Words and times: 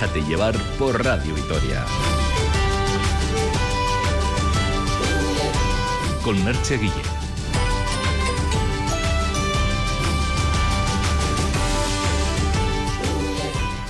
Déjate 0.00 0.22
llevar 0.22 0.56
por 0.78 1.04
Radio 1.04 1.34
Vitoria. 1.34 1.84
Con 6.24 6.42
Merche 6.42 6.78
Guille. 6.78 6.94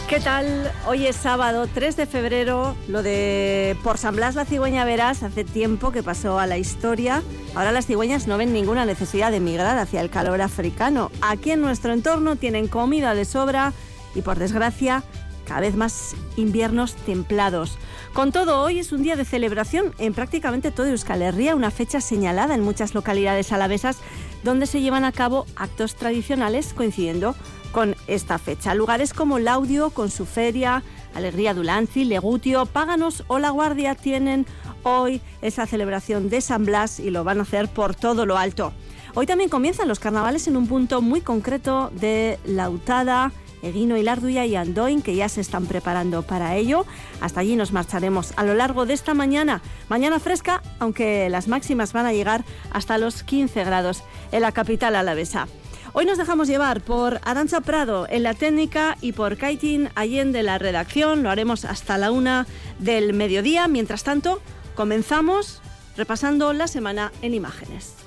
¿Qué 0.09 0.19
tal? 0.19 0.73
Hoy 0.89 1.07
es 1.07 1.15
sábado 1.15 1.69
3 1.73 1.97
de 1.97 2.07
febrero. 2.07 2.75
Lo 2.89 3.05
de 3.05 3.77
por 3.85 3.97
San 3.97 4.17
Blas 4.17 4.35
la 4.35 4.45
cigüeña 4.45 4.85
verás 4.85 5.23
hace 5.23 5.45
tiempo 5.45 5.93
que 5.93 6.03
pasó 6.03 6.41
a 6.41 6.49
la 6.49 6.59
historia. 6.59 7.23
Ahora 7.55 7.71
las 7.71 7.87
cigüeñas 7.87 8.27
no 8.27 8.37
ven 8.37 8.53
ninguna 8.53 8.85
necesidad 8.85 9.31
de 9.31 9.39
migrar 9.39 9.79
hacia 9.79 10.01
el 10.01 10.11
calor 10.11 10.43
africano. 10.43 11.13
Aquí 11.21 11.53
en 11.53 11.61
nuestro 11.61 11.93
entorno 11.93 12.35
tienen 12.35 12.67
comida 12.67 13.15
de 13.15 13.25
sobra 13.25 13.73
y 14.17 14.23
por 14.23 14.41
desgracia 14.41 15.05
cada 15.51 15.63
vez 15.63 15.75
más 15.75 16.15
inviernos 16.37 16.95
templados. 16.95 17.77
Con 18.13 18.31
todo, 18.31 18.63
hoy 18.63 18.79
es 18.79 18.93
un 18.93 19.03
día 19.03 19.17
de 19.17 19.25
celebración 19.25 19.93
en 19.99 20.15
prácticamente 20.15 20.71
todo 20.71 20.87
Euskal 20.87 21.23
Herria, 21.23 21.57
una 21.57 21.73
fecha 21.73 22.01
señalada 22.01 22.55
en 22.55 22.61
muchas 22.61 22.95
localidades 22.95 23.51
alavesas 23.51 23.99
donde 24.45 24.67
se 24.67 24.81
llevan 24.81 25.03
a 25.03 25.11
cabo 25.11 25.47
actos 25.57 25.97
tradicionales 25.97 26.73
coincidiendo 26.73 27.35
con 27.73 27.97
esta 28.07 28.39
fecha. 28.39 28.77
Lugares 28.77 29.13
como 29.13 29.41
Laudio, 29.41 29.91
con 29.91 30.13
su 30.13 30.25
feria, 30.25 30.85
Alegría 31.17 31.53
Dulanzi, 31.53 32.05
Legutio, 32.05 32.65
Páganos 32.67 33.25
o 33.27 33.41
La 33.41 33.51
Guardia 33.51 33.97
tienen 33.97 34.47
hoy 34.85 35.21
esa 35.43 35.67
celebración 35.67 36.31
de 36.31 36.43
San 36.43 36.65
Blas 36.65 37.01
y 37.01 37.11
lo 37.11 37.25
van 37.25 37.41
a 37.41 37.43
hacer 37.43 37.67
por 37.67 37.97
todo 37.97 38.25
lo 38.25 38.39
alto. 38.39 38.73
Hoy 39.17 39.27
también 39.27 39.51
comienzan 39.51 39.89
los 39.89 39.99
carnavales 39.99 40.47
en 40.47 40.57
un 40.57 40.69
punto 40.69 41.03
muy 41.03 41.23
concreto 41.23 41.91
de 41.93 42.39
Lautada, 42.45 43.33
Eguino 43.63 43.97
y 43.97 44.03
Larduya 44.03 44.47
y 44.47 44.57
Andoin, 44.57 45.03
que 45.03 45.17
ya 45.17 45.29
se 45.29 45.41
están 45.41 45.67
preparando 45.67 46.23
para 46.23 46.57
ello. 46.57 46.87
Hasta 47.21 47.41
allí 47.41 47.57
nos 47.57 47.73
marcharemos 47.73 48.33
a 48.37 48.45
lo 48.45 48.55
largo 48.55 48.87
de 48.87 48.95
esta 48.95 49.15
mañana. 49.15 49.63
Mañana 49.89 50.21
fresca, 50.21 50.63
aunque 50.79 51.29
las 51.31 51.49
máximas 51.49 51.93
van 51.93 52.07
a 52.07 52.13
llegar 52.13 52.45
hasta 52.73 52.99
los 52.99 53.23
15 53.23 53.65
grados 53.65 54.03
en 54.33 54.43
la 54.43 54.53
capital 54.53 54.97
alavesa. 54.97 55.49
Hoy 55.93 56.07
nos 56.07 56.19
dejamos 56.19 56.47
llevar 56.47 56.83
por 56.83 57.21
Arancha 57.25 57.61
Prado 57.61 58.07
en 58.09 58.23
la 58.23 58.35
técnica 58.35 58.97
y 59.01 59.13
por 59.13 59.37
Kaitin 59.37 59.89
Allende 59.97 60.41
en 60.41 60.47
la 60.47 60.59
redacción. 60.59 61.25
Lo 61.25 61.31
haremos 61.31 61.65
hasta 61.65 61.99
la 61.99 62.13
una 62.13 62.47
del 62.79 63.13
mediodía. 63.13 63.67
Mientras 63.67 64.05
tanto, 64.05 64.41
comenzamos 64.77 65.61
repasando 65.97 66.53
la 66.53 66.69
semana 66.69 67.11
en 67.23 67.35
imágenes. 67.35 68.00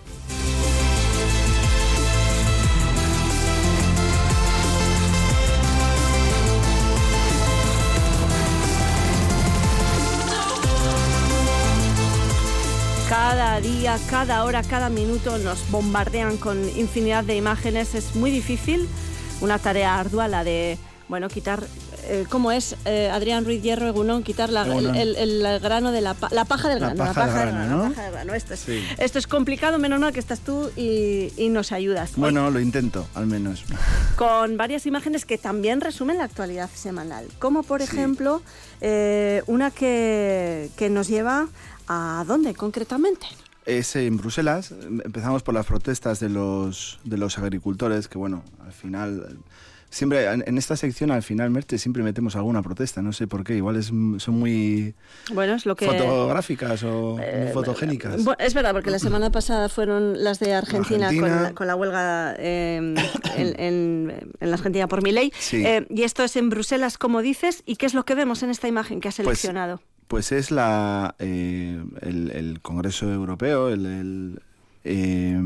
Cada 13.24 13.62
día, 13.62 13.98
cada 14.10 14.44
hora, 14.44 14.62
cada 14.64 14.90
minuto 14.90 15.38
nos 15.38 15.72
bombardean 15.72 16.36
con 16.36 16.58
infinidad 16.78 17.24
de 17.24 17.38
imágenes. 17.38 17.96
Es 17.96 18.16
muy 18.18 18.32
difícil, 18.32 18.90
una 19.40 19.60
tarea 19.60 19.98
ardua 19.98 20.28
la 20.28 20.44
de, 20.44 20.78
bueno, 21.08 21.30
quitar 21.30 21.64
eh, 22.06 22.26
¿cómo 22.30 22.52
es 22.52 22.76
eh, 22.86 23.10
Adrián 23.10 23.46
Ruiz 23.46 23.62
Hierro 23.62 23.88
Egunón? 23.88 24.24
Quitar 24.24 24.50
la, 24.50 24.64
el, 24.64 25.16
el, 25.16 25.60
grano 25.60 25.92
de 25.92 26.02
la, 26.02 26.16
la 26.32 26.46
paja 26.46 26.68
del 26.68 26.80
grano. 26.80 26.96
La 26.96 27.14
paja, 27.14 27.46
del 27.46 27.54
grano, 27.54 27.78
¿no? 27.78 27.84
La 27.84 27.90
paja 27.90 28.04
del 28.04 28.12
grano. 28.12 28.34
Esto, 28.34 28.54
es, 28.56 28.68
esto 28.98 29.20
es 29.20 29.28
complicado, 29.28 29.80
menos 29.80 30.00
mal 30.00 30.12
que 30.12 30.20
estás 30.20 30.42
tú 30.42 30.70
y, 30.76 31.32
y 31.38 31.50
nos 31.50 31.72
ayudas. 31.72 32.12
Bueno, 32.18 32.52
lo 32.52 32.60
intento, 32.60 33.08
al 33.16 33.28
menos. 33.28 33.64
Con 34.18 34.58
varias 34.58 34.86
imágenes 34.86 35.26
que 35.26 35.38
también 35.38 35.80
resumen 35.80 36.18
la 36.18 36.26
actualidad 36.26 36.70
semanal, 36.74 37.26
como 37.40 37.64
por 37.64 37.82
ejemplo 37.82 38.42
eh, 38.82 39.44
una 39.48 39.72
que, 39.72 40.70
que 40.76 40.90
nos 40.90 41.08
lleva 41.08 41.48
¿A 41.88 42.24
dónde 42.28 42.54
concretamente? 42.54 43.28
Es 43.66 43.96
en 43.96 44.18
Bruselas. 44.18 44.72
Empezamos 44.72 45.44
por 45.44 45.54
las 45.54 45.66
protestas 45.66 46.20
de 46.20 46.30
los, 46.30 47.00
de 47.04 47.18
los 47.18 47.38
agricultores, 47.38 48.08
que 48.08 48.18
bueno, 48.18 48.44
al 48.66 48.74
final 48.74 49.38
siempre 49.94 50.26
en 50.26 50.58
esta 50.58 50.76
sección 50.76 51.12
al 51.12 51.22
final 51.22 51.52
Merte 51.52 51.78
siempre 51.78 52.02
metemos 52.02 52.36
alguna 52.36 52.64
protesta 52.64 53.04
no 53.04 53.14
sé 53.14 53.28
por 53.28 53.44
qué 53.44 53.56
igual 53.56 53.76
es, 53.76 53.88
son 53.88 54.40
muy 54.40 54.96
bueno 55.32 55.54
es 55.54 55.68
lo 55.68 55.76
que 55.76 55.86
fotográficas 55.86 56.84
o 56.84 57.18
eh, 57.22 57.52
fotogénicas. 57.54 58.16
es 58.40 58.54
verdad 58.56 58.72
porque 58.72 58.90
la 58.90 58.98
semana 58.98 59.32
pasada 59.32 59.70
fueron 59.70 60.24
las 60.24 60.40
de 60.40 60.54
Argentina, 60.56 61.12
Con, 61.54 61.68
la, 61.68 61.76
huelga 61.76 62.36
em, 62.40 62.96
en, 63.38 64.32
la 64.40 64.56
Argentina 64.56 64.88
por 64.88 65.04
mi 65.04 65.12
ley. 65.12 65.32
Eh, 65.52 65.86
y 65.90 66.04
esto 66.04 66.24
es 66.24 66.36
en 66.36 66.50
Bruselas 66.50 66.98
como 66.98 67.22
dices 67.22 67.62
y 67.66 67.76
qué 67.76 67.86
es 67.86 67.94
lo 67.94 68.04
que 68.04 68.16
vemos 68.16 68.42
en 68.42 68.50
esta 68.50 68.68
imagen 68.68 69.00
que 69.00 69.10
has 69.10 69.16
pues 69.18 69.26
seleccionado 69.26 69.78
pues 69.78 69.93
es 70.18 70.52
la, 70.52 71.16
eh, 71.20 71.84
el, 72.02 72.60
Congreso 72.62 73.12
Europeo, 73.12 73.70
el, 73.70 74.42
eh, 74.84 75.40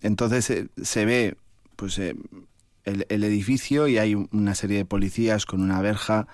entonces 0.00 0.50
eh, 0.50 0.68
se 0.82 1.04
ve 1.04 1.36
pues 1.76 1.98
el, 1.98 2.16
edificio 2.84 3.88
y 3.88 3.98
hay 3.98 4.14
una 4.14 4.54
serie 4.54 4.78
de 4.78 4.84
policías 4.84 5.46
con 5.46 5.62
una 5.62 5.80
verja 5.80 6.26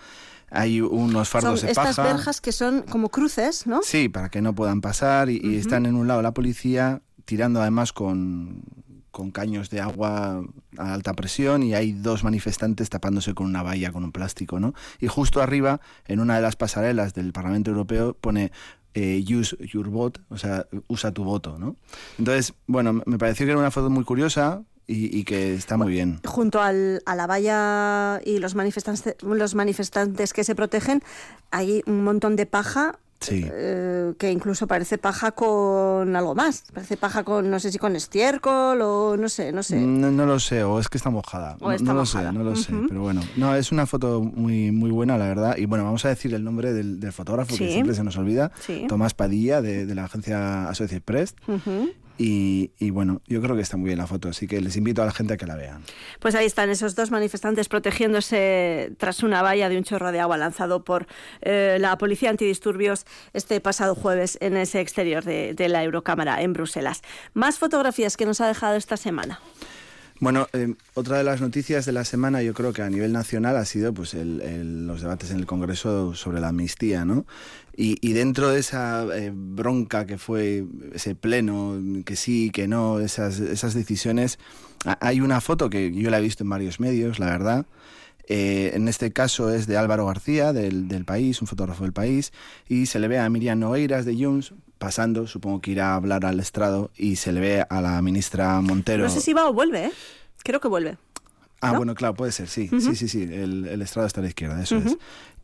hay 0.50 0.80
unos 0.80 1.28
fardos 1.28 1.60
de 1.60 1.74
paja. 1.74 1.90
Estas 1.90 2.06
verjas 2.06 2.40
que 2.40 2.52
son 2.52 2.80
como 2.82 3.10
cruces, 3.10 3.66
¿no? 3.66 3.82
Sí, 3.82 4.08
para 4.08 4.30
que 4.30 4.40
no 4.40 4.54
puedan 4.54 4.80
pasar 4.80 5.28
y 5.28 5.56
están 5.56 5.84
en 5.84 5.94
un 5.94 6.08
lado 6.08 6.22
la 6.22 6.32
policía 6.32 7.02
tirando 7.26 7.60
además 7.60 7.92
con, 7.92 8.62
con 9.10 9.30
caños 9.30 9.70
de 9.70 9.80
agua 9.80 10.42
a 10.76 10.94
alta 10.94 11.14
presión 11.14 11.62
y 11.62 11.74
hay 11.74 11.92
dos 11.92 12.24
manifestantes 12.24 12.90
tapándose 12.90 13.34
con 13.34 13.46
una 13.46 13.62
valla, 13.62 13.92
con 13.92 14.04
un 14.04 14.12
plástico, 14.12 14.60
¿no? 14.60 14.74
Y 15.00 15.06
justo 15.06 15.42
arriba, 15.42 15.80
en 16.06 16.20
una 16.20 16.36
de 16.36 16.42
las 16.42 16.56
pasarelas 16.56 17.14
del 17.14 17.32
Parlamento 17.32 17.70
Europeo, 17.70 18.14
pone 18.14 18.52
eh, 18.94 19.24
use 19.28 19.56
your 19.66 19.88
vote, 19.88 20.20
o 20.28 20.38
sea, 20.38 20.66
usa 20.86 21.12
tu 21.12 21.24
voto, 21.24 21.58
¿no? 21.58 21.76
Entonces, 22.18 22.54
bueno, 22.66 23.02
me 23.06 23.18
pareció 23.18 23.46
que 23.46 23.52
era 23.52 23.60
una 23.60 23.70
foto 23.70 23.90
muy 23.90 24.04
curiosa, 24.04 24.62
y, 24.90 25.24
que 25.24 25.54
está 25.54 25.76
muy 25.76 25.92
bien. 25.92 26.18
Junto 26.24 26.62
al, 26.62 27.02
a 27.04 27.14
la 27.14 27.26
valla 27.26 28.22
y 28.24 28.38
los 28.38 28.54
manifestantes, 28.54 29.16
los 29.22 29.54
manifestantes 29.54 30.32
que 30.32 30.44
se 30.44 30.54
protegen, 30.54 31.02
hay 31.50 31.82
un 31.84 32.02
montón 32.04 32.36
de 32.36 32.46
paja 32.46 32.98
Sí. 33.20 33.44
Eh, 33.50 34.14
que 34.18 34.30
incluso 34.30 34.66
parece 34.66 34.96
paja 34.96 35.32
con 35.32 36.14
algo 36.14 36.34
más. 36.34 36.64
Parece 36.72 36.96
paja 36.96 37.24
con, 37.24 37.50
no 37.50 37.58
sé 37.58 37.72
si 37.72 37.78
con 37.78 37.96
estiércol 37.96 38.80
o 38.80 39.16
no 39.16 39.28
sé, 39.28 39.52
no 39.52 39.62
sé. 39.62 39.76
No, 39.80 40.10
no 40.10 40.26
lo 40.26 40.38
sé, 40.38 40.62
o 40.62 40.78
es 40.78 40.88
que 40.88 40.98
está 40.98 41.10
mojada. 41.10 41.56
no, 41.60 41.94
lo 41.94 42.06
sé, 42.06 42.32
no 42.32 42.44
lo 42.44 42.56
sé. 42.56 42.72
Pero 42.88 43.02
bueno, 43.02 43.20
no, 43.36 43.54
es 43.54 43.72
una 43.72 43.86
foto 43.86 44.20
muy, 44.20 44.70
muy 44.70 44.90
buena, 44.90 45.18
la 45.18 45.26
verdad. 45.26 45.56
Y 45.56 45.66
bueno, 45.66 45.84
vamos 45.84 46.04
a 46.04 46.08
decir 46.08 46.32
el 46.34 46.44
nombre 46.44 46.72
del, 46.72 47.12
fotógrafo, 47.12 47.56
que 47.56 47.72
siempre 47.72 47.94
se 47.94 48.04
nos 48.04 48.16
olvida. 48.16 48.52
Tomás 48.88 49.14
Padilla, 49.14 49.62
de, 49.62 49.86
de 49.86 49.94
la 49.94 50.04
agencia 50.04 50.68
Associate 50.68 51.02
Press. 51.04 51.34
Y, 52.20 52.90
bueno, 52.90 53.22
yo 53.28 53.40
creo 53.40 53.54
que 53.54 53.62
está 53.62 53.76
muy 53.76 53.86
bien 53.86 53.98
la 53.98 54.08
foto, 54.08 54.28
así 54.28 54.48
que 54.48 54.60
les 54.60 54.76
invito 54.76 55.02
a 55.02 55.06
la 55.06 55.12
gente 55.12 55.34
a 55.34 55.36
que 55.36 55.46
la 55.46 55.54
vean. 55.54 55.82
Pues 56.18 56.34
ahí 56.34 56.46
están 56.46 56.68
esos 56.68 56.96
dos 56.96 57.12
manifestantes 57.12 57.68
protegiéndose 57.68 58.92
tras 58.98 59.22
una 59.22 59.40
valla 59.40 59.68
de 59.68 59.78
un 59.78 59.84
chorro 59.84 60.10
de 60.10 60.18
agua 60.18 60.36
lanzado 60.36 60.82
por 60.82 61.06
eh, 61.42 61.78
la 61.80 61.96
policía 61.96 62.30
antidisturbios 62.30 63.06
este 63.32 63.60
pasado 63.60 63.94
jueves 63.94 64.36
en 64.40 64.56
ese 64.56 64.80
exterior 64.80 65.24
de, 65.24 65.68
la 65.68 65.84
Eurocámara 65.84 66.42
en 66.42 66.54
Bruselas. 66.54 67.02
Más 67.34 67.58
fotografías 67.58 68.16
que 68.16 68.26
nos 68.26 68.40
ha 68.40 68.48
dejado 68.48 68.76
esta 68.76 68.96
semana. 68.96 69.40
Bueno, 70.20 70.48
eh, 70.52 70.74
otra 70.94 71.18
de 71.18 71.24
las 71.24 71.40
noticias 71.40 71.86
de 71.86 71.92
la 71.92 72.04
semana, 72.04 72.42
yo 72.42 72.52
creo 72.52 72.72
que 72.72 72.82
a 72.82 72.90
nivel 72.90 73.12
nacional 73.12 73.56
ha 73.56 73.64
sido 73.64 73.94
pues 73.94 74.14
los 74.14 75.02
debates 75.02 75.30
en 75.30 75.38
el 75.38 75.46
Congreso 75.46 76.14
sobre 76.16 76.40
la 76.40 76.48
amnistía, 76.48 77.04
¿no? 77.04 77.24
Y, 77.80 78.12
dentro 78.12 78.48
de 78.48 78.58
esa 78.58 79.06
eh, 79.16 79.30
bronca 79.32 80.04
que 80.04 80.18
fue 80.18 80.64
ese 80.92 81.14
pleno, 81.14 81.80
que 82.04 82.16
sí, 82.16 82.50
que 82.50 82.66
no, 82.66 82.98
esas, 82.98 83.38
esas 83.38 83.72
decisiones, 83.72 84.40
hay 84.98 85.20
una 85.20 85.40
foto 85.40 85.70
que 85.70 85.92
yo 85.92 86.10
la 86.10 86.18
he 86.18 86.20
visto 86.20 86.42
en 86.42 86.50
varios 86.50 86.80
medios, 86.80 87.20
la 87.20 87.26
verdad. 87.26 87.66
Eh, 88.26 88.72
en 88.74 88.88
este 88.88 89.12
caso 89.12 89.54
es 89.54 89.68
de 89.68 89.76
Álvaro 89.76 90.06
García, 90.06 90.52
del, 90.52 90.88
del, 90.88 91.04
País, 91.04 91.40
un 91.40 91.46
fotógrafo 91.46 91.84
del 91.84 91.92
País, 91.92 92.32
y 92.68 92.86
se 92.86 92.98
le 92.98 93.06
ve 93.06 93.20
a 93.20 93.30
Miriam 93.30 93.60
Nogueiras 93.60 94.04
de 94.04 94.16
Junts 94.16 94.54
pasando, 94.78 95.28
supongo 95.28 95.60
que 95.60 95.70
irá 95.70 95.92
a 95.92 95.94
hablar 95.94 96.26
al 96.26 96.40
estrado, 96.40 96.90
y 96.96 97.14
se 97.14 97.30
le 97.30 97.38
ve 97.38 97.64
a 97.70 97.80
la 97.80 98.02
ministra 98.02 98.60
Montero. 98.60 99.04
No 99.04 99.10
sé 99.10 99.20
si 99.20 99.32
va 99.32 99.48
o 99.48 99.52
vuelve, 99.52 99.84
¿eh? 99.84 99.92
Creo 100.42 100.58
que 100.58 100.66
vuelve. 100.66 100.98
Ah, 101.60 101.76
bueno, 101.76 101.94
claro, 101.94 102.14
puede 102.14 102.32
ser, 102.32 102.48
sí, 102.48 102.68
sí, 102.68 102.96
sí, 102.96 103.08
sí, 103.08 103.22
el, 103.22 103.66
el, 103.66 103.82
estrado 103.82 104.06
está 104.06 104.20
a 104.20 104.22
la 104.22 104.28
izquierda, 104.28 104.62
eso 104.62 104.76
es. 104.76 104.96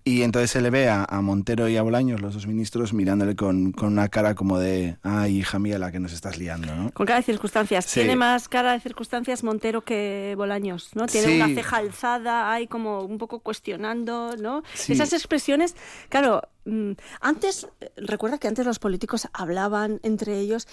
Y 0.06 0.20
entonces 0.20 0.50
se 0.50 0.60
le 0.60 0.68
ve 0.68 0.90
a, 0.90 1.06
Montero 1.22 1.66
y 1.66 1.78
a 1.78 1.82
Bolaños, 1.82 2.20
los 2.20 2.34
dos 2.34 2.46
ministros, 2.46 2.92
mirándole 2.92 3.36
con, 3.36 3.72
con, 3.72 3.88
una 3.88 4.10
cara 4.10 4.34
como 4.34 4.58
de, 4.58 4.98
ay, 5.02 5.38
hija 5.38 5.58
mía, 5.58 5.78
la 5.78 5.90
que 5.90 5.98
nos 5.98 6.12
estás 6.12 6.36
liando, 6.36 6.74
¿no? 6.76 6.90
Con 6.90 7.06
cara 7.06 7.20
de 7.20 7.24
circunstancias. 7.24 7.86
Tiene 7.86 8.14
más 8.14 8.50
cara 8.50 8.74
de 8.74 8.80
circunstancias 8.80 9.42
Montero 9.42 9.82
que 9.82 10.34
Bolaños, 10.36 10.90
¿no? 10.94 11.06
Tiene 11.06 11.36
una 11.36 11.54
ceja 11.54 11.78
alzada, 11.78 12.52
hay 12.52 12.66
como 12.66 13.00
un 13.00 13.16
poco 13.16 13.38
cuestionando, 13.38 14.36
¿no? 14.38 14.62
Esas 14.74 15.14
expresiones, 15.14 15.74
claro, 16.10 16.42
mm, 16.66 16.92
antes, 17.22 17.66
recuerda 17.96 18.36
que 18.36 18.48
antes 18.48 18.66
los 18.66 18.78
políticos 18.78 19.28
hablaban 19.32 20.00
entre 20.02 20.38
ellos 20.38 20.68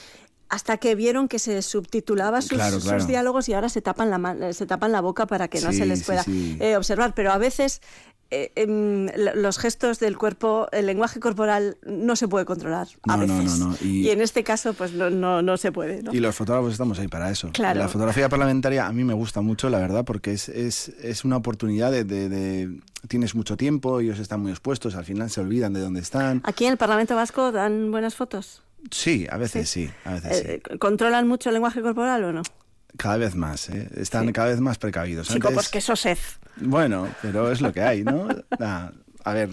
hasta 0.51 0.75
que 0.75 0.95
vieron 0.95 1.29
que 1.29 1.39
se 1.39 1.61
subtitulaba 1.61 2.41
sus, 2.41 2.57
Claro, 2.57 2.75
sus 2.75 2.83
claro. 2.83 3.05
diálogos 3.05 3.47
y 3.47 3.53
ahora 3.53 3.69
se 3.69 3.81
tapan 3.81 4.09
la, 4.09 4.51
se 4.51 4.65
tapan 4.65 4.91
la 4.91 4.99
boca 4.99 5.25
para 5.25 5.47
que 5.47 5.61
no 5.61 5.71
se 5.71 5.85
les 5.85 6.03
pueda 6.03 6.25
eh, 6.27 6.75
observar. 6.75 7.13
Pero 7.15 7.31
a 7.31 7.37
veces 7.37 7.81
eh, 8.31 8.51
em, 8.55 9.07
los 9.35 9.57
gestos 9.57 9.99
del 9.99 10.17
cuerpo, 10.17 10.67
el 10.71 10.85
lenguaje 10.85 11.19
corporal 11.19 11.77
no 11.85 12.15
se 12.15 12.27
puede 12.27 12.45
controlar. 12.45 12.87
a 13.07 13.17
No, 13.17 13.27
veces. 13.37 13.59
no, 13.59 13.67
no. 13.69 13.75
Y- 13.81 14.09
en 14.09 14.21
este 14.21 14.43
caso, 14.43 14.73
pues 14.73 14.93
no, 14.93 15.09
no, 15.09 15.41
no 15.41 15.57
se 15.57 15.71
puede. 15.71 16.01
¿no? 16.01 16.13
Y 16.13 16.19
los 16.19 16.35
fotógrafos 16.35 16.71
estamos 16.71 16.97
ahí 16.99 17.07
para 17.07 17.29
eso. 17.29 17.49
Claro. 17.53 17.79
La 17.79 17.87
fotografía 17.89 18.29
parlamentaria 18.29 18.87
a 18.87 18.93
mí 18.93 19.03
me 19.03 19.13
gusta 19.13 19.41
mucho, 19.41 19.69
la 19.69 19.79
verdad, 19.79 20.05
porque 20.05 20.31
es, 20.33 20.49
es, 20.49 20.89
es 21.03 21.25
una 21.25 21.37
oportunidad 21.37 21.91
de, 21.91 22.03
de- 22.05 22.29
de- 22.29 22.79
Tienes 23.07 23.33
mucho 23.33 23.57
tiempo, 23.57 23.99
ellos 23.99 24.19
están 24.19 24.41
muy 24.41 24.51
expuestos, 24.51 24.93
al 24.95 25.05
final 25.05 25.29
se 25.31 25.41
olvidan 25.41 25.73
de 25.73 25.79
dónde 25.79 25.99
están. 26.01 26.41
Aquí 26.45 26.65
en 26.65 26.71
el 26.73 26.77
Parlamento 26.77 27.15
Vasco 27.15 27.51
dan 27.51 27.89
buenas 27.91 28.13
fotos. 28.15 28.61
Sí, 28.91 29.25
a 29.29 29.37
veces 29.37 29.69
sí, 29.69 29.89
a 30.05 30.13
veces 30.13 30.37
sí. 30.37 30.43
Eh, 30.47 30.61
¿Controlan 30.79 31.27
mucho 31.27 31.49
el 31.49 31.53
lenguaje 31.55 31.81
corporal 31.81 32.23
o 32.25 32.31
no? 32.31 32.41
Cada 32.97 33.17
vez 33.17 33.35
más, 33.35 33.69
¿eh? 33.69 33.89
Están 33.95 34.27
sí. 34.27 34.33
cada 34.33 34.49
vez 34.49 34.59
más 34.59 34.77
precavidos. 34.77 35.27
Chico, 35.27 35.47
Antes- 35.47 35.53
pues 35.55 35.69
que 35.69 35.77
eso 35.79 35.95
sed. 35.95 36.17
Bueno, 36.57 37.07
pero 37.21 37.51
es 37.51 37.61
lo 37.61 37.71
que 37.73 37.81
hay, 37.81 38.03
¿no? 38.03 38.27
Nah, 38.59 38.89
a 39.23 39.33
ver, 39.33 39.49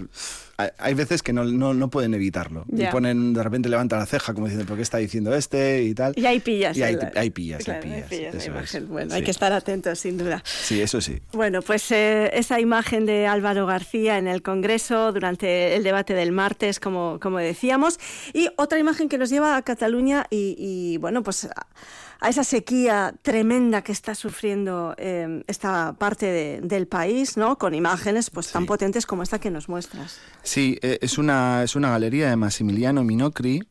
hay- 0.57 0.69
hay 0.79 0.93
veces 0.95 1.21
que 1.23 1.31
no, 1.31 1.43
no, 1.45 1.73
no 1.75 1.89
pueden 1.89 2.13
evitarlo. 2.15 2.65
Y 2.75 2.85
ponen, 2.87 3.33
de 3.33 3.43
repente 3.43 3.69
levanta 3.69 3.97
la 3.97 4.05
ceja 4.07 4.33
como 4.33 4.47
diciendo, 4.47 4.67
¿por 4.67 4.75
qué 4.77 4.81
está 4.83 4.97
diciendo 4.97 5.33
este? 5.35 5.83
Y 5.83 5.93
tal. 5.93 6.13
Y 6.17 6.25
ahí 6.25 6.39
pillas. 6.39 6.75
Y 6.75 6.83
ahí, 6.83 6.97
ahí 7.15 7.29
pillas, 7.29 7.63
claro, 7.63 7.87
eso 7.87 8.37
es. 8.37 8.47
imagen. 8.47 8.87
Bueno, 8.89 9.11
Sí. 9.11 9.17
hay 9.17 9.23
que 9.23 9.31
estar 9.31 9.53
atentos, 9.53 9.99
sin 9.99 10.17
duda. 10.17 10.43
Sí, 10.43 10.81
eso 10.81 10.99
sí. 11.01 11.19
Bueno, 11.33 11.61
pues 11.61 11.89
eh, 11.91 12.31
esa 12.33 12.59
imagen 12.59 13.05
de 13.05 13.27
Álvaro 13.27 13.65
García 13.67 14.17
en 14.17 14.27
el 14.27 14.41
Congreso 14.41 15.13
durante 15.13 15.75
el 15.75 15.83
debate 15.83 16.13
del 16.15 16.31
martes, 16.31 16.79
como, 16.79 17.19
como 17.21 17.37
decíamos, 17.37 17.99
y 18.33 18.49
otra 18.57 18.79
imagen 18.79 19.07
que 19.07 19.17
nos 19.19 19.29
lleva 19.29 19.55
a 19.55 19.61
Cataluña 19.61 20.25
y, 20.31 20.55
y, 20.57 20.97
bueno, 20.97 21.21
pues 21.23 21.45
a, 21.45 21.67
a 22.21 22.29
esa 22.29 22.43
sequía 22.43 23.13
tremenda 23.21 23.81
que 23.81 23.91
está 23.91 24.13
sufriendo 24.15 24.93
eh, 24.97 25.43
esta 25.47 25.93
parte 25.93 26.25
de- 26.25 26.61
del 26.61 26.87
país, 26.87 27.37
¿no? 27.37 27.57
Con 27.57 27.73
imágenes 27.73 28.29
pues 28.29 28.51
tan 28.51 28.63
Sí. 28.63 28.67
potentes 28.67 29.05
como 29.05 29.23
esta 29.23 29.39
que 29.39 29.49
nos 29.51 29.69
muestras. 29.69 30.17
Sí, 30.43 30.77
eh, 30.81 30.99
es 31.01 31.17
una, 31.17 31.63
es 31.63 31.75
una 31.75 31.89
galería 31.91 32.29
de 32.29 32.35
Massimiliano 32.35 33.03
Minocri, 33.03 33.63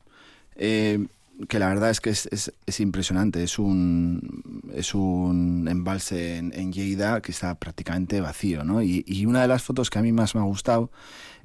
eh, 0.57 1.07
que 1.49 1.59
la 1.61 1.69
verdad 1.69 1.91
es 1.91 2.01
que 2.01 2.11
es, 2.11 2.27
es- 2.33 2.53
es 2.67 2.81
impresionante. 2.81 3.43
Es 3.45 3.59
un, 3.59 4.71
es 4.75 4.95
un 4.95 5.69
embalse 5.69 6.39
en, 6.39 6.53
en 6.55 6.73
Lleida 6.73 7.21
que 7.21 7.31
está 7.33 7.55
prácticamente 7.55 8.21
vacío, 8.21 8.65
¿no? 8.65 8.83
Y, 8.83 9.05
y 9.07 9.27
una 9.27 9.43
de 9.43 9.49
las 9.49 9.63
fotos 9.63 9.89
que 9.91 9.99
a 9.99 10.03
mí 10.03 10.11
más 10.13 10.35
me 10.35 10.41
ha 10.41 10.45
gustado 10.45 10.91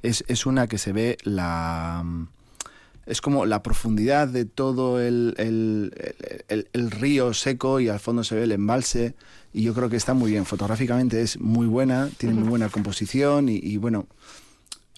es, 0.02 0.24
es 0.26 0.46
una 0.46 0.66
que 0.68 0.78
se 0.78 0.92
ve 0.92 1.16
la... 1.22 2.02
Es 3.06 3.20
como 3.20 3.44
la 3.46 3.62
profundidad 3.62 4.28
de 4.28 4.44
todo 4.44 5.00
el, 5.00 5.34
el- 5.36 5.92
el- 6.72 6.90
río 6.90 7.34
seco 7.34 7.80
y 7.80 7.88
al 7.88 8.00
fondo 8.00 8.24
se 8.24 8.34
ve 8.34 8.44
el 8.44 8.52
embalse 8.52 9.14
y 9.52 9.62
yo 9.62 9.74
creo 9.74 9.88
que 9.90 9.96
está 9.96 10.14
muy 10.14 10.30
bien. 10.30 10.44
Fotográficamente 10.46 11.20
es 11.20 11.38
muy 11.38 11.66
buena, 11.66 12.08
tiene 12.16 12.34
muy 12.34 12.48
buena 12.48 12.68
composición 12.68 13.48
y, 13.48 13.56
y 13.56 13.76
bueno, 13.76 14.06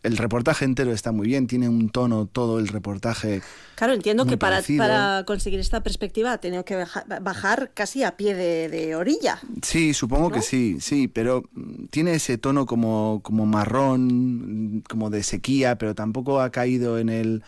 el 0.03 0.17
reportaje 0.19 0.65
entero 0.65 0.93
está 0.93 1.11
muy 1.11 1.27
bien, 1.27 1.49
tiene 1.49 1.69
un 1.69 1.89
tono 1.89 2.27
todo 2.27 2.61
el 2.61 2.69
reportaje. 2.69 3.43
Claro, 3.75 3.93
entiendo 3.93 4.25
que 4.25 4.37
para, 4.37 4.63
para 4.79 5.25
conseguir 5.27 5.59
esta 5.59 5.83
perspectiva 5.83 6.33
ha 6.33 6.39
tenido 6.39 6.65
que 6.65 6.77
baja- 6.77 7.05
bajar 7.21 7.73
casi 7.75 8.05
a 8.05 8.17
pie 8.17 8.35
de, 8.37 8.69
de 8.69 8.95
orilla. 8.95 9.41
Sí, 9.63 9.95
supongo 9.95 10.29
¿No? 10.29 10.35
que 10.37 10.43
sí, 10.43 10.77
sí, 10.81 11.09
pero 11.09 11.43
mm, 11.55 11.87
tiene 11.87 12.15
ese 12.15 12.39
tono 12.39 12.67
como, 12.67 13.21
como 13.25 13.47
marrón, 13.47 14.85
como 14.89 15.11
de 15.11 15.25
sequía, 15.25 15.77
pero 15.77 15.95
tampoco 15.97 16.41
ha 16.41 16.51
caído 16.51 16.99
en 17.01 17.09
el 17.09 17.43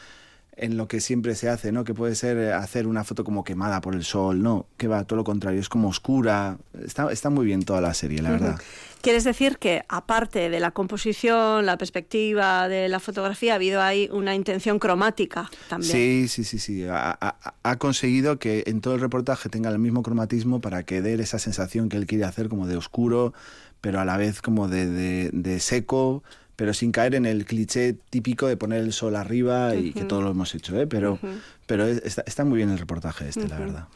en 0.58 0.76
lo 0.76 0.88
que 0.88 1.00
siempre 1.00 1.34
se 1.34 1.48
hace, 1.48 1.72
¿no? 1.72 1.84
Que 1.84 1.94
puede 1.94 2.14
ser 2.14 2.36
eh, 2.38 2.52
hacer 2.52 2.86
una 2.86 3.04
foto 3.04 3.24
como 3.24 3.44
quemada 3.44 3.80
por 3.80 3.94
el 3.94 4.04
sol, 4.04 4.42
no, 4.42 4.66
que 4.76 4.88
va, 4.88 5.04
todo 5.04 5.16
lo 5.16 5.24
contrario, 5.24 5.60
es 5.60 5.68
como 5.68 5.88
oscura. 5.88 6.58
Está, 6.84 7.10
está 7.12 7.30
muy 7.30 7.46
bien 7.46 7.62
toda 7.62 7.80
la 7.80 7.94
serie, 7.94 8.20
la 8.22 8.30
verdad. 8.32 8.58
¿Quieres 9.00 9.22
decir 9.24 9.58
que, 9.58 9.84
aparte 9.88 10.50
de 10.50 10.58
la 10.60 10.72
composición, 10.72 11.64
la 11.66 11.78
perspectiva 11.78 12.68
de 12.68 12.88
la 12.88 12.98
fotografía, 12.98 13.52
ha 13.52 13.54
habido 13.56 13.80
ahí 13.80 14.08
una 14.12 14.34
intención 14.34 14.78
cromática 14.80 15.48
también? 15.68 15.92
Sí, 15.92 16.26
sí, 16.28 16.42
sí, 16.44 16.58
sí. 16.58 16.84
Ha, 16.84 17.16
ha- 17.20 17.54
ha 17.62 17.76
conseguido 17.76 18.38
que 18.40 18.64
en 18.66 18.80
todo 18.80 18.94
el 18.94 19.00
reportaje 19.00 19.48
tenga 19.48 19.70
el 19.70 19.78
mismo 19.78 20.02
cromatismo 20.02 20.60
para 20.60 20.82
que 20.82 21.00
dé 21.00 21.14
esa 21.22 21.38
sensación 21.38 21.88
que 21.88 21.96
él 21.96 22.06
quiere 22.06 22.24
hacer 22.24 22.48
como 22.48 22.66
de 22.66 22.76
oscuro, 22.76 23.32
pero 23.80 24.00
a 24.00 24.04
la 24.04 24.16
vez 24.16 24.42
como 24.42 24.66
de, 24.66 24.86
de- 24.86 25.30
de 25.32 25.60
seco, 25.60 26.24
pero 26.58 26.74
sin 26.74 26.90
caer 26.90 27.14
en 27.14 27.24
el 27.24 27.44
cliché 27.44 27.92
típico 28.10 28.48
de 28.48 28.56
poner 28.56 28.80
el 28.82 28.92
sol 28.92 29.14
arriba 29.14 29.76
y 29.76 29.92
que 29.92 30.02
todo 30.04 30.22
lo 30.22 30.32
hemos 30.32 30.56
hecho, 30.56 30.76
¿eh? 30.76 30.88
Pero, 30.88 31.20
pero 31.66 31.86
es- 31.86 32.02
está, 32.04 32.24
está 32.26 32.44
muy 32.44 32.56
bien 32.56 32.70
el 32.70 32.78
reportaje 32.80 33.28
este, 33.28 33.46
la 33.46 33.60
verdad. 33.60 33.86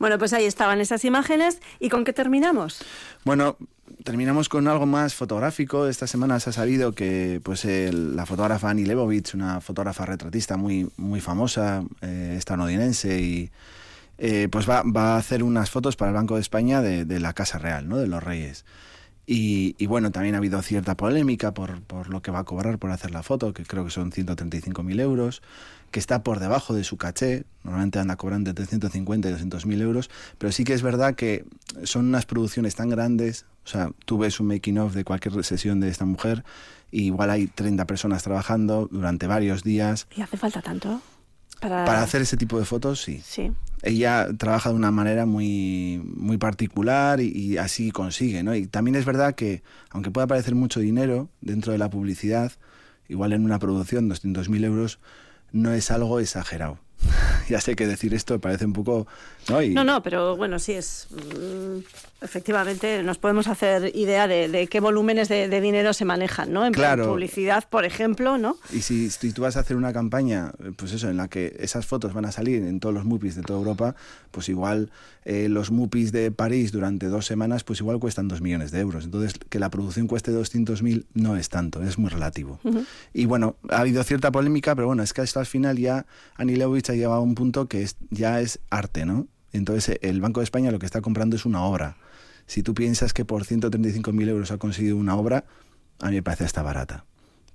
Bueno, 0.00 0.18
pues 0.18 0.32
ahí 0.32 0.46
estaban 0.46 0.80
esas 0.80 1.04
imágenes. 1.04 1.60
¿Y 1.78 1.88
con 1.88 2.02
qué 2.04 2.12
terminamos? 2.12 2.80
Bueno, 3.24 3.56
terminamos 4.02 4.48
con 4.48 4.66
algo 4.66 4.84
más 4.84 5.14
fotográfico. 5.14 5.86
Esta 5.86 6.08
semana 6.08 6.40
se 6.40 6.50
ha 6.50 6.52
sabido 6.52 6.90
que 6.90 7.40
pues, 7.44 7.64
el- 7.64 8.16
la 8.16 8.26
fotógrafa 8.26 8.68
Annie 8.68 8.84
Leibovitz, 8.84 9.34
una 9.34 9.60
fotógrafa 9.60 10.06
retratista 10.06 10.56
muy, 10.56 10.90
muy 10.96 11.20
famosa, 11.20 11.84
eh, 12.02 12.34
estadounidense, 12.36 13.20
y 13.20 13.50
eh, 14.18 14.48
pues 14.50 14.68
va, 14.68 14.82
va 14.82 15.14
a 15.14 15.18
hacer 15.18 15.44
unas 15.44 15.70
fotos 15.70 15.94
para 15.94 16.10
el 16.10 16.16
Banco 16.16 16.34
de 16.34 16.40
España 16.40 16.82
de, 16.82 17.04
de 17.04 17.20
la 17.20 17.32
Casa 17.32 17.58
Real, 17.58 17.88
¿no? 17.88 17.96
de 17.98 18.08
los 18.08 18.24
Reyes. 18.24 18.64
Y, 19.26 19.74
y 19.78 19.86
bueno, 19.86 20.12
también 20.12 20.36
ha 20.36 20.38
habido 20.38 20.62
cierta 20.62 20.96
polémica 20.96 21.52
por, 21.52 21.82
por 21.82 22.08
lo 22.08 22.22
que 22.22 22.30
va 22.30 22.40
a 22.40 22.44
cobrar 22.44 22.78
por 22.78 22.90
hacer 22.92 23.10
la 23.10 23.24
foto, 23.24 23.52
que 23.52 23.64
creo 23.64 23.84
que 23.84 23.90
son 23.90 24.12
135.000 24.12 25.00
euros, 25.00 25.42
que 25.90 25.98
está 25.98 26.22
por 26.22 26.38
debajo 26.38 26.74
de 26.74 26.84
su 26.84 26.96
caché, 26.96 27.44
normalmente 27.64 27.98
anda 27.98 28.16
cobrando 28.16 28.50
entre 28.50 28.66
150 28.66 29.28
y 29.28 29.32
200.000 29.32 29.80
euros, 29.80 30.10
pero 30.38 30.52
sí 30.52 30.62
que 30.62 30.74
es 30.74 30.82
verdad 30.82 31.14
que 31.16 31.44
son 31.82 32.06
unas 32.06 32.24
producciones 32.24 32.76
tan 32.76 32.88
grandes, 32.88 33.46
o 33.64 33.68
sea, 33.68 33.90
tú 34.04 34.18
ves 34.18 34.38
un 34.38 34.46
making 34.46 34.78
of 34.78 34.94
de 34.94 35.04
cualquier 35.04 35.42
sesión 35.42 35.80
de 35.80 35.88
esta 35.88 36.04
mujer, 36.04 36.44
y 36.92 37.06
igual 37.06 37.30
hay 37.30 37.48
30 37.48 37.84
personas 37.86 38.22
trabajando 38.22 38.88
durante 38.92 39.26
varios 39.26 39.64
días. 39.64 40.06
¿Y 40.16 40.22
hace 40.22 40.36
falta 40.36 40.62
tanto? 40.62 41.00
Para, 41.60 41.84
Para 41.84 42.02
hacer 42.02 42.22
ese 42.22 42.36
tipo 42.36 42.58
de 42.60 42.64
fotos, 42.64 43.02
sí. 43.02 43.20
Sí. 43.24 43.50
Ella 43.82 44.28
trabaja 44.36 44.70
de 44.70 44.76
una 44.76 44.90
manera 44.90 45.26
muy, 45.26 46.02
muy 46.04 46.38
particular 46.38 47.20
y, 47.20 47.58
así 47.58 47.90
consigue, 47.90 48.42
¿no? 48.42 48.54
Y 48.54 48.66
también 48.66 48.96
es 48.96 49.04
verdad 49.04 49.34
que, 49.34 49.62
aunque 49.90 50.10
pueda 50.10 50.26
parecer 50.26 50.54
mucho 50.54 50.80
dinero 50.80 51.28
dentro 51.40 51.72
de 51.72 51.78
la 51.78 51.90
publicidad, 51.90 52.52
igual 53.08 53.32
en 53.32 53.44
una 53.44 53.58
producción, 53.58 54.10
200.000 54.10 54.64
euros, 54.64 54.98
no 55.52 55.72
es 55.72 55.90
algo 55.90 56.20
exagerado. 56.20 56.78
ya 57.48 57.60
sé 57.60 57.76
que 57.76 57.86
decir 57.86 58.14
esto 58.14 58.40
parece 58.40 58.64
un 58.64 58.72
poco... 58.72 59.06
No, 59.48 59.62
y, 59.62 59.74
No, 59.74 59.84
no, 59.84 60.02
pero 60.02 60.36
bueno, 60.36 60.58
sí 60.58 60.72
es. 60.72 61.08
Efectivamente, 62.22 63.02
nos 63.02 63.18
podemos 63.18 63.46
hacer 63.48 63.94
idea 63.94 64.26
de, 64.26 64.48
de 64.48 64.66
qué 64.66 64.80
volúmenes 64.80 65.28
de, 65.28 65.48
de 65.48 65.60
dinero 65.60 65.92
se 65.92 66.04
manejan, 66.04 66.52
¿no? 66.52 66.64
En 66.66 66.72
Claro. 66.72 67.06
publicidad, 67.08 67.64
por 67.68 67.84
ejemplo, 67.84 68.38
¿no? 68.38 68.56
Y 68.72 68.80
si, 68.82 69.10
si 69.10 69.32
tú 69.32 69.42
vas 69.42 69.56
a 69.56 69.60
hacer 69.60 69.76
una 69.76 69.92
campaña, 69.92 70.52
eh, 70.62 70.72
pues 70.76 70.92
eso, 70.92 71.08
en 71.10 71.16
la 71.16 71.28
que 71.28 71.56
esas 71.60 71.86
fotos 71.86 72.12
van 72.14 72.24
a 72.24 72.32
salir 72.32 72.62
en 72.62 72.80
todos 72.80 72.94
los 72.94 73.04
MUPIs 73.04 73.34
de 73.36 73.42
toda 73.42 73.58
Europa, 73.58 73.94
pues 74.30 74.48
igual 74.48 74.90
eh, 75.24 75.48
los 75.48 75.70
MUPIs 75.70 76.12
de 76.12 76.30
París 76.30 76.72
durante 76.72 77.06
dos 77.06 77.26
semanas, 77.26 77.64
pues 77.64 77.80
igual 77.80 77.98
cuestan 77.98 78.28
dos 78.28 78.40
millones 78.40 78.70
de 78.70 78.80
euros. 78.80 79.04
Entonces, 79.04 79.34
que 79.48 79.58
la 79.58 79.70
producción 79.70 80.06
cueste 80.06 80.32
200.000 80.32 81.04
no 81.14 81.36
es 81.36 81.48
tanto, 81.48 81.82
es 81.82 81.98
muy 81.98 82.10
relativo. 82.10 82.60
Y 83.12 83.26
bueno, 83.26 83.56
ha 83.70 83.80
habido 83.80 84.02
cierta 84.04 84.30
polémica, 84.30 84.74
pero 84.74 84.86
bueno, 84.86 85.02
es 85.02 85.12
que 85.12 85.22
esto 85.22 85.40
al 85.40 85.46
final 85.46 85.78
ya 85.78 86.06
Annie 86.36 86.56
Leibovitz 86.56 86.90
ha 86.90 86.94
llegado 86.94 87.14
a 87.14 87.20
un 87.20 87.34
punto 87.34 87.66
que 87.68 87.82
es, 87.82 87.96
ya 88.10 88.40
es 88.40 88.58
arte, 88.70 89.04
¿no? 89.04 89.26
Entonces, 89.52 89.88
eh, 89.88 89.98
el 90.02 90.20
Banco 90.20 90.40
de 90.40 90.44
España 90.44 90.70
lo 90.70 90.78
que 90.78 90.86
está 90.86 91.00
comprando 91.00 91.36
es 91.36 91.44
una 91.46 91.62
obra. 91.64 91.96
Si 92.46 92.62
tú 92.62 92.74
piensas 92.74 93.12
que 93.12 93.24
por 93.24 93.44
135.000 93.44 94.28
euros 94.28 94.50
ha 94.50 94.58
conseguido 94.58 94.96
una 94.96 95.16
obra, 95.16 95.44
a 96.00 96.08
mí 96.10 96.16
me 96.16 96.22
parece 96.22 96.44
hasta 96.44 96.62
barata. 96.62 97.04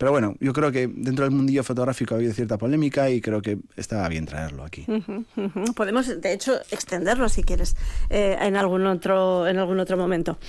Pero 0.01 0.11
bueno, 0.11 0.35
yo 0.39 0.51
creo 0.51 0.71
que 0.71 0.87
dentro 0.91 1.25
del 1.25 1.31
mundillo 1.33 1.63
fotográfico 1.63 2.15
ha 2.15 2.17
habido 2.17 2.33
cierta 2.33 2.57
polémica 2.57 3.07
y 3.11 3.21
creo 3.21 3.39
que 3.39 3.59
está 3.75 4.07
bien 4.09 4.25
traerlo 4.25 4.63
aquí. 4.63 4.83
Podemos, 5.75 6.19
de 6.19 6.33
hecho, 6.33 6.59
extenderlo 6.71 7.29
si 7.29 7.43
quieres 7.43 7.75
eh, 8.09 8.35
en 8.41 8.55
algún 8.55 8.83
otro 8.87 9.45
en 9.47 9.59
algún 9.59 9.79
otro 9.79 9.97
momento. 9.97 10.39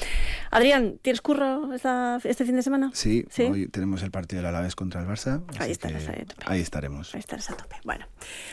Adrián, 0.51 0.95
¿tienes 1.03 1.21
curro 1.21 1.75
esta- 1.75 2.19
este 2.25 2.47
fin 2.47 2.57
de 2.57 2.63
semana? 2.63 2.91
Sí, 2.95 3.27
¿Sí? 3.29 3.43
hoy 3.43 3.67
tenemos 3.69 4.03
el 4.03 4.11
partido 4.11 4.41
del 4.41 4.47
Alavés 4.47 4.75
contra 4.75 5.03
el 5.03 5.07
Barça. 5.07 5.43
Ahí 5.59 5.71
estarás, 5.73 6.09
ahí 6.09 6.21
a 6.23 6.25
tope. 6.25 6.45
ahí 6.47 6.61
estaremos. 6.63 7.15
Ahí 7.15 7.21
estarás 7.21 7.51
a 7.51 7.57
tope. 7.59 7.77
Bueno, 7.85 8.07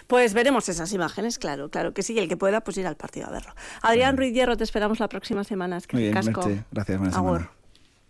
pues 0.07 0.33
veremos 0.33 0.67
esas 0.67 0.91
imágenes, 0.91 1.39
claro, 1.39 1.69
claro 1.69 1.93
que 1.93 2.03
sí. 2.03 2.13
Y 2.13 2.19
el 2.19 2.27
que 2.27 2.35
pueda, 2.35 2.59
pues 2.59 2.77
ir 2.77 2.85
al 2.87 2.97
partido 2.97 3.27
a 3.27 3.31
verlo. 3.31 3.55
Adrián 3.83 4.17
Ruiz 4.17 4.33
Hierro, 4.33 4.57
te 4.57 4.65
esperamos 4.65 4.99
la 4.99 5.07
próxima 5.07 5.45
semana. 5.45 5.77
Es 5.77 5.87
que 5.87 5.95
Muy 5.95 6.03
bien, 6.03 6.13
casco. 6.13 6.41
Gracias, 6.73 6.99
buena 6.99 7.15
Agur. 7.15 7.47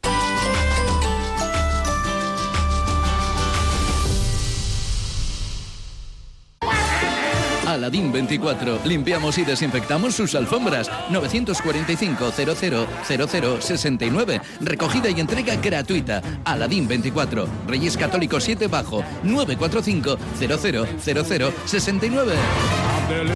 semana. 0.02 0.79
Aladín 7.70 8.12
24. 8.12 8.80
Limpiamos 8.84 9.38
y 9.38 9.46
desinfectamos 9.46 10.16
sus 10.16 10.34
alfombras. 10.34 10.90
945 11.12 12.32
00 13.06 13.62
69. 13.62 14.42
Recogida 14.62 15.10
y 15.10 15.20
entrega 15.20 15.56
gratuita. 15.56 16.22
Aladín 16.46 16.88
24. 16.88 17.48
Reyes 17.68 17.96
Católicos 17.96 18.44
7 18.44 18.68
bajo. 18.68 19.04
945 19.24 20.18
00 20.40 21.54
69. 21.66 22.34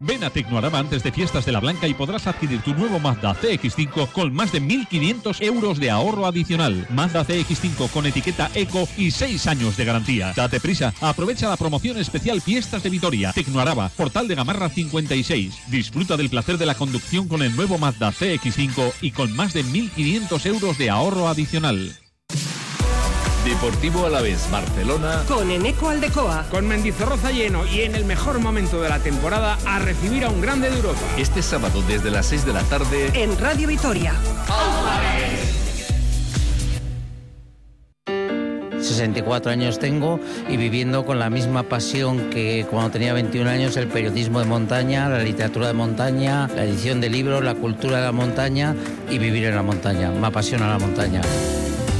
Ven 0.01 0.23
a 0.23 0.29
Tecnoarama 0.29 0.77
antes 0.77 1.01
de 1.01 1.11
fiestas 1.11 1.45
de 1.45 1.51
la 1.51 1.59
Blanca 1.59 1.87
y 1.87 1.95
podrás 1.95 2.27
adquirir 2.27 2.61
tu 2.61 2.75
nuevo 2.75 2.99
Mazda 2.99 3.35
CX5 3.35 4.11
con 4.11 4.31
más 4.33 4.51
de 4.51 4.61
1.500 4.61 5.41
euros 5.41 5.79
de 5.79 5.89
ahorro 5.89 6.27
adicional. 6.27 6.85
Mazda 6.91 7.25
CX5 7.25 7.89
con 7.89 8.05
etiqueta 8.05 8.51
Eco 8.53 8.87
y 8.97 9.09
6 9.09 9.47
años 9.47 9.75
de 9.75 9.85
garantía. 9.85 10.33
Date 10.35 10.59
prisa, 10.59 10.93
aprovecha 11.01 11.49
la 11.49 11.57
promoción 11.57 11.97
especial 11.97 12.41
Fiestas 12.41 12.83
de 12.83 12.89
Vitoria. 12.89 13.31
Tecnoaraba, 13.33 13.89
Portal 13.89 14.27
de 14.27 14.32
Gamarra 14.35 14.69
56. 14.69 15.53
Disfruta 15.67 16.17
del 16.17 16.29
placer 16.29 16.57
de 16.57 16.65
la 16.65 16.75
conducción 16.75 17.27
con 17.27 17.41
el 17.41 17.55
nuevo 17.55 17.77
Mazda 17.77 18.11
CX5 18.11 18.93
y 19.01 19.11
con 19.11 19.35
más 19.35 19.53
de 19.53 19.63
1.500 19.63 20.45
euros 20.45 20.77
de 20.77 20.89
ahorro 20.89 21.27
adicional. 21.27 21.97
Deportivo 23.45 24.05
Alavés 24.05 24.49
Barcelona 24.49 25.23
con 25.27 25.51
Eneco 25.51 25.89
Aldecoa. 25.89 26.45
Con 26.49 26.65
Mendizorroza 26.65 27.31
lleno 27.31 27.65
y 27.65 27.81
en 27.81 27.93
el 27.93 28.05
mejor 28.05 28.39
momento 28.39 28.81
de 28.81 28.87
la 28.87 28.99
temporada 28.99 29.57
a 29.65 29.79
recibir 29.79 30.23
a 30.23 30.29
un 30.29 30.39
grande 30.39 30.69
de 30.69 30.77
Europa. 30.77 31.01
Este 31.17 31.41
sábado 31.41 31.81
desde 31.85 32.09
las 32.09 32.27
6 32.27 32.45
de 32.45 32.53
la 32.53 32.63
tarde 32.63 33.11
en 33.21 33.37
Radio 33.37 33.67
Vitoria. 33.67 34.15
64 38.83 39.51
años 39.51 39.79
tengo 39.79 40.19
y 40.49 40.57
viviendo 40.57 41.05
con 41.05 41.19
la 41.19 41.29
misma 41.29 41.63
pasión 41.63 42.29
que 42.29 42.65
cuando 42.69 42.91
tenía 42.91 43.13
21 43.13 43.49
años 43.49 43.77
el 43.77 43.87
periodismo 43.87 44.39
de 44.39 44.45
montaña, 44.45 45.09
la 45.09 45.19
literatura 45.19 45.67
de 45.67 45.73
montaña, 45.73 46.47
la 46.55 46.65
edición 46.65 47.01
de 47.01 47.09
libros, 47.09 47.43
la 47.43 47.55
cultura 47.55 47.97
de 47.97 48.03
la 48.03 48.11
montaña 48.11 48.75
y 49.09 49.17
vivir 49.17 49.45
en 49.45 49.55
la 49.55 49.63
montaña. 49.63 50.11
Me 50.11 50.27
apasiona 50.27 50.69
la 50.69 50.79
montaña. 50.79 51.21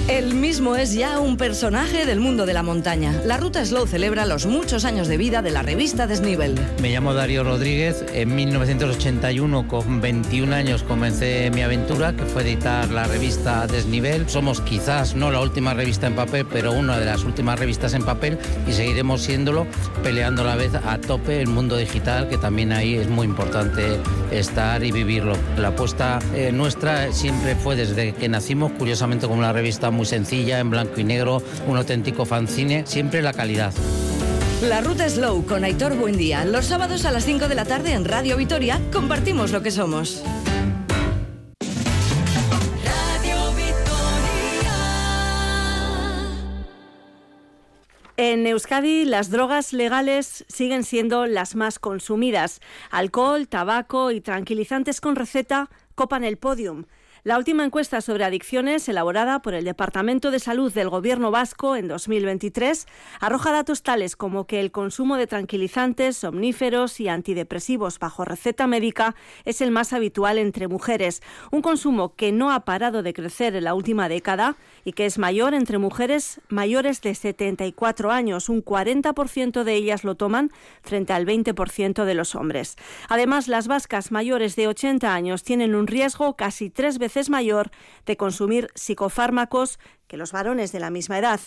Él 0.10 0.36
mismo 0.36 0.76
es 0.76 0.94
ya 0.94 1.18
un 1.20 1.38
personaje 1.38 2.06
del 2.06 2.20
mundo 2.20 2.46
de 2.46 2.54
la 2.54 2.62
montaña. 2.62 3.22
La 3.24 3.38
Ruta 3.38 3.66
Slow 3.66 3.88
celebra 3.88 4.26
los 4.26 4.46
muchos 4.46 4.84
años 4.84 5.08
de 5.08 5.16
vida 5.16 5.42
de 5.42 5.50
la 5.50 5.62
revista 5.62 6.08
Desnivel. 6.08 6.56
Me 6.82 6.90
llamo 6.90 7.14
Darío 7.14 7.46
Rodríguez. 7.46 8.04
En 8.14 8.36
1981, 8.36 9.66
con 9.70 10.02
21 10.02 10.54
años, 10.54 10.84
comencé 10.84 11.50
mi 11.52 11.62
aventura, 11.62 12.14
que 12.14 12.26
fue 12.26 12.42
editar 12.42 12.90
la 12.92 13.06
revista 13.06 13.66
Desnivel. 13.66 14.30
Somos 14.30 14.60
quizás 14.60 15.16
no 15.16 15.32
la 15.32 15.40
última 15.40 15.74
revista 15.74 16.08
en 16.08 16.16
papel, 16.16 16.46
pero 16.52 16.74
una 16.74 17.00
de 17.00 17.06
las 17.06 17.24
últimas 17.24 17.58
revistas 17.58 17.94
en 17.94 18.04
papel 18.04 18.38
y 18.68 18.74
seguiremos 18.74 19.22
siéndolo, 19.22 19.66
peleando 20.04 20.42
a 20.42 20.46
la 20.46 20.56
vez 20.58 20.76
a 20.76 20.98
tope 20.98 21.40
el 21.40 21.48
mundo 21.48 21.78
digital, 21.78 22.28
que 22.28 22.38
también 22.38 22.74
ahí 22.74 22.96
es 22.96 23.08
muy 23.08 23.26
importante 23.26 23.98
estar 24.32 24.84
y 24.84 24.92
vivirlo. 24.92 25.38
La 25.58 25.70
apuesta 25.70 26.20
eh, 26.36 26.52
nuestra 26.52 27.14
siempre 27.14 27.56
fue 27.56 27.78
desde 27.78 28.14
que 28.14 28.28
nacimos, 28.28 28.74
curiosamente, 28.74 29.28
como 29.28 29.40
una 29.40 29.54
revista 29.54 29.93
muy 29.94 30.06
sencilla, 30.06 30.60
en 30.60 30.70
blanco 30.70 31.00
y 31.00 31.04
negro, 31.04 31.42
un 31.68 31.78
auténtico 31.78 32.26
fanzine, 32.26 32.86
siempre 32.86 33.22
la 33.22 33.34
calidad. 33.34 33.74
La 34.62 34.82
ruta 34.82 35.10
Slow 35.10 35.46
con 35.46 35.64
Aitor 35.64 35.96
Buendía. 35.96 36.46
Los 36.46 36.66
sábados 36.66 37.06
a 37.06 37.12
las 37.12 37.26
5 37.26 37.48
de 37.48 37.56
la 37.56 37.66
tarde 37.66 37.94
en 37.94 38.06
Radio 38.06 38.38
Vitoria 38.38 38.80
compartimos 38.92 39.52
lo 39.52 39.62
que 39.62 39.72
somos. 39.72 40.24
En 48.16 48.48
Euskadi 48.48 49.06
las 49.06 49.32
drogas 49.32 49.74
legales 49.74 50.46
siguen 50.48 50.84
siendo 50.84 51.26
las 51.26 51.56
más 51.56 51.78
consumidas. 51.78 52.62
Alcohol, 52.90 53.48
tabaco 53.50 54.12
y 54.12 54.22
tranquilizantes 54.22 55.02
con 55.02 55.16
receta 55.16 55.70
copan 55.96 56.24
el 56.24 56.38
podium. 56.38 56.86
La 57.26 57.38
última 57.38 57.64
encuesta 57.64 58.02
sobre 58.02 58.26
adicciones, 58.26 58.90
elaborada 58.90 59.42
por 59.42 59.54
el 59.54 59.64
Departamento 59.64 60.30
de 60.30 60.40
Salud 60.40 60.74
del 60.74 60.90
Gobierno 60.90 61.32
vasco 61.32 61.78
en 61.78 61.88
2023, 61.88 62.86
arroja 63.22 63.54
datos 63.54 63.82
tales 63.82 64.18
como 64.18 64.46
que 64.46 64.60
el 64.60 64.72
consumo 64.72 65.16
de 65.16 65.26
tranquilizantes, 65.26 66.18
somníferos 66.18 67.00
y 67.00 67.08
antidepresivos 67.08 67.98
bajo 67.98 68.26
receta 68.26 68.68
médica 68.68 69.16
es 69.46 69.62
el 69.62 69.72
más 69.72 69.94
habitual 69.94 70.38
entre 70.38 70.68
mujeres, 70.68 71.22
un 71.50 71.62
consumo 71.62 72.14
que 72.14 72.34
no 72.34 72.52
ha 72.52 72.66
parado 72.66 73.04
de 73.04 73.14
crecer 73.14 73.56
en 73.56 73.64
la 73.64 73.74
última 73.74 74.10
década 74.10 74.58
y 74.84 74.92
que 74.92 75.06
es 75.06 75.18
mayor 75.18 75.54
entre 75.54 75.78
mujeres 75.78 76.42
mayores 76.50 77.00
de 77.00 77.16
74 77.16 78.12
años. 78.12 78.50
Un 78.50 78.66
40% 78.66 79.64
de 79.64 79.74
ellas 79.76 80.04
lo 80.04 80.16
toman 80.16 80.52
frente 80.82 81.14
al 81.14 81.26
20% 81.26 82.04
de 82.04 82.16
los 82.16 82.36
hombres. 82.36 82.76
Además, 83.08 83.48
las 83.48 83.70
vascas 83.70 84.12
mayores 84.12 84.58
de 84.58 84.68
80 84.68 85.14
años 85.14 85.44
tienen 85.44 85.74
un 85.74 85.88
riesgo 85.88 86.36
casi 86.36 86.70
tres 86.70 86.98
veces 86.98 87.13
es 87.18 87.30
mayor 87.30 87.72
de 88.06 88.18
consumir 88.18 88.70
psicofármacos 88.76 89.80
que 90.08 90.18
los 90.18 90.32
varones 90.32 90.72
de 90.72 90.80
la 90.80 90.90
misma 90.90 91.20
edad. 91.20 91.40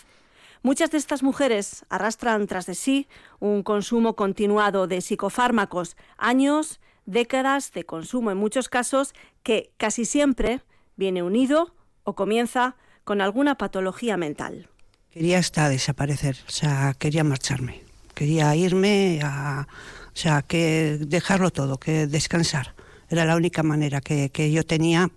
Muchas 0.63 0.91
de 0.91 0.97
estas 0.97 1.23
mujeres 1.23 1.85
arrastran 1.89 2.47
tras 2.47 2.65
de 2.65 2.75
sí 2.75 3.07
un 3.39 3.63
consumo 3.63 4.15
continuado 4.15 4.87
de 4.87 5.01
psicofármacos, 5.01 5.95
años, 6.17 6.79
décadas 7.05 7.71
de 7.71 7.85
consumo 7.85 8.31
en 8.31 8.37
muchos 8.37 8.67
casos 8.67 9.13
que 9.43 9.71
casi 9.77 10.05
siempre 10.05 10.61
viene 10.95 11.23
unido 11.23 11.73
o 12.03 12.15
comienza 12.15 12.75
con 13.03 13.21
alguna 13.21 13.55
patología 13.55 14.17
mental. 14.17 14.67
Quería 15.11 15.39
hasta 15.39 15.69
desaparecer, 15.69 16.37
o 16.47 16.51
sea, 16.51 16.93
quería 16.99 17.23
marcharme, 17.23 17.81
quería 18.13 18.55
irme 18.55 19.21
a, 19.23 19.67
o 20.07 20.15
sea, 20.15 20.41
que 20.41 20.97
dejarlo 20.99 21.51
todo, 21.51 21.77
que 21.77 22.07
descansar. 22.07 22.75
Era 23.09 23.23
la 23.25 23.37
única 23.37 23.63
manera 23.63 24.01
que 24.01 24.51
yo 24.51 24.65
tenía 24.65 25.09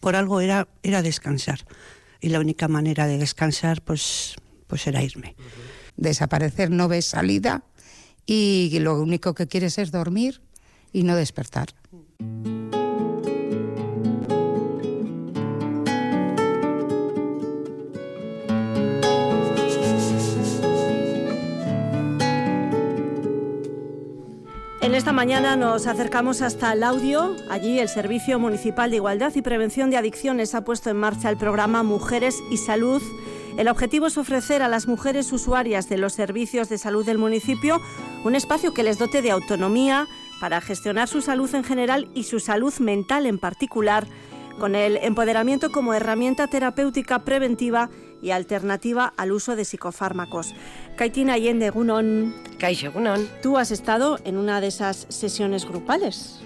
por 0.00 0.16
algo 0.16 0.40
era, 0.40 0.68
era 0.82 1.02
descansar. 1.02 1.66
Y 2.20 2.28
la 2.30 2.40
única 2.40 2.68
manera 2.68 3.06
de 3.06 3.18
descansar, 3.18 3.82
pues, 3.82 4.34
pues 4.66 4.86
era 4.86 5.02
irme. 5.02 5.36
Desaparecer 5.96 6.70
no 6.70 6.88
ves 6.88 7.06
salida 7.06 7.64
y 8.26 8.78
lo 8.80 9.00
único 9.00 9.34
que 9.34 9.46
quieres 9.46 9.78
es 9.78 9.90
dormir 9.90 10.40
y 10.92 11.02
no 11.02 11.16
despertar. 11.16 11.68
En 24.82 24.94
esta 24.94 25.12
mañana 25.12 25.56
nos 25.56 25.86
acercamos 25.86 26.40
hasta 26.40 26.72
el 26.72 26.82
audio. 26.82 27.36
Allí 27.50 27.78
el 27.78 27.90
Servicio 27.90 28.38
Municipal 28.38 28.88
de 28.88 28.96
Igualdad 28.96 29.30
y 29.34 29.42
Prevención 29.42 29.90
de 29.90 29.98
Adicciones 29.98 30.54
ha 30.54 30.64
puesto 30.64 30.88
en 30.88 30.96
marcha 30.96 31.28
el 31.28 31.36
programa 31.36 31.82
Mujeres 31.82 32.42
y 32.50 32.56
Salud. 32.56 33.02
El 33.58 33.68
objetivo 33.68 34.06
es 34.06 34.16
ofrecer 34.16 34.62
a 34.62 34.68
las 34.68 34.88
mujeres 34.88 35.32
usuarias 35.32 35.90
de 35.90 35.98
los 35.98 36.14
servicios 36.14 36.70
de 36.70 36.78
salud 36.78 37.04
del 37.04 37.18
municipio 37.18 37.78
un 38.24 38.34
espacio 38.34 38.72
que 38.72 38.82
les 38.82 38.96
dote 38.96 39.20
de 39.20 39.30
autonomía 39.30 40.06
para 40.40 40.62
gestionar 40.62 41.08
su 41.08 41.20
salud 41.20 41.54
en 41.54 41.64
general 41.64 42.08
y 42.14 42.22
su 42.22 42.40
salud 42.40 42.72
mental 42.78 43.26
en 43.26 43.38
particular, 43.38 44.06
con 44.58 44.74
el 44.74 44.96
empoderamiento 44.96 45.70
como 45.70 45.92
herramienta 45.92 46.46
terapéutica 46.46 47.18
preventiva 47.18 47.90
y 48.22 48.30
alternativa 48.30 49.12
al 49.16 49.32
uso 49.32 49.56
de 49.56 49.64
psicofármacos. 49.64 50.54
Kaitina 50.96 51.34
Allende 51.34 51.70
Gunon. 51.70 52.34
Kaixo 52.58 52.92
Gunon. 52.92 53.28
Tú 53.42 53.58
has 53.58 53.70
estado 53.70 54.18
en 54.24 54.36
una 54.36 54.60
de 54.60 54.68
esas 54.68 55.06
sesiones 55.08 55.64
grupales. 55.64 56.40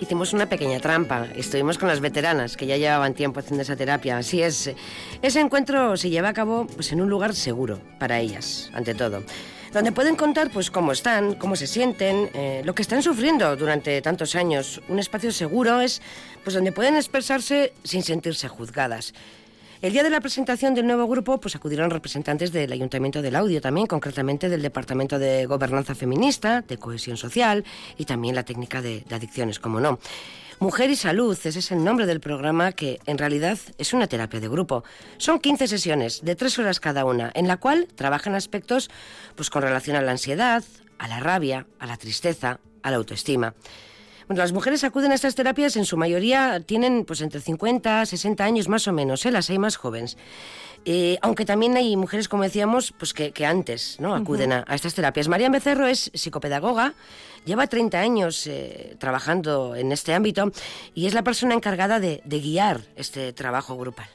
Hicimos 0.00 0.32
una 0.32 0.48
pequeña 0.48 0.78
trampa. 0.80 1.26
Estuvimos 1.34 1.78
con 1.78 1.88
las 1.88 2.00
veteranas 2.00 2.56
que 2.56 2.66
ya 2.66 2.76
llevaban 2.76 3.14
tiempo 3.14 3.40
haciendo 3.40 3.62
esa 3.62 3.76
terapia. 3.76 4.18
Así 4.18 4.42
es. 4.42 4.70
Ese 5.22 5.40
encuentro 5.40 5.96
se 5.96 6.10
lleva 6.10 6.28
a 6.28 6.34
cabo 6.34 6.66
pues, 6.66 6.92
en 6.92 7.00
un 7.00 7.08
lugar 7.08 7.34
seguro 7.34 7.80
para 7.98 8.20
ellas, 8.20 8.70
ante 8.74 8.94
todo 8.94 9.22
donde 9.72 9.92
pueden 9.92 10.16
contar 10.16 10.50
pues 10.50 10.70
cómo 10.70 10.92
están, 10.92 11.34
cómo 11.34 11.54
se 11.54 11.66
sienten, 11.66 12.30
eh, 12.32 12.62
lo 12.64 12.74
que 12.74 12.80
están 12.80 13.02
sufriendo 13.02 13.56
durante 13.56 14.00
tantos 14.00 14.34
años. 14.34 14.80
Un 14.88 14.98
espacio 14.98 15.30
seguro 15.32 15.82
es 15.82 16.00
pues 16.44 16.54
donde 16.54 16.72
pueden 16.72 16.96
expresarse 16.96 17.74
sin 17.84 18.02
sentirse 18.02 18.48
juzgadas. 18.48 19.12
El 19.82 19.92
día 19.92 20.02
de 20.02 20.08
la 20.08 20.22
presentación 20.22 20.74
del 20.74 20.86
nuevo 20.86 21.06
grupo, 21.06 21.38
pues 21.38 21.54
acudieron 21.54 21.90
representantes 21.90 22.50
del 22.50 22.72
Ayuntamiento 22.72 23.20
del 23.20 23.36
Audio 23.36 23.60
también, 23.60 23.86
concretamente 23.86 24.48
del 24.48 24.62
Departamento 24.62 25.18
de 25.18 25.44
Gobernanza 25.44 25.94
Feminista, 25.94 26.62
de 26.62 26.78
Cohesión 26.78 27.18
Social 27.18 27.62
y 27.98 28.06
también 28.06 28.34
la 28.34 28.42
técnica 28.42 28.80
de, 28.80 29.04
adicciones, 29.10 29.58
como 29.58 29.78
no. 29.78 29.98
Mujer 30.60 30.88
y 30.88 30.96
Salud, 30.96 31.38
ese 31.44 31.58
es 31.58 31.70
el 31.72 31.84
nombre 31.84 32.06
del 32.06 32.20
programa 32.20 32.72
que 32.72 33.00
en 33.04 33.18
realidad 33.18 33.58
es 33.76 33.92
una 33.92 34.06
terapia 34.06 34.40
de 34.40 34.48
grupo. 34.48 34.82
Son 35.18 35.38
15 35.38 35.68
sesiones 35.68 36.24
de 36.24 36.36
tres 36.36 36.58
horas 36.58 36.80
cada 36.80 37.04
una, 37.04 37.30
en 37.34 37.46
la 37.46 37.58
cual 37.58 37.86
trabajan 37.94 38.34
aspectos 38.34 38.88
pues, 39.34 39.50
con 39.50 39.60
relación 39.60 39.94
a 39.96 40.00
la 40.00 40.12
ansiedad, 40.12 40.64
a 40.98 41.06
la 41.06 41.20
rabia, 41.20 41.66
a 41.78 41.84
la 41.84 41.98
tristeza, 41.98 42.60
a 42.82 42.90
la 42.90 42.96
autoestima. 42.96 43.54
Bueno, 44.28 44.42
las 44.42 44.52
mujeres 44.52 44.82
acuden 44.82 45.12
a 45.12 45.14
estas 45.14 45.36
terapias, 45.36 45.76
en 45.76 45.84
su 45.84 45.96
mayoría 45.96 46.60
tienen 46.60 47.04
pues 47.04 47.20
entre 47.20 47.40
50, 47.40 48.06
60 48.06 48.44
años 48.44 48.68
más 48.68 48.88
o 48.88 48.92
menos, 48.92 49.24
¿eh? 49.24 49.30
las 49.30 49.50
hay 49.50 49.58
más 49.58 49.76
jóvenes. 49.76 50.16
Eh, 50.84 51.18
aunque 51.22 51.44
también 51.44 51.76
hay 51.76 51.96
mujeres, 51.96 52.28
como 52.28 52.42
decíamos, 52.42 52.92
pues 52.98 53.12
que, 53.12 53.46
antes 53.46 53.98
¿no? 54.00 54.16
acuden 54.16 54.52
a, 54.52 54.64
estas 54.70 54.94
terapias. 54.94 55.28
María 55.28 55.48
Becerro 55.48 55.86
es 55.86 56.10
psicopedagoga, 56.12 56.94
lleva 57.44 57.68
30 57.68 58.00
años 58.00 58.46
eh, 58.48 58.96
trabajando 58.98 59.76
en 59.76 59.92
este 59.92 60.12
ámbito 60.12 60.50
y 60.92 61.06
es 61.06 61.14
la 61.14 61.22
persona 61.22 61.54
encargada 61.54 62.00
de, 62.00 62.20
de 62.24 62.40
guiar 62.40 62.82
este 62.96 63.32
trabajo 63.32 63.76
grupal. 63.76 64.08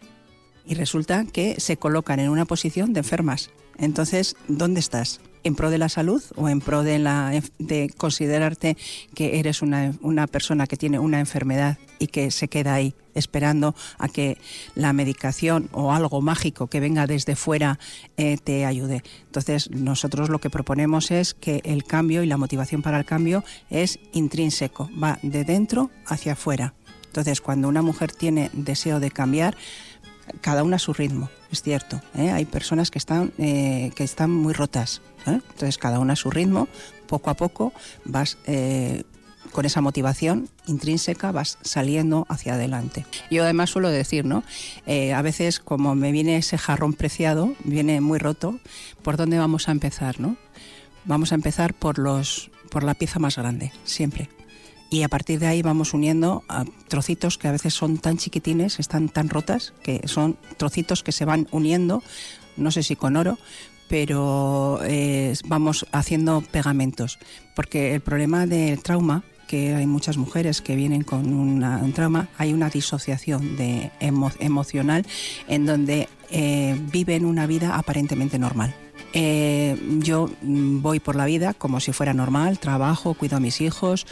Y 0.65 0.75
resulta 0.75 1.25
que 1.25 1.59
se 1.59 1.77
colocan 1.77 2.19
en 2.19 2.29
una 2.29 2.45
posición 2.45 2.91
de 2.93 2.99
enfermas 2.99 3.49
Entonces, 3.81 4.37
¿dónde 4.47 4.79
estás? 4.79 5.19
en 5.43 5.55
pro 5.55 5.71
de 5.71 5.77
la 5.77 5.89
salud 5.89 6.21
o 6.35 6.49
en 6.49 6.61
pro 6.61 6.83
de, 6.83 6.99
la, 6.99 7.31
de 7.57 7.91
considerarte 7.97 8.77
que 9.15 9.39
eres 9.39 9.61
una, 9.61 9.93
una 10.01 10.27
persona 10.27 10.67
que 10.67 10.77
tiene 10.77 10.99
una 10.99 11.19
enfermedad 11.19 11.77
y 11.99 12.07
que 12.07 12.31
se 12.31 12.47
queda 12.47 12.73
ahí 12.73 12.93
esperando 13.13 13.75
a 13.97 14.07
que 14.07 14.37
la 14.75 14.93
medicación 14.93 15.69
o 15.71 15.91
algo 15.91 16.21
mágico 16.21 16.67
que 16.67 16.79
venga 16.79 17.07
desde 17.07 17.35
fuera 17.35 17.79
eh, 18.17 18.37
te 18.37 18.65
ayude. 18.65 19.03
Entonces, 19.25 19.69
nosotros 19.71 20.29
lo 20.29 20.39
que 20.39 20.49
proponemos 20.49 21.11
es 21.11 21.33
que 21.33 21.61
el 21.65 21.83
cambio 21.83 22.23
y 22.23 22.27
la 22.27 22.37
motivación 22.37 22.81
para 22.81 22.99
el 22.99 23.05
cambio 23.05 23.43
es 23.69 23.99
intrínseco, 24.13 24.89
va 25.01 25.19
de 25.21 25.43
dentro 25.43 25.89
hacia 26.05 26.33
afuera. 26.33 26.73
Entonces, 27.07 27.41
cuando 27.41 27.67
una 27.67 27.81
mujer 27.81 28.13
tiene 28.13 28.49
deseo 28.53 29.01
de 29.01 29.11
cambiar, 29.11 29.57
cada 30.39 30.63
una 30.63 30.77
a 30.77 30.79
su 30.79 30.93
ritmo, 30.93 31.29
es 31.51 31.61
cierto. 31.61 32.01
¿eh? 32.15 32.31
Hay 32.31 32.45
personas 32.45 32.91
que 32.91 32.99
están, 32.99 33.33
eh, 33.37 33.91
que 33.95 34.03
están 34.03 34.31
muy 34.31 34.53
rotas. 34.53 35.01
Entonces, 35.25 35.77
cada 35.77 35.99
una 35.99 36.13
a 36.13 36.15
su 36.15 36.31
ritmo, 36.31 36.67
poco 37.07 37.29
a 37.29 37.35
poco 37.35 37.73
vas 38.05 38.37
con 39.51 39.65
esa 39.65 39.81
motivación 39.81 40.49
intrínseca 40.65 41.31
vas 41.31 41.57
saliendo 41.61 42.25
hacia 42.29 42.53
adelante. 42.53 43.05
Yo 43.29 43.43
además 43.43 43.69
suelo 43.69 43.89
decir, 43.89 44.25
¿no? 44.25 44.43
Eh, 44.85 45.13
a 45.13 45.21
veces 45.21 45.59
como 45.59 45.95
me 45.95 46.11
viene 46.11 46.37
ese 46.37 46.57
jarrón 46.57 46.93
preciado, 46.93 47.53
viene 47.63 48.01
muy 48.01 48.19
roto, 48.19 48.59
¿por 49.01 49.17
dónde 49.17 49.37
vamos 49.37 49.67
a 49.67 49.71
empezar, 49.71 50.19
no? 50.19 50.37
Vamos 51.05 51.31
a 51.31 51.35
empezar 51.35 51.73
por 51.73 51.99
los 51.99 52.49
por 52.69 52.83
la 52.83 52.93
pieza 52.93 53.19
más 53.19 53.35
grande, 53.35 53.73
siempre. 53.83 54.29
Y 54.91 55.03
a 55.03 55.07
partir 55.07 55.39
de 55.39 55.47
ahí 55.47 55.61
vamos 55.61 55.93
uniendo 55.93 56.43
trocitos 56.89 57.37
que 57.37 57.47
a 57.47 57.53
veces 57.53 57.73
son 57.73 57.97
tan 57.97 58.17
chiquitines, 58.17 58.77
están 58.77 59.07
tan 59.07 59.29
rotas, 59.29 59.73
que 59.83 60.05
son 60.05 60.35
trocitos 60.57 61.01
que 61.01 61.13
se 61.13 61.23
van 61.23 61.47
uniendo, 61.51 62.03
no 62.57 62.71
sé 62.71 62.83
si 62.83 62.97
con 62.97 63.15
oro, 63.15 63.39
pero 63.87 64.81
eh, 64.83 65.33
vamos 65.45 65.85
haciendo 65.93 66.41
pegamentos. 66.41 67.19
Porque 67.55 67.95
el 67.95 68.01
problema 68.01 68.45
del 68.45 68.83
trauma 68.83 69.23
que 69.47 69.75
hay 69.75 69.85
muchas 69.85 70.17
mujeres 70.17 70.61
que 70.61 70.75
vienen 70.75 71.03
con 71.03 71.33
un 71.33 71.93
trauma, 71.93 72.27
hay 72.37 72.53
una 72.53 72.69
disociación 72.69 73.55
de 73.55 73.91
emocional 73.99 75.05
en 75.47 75.65
donde 75.65 76.09
eh, 76.29 76.77
viven 76.91 77.25
una 77.25 77.47
vida 77.47 77.77
aparentemente 77.77 78.39
normal. 78.39 78.75
Eh, 79.13 79.77
yo 79.99 80.29
mm, 80.41 80.81
voy 80.81 80.99
por 81.01 81.15
la 81.15 81.25
vida 81.25 81.53
como 81.53 81.81
si 81.81 81.91
fuera 81.91 82.13
normal, 82.13 82.59
trabajo, 82.59 83.13
cuido 83.13 83.37
a 83.37 83.39
mis 83.41 83.59
hijos, 83.59 84.05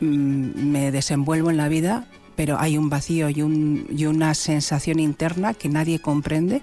me 0.00 0.90
desenvuelvo 0.90 1.50
en 1.50 1.56
la 1.56 1.68
vida, 1.68 2.06
pero 2.36 2.58
hay 2.58 2.78
un 2.78 2.88
vacío 2.88 3.28
y, 3.30 3.40
y 3.40 4.06
una 4.06 4.34
sensación 4.34 5.00
interna 5.00 5.54
que 5.54 5.68
nadie 5.68 5.98
comprende 5.98 6.62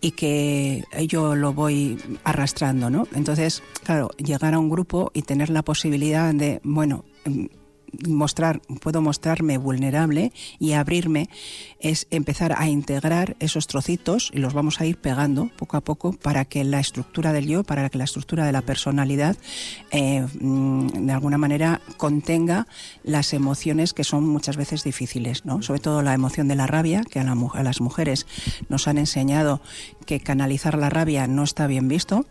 y 0.00 0.12
que 0.12 0.84
yo 1.06 1.36
lo 1.36 1.52
voy 1.52 1.98
arrastrando, 2.24 2.90
¿no? 2.90 3.06
Entonces, 3.14 3.62
claro, 3.84 4.10
llegar 4.16 4.54
a 4.54 4.58
un 4.58 4.68
grupo 4.68 5.10
y 5.14 5.22
tener 5.22 5.48
la 5.50 5.62
posibilidad 5.62 6.34
de, 6.34 6.60
bueno, 6.64 7.04
Em, 7.24 7.48
mostrar, 8.06 8.60
puedo 8.80 9.00
mostrarme 9.02 9.58
vulnerable 9.58 10.32
y 10.58 10.72
abrirme 10.72 11.28
es 11.80 12.06
empezar 12.10 12.54
a 12.56 12.68
integrar 12.68 13.36
esos 13.40 13.66
trocitos 13.66 14.30
y 14.32 14.38
los 14.38 14.54
vamos 14.54 14.80
a 14.80 14.86
ir 14.86 14.96
pegando 14.96 15.50
poco 15.56 15.76
a 15.76 15.80
poco 15.80 16.12
para 16.12 16.44
que 16.44 16.64
la 16.64 16.80
estructura 16.80 17.32
del 17.32 17.46
yo, 17.46 17.64
para 17.64 17.88
que 17.90 17.98
la 17.98 18.04
estructura 18.04 18.46
de 18.46 18.52
la 18.52 18.62
personalidad 18.62 19.36
eh, 19.90 20.26
mm, 20.40 21.06
de 21.06 21.12
alguna 21.12 21.38
manera 21.38 21.80
contenga 21.96 22.66
las 23.02 23.32
emociones 23.32 23.92
que 23.92 24.04
son 24.04 24.26
muchas 24.26 24.56
veces 24.56 24.84
difíciles, 24.84 25.44
¿no? 25.44 25.62
sobre 25.62 25.80
todo 25.80 26.02
la 26.02 26.14
emoción 26.14 26.48
de 26.48 26.56
la 26.56 26.66
rabia, 26.66 27.02
que 27.02 27.18
a, 27.18 27.22
a 27.22 27.62
las 27.62 27.80
mujeres 27.80 28.26
nos 28.68 28.88
han 28.88 28.98
enseñado 28.98 29.60
que 30.06 30.20
canalizar 30.20 30.78
la 30.78 30.90
rabia 30.90 31.26
no 31.26 31.42
está 31.42 31.66
bien 31.66 31.88
visto. 31.88 32.26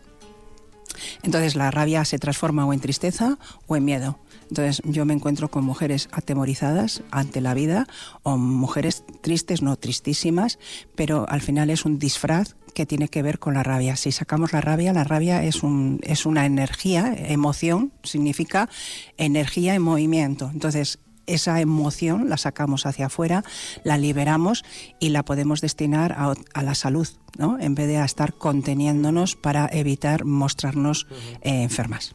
Entonces 1.22 1.56
la 1.56 1.70
rabia 1.70 2.04
se 2.04 2.18
transforma 2.18 2.66
o 2.66 2.72
en 2.72 2.80
tristeza 2.80 3.38
o 3.66 3.76
en 3.76 3.84
miedo. 3.84 4.18
Entonces 4.52 4.82
yo 4.84 5.06
me 5.06 5.14
encuentro 5.14 5.50
con 5.50 5.64
mujeres 5.64 6.10
atemorizadas 6.12 7.02
ante 7.10 7.40
la 7.40 7.54
vida 7.54 7.86
o 8.22 8.36
mujeres 8.36 9.02
tristes, 9.22 9.62
no 9.62 9.76
tristísimas, 9.76 10.58
pero 10.94 11.26
al 11.30 11.40
final 11.40 11.70
es 11.70 11.86
un 11.86 11.98
disfraz 11.98 12.54
que 12.74 12.84
tiene 12.84 13.08
que 13.08 13.22
ver 13.22 13.38
con 13.38 13.54
la 13.54 13.62
rabia. 13.62 13.96
Si 13.96 14.12
sacamos 14.12 14.52
la 14.52 14.60
rabia, 14.60 14.92
la 14.92 15.04
rabia 15.04 15.42
es, 15.42 15.62
un, 15.62 16.00
es 16.02 16.26
una 16.26 16.44
energía, 16.44 17.14
emoción, 17.16 17.94
significa 18.02 18.68
energía 19.16 19.74
en 19.74 19.80
movimiento. 19.80 20.50
Entonces, 20.52 20.98
esa 21.26 21.58
emoción 21.62 22.28
la 22.28 22.36
sacamos 22.36 22.84
hacia 22.84 23.06
afuera, 23.06 23.44
la 23.84 23.96
liberamos 23.96 24.64
y 25.00 25.08
la 25.08 25.24
podemos 25.24 25.62
destinar 25.62 26.12
a, 26.12 26.62
la 26.62 26.74
salud, 26.74 27.08
¿no? 27.38 27.58
en 27.58 27.74
vez 27.74 27.86
de 27.86 28.04
estar 28.04 28.34
conteniéndonos 28.34 29.34
para 29.34 29.66
evitar 29.72 30.26
mostrarnos 30.26 31.06
eh, 31.40 31.62
enfermas. 31.62 32.14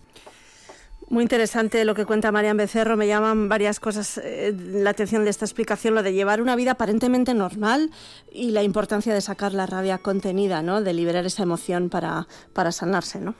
Muy 1.10 1.24
interesante 1.24 1.86
lo 1.86 1.96
que 1.96 2.06
cuenta 2.06 2.34
Marian 2.34 2.58
Becerro. 2.58 2.98
Me 2.98 3.08
llaman 3.08 3.48
varias 3.48 3.80
cosas 3.80 4.20
eh, 4.22 4.54
la 4.58 4.90
atención 4.90 5.24
de 5.24 5.30
esta 5.30 5.46
explicación, 5.46 5.96
lo 5.96 6.04
de 6.04 6.12
llevar 6.12 6.42
una 6.42 6.56
vida 6.58 6.72
aparentemente 6.72 7.34
normal 7.34 7.92
y 8.30 8.52
la 8.52 8.62
importancia 8.64 9.14
de 9.14 9.22
sacar 9.22 9.54
la 9.54 9.66
rabia 9.66 10.00
contenida, 10.00 10.62
¿no? 10.62 10.82
de 10.82 10.94
liberar 10.94 11.26
esa 11.26 11.44
emoción 11.44 11.90
para, 11.90 12.28
para 12.52 12.74
sanarse. 12.74 13.22
¿no? 13.22 13.36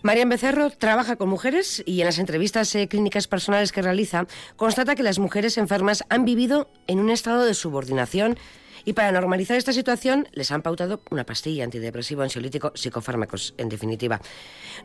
Marian 0.00 0.30
Becerro 0.30 0.70
trabaja 0.70 1.16
con 1.16 1.28
mujeres 1.28 1.82
y 1.84 2.00
en 2.00 2.06
las 2.06 2.18
entrevistas 2.18 2.74
eh, 2.74 2.88
clínicas 2.88 3.28
personales 3.28 3.70
que 3.70 3.82
realiza 3.82 4.26
constata 4.56 4.94
que 4.94 5.02
las 5.02 5.18
mujeres 5.18 5.58
enfermas 5.58 6.04
han 6.08 6.24
vivido 6.24 6.70
en 6.86 6.98
un 6.98 7.10
estado 7.10 7.44
de 7.44 7.52
subordinación 7.52 8.38
y 8.84 8.92
para 8.92 9.12
normalizar 9.12 9.56
esta 9.56 9.72
situación 9.72 10.28
les 10.32 10.50
han 10.50 10.62
pautado 10.62 11.00
una 11.10 11.24
pastilla 11.24 11.64
antidepresivo, 11.64 12.22
ansiolítico, 12.22 12.72
psicofármacos, 12.74 13.54
en 13.58 13.68
definitiva. 13.68 14.20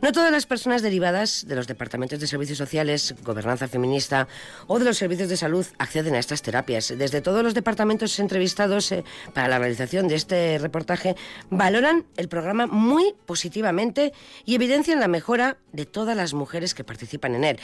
No 0.02 0.12
todas 0.12 0.32
las 0.32 0.46
personas 0.46 0.82
derivadas 0.82 1.46
de 1.48 1.56
los 1.56 1.68
departamentos 1.68 2.20
de 2.20 2.28
servicios 2.28 2.58
sociales, 2.58 3.16
gobernanza 3.24 3.68
feminista 3.68 4.28
o 4.68 4.80
de 4.80 4.86
los 4.86 4.98
servicios 4.98 5.30
de 5.30 5.38
salud 5.38 5.66
acceden 5.78 6.16
a 6.16 6.20
estas 6.20 6.42
terapias. 6.42 6.94
Desde 6.98 7.22
todos 7.22 7.44
los 7.44 7.54
departamentos 7.54 8.20
entrevistados 8.20 8.92
eh, 8.92 9.04
para 9.34 9.48
la 9.48 9.60
realización 9.60 10.08
de 10.08 10.16
este 10.16 10.58
reportaje 10.60 11.16
valoran 11.50 12.06
el 12.18 12.30
programa 12.30 12.68
muy 12.68 13.14
positivamente 13.26 14.14
y 14.46 14.56
evidencian 14.56 15.00
la 15.00 15.08
mejora 15.08 15.58
de 15.72 15.86
todas 15.86 16.16
las 16.16 16.34
mujeres 16.34 16.74
que 16.74 16.84
participan 16.84 17.36
en 17.36 17.44
él 17.44 17.60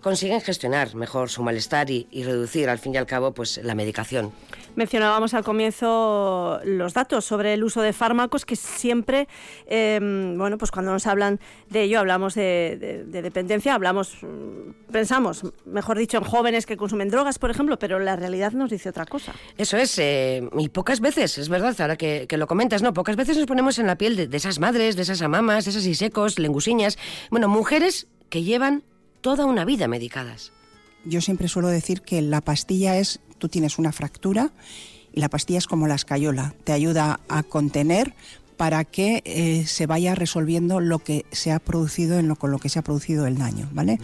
consiguen 0.00 0.40
gestionar 0.40 0.94
mejor 0.94 1.30
su 1.30 1.42
malestar 1.42 1.90
y, 1.90 2.06
reducir, 2.12 2.68
al 2.68 2.78
fin 2.78 2.94
y 2.94 2.96
al 2.98 3.06
cabo, 3.06 3.32
pues 3.32 3.60
la 3.62 3.74
medicación. 3.74 4.32
Mencionábamos 4.76 5.34
al 5.34 5.44
comienzo 5.44 6.60
los 6.64 6.94
datos 6.94 7.24
sobre 7.24 7.54
el 7.54 7.64
uso 7.64 7.82
de 7.82 7.92
fármacos 7.92 8.44
que 8.44 8.54
siempre, 8.54 9.26
em, 9.66 10.38
bueno, 10.38 10.56
pues 10.56 10.70
cuando 10.70 10.92
nos 10.92 11.06
hablan 11.06 11.40
de 11.68 11.82
ello, 11.82 11.98
hablamos 11.98 12.34
de, 12.34 13.04
dependencia, 13.08 13.74
hablamos, 13.74 14.18
mm, 14.22 14.92
pensamos, 14.92 15.42
mejor 15.64 15.98
dicho, 15.98 16.18
en 16.18 16.24
jóvenes 16.24 16.64
que 16.66 16.76
consumen 16.76 17.08
drogas, 17.08 17.38
por 17.38 17.50
ejemplo, 17.50 17.78
pero 17.78 17.98
la 17.98 18.14
realidad 18.14 18.52
nos 18.52 18.70
dice 18.70 18.88
otra 18.88 19.04
cosa. 19.04 19.34
Eso 19.56 19.76
es, 19.76 19.98
eh, 19.98 20.48
y 20.58 20.68
pocas 20.68 21.00
veces, 21.00 21.38
es 21.38 21.48
verdad, 21.48 21.74
ahora 21.80 21.96
que, 21.96 22.26
lo 22.38 22.46
comentas, 22.46 22.82
¿no? 22.82 22.92
Pocas 22.92 23.16
veces 23.16 23.36
nos 23.36 23.46
ponemos 23.46 23.80
en 23.80 23.88
la 23.88 23.96
piel 23.96 24.14
de, 24.14 24.28
de 24.28 24.36
esas 24.36 24.60
madres, 24.60 24.94
de 24.94 25.02
esas 25.02 25.22
amamas, 25.22 25.64
de 25.64 25.72
esas 25.72 25.86
isecos, 25.86 26.38
lengusiñas, 26.38 26.98
bueno, 27.30 27.48
mujeres 27.48 28.06
que 28.30 28.44
llevan 28.44 28.84
toda 29.20 29.46
una 29.46 29.64
vida 29.64 29.88
medicadas. 29.88 30.52
Yo 31.04 31.20
siempre 31.20 31.48
suelo 31.48 31.68
decir 31.68 32.02
que 32.02 32.22
la 32.22 32.40
pastilla 32.40 32.98
es, 32.98 33.20
tú 33.38 33.48
tienes 33.48 33.78
una 33.78 33.92
fractura 33.92 34.52
y 35.12 35.20
la 35.20 35.28
pastilla 35.28 35.58
es 35.58 35.66
como 35.66 35.86
la 35.86 35.94
escayola, 35.94 36.54
te 36.64 36.72
ayuda 36.72 37.20
a 37.28 37.42
contener 37.42 38.14
para 38.56 38.84
que 38.84 39.22
eh, 39.24 39.64
se 39.66 39.86
vaya 39.86 40.16
resolviendo 40.16 40.80
lo 40.80 40.98
que 40.98 41.24
se 41.30 41.52
ha 41.52 41.60
producido 41.60 42.18
en 42.18 42.26
lo, 42.26 42.36
con 42.36 42.50
lo 42.50 42.58
que 42.58 42.68
se 42.68 42.80
ha 42.80 42.82
producido 42.82 43.26
el 43.26 43.38
daño, 43.38 43.68
¿vale? 43.72 44.00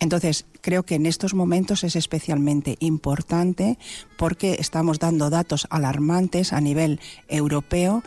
Entonces, 0.00 0.46
creo 0.60 0.82
que 0.82 0.96
en 0.96 1.06
estos 1.06 1.32
momentos 1.32 1.84
es 1.84 1.94
especialmente 1.94 2.76
importante 2.80 3.78
porque 4.16 4.56
estamos 4.58 4.98
dando 4.98 5.30
datos 5.30 5.68
alarmantes 5.70 6.52
a 6.52 6.60
nivel 6.60 7.00
europeo 7.28 8.02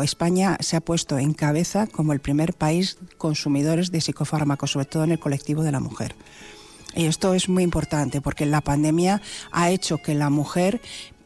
España 0.00 0.56
se 0.60 0.76
ha 0.76 0.80
puesto 0.80 1.18
en 1.18 1.34
cabeza 1.34 1.86
como 1.86 2.14
el 2.14 2.20
primer 2.20 2.54
país 2.54 2.96
consumidores 3.18 3.92
de 3.92 4.00
psicofármacos, 4.00 4.70
sobre 4.70 4.86
todo 4.86 5.04
en 5.04 5.10
el 5.10 5.18
colectivo 5.18 5.62
de 5.62 5.72
la 5.72 5.80
mujer. 5.80 6.14
Y 6.94 7.06
esto 7.06 7.34
es 7.34 7.48
muy 7.48 7.62
importante 7.62 8.20
porque 8.20 8.46
la 8.46 8.60
pandemia 8.60 9.20
ha 9.50 9.70
hecho 9.70 9.98
que 9.98 10.14
la 10.14 10.30
mujer 10.30 10.80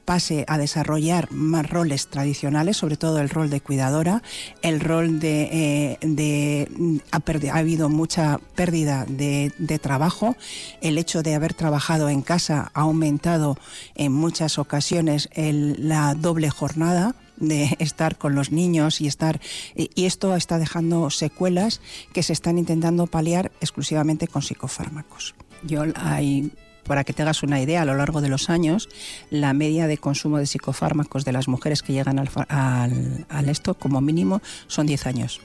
pase 0.06 0.44
a 0.48 0.56
desarrollar 0.56 1.30
más 1.32 1.68
roles 1.68 2.06
tradicionales, 2.06 2.78
sobre 2.78 2.96
todo 2.96 3.18
el 3.18 3.28
rol 3.28 3.50
de 3.50 3.60
cuidadora, 3.60 4.22
el 4.62 4.80
rol 4.80 5.20
de... 5.20 5.98
Eh, 5.98 6.68
ha, 7.10 7.58
habido 7.58 7.88
mucha 7.90 8.38
pérdida 8.54 9.04
de, 9.06 9.50
trabajo, 9.82 10.36
el 10.80 10.96
hecho 10.96 11.22
de 11.22 11.34
haber 11.34 11.52
trabajado 11.52 12.08
en 12.08 12.22
casa 12.22 12.70
ha 12.72 12.82
aumentado 12.82 13.58
en 13.96 14.12
muchas 14.12 14.58
ocasiones 14.58 15.28
la 15.34 16.14
doble 16.14 16.48
jornada, 16.48 17.16
de 17.36 17.76
estar 17.78 18.18
con 18.18 18.34
los 18.34 18.50
niños 18.50 19.00
y 19.00 19.06
estar 19.06 19.40
y 19.74 20.04
esto 20.04 20.36
está 20.36 20.58
dejando 20.58 21.10
secuelas 21.10 21.80
que 22.12 22.22
se 22.22 22.32
están 22.32 22.58
intentando 22.58 23.06
paliar 23.06 23.52
exclusivamente 23.60 24.28
con 24.28 24.42
psicofármacos. 24.42 25.34
Yo 25.62 25.84
hay 25.94 26.52
para 26.86 27.04
que 27.04 27.12
te 27.12 27.22
hagas 27.22 27.42
una 27.42 27.60
idea, 27.60 27.82
a 27.82 27.84
lo 27.84 27.94
largo 27.94 28.20
de 28.20 28.28
los 28.28 28.48
años, 28.48 28.88
la 29.30 29.52
media 29.52 29.86
de 29.86 29.98
consumo 29.98 30.38
de 30.38 30.46
psicofármacos 30.46 31.24
de 31.24 31.32
las 31.32 31.48
mujeres 31.48 31.82
que 31.82 31.92
llegan 31.92 32.18
al, 32.18 32.30
al, 32.48 33.26
al 33.28 33.48
esto, 33.48 33.74
como 33.74 34.00
mínimo, 34.00 34.40
son 34.68 34.86
10 34.86 35.06
años. 35.06 35.40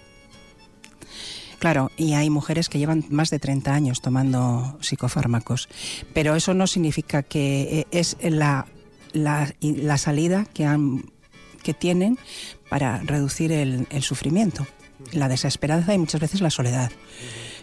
Claro, 1.59 1.91
y 1.95 2.13
hay 2.13 2.31
mujeres 2.31 2.69
que 2.69 2.79
llevan 2.79 3.05
más 3.09 3.29
de 3.29 3.37
30 3.37 3.73
años 3.73 4.01
tomando 4.01 4.79
psicofármacos, 4.81 5.69
pero 6.13 6.35
eso 6.35 6.55
no 6.55 6.65
significa 6.65 7.21
que 7.21 7.81
eh, 7.81 7.87
es 7.91 8.17
la, 8.21 8.65
la, 9.13 9.53
la 9.61 9.97
salida 9.99 10.45
que, 10.45 10.65
han, 10.65 11.11
que 11.61 11.73
tienen 11.73 12.17
para 12.69 12.99
reducir 12.99 13.51
el, 13.51 13.87
sufrimiento, 14.01 14.65
la 15.11 15.27
desesperanza 15.27 15.93
y 15.93 15.97
muchas 15.97 16.21
veces 16.21 16.41
la 16.41 16.49
soledad. 16.49 16.91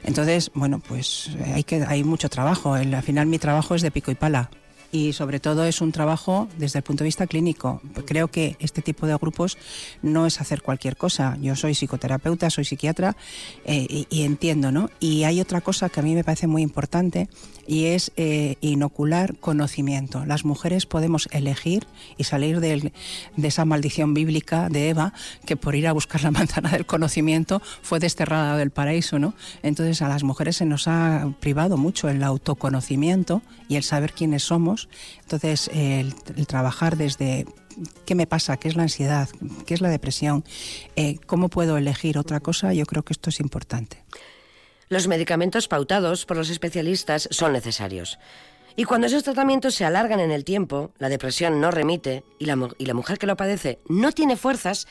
Entonces, 0.04 0.50
bueno, 0.54 0.78
pues 0.78 1.30
eh, 1.38 1.52
hay, 1.54 1.64
que, 1.64 1.84
hay 1.86 2.04
mucho 2.04 2.28
trabajo. 2.28 2.76
El, 2.76 2.94
al 2.94 3.02
final 3.02 3.26
mi 3.26 3.38
trabajo 3.38 3.74
es 3.74 3.82
de 3.82 3.90
pico 3.90 4.10
y 4.10 4.14
pala 4.14 4.50
y 4.90 5.12
sobre 5.12 5.40
todo 5.40 5.64
es 5.64 5.80
un 5.80 5.92
trabajo 5.92 6.48
desde 6.56 6.78
el 6.78 6.82
punto 6.82 7.04
de 7.04 7.08
vista 7.08 7.26
clínico. 7.26 7.80
Creo 8.06 8.28
que 8.28 8.56
este 8.60 8.82
tipo 8.82 9.06
de 9.06 9.16
grupos 9.16 9.58
no 10.02 10.26
es 10.26 10.40
hacer 10.40 10.62
cualquier 10.62 10.96
cosa. 10.96 11.36
Yo 11.40 11.56
soy 11.56 11.74
psicoterapeuta, 11.74 12.50
soy 12.50 12.64
psiquiatra 12.64 13.16
eh, 13.64 14.06
y, 14.08 14.22
entiendo, 14.22 14.72
¿no? 14.72 14.90
Y 15.00 15.24
hay 15.24 15.40
otra 15.40 15.60
cosa 15.60 15.88
que 15.88 16.00
a 16.00 16.02
mí 16.02 16.14
me 16.14 16.24
parece 16.24 16.46
muy 16.46 16.62
importante 16.62 17.28
y 17.66 17.86
es 17.86 18.12
eh, 18.16 18.56
inocular 18.60 19.36
conocimiento. 19.36 20.24
Las 20.24 20.44
mujeres 20.44 20.86
podemos 20.86 21.28
elegir 21.32 21.86
y 22.16 22.24
salir 22.24 22.60
de 22.60 22.92
esa 23.42 23.64
maldición 23.66 24.14
bíblica 24.14 24.68
de 24.70 24.88
Eva 24.88 25.12
que 25.44 25.56
por 25.56 25.74
ir 25.74 25.86
a 25.86 25.92
buscar 25.92 26.22
la 26.22 26.30
manzana 26.38 26.70
del 26.70 26.86
conocimiento 26.86 27.60
fue 27.82 27.98
desterrada 27.98 28.56
del 28.56 28.70
paraíso, 28.70 29.18
¿no? 29.18 29.34
Entonces 29.62 30.00
a 30.02 30.08
las 30.08 30.22
mujeres 30.22 30.56
se 30.56 30.64
nos 30.64 30.88
ha 30.88 31.30
privado 31.40 31.76
mucho 31.76 32.08
el 32.08 32.22
autoconocimiento 32.22 33.42
y 33.68 33.76
el 33.76 33.82
saber 33.82 34.12
quiénes 34.12 34.44
somos. 34.44 34.77
Entonces 35.22 35.70
el, 35.72 36.14
trabajar 36.46 36.96
desde 36.96 37.46
qué 38.04 38.14
me 38.14 38.26
pasa, 38.26 38.56
qué 38.56 38.68
es 38.68 38.76
la 38.76 38.82
ansiedad, 38.82 39.28
qué 39.66 39.74
es 39.74 39.80
la 39.80 39.88
depresión, 39.88 40.44
eh, 40.96 41.16
cómo 41.26 41.48
puedo 41.48 41.76
elegir 41.76 42.18
otra 42.18 42.40
cosa, 42.40 42.72
yo 42.72 42.86
creo 42.86 43.02
que 43.02 43.12
esto 43.12 43.30
es 43.30 43.40
importante. 43.40 44.04
Los 44.88 45.08
medicamentos 45.08 45.68
pautados 45.68 46.24
por 46.24 46.36
los 46.36 46.50
especialistas 46.50 47.28
son 47.30 47.52
necesarios. 47.52 48.18
Y 48.76 48.84
cuando 48.84 49.08
esos 49.08 49.24
tratamientos 49.24 49.74
se 49.74 49.84
alargan 49.84 50.20
en 50.20 50.30
el 50.30 50.44
tiempo, 50.44 50.92
la 50.98 51.08
depresión 51.08 51.60
no 51.60 51.70
remite 51.70 52.22
y 52.38 52.44
la, 52.44 52.56
y 52.78 52.86
la 52.86 52.94
mujer 52.94 53.18
que 53.18 53.26
lo 53.26 53.36
padece 53.36 53.80
no 53.88 54.12
tiene 54.12 54.36
fuerzas 54.36 54.86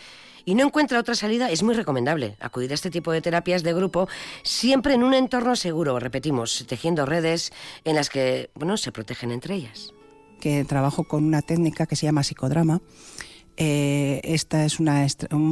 y 0.47 0.55
no 0.55 0.63
encuentra 0.63 0.97
otra 0.97 1.13
salida, 1.13 1.51
es 1.51 1.61
muy 1.61 1.75
recomendable 1.75 2.37
acudir 2.39 2.71
a 2.71 2.73
este 2.73 2.89
tipo 2.89 3.11
de 3.11 3.21
terapias 3.21 3.63
de 3.63 3.73
grupo 3.73 4.07
siempre 4.43 4.93
en 4.93 5.03
un 5.03 5.13
entorno 5.13 5.57
seguro, 5.57 5.99
repetimos, 5.99 6.63
tejiendo 6.69 7.05
redes 7.05 7.51
en 7.83 7.95
las 7.95 8.09
que 8.09 8.49
bueno, 8.55 8.77
se 8.77 8.93
protegen 8.93 9.31
entre 9.31 9.55
ellas. 9.55 9.93
Que 10.39 10.63
trabajo 10.63 11.03
con 11.03 11.25
una 11.25 11.41
técnica 11.41 11.85
que 11.85 11.97
se 11.97 12.05
llama 12.05 12.23
psicodrama. 12.23 12.81
Eh, 13.57 14.21
esta 14.23 14.63
es 14.63 14.79
un 14.79 14.87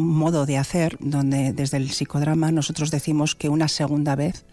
modo 0.08 0.45
de 0.45 0.58
hacer 0.58 0.95
donde 1.01 1.51
desde 1.51 1.75
el 1.75 1.91
psicodrama 1.91 2.53
nosotros 2.53 2.89
decimos 2.89 3.36
que 3.36 3.49
una 3.49 3.67
segunda 3.67 4.15
vez 4.15 4.45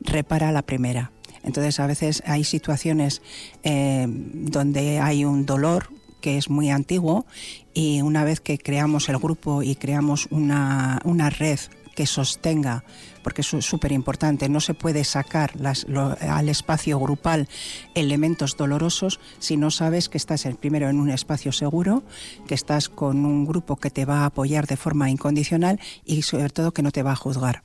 repara 0.00 0.50
la 0.50 0.62
primera. 0.62 1.12
Entonces 1.44 1.78
a 1.78 1.86
veces 1.86 2.20
hay 2.26 2.42
situaciones 2.42 3.22
eh, 3.62 4.06
donde 4.08 4.98
hay 4.98 5.24
un 5.24 5.46
dolor 5.46 5.88
que 6.24 6.38
es 6.38 6.48
muy 6.48 6.70
antiguo 6.70 7.26
y 7.74 8.00
una 8.00 8.24
vez 8.24 8.40
que 8.40 8.56
creamos 8.56 9.10
el 9.10 9.18
grupo 9.18 9.62
y 9.62 9.74
creamos 9.74 10.26
una, 10.30 10.98
una 11.04 11.28
red 11.28 11.58
que 11.94 12.06
sostenga, 12.06 12.82
porque 13.22 13.42
es 13.42 13.48
súper 13.48 13.92
importante, 13.92 14.48
no 14.48 14.60
se 14.60 14.72
puede 14.72 15.04
sacar 15.04 15.52
al 16.22 16.48
espacio 16.48 16.98
grupal 16.98 17.46
elementos 17.94 18.56
dolorosos 18.56 19.20
si 19.38 19.58
no 19.58 19.70
sabes 19.70 20.08
que 20.08 20.16
estás 20.16 20.46
el 20.46 20.56
primero 20.56 20.88
en 20.88 20.98
un 20.98 21.10
espacio 21.10 21.52
seguro, 21.52 22.04
que 22.48 22.54
estás 22.54 22.88
con 22.88 23.26
un 23.26 23.44
grupo 23.44 23.76
que 23.76 23.90
te 23.90 24.06
va 24.06 24.20
a 24.20 24.26
apoyar 24.26 24.66
de 24.66 24.78
forma 24.78 25.10
incondicional 25.10 25.78
y 26.06 26.22
sobre 26.22 26.48
todo 26.48 26.72
que 26.72 26.82
no 26.82 26.90
te 26.90 27.02
va 27.02 27.12
a 27.12 27.16
juzgar. 27.16 27.60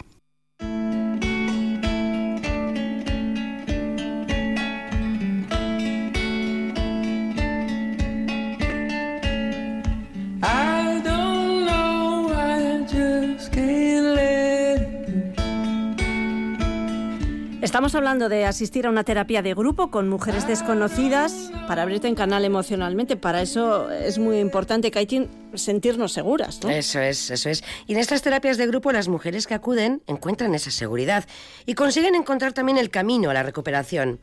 Estamos 17.62 17.94
hablando 17.94 18.30
de 18.30 18.46
asistir 18.46 18.88
a 18.88 18.90
una 18.90 19.04
terapia 19.04 19.42
de 19.42 19.54
grupo 19.54 19.92
con 19.92 20.08
mujeres 20.08 20.48
desconocidas 20.48 21.52
para 21.68 21.82
abrirte 21.82 22.08
en 22.08 22.16
canal 22.16 22.46
emocionalmente. 22.46 23.18
Para 23.18 23.42
eso 23.42 23.92
es 23.92 24.18
muy 24.18 24.40
importante, 24.40 24.92
que 24.92 25.00
hay 25.00 25.06
que 25.06 25.28
sentirnos 25.56 26.14
seguras. 26.14 26.62
¿no? 26.64 26.70
Eso 26.70 27.02
es, 27.02 27.30
eso 27.30 27.50
es. 27.50 27.66
Y 27.86 27.94
en 27.94 28.00
estas 28.00 28.22
terapias 28.22 28.58
de 28.58 28.66
grupo 28.66 28.94
las 28.94 29.10
mujeres 29.10 29.46
que 29.46 29.56
acuden 29.56 30.02
encuentran 30.08 30.56
esa 30.56 30.72
seguridad 30.72 31.26
y 31.66 31.74
consiguen 31.74 32.16
encontrar 32.16 32.54
también 32.54 32.78
el 32.78 32.90
camino 32.90 33.30
a 33.30 33.34
la 33.34 33.44
recuperación. 33.44 34.22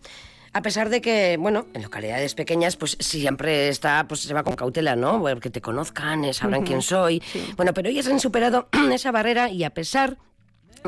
A 0.55 0.62
pesar 0.62 0.88
de 0.88 1.03
que, 1.03 1.37
bueno, 1.38 1.66
en 1.75 1.83
localidades 1.83 2.35
pequeñas, 2.35 2.77
pues 2.77 2.96
siempre 3.01 3.68
está, 3.68 4.07
pues 4.09 4.22
se 4.22 4.33
va 4.33 4.44
con 4.44 4.57
cautela, 4.57 4.96
¿no? 4.96 5.22
Que 5.40 5.51
te 5.51 5.61
conozcan, 5.61 6.33
sabrán 6.33 6.61
uh 6.61 6.62
-huh. 6.62 6.66
quién 6.66 6.81
soy. 6.81 7.22
Sí. 7.31 7.53
Bueno, 7.57 7.75
pero 7.75 7.90
ellas 7.90 8.07
han 8.07 8.18
superado 8.18 8.70
esa 8.92 9.12
barrera 9.12 9.51
y 9.51 9.64
a 9.64 9.75
pesar 9.75 10.16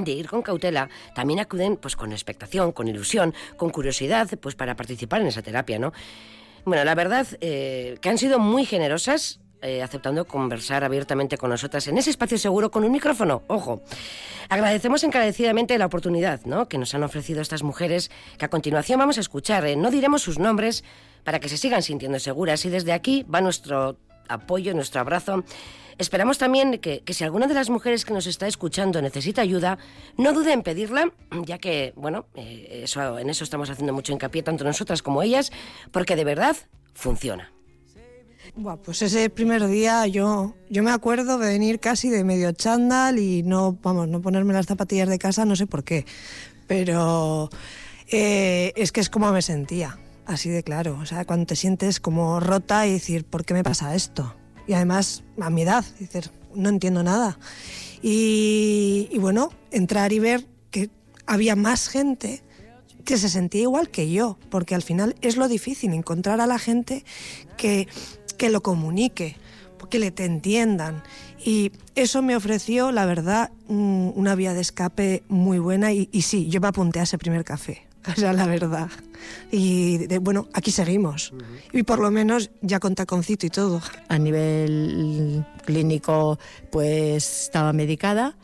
de 0.04 0.12
ir 0.12 0.28
con 0.28 0.42
cautela, 0.42 0.88
también 1.14 1.40
acuden 1.40 1.76
pues 1.76 1.96
con 1.96 2.12
expectación, 2.12 2.72
con 2.72 2.88
ilusión, 2.88 3.34
con 3.56 3.70
curiosidad, 3.70 4.28
pues 4.40 4.54
para 4.54 4.76
participar 4.76 5.20
en 5.20 5.28
esa 5.28 5.42
terapia, 5.42 5.78
¿no? 5.78 5.92
Bueno, 6.64 6.84
la 6.84 6.94
verdad 6.94 7.26
eh, 7.40 7.96
que 8.00 8.08
han 8.08 8.18
sido 8.18 8.38
muy 8.38 8.64
generosas 8.64 9.40
eh, 9.60 9.82
aceptando 9.82 10.24
conversar 10.24 10.84
abiertamente 10.84 11.36
con 11.36 11.50
nosotras 11.50 11.88
en 11.88 11.98
ese 11.98 12.10
espacio 12.10 12.38
seguro 12.38 12.70
con 12.70 12.84
un 12.84 12.92
micrófono. 12.92 13.42
Ojo, 13.48 13.82
agradecemos 14.48 15.02
encarecidamente 15.02 15.76
la 15.78 15.86
oportunidad 15.86 16.42
¿no? 16.44 16.68
que 16.68 16.78
nos 16.78 16.94
han 16.94 17.02
ofrecido 17.02 17.40
estas 17.40 17.64
mujeres, 17.64 18.08
que 18.38 18.44
a 18.44 18.50
continuación 18.50 19.00
vamos 19.00 19.18
a 19.18 19.20
escuchar. 19.20 19.66
Eh, 19.66 19.74
no 19.74 19.90
diremos 19.90 20.22
sus 20.22 20.38
nombres 20.38 20.84
para 21.24 21.40
que 21.40 21.48
se 21.48 21.56
sigan 21.56 21.82
sintiendo 21.82 22.20
seguras 22.20 22.64
y 22.66 22.70
desde 22.70 22.92
aquí 22.92 23.24
va 23.24 23.40
nuestro 23.40 23.98
apoyo, 24.28 24.74
nuestro 24.74 25.00
abrazo. 25.00 25.42
Esperamos 25.98 26.38
también 26.38 26.78
que, 26.78 27.00
que, 27.00 27.12
si 27.12 27.24
alguna 27.24 27.48
de 27.48 27.54
las 27.54 27.70
mujeres 27.70 28.04
que 28.04 28.14
nos 28.14 28.28
está 28.28 28.46
escuchando 28.46 29.02
necesita 29.02 29.42
ayuda, 29.42 29.78
no 30.16 30.32
dude 30.32 30.52
en 30.52 30.62
pedirla, 30.62 31.12
ya 31.44 31.58
que, 31.58 31.92
bueno, 31.96 32.26
eh, 32.34 32.82
eso, 32.84 33.18
en 33.18 33.28
eso 33.28 33.42
estamos 33.42 33.68
haciendo 33.68 33.92
mucho 33.92 34.12
hincapié, 34.12 34.44
tanto 34.44 34.62
nosotras 34.62 35.02
como 35.02 35.22
ellas, 35.22 35.50
porque 35.90 36.14
de 36.14 36.24
verdad 36.24 36.56
funciona. 36.94 37.52
Buah, 38.54 38.76
pues 38.76 39.02
ese 39.02 39.28
primer 39.28 39.66
día 39.66 40.06
yo, 40.06 40.54
yo 40.70 40.82
me 40.82 40.90
acuerdo 40.90 41.38
de 41.38 41.48
venir 41.48 41.80
casi 41.80 42.10
de 42.10 42.24
medio 42.24 42.52
chándal 42.52 43.18
y 43.18 43.42
no, 43.42 43.78
vamos, 43.82 44.08
no 44.08 44.22
ponerme 44.22 44.52
las 44.54 44.66
zapatillas 44.66 45.08
de 45.08 45.18
casa, 45.18 45.44
no 45.44 45.56
sé 45.56 45.66
por 45.66 45.84
qué, 45.84 46.06
pero 46.66 47.50
eh, 48.08 48.72
es 48.76 48.92
que 48.92 49.00
es 49.00 49.10
como 49.10 49.30
me 49.32 49.42
sentía, 49.42 49.98
así 50.26 50.48
de 50.48 50.62
claro, 50.62 50.96
o 51.00 51.06
sea, 51.06 51.24
cuando 51.24 51.46
te 51.46 51.56
sientes 51.56 52.00
como 52.00 52.40
rota 52.40 52.86
y 52.86 52.92
decir, 52.92 53.24
¿por 53.24 53.44
qué 53.44 53.52
me 53.54 53.64
pasa 53.64 53.94
esto? 53.94 54.34
Y 54.68 54.74
además 54.74 55.24
a 55.40 55.50
mi 55.50 55.62
edad, 55.62 55.84
dices, 55.98 56.30
no 56.54 56.68
entiendo 56.68 57.02
nada. 57.02 57.38
Y, 58.02 59.08
y, 59.10 59.18
bueno, 59.18 59.50
entrar 59.72 60.12
y 60.12 60.20
ver 60.20 60.46
que 60.70 60.90
había 61.26 61.56
más 61.56 61.88
gente 61.88 62.42
que 63.04 63.16
se 63.16 63.28
sentía 63.28 63.62
igual 63.62 63.88
que 63.88 64.10
yo, 64.10 64.38
porque 64.50 64.74
al 64.74 64.82
final 64.82 65.16
es 65.22 65.36
lo 65.36 65.48
difícil, 65.48 65.94
encontrar 65.94 66.40
a 66.40 66.46
la 66.46 66.58
gente 66.58 67.04
que, 67.56 67.88
que 68.36 68.50
lo 68.50 68.62
comunique, 68.62 69.36
que 69.88 69.98
le 69.98 70.10
te 70.10 70.26
entiendan. 70.26 71.02
Y 71.42 71.72
eso 71.94 72.20
me 72.22 72.36
ofreció, 72.36 72.92
la 72.92 73.06
verdad, 73.06 73.50
una 73.68 74.34
vía 74.34 74.52
de 74.52 74.60
escape 74.60 75.22
muy 75.28 75.58
buena 75.58 75.92
y, 75.92 76.08
y 76.12 76.22
sí, 76.22 76.48
yo 76.48 76.60
me 76.60 76.68
apunté 76.68 77.00
a 77.00 77.04
ese 77.04 77.16
primer 77.18 77.44
café. 77.44 77.87
O 78.16 78.20
sea, 78.20 78.32
la 78.32 78.46
verdad. 78.46 78.88
Y 79.50 80.06
de, 80.06 80.18
bueno, 80.18 80.48
aquí 80.54 80.70
seguimos. 80.70 81.32
Uh 81.32 81.36
-huh. 81.36 81.80
Y 81.80 81.82
por 81.82 81.98
lo 81.98 82.10
menos 82.10 82.50
ya 82.62 82.80
con 82.80 82.94
taconcito 82.94 83.46
y 83.46 83.50
todo. 83.50 83.80
A 84.08 84.18
nivel 84.18 85.44
clínico, 85.64 86.38
pues 86.70 87.42
estaba 87.44 87.72
medicada. 87.72 88.36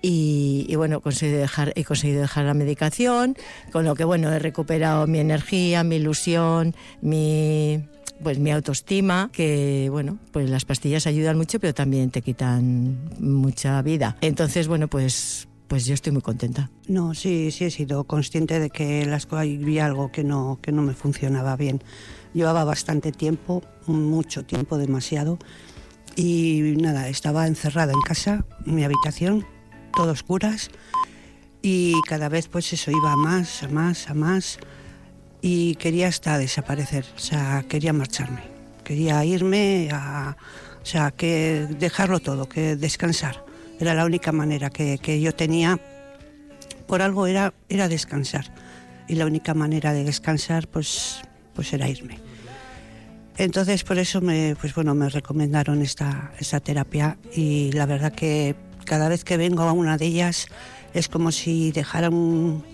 Y, 0.00 0.64
y, 0.68 0.76
bueno, 0.76 1.00
conseguí 1.00 1.32
dejar, 1.32 1.72
he 1.74 1.82
conseguido 1.84 2.20
dejar 2.20 2.44
la 2.44 2.54
medicación, 2.54 3.36
con 3.72 3.84
lo 3.84 3.96
que 3.96 4.04
bueno, 4.04 4.32
he 4.32 4.38
recuperado 4.38 5.08
mi 5.08 5.18
energía, 5.18 5.82
mi 5.82 5.96
ilusión, 5.96 6.76
mi, 7.02 7.84
pues 8.22 8.38
mi 8.38 8.52
autoestima, 8.52 9.28
que 9.32 9.88
bueno, 9.90 10.18
pues 10.32 10.48
las 10.50 10.64
pastillas 10.64 11.06
ayudan 11.08 11.36
mucho, 11.36 11.58
pero 11.58 11.74
también 11.74 12.10
te 12.10 12.22
quitan 12.22 13.10
mucha 13.18 13.82
vida. 13.82 14.16
Entonces, 14.20 14.68
bueno, 14.68 14.86
pues 14.86 15.48
pues 15.68 15.84
yo 15.84 15.94
estoy 15.94 16.12
muy 16.12 16.22
contenta. 16.22 16.70
No, 16.88 17.14
sí, 17.14 17.50
sí 17.50 17.66
he 17.66 17.70
sido 17.70 18.04
consciente 18.04 18.58
de 18.58 18.70
que 18.70 19.04
las 19.04 19.28
había 19.30 19.86
algo 19.86 20.10
que 20.10 20.24
no, 20.24 20.58
que 20.62 20.72
no 20.72 20.82
me 20.82 20.94
funcionaba 20.94 21.56
bien. 21.56 21.82
Llevaba 22.32 22.64
bastante 22.64 23.12
tiempo, 23.12 23.62
mucho 23.86 24.44
tiempo, 24.44 24.78
demasiado, 24.78 25.38
y 26.16 26.74
nada, 26.78 27.08
estaba 27.08 27.46
encerrada 27.46 27.92
en 27.92 28.00
casa, 28.00 28.44
en 28.66 28.74
mi 28.74 28.84
habitación, 28.84 29.46
todo 29.94 30.12
oscuras, 30.12 30.70
y 31.62 32.00
cada 32.08 32.28
vez 32.28 32.48
pues 32.48 32.72
eso 32.72 32.90
iba 32.90 33.12
a 33.12 33.16
más, 33.16 33.62
a 33.62 33.68
más, 33.68 34.08
a 34.10 34.14
más. 34.14 34.58
y 35.40 35.76
quería 35.76 36.08
hasta 36.08 36.36
desaparecer, 36.38 37.04
o 37.14 37.18
sea, 37.20 37.64
quería 37.68 37.92
marcharme, 37.92 38.42
quería 38.84 39.24
irme 39.24 39.88
a, 39.92 40.36
o 40.82 40.86
sea, 40.86 41.12
que 41.12 41.68
dejarlo 41.78 42.20
todo, 42.20 42.48
que 42.48 42.74
descansar. 42.74 43.47
Era 43.80 43.94
la 43.94 44.04
única 44.04 44.32
manera 44.32 44.70
que, 44.70 44.98
que 44.98 45.20
yo 45.20 45.34
tenía, 45.34 45.78
por 46.86 47.02
algo 47.02 47.26
era, 47.26 47.54
era 47.68 47.88
descansar. 47.88 48.52
Y 49.06 49.14
la 49.14 49.26
única 49.26 49.54
manera 49.54 49.92
de 49.92 50.04
descansar, 50.04 50.68
pues, 50.68 51.20
pues 51.54 51.72
era 51.72 51.88
irme. 51.88 52.18
Entonces, 53.36 53.84
por 53.84 53.98
eso 53.98 54.20
me, 54.20 54.56
pues 54.60 54.74
bueno, 54.74 54.94
me 54.94 55.08
recomendaron 55.08 55.80
esta, 55.80 56.32
esta 56.40 56.58
terapia 56.60 57.18
y 57.32 57.70
la 57.72 57.86
verdad 57.86 58.12
que 58.12 58.56
cada 58.84 59.08
vez 59.08 59.22
que 59.22 59.36
vengo 59.36 59.62
a 59.62 59.72
una 59.72 59.96
de 59.96 60.06
ellas 60.06 60.48
es 60.92 61.08
como 61.08 61.30
si 61.30 61.70
dejara 61.70 62.10
un- 62.10 62.64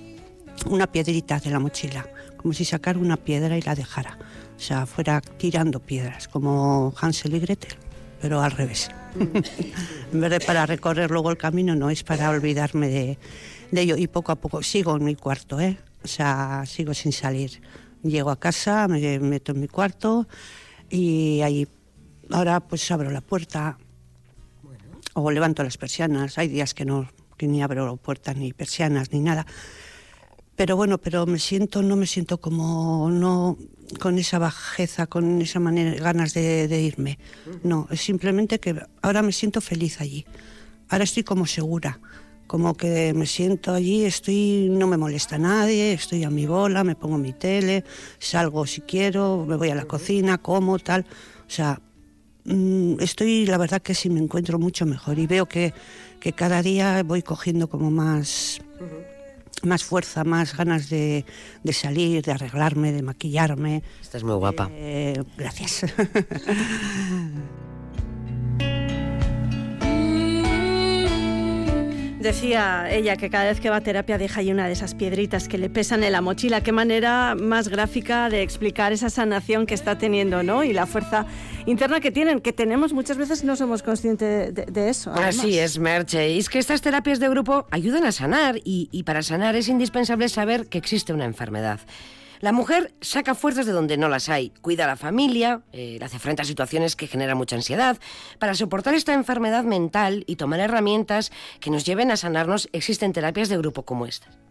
una 0.66 0.86
piedrita 0.90 1.38
de 1.38 1.50
la 1.50 1.58
mochila, 1.58 2.06
como 2.38 2.54
si 2.54 2.64
sacara 2.64 2.98
una 2.98 3.16
piedra 3.18 3.58
y 3.58 3.62
la 3.62 3.74
dejara. 3.74 4.16
O 4.56 4.60
sea, 4.60 4.86
fuera 4.86 5.20
tirando 5.20 5.80
piedras, 5.80 6.28
como 6.28 6.94
Hansel 6.98 7.34
y 7.34 7.40
Gretel, 7.40 7.74
pero 8.24 8.40
al 8.40 8.52
revés. 8.52 8.88
en 9.20 10.18
vez 10.18 10.30
de 10.30 10.40
para 10.40 10.64
recorrer 10.64 11.10
luego 11.10 11.30
el 11.30 11.36
camino, 11.36 11.76
no, 11.76 11.90
es 11.90 12.02
para 12.04 12.30
olvidarme 12.30 12.88
de, 12.88 13.18
de 13.70 13.80
ello. 13.82 13.98
Y 13.98 14.06
poco 14.06 14.32
a 14.32 14.36
poco 14.36 14.62
sigo 14.62 14.96
en 14.96 15.04
mi 15.04 15.14
cuarto, 15.14 15.60
¿eh? 15.60 15.76
O 16.02 16.08
sea, 16.08 16.64
sigo 16.64 16.94
sin 16.94 17.12
salir. 17.12 17.60
Llego 18.02 18.30
a 18.30 18.40
casa, 18.40 18.88
me 18.88 19.18
meto 19.18 19.52
en 19.52 19.60
mi 19.60 19.68
cuarto 19.68 20.26
y 20.88 21.42
ahí 21.42 21.68
ahora 22.30 22.60
pues 22.60 22.90
abro 22.90 23.10
la 23.10 23.20
puerta 23.20 23.76
o 25.12 25.30
levanto 25.30 25.62
las 25.62 25.76
persianas. 25.76 26.38
Hay 26.38 26.48
días 26.48 26.72
que 26.72 26.86
no, 26.86 27.10
que 27.36 27.46
ni 27.46 27.62
abro 27.62 27.98
puertas 27.98 28.38
ni 28.38 28.54
persianas 28.54 29.12
ni 29.12 29.20
nada. 29.20 29.44
Pero 30.56 30.76
bueno, 30.76 30.96
pero 30.96 31.26
me 31.26 31.38
siento, 31.38 31.82
no 31.82 31.94
me 31.94 32.06
siento 32.06 32.38
como, 32.40 33.10
no, 33.10 33.58
con 34.00 34.18
esa 34.18 34.38
bajeza, 34.38 35.06
con 35.06 35.40
esa 35.42 35.60
manera, 35.60 35.94
ganas 36.02 36.34
de, 36.34 36.68
de 36.68 36.82
irme. 36.82 37.18
No, 37.62 37.86
es 37.90 38.00
simplemente 38.00 38.58
que 38.58 38.76
ahora 39.02 39.22
me 39.22 39.32
siento 39.32 39.60
feliz 39.60 40.00
allí. 40.00 40.24
Ahora 40.88 41.04
estoy 41.04 41.24
como 41.24 41.46
segura, 41.46 41.98
como 42.46 42.74
que 42.74 43.14
me 43.14 43.26
siento 43.26 43.72
allí, 43.72 44.04
estoy, 44.04 44.68
no 44.70 44.86
me 44.86 44.96
molesta 44.96 45.38
nadie, 45.38 45.92
estoy 45.92 46.24
a 46.24 46.30
mi 46.30 46.46
bola, 46.46 46.84
me 46.84 46.94
pongo 46.94 47.18
mi 47.18 47.32
tele, 47.32 47.84
salgo 48.18 48.66
si 48.66 48.82
quiero, 48.82 49.44
me 49.46 49.56
voy 49.56 49.70
a 49.70 49.74
la 49.74 49.86
cocina, 49.86 50.38
como 50.38 50.78
tal. 50.78 51.06
O 51.46 51.50
sea, 51.50 51.80
mm, 52.44 53.00
estoy, 53.00 53.46
la 53.46 53.58
verdad 53.58 53.80
que 53.80 53.94
sí 53.94 54.10
me 54.10 54.20
encuentro 54.20 54.58
mucho 54.58 54.84
mejor 54.86 55.18
y 55.18 55.26
veo 55.26 55.46
que, 55.46 55.72
que 56.20 56.32
cada 56.32 56.62
día 56.62 57.02
voy 57.02 57.22
cogiendo 57.22 57.68
como 57.68 57.90
más, 57.90 58.60
más 59.62 59.84
fuerza, 59.84 60.24
más 60.24 60.56
ganas 60.56 60.88
de, 60.88 61.24
de 61.62 61.72
salir, 61.72 62.22
de 62.22 62.32
arreglarme, 62.32 62.92
de 62.92 63.02
maquillarme. 63.02 63.82
Estás 64.00 64.24
muy 64.24 64.34
guapa. 64.34 64.68
Eh, 64.72 65.22
gracias. 65.36 65.84
Decía 72.24 72.90
ella 72.90 73.18
que 73.18 73.28
cada 73.28 73.44
vez 73.44 73.60
que 73.60 73.68
va 73.68 73.76
a 73.76 73.80
terapia 73.82 74.16
deja 74.16 74.40
ahí 74.40 74.50
una 74.50 74.66
de 74.66 74.72
esas 74.72 74.94
piedritas 74.94 75.46
que 75.46 75.58
le 75.58 75.68
pesan 75.68 76.02
en 76.04 76.12
la 76.12 76.22
mochila. 76.22 76.62
Qué 76.62 76.72
manera 76.72 77.34
más 77.34 77.68
gráfica 77.68 78.30
de 78.30 78.40
explicar 78.40 78.94
esa 78.94 79.10
sanación 79.10 79.66
que 79.66 79.74
está 79.74 79.98
teniendo, 79.98 80.42
¿no? 80.42 80.64
Y 80.64 80.72
la 80.72 80.86
fuerza 80.86 81.26
interna 81.66 82.00
que 82.00 82.10
tienen, 82.10 82.40
que 82.40 82.54
tenemos 82.54 82.94
muchas 82.94 83.18
veces 83.18 83.44
no 83.44 83.56
somos 83.56 83.82
conscientes 83.82 84.54
de, 84.54 84.88
eso. 84.88 85.12
Así 85.12 85.58
es, 85.58 85.78
Merche. 85.78 86.30
Y 86.30 86.38
es 86.38 86.48
que 86.48 86.58
estas 86.58 86.80
terapias 86.80 87.20
de 87.20 87.28
grupo 87.28 87.66
ayudan 87.70 88.06
a 88.06 88.12
sanar 88.12 88.58
y 88.64 89.02
para 89.02 89.22
sanar 89.22 89.54
es 89.54 89.68
indispensable 89.68 90.30
saber 90.30 90.66
que 90.68 90.78
existe 90.78 91.12
una 91.12 91.26
enfermedad. 91.26 91.78
La 92.40 92.52
mujer 92.52 92.94
saca 93.00 93.34
fuerzas 93.34 93.66
de 93.66 93.72
donde 93.72 93.96
no 93.96 94.08
las 94.08 94.28
hay, 94.28 94.50
cuida 94.60 94.84
a 94.84 94.88
la 94.88 94.96
familia, 94.96 95.62
eh, 95.72 95.98
hace 96.02 96.18
frente 96.18 96.42
a 96.42 96.44
situaciones 96.44 96.96
que 96.96 97.06
generan 97.06 97.36
mucha 97.36 97.56
ansiedad. 97.56 97.98
Para 98.38 98.54
soportar 98.54 98.94
esta 98.94 99.14
enfermedad 99.14 99.64
mental 99.64 100.24
y 100.26 100.36
tomar 100.36 100.60
herramientas 100.60 101.32
que 101.60 101.70
nos 101.70 101.84
lleven 101.84 102.10
a 102.10 102.16
sanarnos, 102.16 102.68
existen 102.72 103.12
terapias 103.12 103.48
de 103.48 103.58
grupo 103.58 103.84
como 103.84 104.06
estas. 104.06 104.43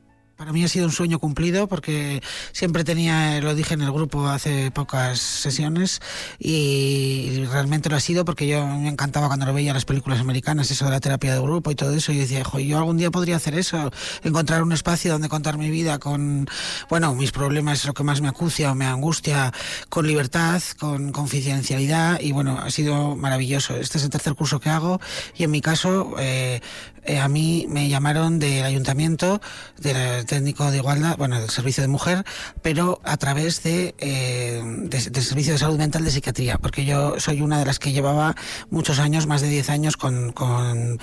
Para 0.43 0.51
mí 0.51 0.61
ha 0.61 0.67
sido 0.67 0.87
un 0.87 0.91
sueño 0.91 1.19
cumplido 1.19 1.67
porque 1.69 2.21
siempre 2.51 2.83
tenía, 2.83 3.39
lo 3.39 3.55
dije 3.55 3.75
en 3.75 3.81
el 3.81 3.93
grupo 3.93 4.27
hace 4.27 4.71
pocas 4.71 5.17
sesiones 5.17 6.01
y 6.37 7.45
realmente 7.49 7.87
lo 7.87 7.95
ha 7.95 8.01
sido 8.01 8.25
porque 8.25 8.45
yo 8.45 8.67
me 8.67 8.89
encantaba 8.89 9.27
cuando 9.27 9.45
lo 9.45 9.53
veía 9.53 9.73
las 9.73 9.85
películas 9.85 10.19
americanas, 10.19 10.69
eso 10.69 10.83
de 10.83 10.91
la 10.91 10.99
terapia 10.99 11.33
de 11.33 11.39
grupo 11.39 11.71
y 11.71 11.75
todo 11.75 11.93
eso. 11.93 12.11
Y 12.11 12.17
decía, 12.17 12.43
"Jo, 12.43 12.59
yo 12.59 12.77
algún 12.77 12.97
día 12.97 13.09
podría 13.09 13.37
hacer 13.37 13.55
eso, 13.55 13.89
encontrar 14.21 14.63
un 14.63 14.73
espacio 14.73 15.13
donde 15.13 15.29
contar 15.29 15.57
mi 15.57 15.69
vida 15.69 15.97
con, 15.97 16.45
bueno, 16.89 17.15
mis 17.15 17.31
problemas, 17.31 17.85
lo 17.85 17.93
que 17.93 18.03
más 18.03 18.19
me 18.19 18.27
acucia 18.27 18.69
o 18.73 18.75
me 18.75 18.85
angustia, 18.85 19.53
con 19.87 20.05
libertad, 20.05 20.61
con 20.77 21.13
confidencialidad 21.13 22.19
y 22.19 22.33
bueno, 22.33 22.59
ha 22.59 22.69
sido 22.69 23.15
maravilloso. 23.15 23.77
Este 23.77 23.97
es 23.97 24.03
el 24.03 24.09
tercer 24.09 24.35
curso 24.35 24.59
que 24.59 24.69
hago 24.69 24.99
y 25.37 25.45
en 25.45 25.51
mi 25.51 25.61
caso 25.61 26.15
eh, 26.19 26.59
eh, 27.05 27.19
a 27.19 27.27
mí 27.27 27.65
me 27.69 27.89
llamaron 27.89 28.39
del 28.39 28.63
ayuntamiento, 28.63 29.41
del 29.79 30.25
técnico 30.25 30.69
de 30.71 30.77
igualdad, 30.77 31.17
bueno, 31.17 31.39
del 31.39 31.49
servicio 31.49 31.81
de 31.81 31.87
mujer, 31.87 32.23
pero 32.61 33.01
a 33.03 33.17
través 33.17 33.63
de, 33.63 33.95
eh, 33.99 34.61
de- 34.63 35.09
del 35.09 35.23
servicio 35.23 35.53
de 35.53 35.59
salud 35.59 35.77
mental 35.77 36.03
de 36.03 36.11
psiquiatría, 36.11 36.57
porque 36.57 36.85
yo 36.85 37.19
soy 37.19 37.41
una 37.41 37.59
de 37.59 37.65
las 37.65 37.79
que 37.79 37.91
llevaba 37.91 38.35
muchos 38.69 38.99
años, 38.99 39.27
más 39.27 39.41
de 39.41 39.49
10 39.49 39.69
años, 39.69 39.97
con, 39.97 40.31
con 40.31 40.99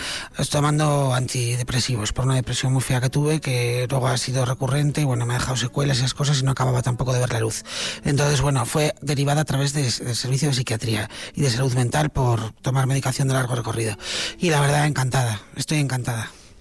tomando 0.51 1.13
antidepresivos 1.15 2.13
por 2.13 2.25
una 2.25 2.35
depresión 2.35 2.73
muy 2.73 2.83
fea 2.83 3.01
que 3.01 3.11
tuve, 3.11 3.41
que 3.41 3.87
luego 3.91 4.09
ha 4.09 4.17
sido 4.17 4.45
recurrente 4.45 5.01
y 5.03 5.05
bueno, 5.05 5.27
me 5.27 5.35
ha 5.35 5.39
dejado 5.39 5.57
secuelas 5.57 5.97
y 5.99 6.01
esas 6.01 6.15
cosas 6.15 6.41
y 6.41 6.43
no 6.45 6.53
acababa 6.53 6.83
tampoco 6.83 7.13
de 7.13 7.21
ver 7.21 7.33
la 7.33 7.41
luz. 7.41 7.63
Entonces, 8.05 8.41
bueno, 8.41 8.65
fue 8.67 8.95
derivada 9.03 9.43
a 9.43 9.45
través 9.45 9.73
de- 9.73 9.83
del 9.83 10.17
servicio 10.17 10.49
de 10.49 10.55
psiquiatría 10.55 11.11
y 11.35 11.43
de 11.43 11.51
salud 11.51 11.73
mental 11.75 12.11
por 12.11 12.53
tomar 12.63 12.87
medicación 12.87 13.29
de 13.29 13.35
largo 13.35 13.55
recorrido. 13.55 13.97
Y 14.39 14.51
la 14.51 14.61
verdad, 14.61 14.87
encantada, 14.87 15.41
estoy 15.57 15.79
encantada. 15.79 15.90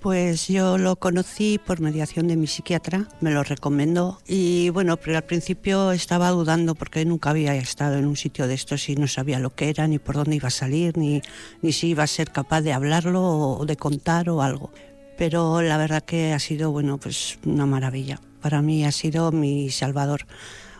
Pues 0.01 0.47
yo 0.47 0.77
lo 0.77 0.95
conocí 0.95 1.59
por 1.59 1.81
mediación 1.81 2.29
de 2.29 2.37
mi 2.37 2.47
psiquiatra, 2.47 3.09
me 3.19 3.31
lo 3.31 3.43
recomendó 3.43 4.19
y 4.25 4.69
bueno, 4.69 4.95
pero 4.95 5.17
al 5.17 5.25
principio 5.25 5.91
estaba 5.91 6.29
dudando 6.29 6.73
porque 6.73 7.03
nunca 7.03 7.31
había 7.31 7.53
estado 7.55 7.97
en 7.97 8.05
un 8.05 8.15
sitio 8.15 8.47
de 8.47 8.53
estos 8.53 8.87
y 8.87 8.95
no 8.95 9.07
sabía 9.07 9.39
lo 9.39 9.49
que 9.53 9.67
era, 9.69 9.87
ni 9.89 9.99
por 9.99 10.15
dónde 10.15 10.37
iba 10.37 10.47
a 10.47 10.51
salir, 10.51 10.97
ni, 10.97 11.21
ni 11.61 11.73
si 11.73 11.87
iba 11.89 12.03
a 12.03 12.07
ser 12.07 12.31
capaz 12.31 12.61
de 12.61 12.71
hablarlo 12.71 13.21
o 13.21 13.65
de 13.65 13.75
contar 13.75 14.29
o 14.29 14.41
algo. 14.41 14.71
Pero 15.17 15.61
la 15.61 15.77
verdad 15.77 16.01
que 16.05 16.31
ha 16.31 16.39
sido, 16.39 16.71
bueno, 16.71 16.97
pues 16.97 17.37
una 17.45 17.65
maravilla. 17.65 18.21
Para 18.41 18.61
mí 18.61 18.85
ha 18.85 18.93
sido 18.93 19.33
mi 19.33 19.69
salvador, 19.69 20.25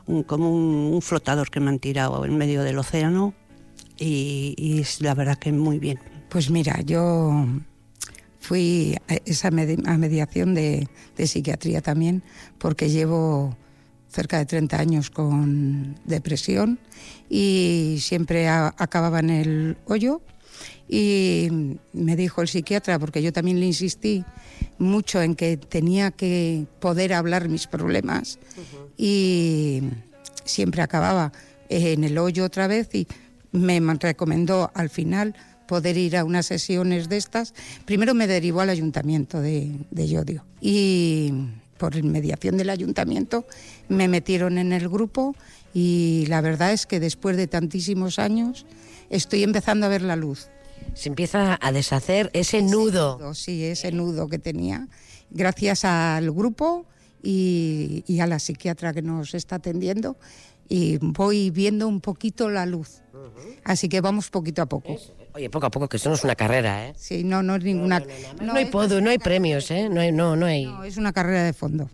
un- 0.08 0.24
como 0.24 0.50
un, 0.50 0.94
un 0.94 1.02
flotador 1.02 1.50
que 1.50 1.60
me 1.60 1.68
han 1.70 1.80
tirado 1.80 2.24
en 2.24 2.38
medio 2.38 2.64
del 2.64 2.78
océano 2.80 3.34
y, 3.98 4.56
y 4.58 4.80
es 4.80 5.02
la 5.02 5.14
verdad 5.14 5.38
que 5.38 5.52
muy 5.52 5.78
bien. 5.78 6.00
Pues 6.30 6.50
mira, 6.50 6.80
yo 6.86 7.46
fui 8.40 8.96
a 9.08 9.16
esa 9.26 9.52
medi- 9.52 9.82
a 9.86 9.98
mediación 9.98 10.54
de, 10.56 10.88
de 11.18 11.28
psiquiatría 11.28 11.82
también, 11.82 12.24
porque 12.58 12.90
llevo 12.90 13.56
cerca 14.10 14.38
de 14.40 14.46
30 14.46 14.80
años 14.80 15.10
con 15.10 15.96
depresión 16.06 16.80
y 17.30 17.98
siempre 18.00 18.48
a- 18.48 18.74
acababa 18.78 19.20
en 19.20 19.30
el 19.30 19.78
hoyo. 19.86 20.22
Y 20.88 21.78
me 21.94 22.16
dijo 22.16 22.42
el 22.42 22.48
psiquiatra, 22.48 22.98
porque 22.98 23.22
yo 23.22 23.32
también 23.32 23.60
le 23.60 23.68
insistí 23.68 24.26
mucho 24.80 25.22
en 25.22 25.36
que 25.36 25.56
tenía 25.58 26.10
que 26.12 26.66
poder 26.80 27.14
hablar 27.14 27.48
mis 27.48 27.68
problemas 27.68 28.40
y 28.98 29.82
siempre 30.46 30.82
acababa 30.82 31.32
en 31.70 32.04
el 32.04 32.18
hoyo 32.18 32.44
otra 32.46 32.66
vez 32.68 32.90
y 32.96 33.08
me 33.52 33.80
recomendó 34.00 34.72
al 34.74 34.90
final 34.90 35.36
poder 35.70 35.98
ir 35.98 36.18
a 36.18 36.26
unas 36.26 36.48
sesiones 36.48 37.10
de 37.10 37.18
estas. 37.18 37.54
Primero 37.86 38.16
me 38.16 38.26
derivó 38.26 38.62
al 38.62 38.72
ayuntamiento 38.72 39.40
de, 39.40 39.72
de 39.92 40.08
Llodio 40.08 40.44
y 40.60 41.32
por 41.78 42.02
mediación 42.04 42.58
del 42.58 42.72
ayuntamiento 42.72 43.46
me 43.88 44.08
metieron 44.08 44.58
en 44.58 44.74
el 44.74 44.90
grupo 44.90 45.36
y 45.72 46.26
la 46.28 46.42
verdad 46.42 46.74
es 46.74 46.88
que 46.88 47.00
después 47.00 47.38
de 47.38 47.46
tantísimos 47.46 48.18
años 48.18 48.66
estoy 49.12 49.44
empezando 49.44 49.86
a 49.86 49.90
ver 49.90 50.02
la 50.02 50.16
luz. 50.16 50.48
Se 50.96 51.08
empieza 51.08 51.60
a 51.62 51.72
deshacer 51.72 52.32
ese 52.34 52.64
nudo. 52.64 53.36
Sí, 53.36 53.64
ese 53.64 53.92
nudo 53.92 54.28
que 54.28 54.40
tenía. 54.40 54.88
Gracias 55.30 55.86
al 55.86 56.32
grupo 56.32 56.88
y, 57.22 58.04
y 58.08 58.22
a 58.22 58.28
la 58.28 58.40
psiquiatra 58.40 58.92
que 58.92 59.04
nos 59.04 59.36
está 59.36 59.58
atendiendo. 59.58 60.18
Y 60.68 60.98
voy 60.98 61.52
viendo 61.52 61.88
un 61.88 62.02
poquito 62.02 62.50
la 62.50 62.66
luz. 62.66 63.02
Así 63.64 63.88
que 63.88 64.02
vamos 64.02 64.32
poquito 64.32 64.64
a 64.64 64.66
poco. 64.66 64.98
Oye, 65.40 65.50
poco 65.50 65.68
a 65.68 65.72
poco, 65.72 65.88
que 65.88 65.96
esto 65.96 66.10
no 66.10 66.16
es 66.16 66.26
una 66.26 66.36
carrera, 66.36 66.86
¿eh? 66.86 66.94
Sí, 66.98 67.24
no, 67.24 67.42
no 67.42 67.56
es 67.56 67.64
ninguna. 67.64 68.04
No, 68.42 68.56
hay 68.56 68.66
podo, 68.66 69.00
no 69.00 69.10
hay 69.10 69.20
premios, 69.20 69.72
¿eh? 69.72 69.88
No 69.88 70.02
hay, 70.02 70.12
no, 70.12 70.36
no 70.36 70.46
hay. 70.46 70.66
No, 70.66 70.84
es 70.84 70.98
una 70.98 71.14
carrera 71.14 71.46
de 71.46 71.54
fondo. 71.54 71.90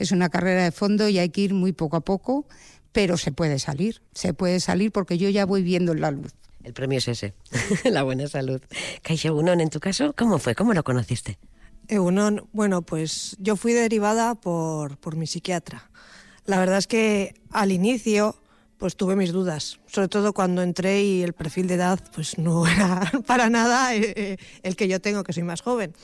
Es 0.00 0.10
una 0.10 0.30
carrera 0.30 0.64
de 0.64 0.72
fondo 0.72 1.08
y 1.08 1.20
hay 1.20 1.28
que 1.28 1.42
ir 1.42 1.54
muy 1.54 1.72
poco 1.72 1.94
a 1.94 2.00
poco, 2.00 2.44
pero 2.90 3.16
se 3.16 3.30
puede 3.30 3.60
salir. 3.60 4.02
Se 4.14 4.34
puede 4.34 4.58
salir 4.58 4.90
porque 4.90 5.16
yo 5.16 5.28
ya 5.28 5.46
voy 5.46 5.62
viendo 5.62 5.94
la 5.94 6.10
luz. 6.10 6.32
El 6.64 6.72
premio 6.72 6.98
es 6.98 7.06
ese, 7.06 7.34
la 7.84 8.02
buena 8.02 8.26
salud. 8.26 8.60
Kaisha 9.02 9.32
Unón, 9.32 9.60
en 9.60 9.70
tu 9.70 9.78
caso, 9.78 10.12
¿cómo 10.18 10.40
fue? 10.40 10.56
¿Cómo 10.56 10.74
lo 10.74 10.82
conociste? 10.82 11.38
Eunon, 11.86 12.48
bueno, 12.52 12.82
pues 12.82 13.36
yo 13.38 13.54
fui 13.54 13.74
derivada 13.74 14.34
por, 14.34 14.96
por 14.96 15.14
mi 15.14 15.28
psiquiatra. 15.28 15.88
La 16.46 16.58
verdad 16.58 16.78
es 16.78 16.88
que 16.88 17.34
al 17.52 17.70
inicio 17.70 18.41
pues 18.82 18.96
tuve 18.96 19.14
mis 19.14 19.30
dudas, 19.30 19.78
sobre 19.86 20.08
todo 20.08 20.32
cuando 20.32 20.60
entré 20.60 21.04
y 21.04 21.22
el 21.22 21.34
perfil 21.34 21.68
de 21.68 21.74
edad 21.74 22.00
pues 22.12 22.36
no 22.36 22.66
era 22.66 23.12
para 23.28 23.48
nada 23.48 23.94
eh, 23.94 24.38
el 24.64 24.74
que 24.74 24.88
yo 24.88 25.00
tengo, 25.00 25.22
que 25.22 25.32
soy 25.32 25.44
más 25.44 25.60
joven. 25.60 25.94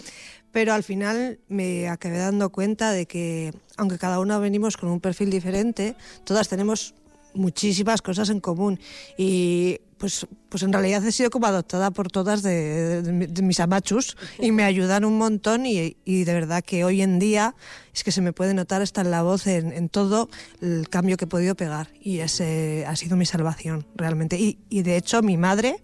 Pero 0.53 0.73
al 0.73 0.85
final 0.85 1.41
me 1.49 1.89
acabé 1.89 2.19
dando 2.19 2.51
cuenta 2.51 2.93
de 2.93 3.07
que, 3.07 3.53
aunque 3.77 3.99
cada 3.99 4.21
una 4.21 4.39
venimos 4.39 4.77
con 4.77 4.91
un 4.91 5.01
perfil 5.01 5.29
diferente, 5.29 5.97
todas 6.23 6.49
tenemos 6.49 6.95
muchísimas 7.35 8.01
cosas 8.01 8.31
en 8.31 8.39
común. 8.39 8.79
Y 9.17 9.81
pues, 9.99 10.27
pues 10.49 10.63
en 10.63 10.73
realidad 10.73 11.05
he 11.05 11.13
sido 11.13 11.31
como 11.31 11.47
adoptada 11.47 11.91
por 11.91 12.11
todas 12.11 12.43
de, 12.43 13.33
mis 13.43 13.61
amachus 13.61 14.17
y 14.39 14.53
me 14.53 14.65
ayudan 14.65 15.05
un 15.05 15.19
montón 15.19 15.67
y, 15.67 15.95
de 16.05 16.33
verdad 16.33 16.63
que 16.65 16.85
hoy 16.85 17.03
en 17.03 17.19
día 17.19 17.55
es 17.93 18.05
que 18.05 18.13
se 18.13 18.23
me 18.23 18.33
puede 18.33 18.55
notar 18.55 18.81
hasta 18.81 19.01
en 19.01 19.11
la 19.11 19.23
voz, 19.23 19.47
en, 19.47 19.89
todo 19.89 20.29
el 20.61 20.89
cambio 20.89 21.17
que 21.17 21.25
he 21.25 21.29
podido 21.29 21.55
pegar 21.55 21.89
y 22.01 22.21
ese 22.21 22.85
ha 22.87 22.97
sido 22.97 23.17
mi 23.17 23.27
salvación 23.27 23.87
realmente. 23.95 24.39
Y, 24.39 24.59
y 24.69 24.83
de 24.83 24.97
hecho 24.97 25.23
mi 25.23 25.37
madre 25.37 25.83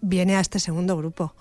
viene 0.00 0.36
a 0.36 0.40
este 0.40 0.58
segundo 0.58 0.96
grupo. 0.96 1.34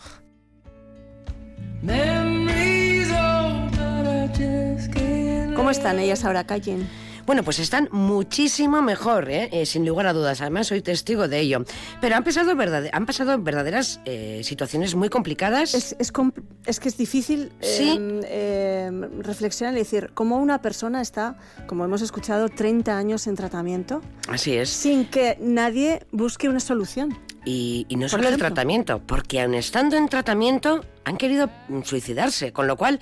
¿Cómo 5.56 5.72
están 5.72 6.00
ellas 6.00 6.24
ahora, 6.26 6.46
Callen? 6.46 7.05
Bueno, 7.26 7.44
pues 7.44 7.58
están 7.60 7.90
muchísimo 7.92 8.82
mejor, 8.84 9.30
¿eh? 9.32 9.50
Eh, 9.52 9.66
sin 9.66 9.86
lugar 9.86 10.06
a 10.06 10.14
dudas. 10.14 10.42
Además, 10.42 10.68
soy 10.68 10.82
testigo 10.82 11.28
de 11.28 11.40
ello. 11.40 11.66
Pero 12.00 12.16
han 12.16 12.24
pasado, 12.24 12.54
han 12.92 13.06
pasado 13.06 13.40
verdaderas 13.40 14.00
eh, 14.06 14.42
situaciones 14.44 14.94
muy 14.94 15.10
complicadas. 15.10 15.74
Es, 15.74 15.96
es, 15.98 16.80
que 16.80 16.88
es 16.90 16.98
difícil 16.98 17.52
em, 17.62 18.22
em, 18.26 19.22
reflexionar 19.22 19.74
y 19.74 19.80
decir 19.80 20.12
cómo 20.14 20.38
una 20.38 20.62
persona 20.62 21.02
está, 21.02 21.38
como 21.66 21.84
hemos 21.84 22.04
escuchado, 22.04 22.50
30 22.50 22.96
años 22.96 23.26
en 23.26 23.36
tratamiento. 23.36 24.02
Así 24.28 24.56
es. 24.56 24.70
Sin 24.70 25.06
que 25.06 25.38
nadie 25.42 26.06
busque 26.12 26.48
una 26.48 26.60
solución. 26.60 27.18
Y, 27.46 27.88
no 27.92 28.10
solo 28.10 28.28
el 28.28 28.38
tratamiento, 28.38 29.02
porque 29.06 29.42
aun 29.42 29.54
estando 29.54 29.98
en 29.98 30.10
tratamiento 30.10 30.84
han 31.04 31.18
querido 31.18 31.50
suicidarse, 31.84 32.52
con 32.52 32.68
lo 32.68 32.76
cual 32.76 33.00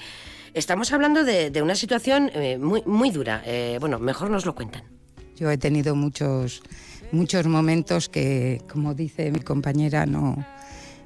Estamos 0.54 0.94
hablando 0.94 1.24
de, 1.24 1.62
una 1.64 1.74
situación 1.74 2.30
eh, 2.36 2.60
muy, 2.60 2.84
muy 2.86 3.10
dura. 3.10 3.42
Eh, 3.44 3.78
bueno, 3.80 3.98
mejor 3.98 4.30
nos 4.30 4.46
lo 4.46 4.54
cuentan. 4.54 4.84
Yo 5.36 5.50
he 5.50 5.58
tenido 5.58 5.96
muchos, 5.96 6.62
muchos 7.12 7.48
momentos 7.48 8.08
que, 8.08 8.62
como 8.72 8.94
dice 8.94 9.32
mi 9.32 9.40
compañera, 9.40 10.06
no, 10.06 10.46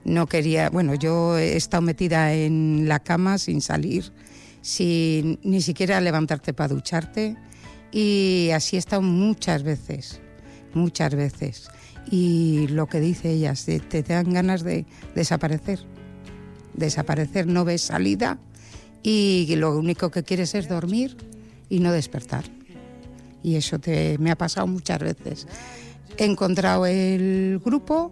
no 0.04 0.28
quería. 0.28 0.70
Bueno, 0.70 0.96
yo 0.96 1.38
he 1.38 1.56
estado 1.56 1.82
metida 1.82 2.34
en 2.34 2.90
la 2.90 3.00
cama 3.00 3.38
sin 3.38 3.62
salir, 3.62 4.12
sin 4.62 5.40
ni 5.44 5.62
siquiera 5.62 6.02
levantarte 6.02 6.54
para 6.54 6.74
ducharte. 6.74 7.38
Y 7.90 8.50
así 8.54 8.76
he 8.76 8.80
estado 8.80 9.02
muchas 9.02 9.64
veces, 9.64 10.20
muchas 10.74 11.16
veces. 11.16 11.70
Y 12.12 12.68
lo 12.68 12.88
que 12.88 13.00
dice 13.00 13.32
ella, 13.32 13.54
te, 13.54 13.80
te 13.80 14.04
dan 14.04 14.34
ganas 14.34 14.64
de 14.64 14.86
desaparecer. 15.16 15.80
Desaparecer, 16.74 17.48
no 17.48 17.64
ves 17.64 17.84
salida 17.84 18.40
y 19.04 19.56
lo 19.56 19.78
único 19.78 20.12
que 20.12 20.24
quieres 20.24 20.56
es 20.56 20.68
dormir 20.68 21.16
y 21.70 21.80
no 21.80 21.92
despertar. 21.92 22.46
Y 23.44 23.56
eso 23.56 23.80
te, 23.80 24.18
me 24.18 24.32
ha 24.32 24.36
pasado 24.36 24.68
muchas 24.68 25.00
veces. 25.00 25.48
He 26.18 26.26
encontrado 26.26 26.86
el 26.86 27.62
grupo 27.64 28.12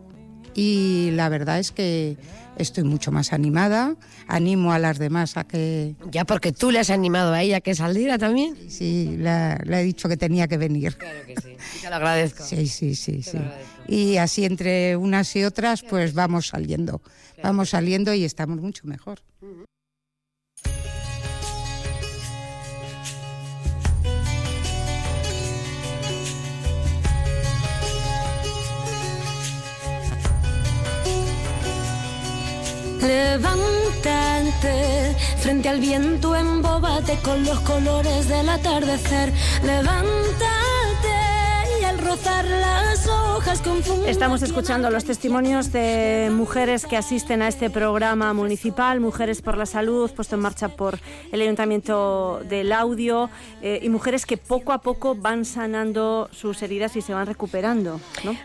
y 0.54 1.10
la 1.14 1.28
verdad 1.30 1.60
es 1.60 1.72
que 1.72 2.18
estoy 2.58 2.84
mucho 2.84 3.12
más 3.12 3.34
animada. 3.34 3.96
Animo 4.28 4.72
a 4.72 4.80
las 4.80 4.98
demás 4.98 5.36
a 5.38 5.44
que... 5.44 5.96
Ya 6.12 6.24
porque 6.26 6.52
tú 6.52 6.72
le 6.72 6.80
has 6.80 6.90
animado 6.90 7.34
a 7.34 7.42
ella 7.42 7.62
que 7.62 7.76
saliera 7.76 8.18
también. 8.18 8.56
Sí, 8.70 9.18
le, 9.18 9.58
he 9.68 9.84
dicho 9.84 10.08
que 10.08 10.18
tenía 10.18 10.48
que 10.48 10.58
venir. 10.58 10.96
Claro 10.96 11.20
que 11.26 11.36
sí, 11.36 11.58
te 11.82 11.90
lo 11.90 11.96
agradezco. 11.96 12.44
Sí, 12.44 12.68
sí, 12.68 12.96
sí, 12.96 13.22
sí. 13.22 13.40
Y 13.88 14.18
así 14.18 14.46
entre 14.46 14.96
unas 14.96 15.36
y 15.36 15.44
otras 15.44 15.84
pues 15.84 16.14
vamos 16.14 16.48
saliendo. 16.48 17.02
Vamos 17.44 17.72
saliendo 17.72 18.14
y 18.14 18.24
estamos 18.24 18.62
mucho 18.62 18.88
mejor. 18.88 19.20
Levántate 33.02 35.16
frente 35.38 35.70
al 35.70 35.80
viento, 35.80 36.36
embóbate 36.36 37.20
con 37.24 37.46
los 37.46 37.60
colores 37.60 38.28
del 38.28 38.50
atardecer. 38.50 39.32
Levántate 39.64 40.75
las 42.06 43.08
hojas 43.08 43.62
Estamos 44.06 44.42
escuchando 44.44 44.90
los 44.90 45.06
testimonios 45.06 45.72
de 45.72 46.30
mujeres 46.32 46.86
que 46.86 46.98
asisten 46.98 47.42
a 47.42 47.48
este 47.48 47.70
programa 47.70 48.34
municipal, 48.34 49.00
Mujeres 49.00 49.42
por 49.42 49.58
la 49.58 49.66
Salud, 49.66 50.12
puesto 50.12 50.36
en 50.36 50.42
marcha 50.42 50.70
por 50.70 51.00
el 51.32 51.42
Ayuntamiento 51.42 52.42
del 52.48 52.72
Audio, 52.72 53.30
eh, 53.62 53.80
y 53.82 53.90
mujeres 53.90 54.26
que 54.26 54.38
poco 54.38 54.72
a 54.72 54.82
poco 54.82 55.16
van 55.16 55.46
sanando 55.46 56.30
sus 56.32 56.62
heridas 56.62 56.96
y 56.96 57.02
se 57.02 57.14
van 57.14 57.26
recuperando. 57.26 58.00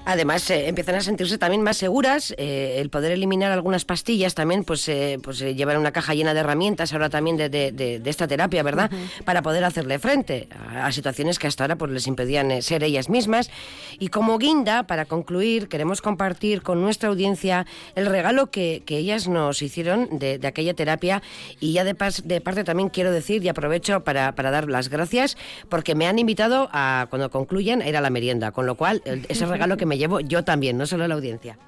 Además, 0.05 0.49
eh, 0.51 0.69
empiezan 0.69 0.95
a 0.95 1.01
sentirse 1.03 1.39
también 1.39 1.63
más 1.63 1.77
seguras, 1.77 2.35
eh, 2.39 2.77
el 2.79 2.89
poder 2.89 3.13
eliminar 3.13 3.53
algunas 3.53 3.85
pastillas 3.85 4.35
también, 4.35 4.65
pues, 4.65 4.91
pues 5.23 5.41
llevar 5.41 5.77
una 5.77 5.93
caja 5.93 6.15
llena 6.15 6.35
de 6.35 6.41
herramientas 6.41 6.93
ahora 6.93 7.11
también 7.11 7.37
de, 7.37 8.03
esta 8.05 8.27
terapia, 8.27 8.63
¿verdad? 8.63 8.91
Para 9.25 9.43
poder 9.43 9.65
hacerle 9.65 9.99
frente 9.99 10.49
a, 10.51 10.87
a, 10.87 10.93
situaciones 10.93 11.39
que 11.39 11.47
hasta 11.47 11.65
ahora 11.65 11.77
pues, 11.77 11.91
les 11.91 12.07
impedían 12.07 12.63
ser 12.63 12.83
ellas 12.83 13.09
mismas 13.09 13.50
y 13.99 14.09
como 14.09 14.39
guinda, 14.39 14.85
para 14.85 15.05
concluir, 15.05 15.69
queremos 15.69 16.01
compartir 16.01 16.63
con 16.63 16.81
nuestra 16.81 17.09
audiencia 17.09 17.67
el 17.95 18.07
regalo 18.07 18.51
que, 18.51 18.83
ellas 18.89 19.29
nos 19.29 19.63
hicieron 19.63 20.19
de, 20.19 20.41
aquella 20.47 20.75
terapia 20.75 21.23
y 21.61 21.73
ya 21.73 21.85
de, 21.85 21.95
de, 22.25 22.41
parte 22.41 22.65
también 22.65 22.89
quiero 22.89 23.13
decir 23.13 23.45
y 23.45 23.49
aprovecho 23.49 24.01
para, 24.01 24.33
dar 24.33 24.69
las 24.69 24.89
gracias 24.89 25.37
porque 25.69 25.95
me 25.95 26.07
han 26.07 26.19
invitado 26.19 26.69
a, 26.73 27.07
cuando 27.11 27.31
concluyan, 27.31 27.83
a 27.83 27.89
ir 27.89 27.97
a 27.97 28.01
la 28.01 28.11
merienda, 28.11 28.53
con 28.53 28.67
lo 28.67 28.75
cual 28.75 29.03
ese 29.29 29.47
regalo 29.47 29.77
que 29.77 29.87
me 29.87 29.99
llevo 29.99 30.21
yo 30.21 30.45
también, 30.45 30.77
no 30.77 30.87
solo 30.87 31.07
la 31.07 31.15
audiencia. 31.15 31.59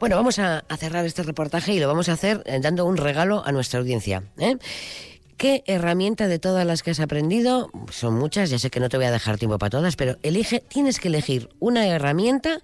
Bueno, 0.00 0.16
vamos 0.16 0.38
a, 0.38 0.64
cerrar 0.78 1.06
este 1.06 1.22
reportaje 1.22 1.72
y 1.72 1.80
lo 1.80 1.88
vamos 1.88 2.08
a 2.08 2.12
hacer 2.12 2.42
eh, 2.46 2.58
dando 2.60 2.84
un 2.84 2.96
regalo 2.96 3.42
a 3.46 3.52
nuestra 3.52 3.80
audiencia. 3.80 4.24
¿eh? 4.38 4.56
¿Qué 5.36 5.64
herramienta 5.66 6.28
de 6.28 6.38
todas 6.38 6.66
las 6.66 6.82
que 6.82 6.92
has 6.92 7.00
aprendido? 7.00 7.70
Son 7.90 8.14
muchas, 8.14 8.50
ya 8.50 8.58
sé 8.58 8.70
que 8.70 8.80
no 8.80 8.88
te 8.88 8.96
voy 8.96 9.06
a 9.06 9.10
dejar 9.10 9.36
tiempo 9.36 9.58
para 9.58 9.70
todas, 9.70 9.96
pero 9.96 10.16
elige, 10.22 10.60
tienes 10.60 11.00
que 11.00 11.08
elegir 11.08 11.48
una 11.58 11.86
herramienta 11.86 12.60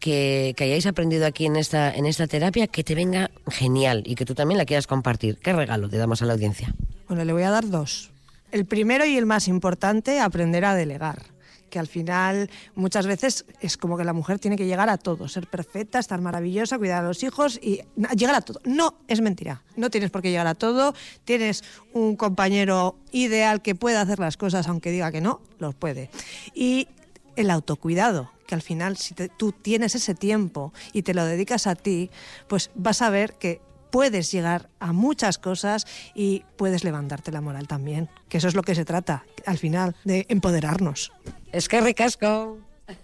que, 0.00 0.54
hayáis 0.58 0.86
aprendido 0.86 1.26
aquí 1.26 1.46
en 1.46 1.56
esta, 1.56 1.94
en 1.94 2.06
esta 2.06 2.26
terapia 2.26 2.66
que 2.66 2.82
te 2.82 2.94
venga 2.94 3.30
genial 3.48 4.02
y 4.04 4.16
que 4.16 4.24
tú 4.24 4.34
también 4.34 4.58
la 4.58 4.64
quieras 4.64 4.86
compartir. 4.86 5.38
¿Qué 5.38 5.52
regalo 5.52 5.88
te 5.88 5.96
damos 5.96 6.20
a 6.22 6.26
la 6.26 6.32
audiencia? 6.32 6.74
Bueno, 7.08 7.24
le 7.24 7.32
voy 7.32 7.44
a 7.44 7.50
dar 7.50 7.68
dos. 7.68 8.10
El 8.50 8.66
primero 8.66 9.04
y 9.04 9.16
el 9.16 9.26
más 9.26 9.46
importante, 9.46 10.20
aprender 10.20 10.64
a 10.64 10.74
delegar 10.74 11.37
que 11.68 11.78
al 11.78 11.86
final 11.86 12.50
muchas 12.74 13.06
veces 13.06 13.44
es 13.60 13.76
como 13.76 13.96
que 13.96 14.04
la 14.04 14.12
mujer 14.12 14.38
tiene 14.38 14.56
que 14.56 14.66
llegar 14.66 14.88
a 14.88 14.98
todo, 14.98 15.28
ser 15.28 15.46
perfecta, 15.46 15.98
estar 15.98 16.20
maravillosa, 16.20 16.78
cuidar 16.78 17.04
a 17.04 17.08
los 17.08 17.22
hijos 17.22 17.58
y 17.62 17.82
llegar 18.16 18.34
a 18.34 18.40
todo. 18.40 18.60
No, 18.64 18.98
es 19.08 19.20
mentira. 19.20 19.62
No 19.76 19.90
tienes 19.90 20.10
por 20.10 20.22
qué 20.22 20.30
llegar 20.30 20.46
a 20.46 20.54
todo. 20.54 20.94
Tienes 21.24 21.64
un 21.92 22.16
compañero 22.16 22.96
ideal 23.12 23.62
que 23.62 23.74
pueda 23.74 24.00
hacer 24.00 24.18
las 24.18 24.36
cosas 24.36 24.68
aunque 24.68 24.90
diga 24.90 25.12
que 25.12 25.20
no, 25.20 25.40
los 25.58 25.74
puede. 25.74 26.10
Y 26.54 26.88
el 27.36 27.50
autocuidado, 27.50 28.32
que 28.46 28.54
al 28.54 28.62
final 28.62 28.96
si 28.96 29.14
tú 29.14 29.52
tienes 29.52 29.94
ese 29.94 30.14
tiempo 30.14 30.72
y 30.92 31.02
te 31.02 31.14
lo 31.14 31.24
dedicas 31.24 31.66
a 31.66 31.74
ti, 31.74 32.10
pues 32.48 32.70
vas 32.74 33.02
a 33.02 33.10
ver 33.10 33.34
que 33.34 33.60
puedes 33.90 34.30
llegar 34.32 34.68
a 34.80 34.92
muchas 34.92 35.38
cosas 35.38 35.86
y 36.14 36.44
puedes 36.56 36.84
levantarte 36.84 37.32
la 37.32 37.40
moral 37.40 37.68
también, 37.68 38.08
que 38.28 38.38
eso 38.38 38.48
es 38.48 38.54
lo 38.54 38.62
que 38.62 38.74
se 38.74 38.84
trata 38.84 39.24
al 39.46 39.58
final, 39.58 39.96
de 40.04 40.26
empoderarnos. 40.28 41.12
Es 41.52 41.68
que 41.68 41.80
ricasco. 41.80 42.58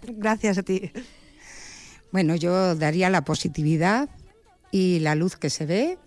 Gracias 0.07 0.57
a 0.57 0.63
ti. 0.63 0.91
Bueno, 2.11 2.35
yo 2.35 2.75
daría 2.75 3.09
la 3.09 3.23
positividad 3.23 4.09
y 4.71 4.99
la 4.99 5.15
luz 5.15 5.35
que 5.35 5.49
se 5.49 5.65
ve. 5.65 5.97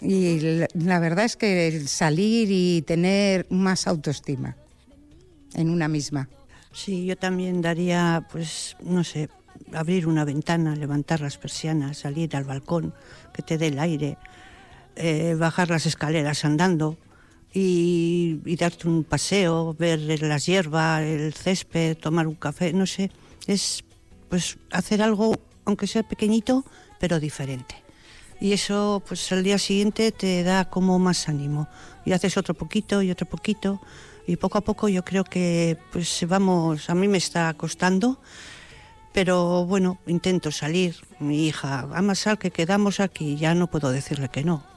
Y 0.00 0.40
la 0.74 0.98
verdad 0.98 1.24
es 1.24 1.36
que 1.36 1.68
el 1.68 1.88
salir 1.88 2.48
y 2.50 2.82
tener 2.82 3.46
más 3.50 3.86
autoestima 3.86 4.56
en 5.54 5.70
una 5.70 5.88
misma. 5.88 6.28
Sí, 6.72 7.04
yo 7.04 7.16
también 7.16 7.60
daría, 7.60 8.26
pues, 8.30 8.76
no 8.80 9.04
sé, 9.04 9.28
abrir 9.72 10.06
una 10.06 10.24
ventana, 10.24 10.74
levantar 10.74 11.20
las 11.20 11.36
persianas, 11.36 11.98
salir 11.98 12.34
al 12.34 12.44
balcón, 12.44 12.94
que 13.34 13.42
te 13.42 13.58
dé 13.58 13.68
el 13.68 13.78
aire, 13.78 14.16
eh, 14.96 15.36
bajar 15.38 15.70
las 15.70 15.86
escaleras 15.86 16.44
andando 16.44 16.96
y, 17.52 18.56
darte 18.56 18.88
un 18.88 19.04
paseo, 19.04 19.74
ver 19.78 20.00
las 20.22 20.46
hierbas, 20.46 21.02
el 21.02 21.34
césped, 21.34 21.96
tomar 21.96 22.26
un 22.26 22.36
café, 22.36 22.72
no 22.72 22.86
sé, 22.86 23.10
es 23.46 23.84
pues 24.28 24.58
hacer 24.70 25.02
algo, 25.02 25.36
aunque 25.64 25.86
sea 25.86 26.02
pequeñito, 26.04 26.64
pero 27.00 27.18
diferente. 27.18 27.74
Y 28.40 28.52
eso, 28.52 29.02
pues 29.06 29.30
al 29.32 29.42
día 29.42 29.58
siguiente 29.58 30.12
te 30.12 30.42
da 30.44 30.64
como 30.70 30.98
más 30.98 31.28
ánimo. 31.28 31.68
Y 32.06 32.12
haces 32.12 32.36
otro 32.36 32.54
poquito 32.54 33.02
y 33.02 33.10
otro 33.10 33.26
poquito 33.26 33.78
Y 34.26 34.36
poco 34.36 34.56
a 34.56 34.62
poco 34.62 34.88
yo 34.88 35.04
creo 35.04 35.24
que 35.24 35.76
pues 35.92 36.24
vamos, 36.26 36.88
a 36.88 36.94
mí 36.94 37.08
me 37.08 37.18
está 37.18 37.52
costando, 37.54 38.20
pero 39.12 39.66
bueno, 39.66 39.98
intento 40.06 40.52
salir. 40.52 40.96
Mi 41.18 41.48
hija, 41.48 41.84
vamos 41.86 42.20
sal 42.20 42.38
que 42.38 42.50
quedamos 42.50 43.00
aquí, 43.00 43.36
ya 43.36 43.54
no 43.54 43.66
puedo 43.66 43.90
decirle 43.90 44.28
que 44.28 44.44
no. 44.44 44.69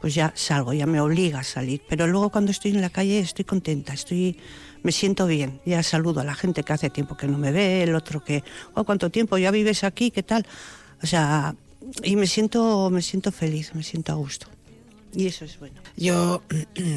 Pues 0.00 0.14
ya 0.14 0.32
salgo, 0.34 0.72
ya 0.72 0.86
me 0.86 1.00
obliga 1.00 1.40
a 1.40 1.44
salir. 1.44 1.82
Pero 1.88 2.06
luego 2.06 2.30
cuando 2.30 2.50
estoy 2.50 2.72
en 2.72 2.80
la 2.80 2.90
calle 2.90 3.18
estoy 3.18 3.44
contenta, 3.44 3.92
estoy, 3.92 4.38
me 4.82 4.92
siento 4.92 5.26
bien. 5.26 5.60
Ya 5.64 5.82
saludo 5.82 6.20
a 6.20 6.24
la 6.24 6.34
gente 6.34 6.62
que 6.62 6.72
hace 6.72 6.90
tiempo 6.90 7.16
que 7.16 7.26
no 7.26 7.38
me 7.38 7.52
ve, 7.52 7.82
el 7.82 7.94
otro 7.94 8.22
que, 8.22 8.44
oh, 8.74 8.84
¿cuánto 8.84 9.10
tiempo? 9.10 9.38
¿Ya 9.38 9.50
vives 9.50 9.84
aquí? 9.84 10.10
¿Qué 10.10 10.22
tal? 10.22 10.46
O 11.02 11.06
sea, 11.06 11.54
y 12.02 12.16
me 12.16 12.26
siento, 12.26 12.90
me 12.90 13.02
siento 13.02 13.32
feliz, 13.32 13.74
me 13.74 13.82
siento 13.82 14.12
a 14.12 14.16
gusto. 14.16 14.48
Y 15.16 15.28
eso 15.28 15.46
es 15.46 15.58
bueno. 15.58 15.80
Yo 15.96 16.42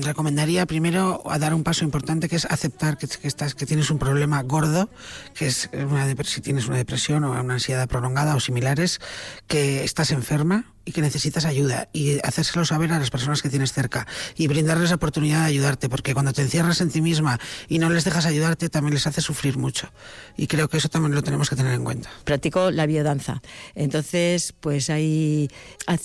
recomendaría 0.02 0.66
primero 0.66 1.22
a 1.30 1.40
dar 1.40 1.54
un 1.54 1.64
paso 1.64 1.86
importante 1.86 2.28
que 2.28 2.36
es 2.36 2.44
aceptar 2.44 2.98
que, 2.98 3.08
estás, 3.24 3.56
que 3.56 3.66
tienes 3.66 3.92
un 3.92 3.98
problema 3.98 4.44
gordo, 4.44 4.90
que 5.34 5.48
es 5.48 5.70
una 5.74 6.06
si 6.26 6.42
tienes 6.42 6.68
una 6.68 6.76
depresión 6.76 7.24
o 7.24 7.32
una 7.32 7.54
ansiedad 7.54 7.88
prolongada 7.88 8.36
o 8.36 8.42
similares, 8.42 9.00
que 9.48 9.86
estás 9.86 10.12
enferma 10.12 10.74
y 10.90 10.92
que 10.92 11.02
necesitas 11.02 11.46
ayuda 11.46 11.88
y 11.94 12.18
hacérselo 12.24 12.66
saber 12.66 12.92
a 12.92 12.98
las 12.98 13.12
personas 13.12 13.44
que 13.44 13.50
tienes 13.50 13.74
cerca 13.74 14.08
y 14.36 14.48
brindarles 14.48 14.90
la 14.90 14.96
oportunidad 14.96 15.42
de 15.42 15.46
ayudarte, 15.46 15.88
porque 15.88 16.16
cuando 16.16 16.34
te 16.34 16.42
encierras 16.42 16.82
en 16.82 16.90
ti 16.90 17.00
misma 17.00 17.40
y 17.68 17.78
no 17.78 17.92
les 17.92 18.06
dejas 18.06 18.26
ayudarte, 18.26 18.70
también 18.70 18.96
les 18.96 19.06
hace 19.06 19.22
sufrir 19.22 19.56
mucho. 19.56 19.92
Y 20.36 20.48
creo 20.48 20.68
que 20.68 20.78
eso 20.78 20.90
también 20.90 21.14
lo 21.14 21.22
tenemos 21.22 21.48
que 21.48 21.56
tener 21.56 21.74
en 21.74 21.84
cuenta. 21.84 22.10
Practico 22.24 22.72
la 22.72 22.88
biodanza. 22.88 23.44
Entonces, 23.76 24.56
pues 24.60 24.90
ahí 24.90 25.48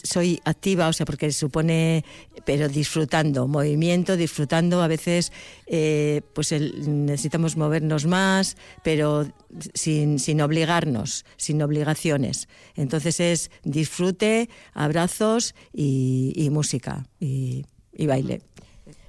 soy 0.03 0.43
activa, 0.45 0.89
o 0.89 0.93
sea, 0.93 1.07
porque 1.07 1.33
supone, 1.33 2.05
pero 2.45 2.69
disfrutando, 2.69 3.49
movimiento, 3.49 4.19
disfrutando. 4.19 4.83
A 4.83 4.87
veces, 4.87 5.33
eh, 5.67 6.21
pues 6.35 6.53
el, 6.53 7.07
necesitamos 7.07 7.57
movernos 7.57 8.05
más, 8.05 8.59
pero 8.83 9.27
sin, 9.73 10.19
sin 10.19 10.43
obligarnos, 10.43 11.25
sin 11.39 11.63
obligaciones. 11.63 12.49
Entonces 12.75 13.21
es 13.21 13.51
disfrute, 13.63 14.51
abrazos 14.75 15.55
y, 15.73 16.49
música 16.51 17.07
y, 17.19 17.65
y 17.93 18.07
baile. 18.07 18.43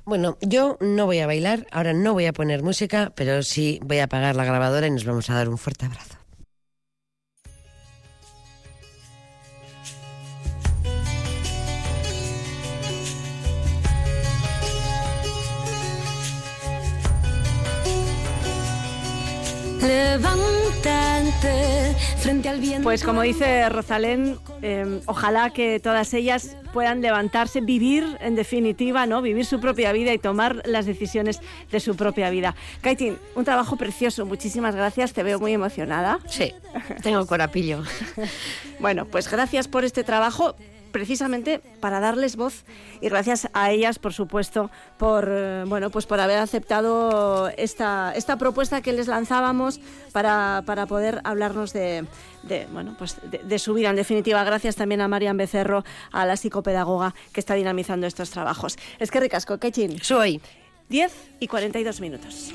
Bueno, 0.06 0.38
yo 0.42 0.78
no 0.82 1.06
voy 1.08 1.20
a 1.20 1.28
bailar, 1.28 1.66
ahora 1.72 1.94
no 1.94 2.14
voy 2.14 2.28
a 2.28 2.34
poner 2.34 2.62
música, 2.62 3.12
pero 3.16 3.42
sí 3.42 3.80
voy 3.84 3.98
a 3.98 4.04
apagar 4.04 4.36
la 4.36 4.46
grabadora 4.46 4.88
y 4.88 4.92
nos 4.92 5.04
vamos 5.04 5.30
a 5.30 5.34
dar 5.34 5.50
un 5.50 5.58
fuerte 5.58 5.86
abrazo. 5.86 6.25
Levántate 19.86 21.96
frente 22.18 22.50
al 22.50 22.60
viento. 22.60 22.84
Pues 22.84 23.04
como 23.04 23.22
dice 23.22 23.70
Rosalén, 23.70 24.38
eh, 24.62 25.02
ojalá 25.06 25.52
que 25.52 25.80
todas 25.80 26.14
ellas 26.14 26.58
puedan 26.74 27.02
levantarse, 27.02 27.62
vivir 27.62 28.18
en 28.20 28.36
definitiva, 28.36 29.06
¿no? 29.06 29.22
Vivir 29.22 29.46
su 29.46 29.60
propia 29.60 29.92
vida 29.92 30.14
y 30.14 30.18
tomar 30.18 30.62
las 30.66 30.86
decisiones 30.86 31.40
de 31.72 31.80
su 31.80 31.96
propia 31.96 32.30
vida. 32.30 32.56
Kaitin, 32.82 33.18
un 33.36 33.46
trabajo 33.46 33.78
precioso, 33.78 34.26
muchísimas 34.26 34.76
gracias, 34.76 35.14
te 35.14 35.24
veo 35.24 35.40
muy 35.40 35.54
emocionada. 35.54 36.20
Sí, 36.28 36.54
tengo 37.02 37.26
corapillo. 37.28 37.84
bueno, 38.80 39.06
pues 39.06 39.30
gracias 39.30 39.68
por 39.68 39.86
este 39.86 40.04
trabajo 40.04 40.56
precisamente 40.96 41.60
para 41.82 42.00
darles 42.00 42.38
voz 42.38 42.64
y 43.02 43.10
gracias 43.10 43.50
a 43.52 43.70
ellas, 43.70 44.00
por 44.00 44.14
supuesto, 44.14 44.72
por 44.98 45.30
bueno, 45.68 45.90
pues 45.90 46.06
por 46.06 46.22
haber 46.22 46.38
aceptado 46.38 47.50
esta, 47.58 48.14
esta 48.16 48.38
propuesta 48.38 48.80
que 48.80 48.94
les 48.94 49.08
lanzábamos 49.08 49.82
para, 50.14 50.64
para 50.66 50.86
poder 50.86 51.20
hablarnos 51.26 51.74
de, 51.74 52.06
de 52.44 52.66
bueno, 52.72 52.96
pues 52.98 53.18
de, 53.30 53.40
de, 53.40 53.60
su 53.60 53.74
vida. 53.74 53.90
En 53.90 53.98
definitiva, 53.98 54.42
gracias 54.46 54.78
también 54.78 55.02
a 55.02 55.10
Marian 55.10 55.36
Becerro, 55.36 55.84
a 56.14 56.26
la 56.26 56.38
psicopedagoga 56.38 57.14
que 57.34 57.42
está 57.42 57.56
dinamizando 57.56 58.08
estos 58.08 58.30
trabajos. 58.30 58.78
Es 58.98 59.12
que 59.12 59.20
ricasco, 59.20 59.58
Kechin. 59.58 60.02
Soy 60.02 60.40
10 60.88 61.12
y 61.42 61.48
42 61.48 62.00
minutos. 62.00 62.54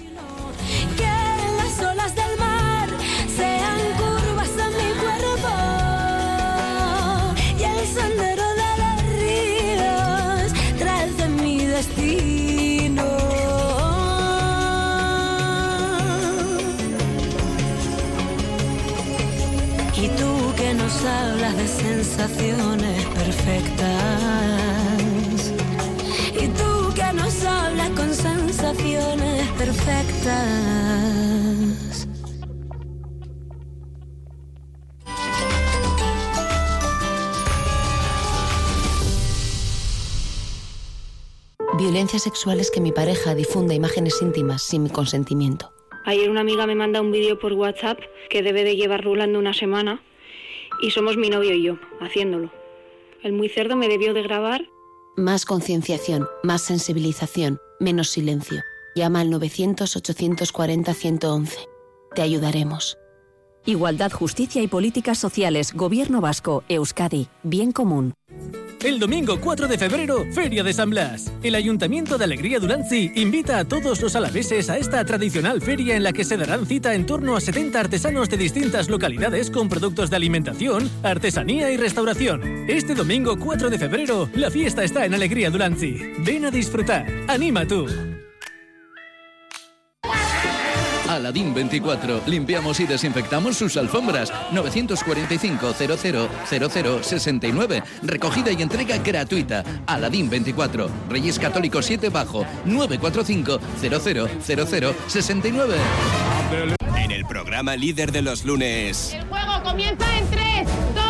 Hablas 21.05 21.57
de 21.57 21.67
sensaciones 21.67 23.07
perfectas. 23.07 23.91
Y 26.35 26.49
tú 26.49 26.93
que 26.95 27.13
nos 27.15 27.45
hablas 27.45 27.91
con 27.91 28.15
sensaciones 28.15 29.49
perfectas. 29.59 30.81
Violencia 41.79 42.19
sexual 42.19 42.61
es 42.61 42.71
que 42.71 42.81
mi 42.81 42.93
pareja 42.93 43.35
difunda 43.35 43.75
imágenes 43.75 44.21
íntimas 44.21 44.63
sin 44.63 44.83
mi 44.83 44.91
consentimiento. 44.91 45.73
Ayer 46.05 46.29
una 46.29 46.41
amiga 46.41 46.67
me 46.67 46.75
manda 46.75 47.01
un 47.01 47.11
vídeo 47.11 47.39
por 47.39 47.55
WhatsApp 47.55 47.99
que 48.29 48.43
debe 48.43 48.65
de 48.65 48.77
llevar 48.77 49.03
rulando 49.03 49.39
una 49.39 49.55
semana 49.55 50.03
y 50.81 50.91
somos 50.91 51.17
mi 51.17 51.31
novio 51.31 51.55
y 51.55 51.63
yo 51.63 51.79
haciéndolo. 52.01 52.51
El 53.23 53.33
muy 53.33 53.49
cerdo 53.49 53.77
me 53.77 53.87
debió 53.89 54.13
de 54.15 54.23
grabar. 54.23 54.69
Más 55.17 55.45
concienciación, 55.45 56.27
más 56.43 56.63
sensibilización, 56.63 57.61
menos 57.79 58.09
silencio. 58.09 58.63
Llama 58.95 59.21
al 59.21 59.31
900-840-111. 59.31 61.69
Te 62.15 62.23
ayudaremos. 62.23 62.97
Igualdad, 63.67 64.11
Justicia 64.13 64.63
y 64.63 64.69
Políticas 64.69 65.19
Sociales, 65.19 65.73
Gobierno 65.75 66.21
Vasco, 66.21 66.65
Euskadi, 66.69 67.29
Bien 67.43 67.73
Común. 67.73 68.15
El 68.85 68.99
domingo 68.99 69.39
4 69.39 69.69
de 69.69 69.77
febrero, 69.77 70.25
Feria 70.33 70.65
de 70.65 70.73
San 70.73 70.89
Blas. 70.89 71.31
El 71.43 71.55
Ayuntamiento 71.55 72.17
de 72.17 72.25
Alegría 72.25 72.59
Duranzi 72.59 73.13
invita 73.15 73.59
a 73.59 73.67
todos 73.67 74.01
los 74.01 74.17
alaveses 74.17 74.71
a 74.71 74.79
esta 74.79 75.05
tradicional 75.05 75.61
feria 75.61 75.97
en 75.97 76.03
la 76.03 76.15
que 76.15 76.25
se 76.25 76.39
darán 76.39 76.65
cita 76.65 76.95
en 76.95 77.05
torno 77.05 77.37
a 77.37 77.43
70 77.43 77.79
artesanos 77.79 78.31
de 78.31 78.39
distintas 78.39 78.89
localidades 78.89 79.51
con 79.51 79.69
productos 79.69 80.09
de 80.09 80.17
alimentación, 80.17 80.91
artesanía 81.03 81.71
y 81.71 81.77
restauración. 81.77 82.43
Este 82.71 82.95
domingo 82.95 83.39
4 83.39 83.69
de 83.69 83.79
febrero, 83.79 84.31
la 84.35 84.51
fiesta 84.51 84.83
está 84.83 85.05
en 85.05 85.13
Alegría 85.13 85.51
Duranzi. 85.51 86.15
Ven 86.25 86.47
a 86.47 86.51
disfrutar. 86.51 87.07
Anima 87.29 87.67
tú. 87.67 87.87
Aladín 91.21 91.53
24. 91.53 92.23
Limpiamos 92.27 92.81
y 92.81 92.87
desinfectamos 92.87 93.55
sus 93.59 93.77
alfombras. 93.77 94.33
945 94.53 95.75
00 95.75 97.03
69. 97.03 97.83
Recogida 98.03 98.51
y 98.51 98.63
entrega 98.63 98.97
gratuita. 98.97 99.63
Aladín 99.87 100.31
24. 100.31 100.89
Reyes 101.11 101.39
Católicos 101.39 101.85
7 101.85 102.09
bajo. 102.09 102.47
945 102.65 103.61
00 104.47 104.95
69. 105.09 105.75
En 106.97 107.11
el 107.11 107.27
programa 107.27 107.77
líder 107.77 108.13
de 108.13 108.23
los 108.23 108.47
lunes. 108.47 109.13
El 109.13 109.27
juego 109.27 109.63
comienza 109.63 110.17
en 110.17 110.27
3, 110.31 110.67
2, 110.95 111.05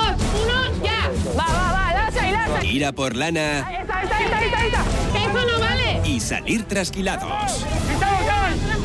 1, 0.74 0.84
ya. 0.84 1.08
Va, 1.38 1.44
va, 1.46 1.72
va, 1.72 1.92
lanza 1.94 2.28
y 2.28 2.32
lanza. 2.32 2.64
Ir 2.64 2.84
a 2.84 2.90
por 2.92 3.14
lana. 3.14 3.64
Ahí 3.64 3.76
está, 3.76 3.98
ahí 3.98 4.04
está, 4.06 4.16
ahí 4.16 4.24
está, 4.24 4.38
ahí 4.38 4.46
está, 4.46 4.58
ahí 4.58 4.66
está. 4.66 4.82
Eso 5.20 5.52
no 5.52 5.60
vale. 5.60 6.00
Y 6.04 6.18
salir 6.18 6.64
trasquilados. 6.64 7.64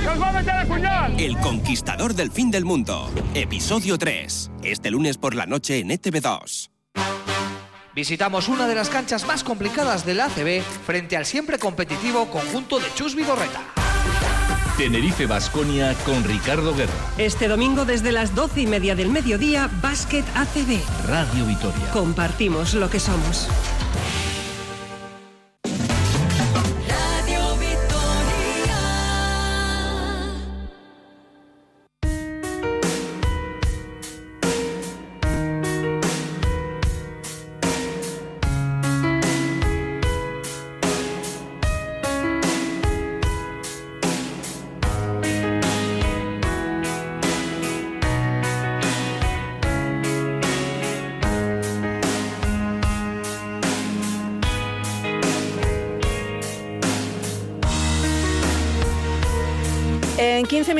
¡Nos 0.05 0.21
va 0.21 0.29
a 0.29 0.33
meter 0.33 0.55
el 0.61 0.67
puñal! 0.67 1.19
El 1.19 1.37
conquistador 1.39 2.13
del 2.13 2.31
fin 2.31 2.51
del 2.51 2.63
mundo. 2.63 3.11
Episodio 3.33 3.97
3. 3.97 4.51
Este 4.63 4.91
lunes 4.91 5.17
por 5.17 5.33
la 5.33 5.45
noche 5.45 5.79
en 5.79 5.91
E 5.91 5.99
ETV2. 5.99 6.69
Visitamos 7.95 8.49
una 8.49 8.67
de 8.67 8.75
las 8.75 8.89
canchas 8.89 9.25
más 9.25 9.43
complicadas 9.43 10.05
del 10.05 10.19
ACB 10.19 10.61
frente 10.85 11.17
al 11.17 11.25
siempre 11.25 11.57
competitivo 11.57 12.25
conjunto 12.27 12.79
de 12.79 12.85
Chus 12.93 13.15
Vigorreta. 13.15 13.61
Tenerife 14.77 15.25
Basconia 15.25 15.93
con 16.05 16.23
Ricardo 16.25 16.75
Guerra. 16.75 16.93
Este 17.17 17.47
domingo 17.47 17.85
desde 17.85 18.11
las 18.11 18.35
doce 18.35 18.61
y 18.61 18.67
media 18.67 18.93
del 18.93 19.09
mediodía, 19.09 19.69
Básquet 19.81 20.25
ACB. 20.35 21.07
Radio 21.07 21.45
Vitoria. 21.45 21.89
Compartimos 21.93 22.73
lo 22.73 22.89
que 22.89 22.99
somos. 22.99 23.47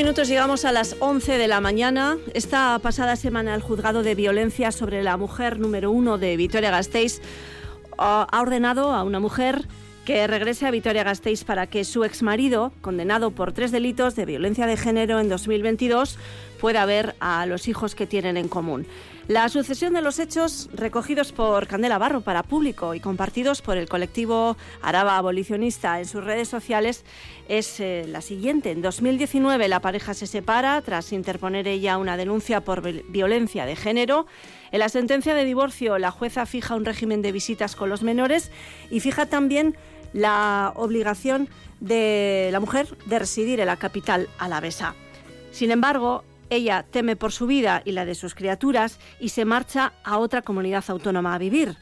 Minutos 0.06 0.28
llegamos 0.28 0.64
a 0.64 0.70
las 0.70 0.94
11 1.00 1.36
de 1.36 1.48
la 1.48 1.60
mañana. 1.60 2.16
Esta 2.32 2.78
pasada 2.78 3.16
semana 3.16 3.56
el 3.56 3.60
juzgado 3.60 4.04
de 4.04 4.14
violencia 4.14 4.70
sobre 4.70 5.02
la 5.02 5.16
mujer 5.16 5.58
número 5.58 5.90
uno 5.90 6.16
de 6.16 6.36
Vitoria-Gasteiz 6.36 7.20
ha 7.98 8.22
ha 8.22 8.40
ordenado 8.40 8.92
a 8.92 9.02
una 9.02 9.18
mujer 9.18 9.66
que 10.04 10.28
regrese 10.28 10.64
a 10.64 10.70
Vitoria-Gasteiz 10.70 11.42
para 11.42 11.66
que 11.66 11.82
su 11.82 12.04
exmarido, 12.04 12.72
condenado 12.82 13.32
por 13.32 13.52
tres 13.52 13.72
delitos 13.72 14.14
de 14.14 14.26
violencia 14.26 14.68
de 14.68 14.76
género 14.76 15.18
en 15.18 15.28
2022, 15.28 16.18
pueda 16.60 16.86
ver 16.86 17.16
a 17.18 17.44
los 17.46 17.66
hijos 17.66 17.96
que 17.96 18.06
tienen 18.06 18.36
en 18.36 18.46
común. 18.46 18.86
La 19.28 19.48
sucesión 19.48 19.92
de 19.92 20.02
los 20.02 20.20
hechos 20.20 20.70
recogidos 20.72 21.32
por 21.32 21.66
Candela 21.66 21.98
Barro 21.98 22.20
para 22.20 22.44
público 22.44 22.94
y 22.94 23.00
compartidos 23.00 23.60
por 23.60 23.76
el 23.76 23.88
colectivo 23.88 24.56
Araba 24.82 25.16
Abolicionista 25.16 25.98
en 25.98 26.06
sus 26.06 26.22
redes 26.22 26.46
sociales 26.48 27.04
es 27.48 27.80
eh, 27.80 28.04
la 28.06 28.20
siguiente. 28.20 28.70
En 28.70 28.82
2019 28.82 29.66
la 29.66 29.80
pareja 29.80 30.14
se 30.14 30.28
separa 30.28 30.80
tras 30.82 31.12
interponer 31.12 31.66
ella 31.66 31.98
una 31.98 32.16
denuncia 32.16 32.60
por 32.60 32.82
vi- 32.82 33.02
violencia 33.08 33.66
de 33.66 33.74
género. 33.74 34.26
En 34.70 34.78
la 34.78 34.88
sentencia 34.88 35.34
de 35.34 35.44
divorcio 35.44 35.98
la 35.98 36.12
jueza 36.12 36.46
fija 36.46 36.76
un 36.76 36.84
régimen 36.84 37.20
de 37.20 37.32
visitas 37.32 37.74
con 37.74 37.90
los 37.90 38.04
menores 38.04 38.52
y 38.92 39.00
fija 39.00 39.26
también 39.26 39.76
la 40.12 40.72
obligación 40.76 41.48
de 41.80 42.48
la 42.52 42.60
mujer 42.60 42.96
de 43.06 43.18
residir 43.18 43.58
en 43.58 43.66
la 43.66 43.76
capital 43.76 44.28
alavesa. 44.38 44.94
Sin 45.50 45.72
embargo, 45.72 46.22
ella 46.50 46.84
teme 46.90 47.16
por 47.16 47.32
su 47.32 47.46
vida 47.46 47.82
y 47.84 47.92
la 47.92 48.04
de 48.04 48.14
sus 48.14 48.34
criaturas 48.34 48.98
y 49.20 49.30
se 49.30 49.44
marcha 49.44 49.92
a 50.04 50.18
otra 50.18 50.42
comunidad 50.42 50.84
autónoma 50.88 51.34
a 51.34 51.38
vivir. 51.38 51.76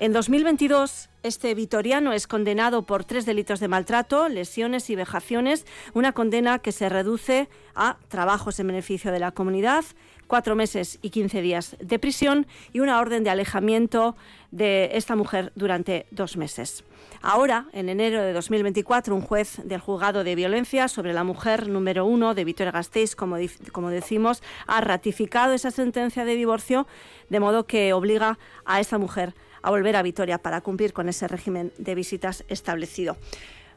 En 0.00 0.12
2022, 0.12 1.08
este 1.24 1.54
vitoriano 1.56 2.12
es 2.12 2.28
condenado 2.28 2.86
por 2.86 3.04
tres 3.04 3.26
delitos 3.26 3.58
de 3.58 3.66
maltrato, 3.66 4.28
lesiones 4.28 4.90
y 4.90 4.94
vejaciones, 4.94 5.66
una 5.92 6.12
condena 6.12 6.60
que 6.60 6.70
se 6.70 6.88
reduce 6.88 7.48
a 7.74 7.96
trabajos 8.06 8.60
en 8.60 8.68
beneficio 8.68 9.10
de 9.10 9.18
la 9.18 9.32
comunidad, 9.32 9.84
cuatro 10.28 10.54
meses 10.54 11.00
y 11.02 11.10
15 11.10 11.42
días 11.42 11.76
de 11.80 11.98
prisión 11.98 12.46
y 12.72 12.78
una 12.78 13.00
orden 13.00 13.24
de 13.24 13.30
alejamiento 13.30 14.14
de 14.52 14.90
esta 14.92 15.16
mujer 15.16 15.52
durante 15.56 16.06
dos 16.12 16.36
meses. 16.36 16.84
Ahora, 17.20 17.66
en 17.72 17.88
enero 17.88 18.22
de 18.22 18.32
2024, 18.32 19.14
un 19.14 19.22
juez 19.22 19.60
del 19.64 19.80
juzgado 19.80 20.22
de 20.22 20.36
violencia 20.36 20.86
sobre 20.86 21.12
la 21.12 21.24
mujer 21.24 21.68
número 21.68 22.06
uno 22.06 22.34
de 22.34 22.44
Vitoria-Gasteiz, 22.44 23.16
como, 23.16 23.36
como 23.72 23.90
decimos, 23.90 24.42
ha 24.68 24.80
ratificado 24.80 25.52
esa 25.52 25.72
sentencia 25.72 26.24
de 26.24 26.36
divorcio, 26.36 26.86
de 27.28 27.40
modo 27.40 27.66
que 27.66 27.92
obliga 27.92 28.38
a 28.64 28.78
esta 28.78 28.98
mujer 28.98 29.34
a 29.62 29.70
volver 29.70 29.96
a 29.96 30.02
Vitoria 30.02 30.38
para 30.38 30.60
cumplir 30.60 30.92
con 30.92 31.08
ese 31.08 31.26
régimen 31.26 31.72
de 31.78 31.96
visitas 31.96 32.44
establecido. 32.48 33.16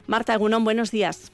Marta 0.06 0.34
Agunón, 0.34 0.62
buenos 0.62 0.92
días. 0.92 1.32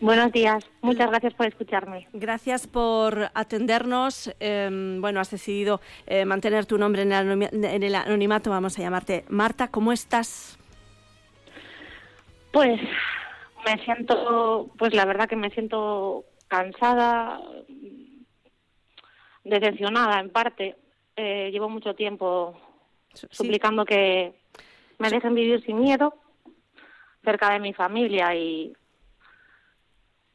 Buenos 0.00 0.32
días, 0.32 0.64
muchas 0.80 1.10
gracias 1.10 1.34
por 1.34 1.46
escucharme. 1.46 2.08
Gracias 2.14 2.66
por 2.66 3.30
atendernos. 3.34 4.34
Eh, 4.40 4.96
bueno, 4.98 5.20
has 5.20 5.30
decidido 5.30 5.82
eh, 6.06 6.24
mantener 6.24 6.64
tu 6.64 6.78
nombre 6.78 7.02
en 7.02 7.12
el, 7.12 7.26
anonimi- 7.28 7.50
en 7.52 7.82
el 7.82 7.94
anonimato, 7.94 8.48
vamos 8.48 8.78
a 8.78 8.82
llamarte 8.82 9.26
Marta. 9.28 9.68
¿Cómo 9.68 9.92
estás? 9.92 10.58
Pues 12.50 12.80
me 13.66 13.84
siento, 13.84 14.70
pues 14.78 14.94
la 14.94 15.04
verdad 15.04 15.28
que 15.28 15.36
me 15.36 15.50
siento 15.50 16.24
cansada, 16.48 17.38
decepcionada 19.44 20.18
en 20.18 20.30
parte. 20.30 20.76
Eh, 21.14 21.50
llevo 21.52 21.68
mucho 21.68 21.94
tiempo 21.94 22.58
suplicando 23.12 23.84
que 23.84 24.32
me 24.98 25.10
dejen 25.10 25.34
vivir 25.34 25.62
sin 25.64 25.78
miedo, 25.78 26.14
cerca 27.22 27.52
de 27.52 27.60
mi 27.60 27.74
familia 27.74 28.34
y 28.34 28.72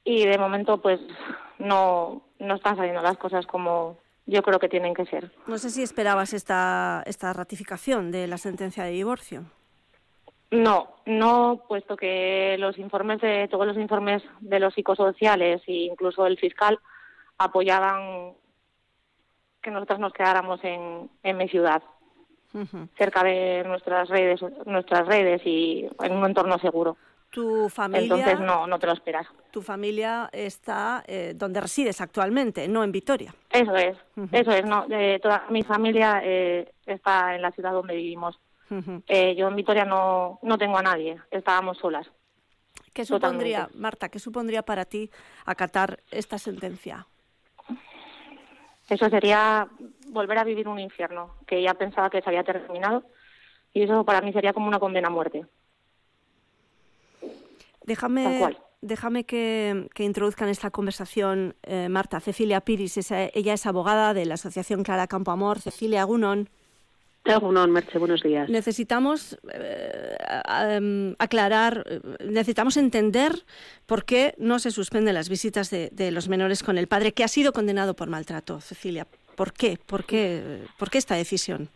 y 0.06 0.26
de 0.26 0.38
momento 0.38 0.82
pues 0.82 1.02
no 1.60 2.22
no 2.40 2.56
están 2.56 2.78
saliendo 2.78 3.02
las 3.02 3.18
cosas 3.18 3.46
como 3.46 3.98
yo 4.26 4.42
creo 4.42 4.60
que 4.60 4.70
tienen 4.70 4.94
que 4.94 5.06
ser. 5.06 5.32
No 5.48 5.58
sé 5.58 5.70
si 5.70 5.84
esperabas 5.84 6.34
esta, 6.34 7.04
esta 7.06 7.32
ratificación 7.34 8.12
de 8.12 8.28
la 8.28 8.38
sentencia 8.38 8.84
de 8.84 8.92
divorcio. 8.92 9.46
No, 10.52 10.96
no, 11.06 11.64
puesto 11.68 11.96
que 11.98 12.56
los 12.58 12.78
informes 12.78 13.22
de 13.22 13.48
todos 13.50 13.68
los 13.68 13.78
informes 13.78 14.24
de 14.40 14.60
los 14.60 14.74
psicosociales 14.74 15.62
e 15.68 15.74
incluso 15.74 16.26
el 16.26 16.38
fiscal 16.38 16.80
apoyaban 17.38 18.34
que 19.62 19.72
nosotros 19.72 20.00
nos 20.00 20.14
quedáramos 20.14 20.64
en, 20.64 21.10
en 21.24 21.38
mi 21.38 21.50
ciudad, 21.50 21.82
cerca 22.98 23.22
de 23.24 23.64
nuestras 23.66 24.08
redes, 24.08 24.40
nuestras 24.66 25.06
redes 25.08 25.42
y 25.46 25.90
en 26.02 26.14
un 26.14 26.26
entorno 26.26 26.58
seguro. 26.60 26.96
Tu 27.36 27.68
familia, 27.68 28.16
Entonces 28.16 28.40
no, 28.40 28.66
no 28.66 28.80
te 28.80 28.88
lo 28.88 28.94
esperas. 28.94 29.28
tu 29.52 29.62
familia 29.62 30.30
está 30.32 31.04
eh, 31.06 31.34
donde 31.36 31.60
resides 31.60 32.00
actualmente, 32.00 32.66
no 32.70 32.82
en 32.82 32.94
Vitoria. 32.94 33.36
Eso 33.50 33.76
es, 33.76 33.98
eso 34.32 34.52
es. 34.52 34.66
No, 34.66 34.86
eh, 34.90 35.20
toda 35.22 35.44
mi 35.50 35.62
familia 35.62 36.22
eh, 36.24 36.72
está 36.86 37.36
en 37.36 37.42
la 37.42 37.52
ciudad 37.52 37.74
donde 37.74 37.94
vivimos. 37.94 38.40
Eh, 39.08 39.36
yo 39.36 39.50
en 39.50 39.56
Vitoria 39.58 39.84
no, 39.84 40.40
no 40.44 40.58
tengo 40.58 40.78
a 40.78 40.82
nadie, 40.82 41.18
estábamos 41.30 41.78
solas. 41.78 42.08
¿Qué 42.94 43.04
supondría, 43.04 43.68
Marta, 43.76 44.08
qué 44.08 44.20
supondría 44.20 44.64
para 44.64 44.86
ti 44.86 45.12
acatar 45.46 46.00
esta 46.12 46.38
sentencia? 46.38 47.06
Eso 48.90 49.10
sería 49.10 49.68
volver 50.08 50.38
a 50.38 50.46
vivir 50.46 50.70
un 50.70 50.80
infierno, 50.80 51.36
que 51.46 51.62
ya 51.62 51.74
pensaba 51.74 52.10
que 52.10 52.22
se 52.22 52.30
había 52.30 52.44
terminado, 52.46 53.04
y 53.74 53.82
eso 53.84 54.06
para 54.06 54.22
mí 54.22 54.32
sería 54.32 54.54
como 54.54 54.68
una 54.70 54.80
condena 54.80 55.10
a 55.10 55.12
muerte. 55.12 55.46
Déjame, 57.86 58.58
déjame 58.82 59.26
que, 59.26 59.88
que 59.94 60.04
introduzca 60.04 60.46
en 60.46 60.52
esta 60.52 60.72
conversación 60.72 61.56
eh, 61.64 61.88
Marta, 61.90 62.20
Cecilia 62.20 62.62
Piris. 62.62 62.98
ella 63.12 63.54
es 63.54 63.66
abogada 63.66 64.14
de 64.14 64.26
la 64.26 64.36
Asociación 64.36 64.84
Clara 64.84 65.08
Campo 65.08 65.32
Amor. 65.32 65.60
Cecilia 65.60 66.02
Agunon. 66.02 66.50
Agunon, 67.26 67.72
Merche, 67.72 67.98
buenos 67.98 68.22
días. 68.22 68.50
Necesitamos 68.50 69.38
eh, 69.52 70.16
em, 70.70 71.16
aclarar, 71.18 71.84
necesitamos 72.24 72.78
entender 72.78 73.46
por 73.88 74.06
qué 74.06 74.36
no 74.38 74.60
se 74.60 74.70
suspenden 74.70 75.16
las 75.16 75.28
visitas 75.30 75.72
de, 75.72 75.90
de 75.92 76.12
los 76.12 76.28
menores 76.28 76.62
con 76.62 76.78
el 76.78 76.88
padre 76.88 77.14
que 77.14 77.24
ha 77.24 77.28
sido 77.28 77.52
condenado 77.52 77.96
por 77.96 78.10
maltrato. 78.10 78.62
Cecilia, 78.62 79.08
¿por 79.36 79.54
qué? 79.54 79.80
¿Por 79.84 80.06
qué, 80.06 80.66
por 80.78 80.92
qué 80.92 81.00
esta 81.00 81.16
decisión? 81.16 81.70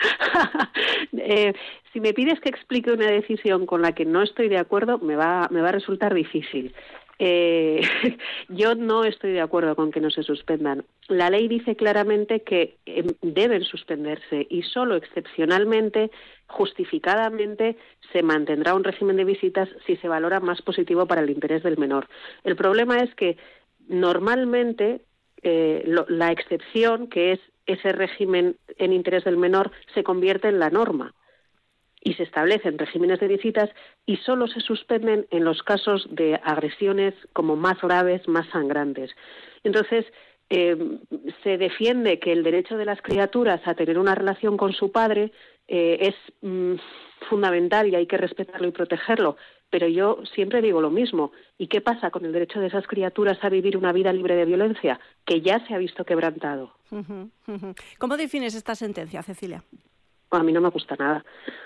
Eh, 1.12 1.52
si 1.92 2.00
me 2.00 2.12
pides 2.14 2.40
que 2.40 2.48
explique 2.48 2.92
una 2.92 3.10
decisión 3.10 3.66
con 3.66 3.82
la 3.82 3.92
que 3.92 4.04
no 4.04 4.22
estoy 4.22 4.48
de 4.48 4.58
acuerdo, 4.58 4.98
me 4.98 5.16
va, 5.16 5.48
me 5.50 5.60
va 5.60 5.68
a 5.70 5.72
resultar 5.72 6.14
difícil. 6.14 6.72
Eh, 7.18 7.80
yo 8.48 8.74
no 8.74 9.04
estoy 9.04 9.32
de 9.32 9.40
acuerdo 9.40 9.74
con 9.76 9.90
que 9.90 10.00
no 10.00 10.10
se 10.10 10.22
suspendan. 10.22 10.84
La 11.08 11.28
ley 11.30 11.48
dice 11.48 11.76
claramente 11.76 12.42
que 12.42 12.76
eh, 12.86 13.04
deben 13.22 13.62
suspenderse 13.64 14.46
y 14.48 14.62
solo 14.62 14.96
excepcionalmente, 14.96 16.10
justificadamente, 16.46 17.76
se 18.12 18.22
mantendrá 18.22 18.74
un 18.74 18.84
régimen 18.84 19.16
de 19.16 19.24
visitas 19.24 19.68
si 19.86 19.96
se 19.96 20.08
valora 20.08 20.40
más 20.40 20.62
positivo 20.62 21.06
para 21.06 21.20
el 21.22 21.30
interés 21.30 21.62
del 21.62 21.76
menor. 21.76 22.08
El 22.44 22.56
problema 22.56 22.98
es 22.98 23.14
que 23.16 23.36
normalmente 23.88 25.02
eh, 25.42 25.82
lo- 25.86 26.06
la 26.08 26.30
excepción, 26.32 27.08
que 27.08 27.32
es 27.32 27.40
ese 27.66 27.92
régimen 27.92 28.56
en 28.78 28.92
interés 28.92 29.24
del 29.24 29.36
menor, 29.36 29.70
se 29.94 30.02
convierte 30.02 30.48
en 30.48 30.58
la 30.58 30.70
norma 30.70 31.14
y 32.02 32.14
se 32.14 32.22
establecen 32.22 32.78
regímenes 32.78 33.20
de 33.20 33.28
visitas 33.28 33.70
y 34.06 34.16
solo 34.16 34.46
se 34.46 34.60
suspenden 34.60 35.26
en 35.30 35.44
los 35.44 35.62
casos 35.62 36.08
de 36.10 36.40
agresiones 36.42 37.14
como 37.32 37.56
más 37.56 37.80
graves, 37.80 38.26
más 38.26 38.48
sangrantes. 38.48 39.10
Entonces, 39.64 40.06
eh, 40.48 40.76
se 41.44 41.58
defiende 41.58 42.18
que 42.18 42.32
el 42.32 42.42
derecho 42.42 42.76
de 42.76 42.84
las 42.84 43.00
criaturas 43.02 43.60
a 43.66 43.74
tener 43.74 43.98
una 43.98 44.14
relación 44.14 44.56
con 44.56 44.72
su 44.72 44.90
padre 44.90 45.32
eh, 45.68 45.98
es 46.00 46.14
mm, 46.42 46.74
fundamental 47.28 47.88
y 47.88 47.94
hay 47.94 48.06
que 48.06 48.16
respetarlo 48.16 48.66
y 48.66 48.72
protegerlo. 48.72 49.36
Pero 49.70 49.86
yo 49.88 50.18
siempre 50.34 50.60
digo 50.60 50.80
lo 50.80 50.90
mismo. 50.90 51.32
¿Y 51.56 51.68
qué 51.68 51.80
pasa 51.80 52.10
con 52.10 52.24
el 52.24 52.32
derecho 52.32 52.60
de 52.60 52.66
esas 52.66 52.86
criaturas 52.86 53.38
a 53.42 53.48
vivir 53.48 53.76
una 53.76 53.92
vida 53.92 54.12
libre 54.12 54.34
de 54.34 54.44
violencia, 54.44 55.00
que 55.24 55.40
ya 55.40 55.64
se 55.66 55.74
ha 55.74 55.78
visto 55.78 56.04
quebrantado? 56.04 56.74
¿Cómo 57.98 58.16
defines 58.16 58.54
esta 58.54 58.74
sentencia, 58.74 59.22
Cecilia? 59.22 59.62
a 60.38 60.42
mí 60.42 60.52
no 60.52 60.60
me 60.60 60.68
gusta 60.70 60.96
nada. 60.96 61.24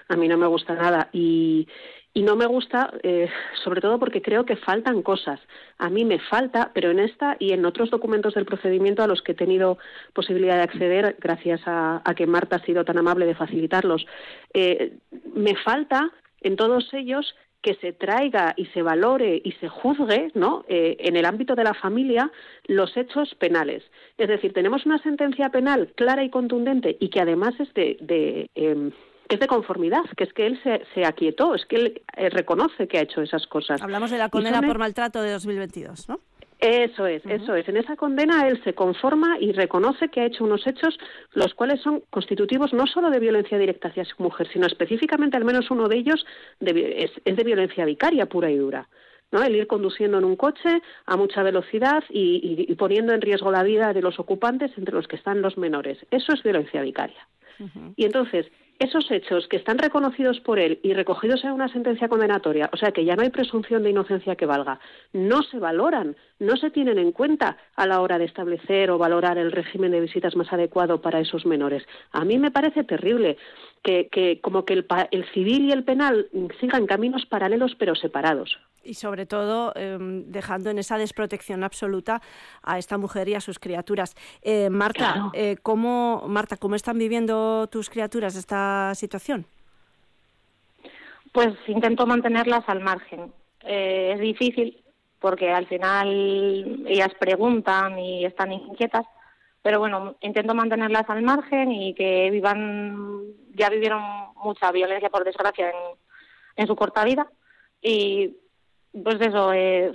A 0.09 0.17
mí 0.17 0.29
no 0.29 0.37
me 0.37 0.47
gusta 0.47 0.75
nada. 0.75 1.09
Y, 1.13 1.69
y 2.13 2.23
no 2.23 2.37
me 2.37 2.47
gusta, 2.47 2.93
eh, 3.03 3.29
sobre 3.63 3.81
todo 3.81 3.99
porque 3.99 4.23
creo 4.23 4.45
que 4.45 4.57
faltan 4.57 5.03
cosas. 5.03 5.41
A 5.79 5.91
mí 5.91 6.05
me 6.05 6.19
falta, 6.19 6.71
pero 6.73 6.91
en 6.91 7.01
esta 7.01 7.37
y 7.39 7.53
en 7.53 7.65
otros 7.67 7.91
documentos 7.91 8.35
del 8.35 8.47
procedimiento 8.47 9.03
a 9.03 9.07
los 9.07 9.23
que 9.23 9.33
he 9.33 9.37
tenido 9.37 9.79
posibilidad 10.13 10.57
de 10.57 10.63
acceder, 10.63 11.17
gracias 11.21 11.61
a, 11.67 12.03
a 12.05 12.15
que 12.15 12.27
Marta 12.27 12.57
ha 12.57 12.65
sido 12.65 12.85
tan 12.85 12.99
amable 12.99 13.27
de 13.27 13.35
facilitarlos, 13.35 14.07
eh, 14.53 14.99
me 15.35 15.57
falta 15.57 16.11
en 16.41 16.57
todos 16.57 16.93
ellos 16.95 17.35
que 17.65 17.75
se 17.77 17.95
traiga 17.95 18.53
y 18.59 18.67
se 18.67 18.83
valore 18.83 19.41
y 19.43 19.53
se 19.53 19.71
juzgue 19.71 20.31
¿no? 20.35 20.67
Eh, 20.69 20.97
en 21.01 21.17
el 21.17 21.25
ámbito 21.25 21.55
de 21.55 21.65
la 21.65 21.73
familia 21.73 22.31
los 22.67 22.95
hechos 22.95 23.35
penales. 23.37 23.83
Es 24.19 24.29
decir, 24.29 24.53
tenemos 24.53 24.85
una 24.85 24.99
sentencia 24.99 25.49
penal 25.49 25.91
clara 25.97 26.23
y 26.23 26.29
contundente 26.29 26.95
y 27.01 27.09
que 27.09 27.23
además 27.23 27.55
es 27.59 27.73
de, 27.73 27.97
de, 28.03 28.51
em, 28.55 28.91
que 29.29 29.37
es 29.37 29.41
de 29.41 29.47
conformidad, 29.47 30.05
que 30.15 30.25
es 30.25 30.33
que 30.35 30.47
él 30.47 30.61
se, 30.63 30.83
se 30.93 31.07
aquietó, 31.07 31.55
es 31.55 31.65
que 31.65 31.77
él 31.77 32.03
eh, 32.19 32.29
reconoce 32.29 32.87
que 32.87 32.99
ha 32.99 33.03
hecho 33.03 33.23
esas 33.23 33.47
cosas. 33.47 33.81
Hablamos 33.81 34.11
de 34.11 34.19
la 34.19 34.29
condena 34.29 34.61
por 34.61 34.79
maltrato 34.79 35.23
de 35.23 35.33
2022, 35.33 36.11
¿no? 36.11 36.21
Eso 36.67 37.07
es, 37.07 37.23
eso 37.27 37.55
es. 37.55 37.69
En 37.69 37.77
esa 37.77 37.95
condena 37.97 38.49
él 38.49 38.59
se 38.65 38.75
conforma 38.75 39.37
y 39.39 39.53
reconoce 39.53 40.09
que 40.09 40.21
ha 40.23 40.27
hecho 40.27 40.45
unos 40.45 40.67
hechos 40.67 40.99
los 41.35 41.53
cuales 41.55 41.81
son 41.83 42.01
constitutivos 42.11 42.73
no 42.73 42.87
solo 42.87 43.11
de 43.11 43.21
violencia 43.21 43.59
directa 43.59 43.89
hacia 43.89 44.05
su 44.07 44.23
mujer, 44.23 44.49
sino 44.53 44.67
específicamente 44.67 45.37
al 45.37 45.45
menos 45.45 45.71
uno 45.71 45.89
de 45.89 45.99
ellos 45.99 46.25
de 46.61 47.11
es 47.25 47.37
de 47.37 47.45
violencia 47.45 47.85
vicaria 47.85 48.27
pura 48.27 48.51
y 48.51 48.57
dura. 48.57 48.89
¿no? 49.31 49.43
El 49.43 49.57
ir 49.57 49.67
conduciendo 49.67 50.17
en 50.19 50.25
un 50.25 50.37
coche 50.37 50.81
a 51.07 51.17
mucha 51.17 51.43
velocidad 51.43 52.05
y, 52.09 52.41
y- 52.67 52.73
y 52.73 52.75
poniendo 52.77 53.13
en 53.13 53.21
riesgo 53.21 53.51
la 53.51 53.63
vida 53.65 53.93
de 53.93 54.01
los 54.01 54.19
ocupantes, 54.21 54.71
entre 54.79 54.95
los 54.95 55.09
que 55.09 55.17
están 55.17 55.43
los 55.43 55.59
menores. 55.59 55.99
Eso 56.11 56.33
es 56.33 56.43
violencia 56.43 56.83
vicaria. 56.83 57.27
Y 57.97 58.05
entonces, 58.05 58.47
esos 58.79 59.11
hechos 59.11 59.47
que 59.49 59.57
están 59.57 59.79
reconocidos 59.79 60.41
por 60.41 60.59
él 60.59 60.81
y 60.83 60.95
recogidos 60.95 61.45
en 61.45 61.53
una 61.53 61.69
sentencia 61.69 62.09
condenatoria, 62.09 62.71
o 62.73 62.77
sea 62.77 62.93
que 62.93 63.05
ya 63.05 63.17
no 63.17 63.23
hay 63.23 63.31
presunción 63.31 63.83
de 63.83 63.91
inocencia 63.91 64.37
que 64.37 64.47
valga, 64.47 64.81
no 65.13 65.43
se 65.43 65.59
valoran, 65.59 66.17
no 66.39 66.57
se 66.57 66.71
tienen 66.71 66.99
en 66.99 67.13
cuenta 67.13 67.57
a 67.77 67.87
la 67.87 68.01
hora 68.01 68.19
de 68.19 68.25
establecer 68.25 68.91
o 68.91 68.99
valorar 68.99 69.39
el 69.39 69.53
régimen 69.53 69.93
de 69.93 70.01
visitas 70.01 70.37
más 70.37 70.53
adecuado 70.53 71.01
para 71.01 71.21
esos 71.21 71.47
menores. 71.47 71.87
A 72.13 72.25
mí 72.25 72.39
me 72.39 72.51
parece 72.51 72.85
terrible 72.85 73.37
que, 73.85 74.09
que 74.11 74.41
como 74.41 74.65
que 74.65 74.73
el, 74.75 74.85
pa- 74.85 75.09
el 75.13 75.25
civil 75.33 75.67
y 75.67 75.73
el 75.73 75.85
penal 75.85 76.29
sigan 76.61 76.87
caminos 76.87 77.27
paralelos 77.27 77.77
pero 77.79 77.95
separados. 77.95 78.59
Y 78.83 78.95
sobre 78.95 79.25
todo 79.27 79.73
eh, 79.77 79.97
dejando 80.27 80.71
en 80.71 80.79
esa 80.79 80.99
desprotección 80.99 81.63
absoluta 81.65 82.21
a 82.63 82.79
esta 82.79 82.99
mujer 82.99 83.29
y 83.29 83.35
a 83.35 83.41
sus 83.41 83.59
criaturas. 83.59 84.15
Eh, 84.43 84.69
Marta, 84.71 85.13
Claro. 85.13 85.31
eh, 85.35 85.57
¿cómo, 85.63 86.25
Marta, 86.29 86.57
¿cómo 86.57 86.75
están 86.75 86.99
viviendo 86.99 87.67
tus 87.69 87.89
criaturas 87.89 88.35
esta 88.37 88.93
situación? 88.95 89.47
Pues 91.33 91.55
intento 91.67 92.07
mantenerlas 92.07 92.65
al 92.69 92.81
margen. 92.81 93.33
Eh, 93.63 94.13
es 94.15 94.21
difícil 94.21 94.83
porque 95.19 95.51
al 95.51 95.67
final 95.67 96.85
ellas 96.87 97.11
preguntan 97.19 97.99
y 97.99 98.25
están 98.27 98.53
inquietas, 98.53 99.07
pero 99.65 99.79
bueno, 99.79 100.17
intento 100.21 100.55
mantenerlas 100.55 101.09
al 101.09 101.23
margen 101.23 101.73
y 101.73 101.95
que 101.95 102.29
vivan, 102.31 103.23
ya 103.55 103.71
vivieron 103.71 104.03
mucha 104.37 104.71
violencia 104.71 105.09
por 105.09 105.25
desgracia 105.25 105.71
en, 105.71 105.77
en 106.57 106.67
su 106.67 106.77
corta 106.77 107.03
vida 107.03 107.27
y 107.81 108.37
pues 108.93 109.19
eso, 109.23 109.55
eh, 109.55 109.91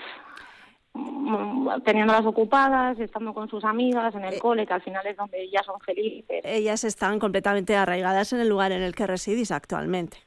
mm, 0.94 1.82
teniéndolas 1.86 2.26
ocupadas, 2.26 3.00
estando 3.00 3.32
con 3.32 3.48
sus 3.48 3.64
amigas 3.64 4.16
en 4.16 4.26
el 4.26 4.40
cole, 4.40 4.66
que 4.66 4.74
al 4.74 4.82
final 4.82 5.06
es 5.06 5.16
donde 5.16 5.40
ellas 5.40 5.68
son 5.68 5.80
felices. 5.82 6.42
Ellas 6.44 6.84
están 6.84 7.20
completamente 7.20 7.76
arraigadas 7.76 8.34
en 8.34 8.40
el 8.40 8.50
lugar 8.50 8.72
en 8.72 8.82
el 8.82 8.96
que 8.96 9.06
residís 9.06 9.52
actualmente. 9.52 10.18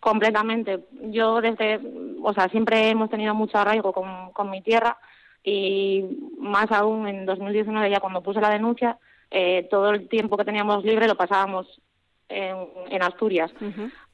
Completamente. 0.00 0.88
Yo 1.02 1.40
desde, 1.40 1.78
o 2.20 2.34
sea, 2.34 2.48
siempre 2.48 2.90
hemos 2.90 3.10
tenido 3.10 3.32
mucho 3.32 3.58
arraigo 3.58 3.92
con, 3.92 4.32
con 4.32 4.50
mi 4.50 4.60
tierra 4.60 4.98
y 5.42 6.04
más 6.38 6.70
aún 6.70 7.06
en 7.08 7.26
2019 7.26 7.90
ya 7.90 8.00
cuando 8.00 8.22
puse 8.22 8.40
la 8.40 8.50
denuncia, 8.50 8.98
eh, 9.30 9.66
todo 9.70 9.90
el 9.90 10.08
tiempo 10.08 10.36
que 10.36 10.44
teníamos 10.44 10.84
libre 10.84 11.06
lo 11.06 11.16
pasábamos 11.16 11.80
en, 12.28 12.56
en 12.90 13.02
Asturias, 13.02 13.52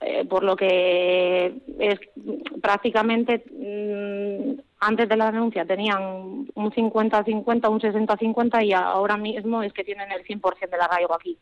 Eh, 0.01 0.25
por 0.27 0.43
lo 0.43 0.57
que 0.57 1.55
es 1.79 2.01
prácticamente 2.61 3.45
mm, 3.51 4.61
antes 4.81 5.09
de 5.09 5.17
la 5.17 5.33
denuncia 5.33 5.65
tenían 5.65 6.03
un 6.55 6.73
50-50, 6.73 7.69
un 7.71 7.81
60-50 7.81 8.65
y 8.65 8.73
ahora 8.73 9.17
mismo 9.17 9.63
es 9.63 9.73
que 9.73 9.85
tienen 9.85 10.11
el 10.13 10.25
100% 10.25 10.71
del 10.71 10.81
arraigo 10.81 11.15
aquí. 11.15 11.39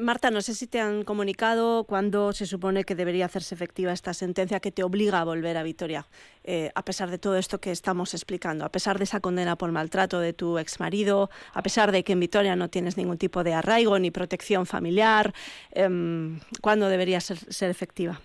Marta, 0.00 0.30
no 0.30 0.40
sé 0.40 0.54
si 0.54 0.66
te 0.66 0.80
han 0.80 1.04
comunicado 1.04 1.84
cuándo 1.84 2.32
se 2.32 2.46
supone 2.46 2.84
que 2.84 2.94
debería 2.94 3.26
hacerse 3.26 3.54
efectiva 3.54 3.92
esta 3.92 4.14
sentencia 4.14 4.60
que 4.60 4.72
te 4.72 4.82
obliga 4.82 5.20
a 5.20 5.24
volver 5.24 5.56
a 5.56 5.62
Vitoria, 5.62 6.06
eh, 6.44 6.70
a 6.74 6.84
pesar 6.84 7.10
de 7.10 7.18
todo 7.18 7.36
esto 7.36 7.58
que 7.58 7.70
estamos 7.70 8.14
explicando, 8.14 8.64
a 8.64 8.70
pesar 8.70 8.98
de 8.98 9.04
esa 9.04 9.20
condena 9.20 9.56
por 9.56 9.72
maltrato 9.72 10.20
de 10.20 10.32
tu 10.32 10.58
exmarido, 10.58 11.30
a 11.52 11.62
pesar 11.62 11.92
de 11.92 12.04
que 12.04 12.12
en 12.12 12.20
Vitoria 12.20 12.56
no 12.56 12.68
tienes 12.68 12.96
ningún 12.96 13.18
tipo 13.18 13.44
de 13.44 13.54
arraigo 13.54 13.98
ni 13.98 14.10
protección 14.10 14.66
familiar, 14.66 15.32
em, 15.72 16.40
¿cuándo 16.60 16.88
debería 16.88 17.20
ser, 17.20 17.70
efectiva? 17.70 18.20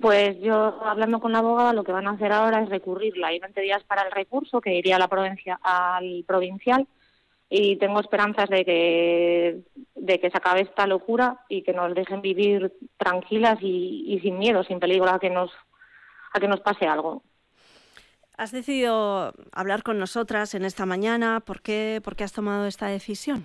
Pues 0.00 0.38
yo, 0.40 0.80
hablando 0.84 1.20
con 1.20 1.32
la 1.32 1.38
abogada, 1.38 1.72
lo 1.72 1.84
que 1.84 1.92
van 1.92 2.06
a 2.06 2.12
hacer 2.12 2.32
ahora 2.32 2.62
es 2.62 2.68
recurrirla. 2.68 3.28
Hay 3.28 3.38
20 3.38 3.60
días 3.60 3.82
para 3.84 4.02
el 4.02 4.12
recurso 4.12 4.60
que 4.60 4.74
iría 4.74 4.96
a 4.96 4.98
la 4.98 5.08
provincia, 5.08 5.58
al 5.62 6.24
provincial 6.26 6.86
y 7.54 7.76
tengo 7.76 8.00
esperanzas 8.00 8.48
de 8.48 8.64
que, 8.64 9.60
de 9.94 10.18
que 10.18 10.30
se 10.30 10.38
acabe 10.38 10.62
esta 10.62 10.86
locura 10.86 11.44
y 11.50 11.62
que 11.62 11.74
nos 11.74 11.94
dejen 11.94 12.22
vivir 12.22 12.72
tranquilas 12.96 13.58
y, 13.60 14.04
y 14.06 14.20
sin 14.20 14.38
miedo, 14.38 14.64
sin 14.64 14.80
peligro 14.80 15.10
a 15.10 15.18
que 15.18 15.28
nos, 15.28 15.50
a 16.32 16.40
que 16.40 16.48
nos 16.48 16.60
pase 16.60 16.86
algo. 16.86 17.22
Has 18.38 18.52
decidido 18.52 19.34
hablar 19.52 19.82
con 19.82 19.98
nosotras 19.98 20.54
en 20.54 20.64
esta 20.64 20.86
mañana. 20.86 21.40
¿Por 21.40 21.60
qué, 21.60 22.00
por 22.02 22.16
qué 22.16 22.24
has 22.24 22.32
tomado 22.32 22.66
esta 22.66 22.86
decisión? 22.86 23.44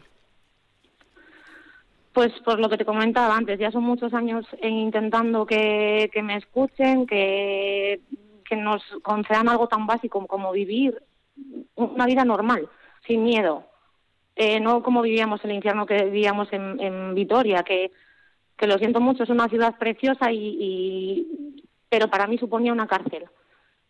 Pues 2.14 2.32
por 2.45 2.62
lo 2.62 2.70
que 2.70 2.78
te 2.78 2.86
comentaba 2.86 3.36
antes, 3.36 3.60
ya 3.60 3.72
son 3.72 3.84
muchos 3.84 4.14
años 4.14 4.45
en 4.62 4.74
intentando 4.74 5.45
que, 5.45 6.10
que 6.14 6.24
me 6.24 6.38
escuchen, 6.38 7.05
que, 7.05 7.99
que 8.47 8.55
nos 8.55 8.82
concedan 9.03 9.49
algo 9.49 9.68
tan 9.68 9.86
básico 9.86 10.26
como 10.28 10.53
vivir 10.53 11.03
una 11.76 12.05
vida 12.05 12.24
normal, 12.24 12.70
sin 13.05 13.26
miedo. 13.26 13.66
Eh, 14.39 14.59
no 14.59 14.83
como 14.83 15.01
vivíamos 15.01 15.43
el 15.43 15.51
infierno 15.51 15.88
que 15.88 16.05
vivíamos 16.05 16.47
en, 16.53 16.79
en 16.79 17.15
Vitoria, 17.15 17.63
que, 17.63 17.91
lo 18.61 18.77
siento 18.77 18.99
mucho, 18.99 19.23
es 19.23 19.29
una 19.29 19.49
ciudad 19.49 19.77
preciosa, 19.77 20.31
y, 20.31 20.57
y- 20.59 21.63
pero 21.89 22.07
para 22.09 22.27
mí 22.27 22.38
suponía 22.38 22.71
una 22.71 22.88
cárcel. 22.88 23.25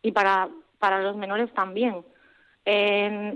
Y 0.01 0.11
para, 0.13 0.49
para 0.79 1.01
los 1.01 1.17
menores 1.17 1.53
también. 1.53 2.03
Eh, 2.65 3.35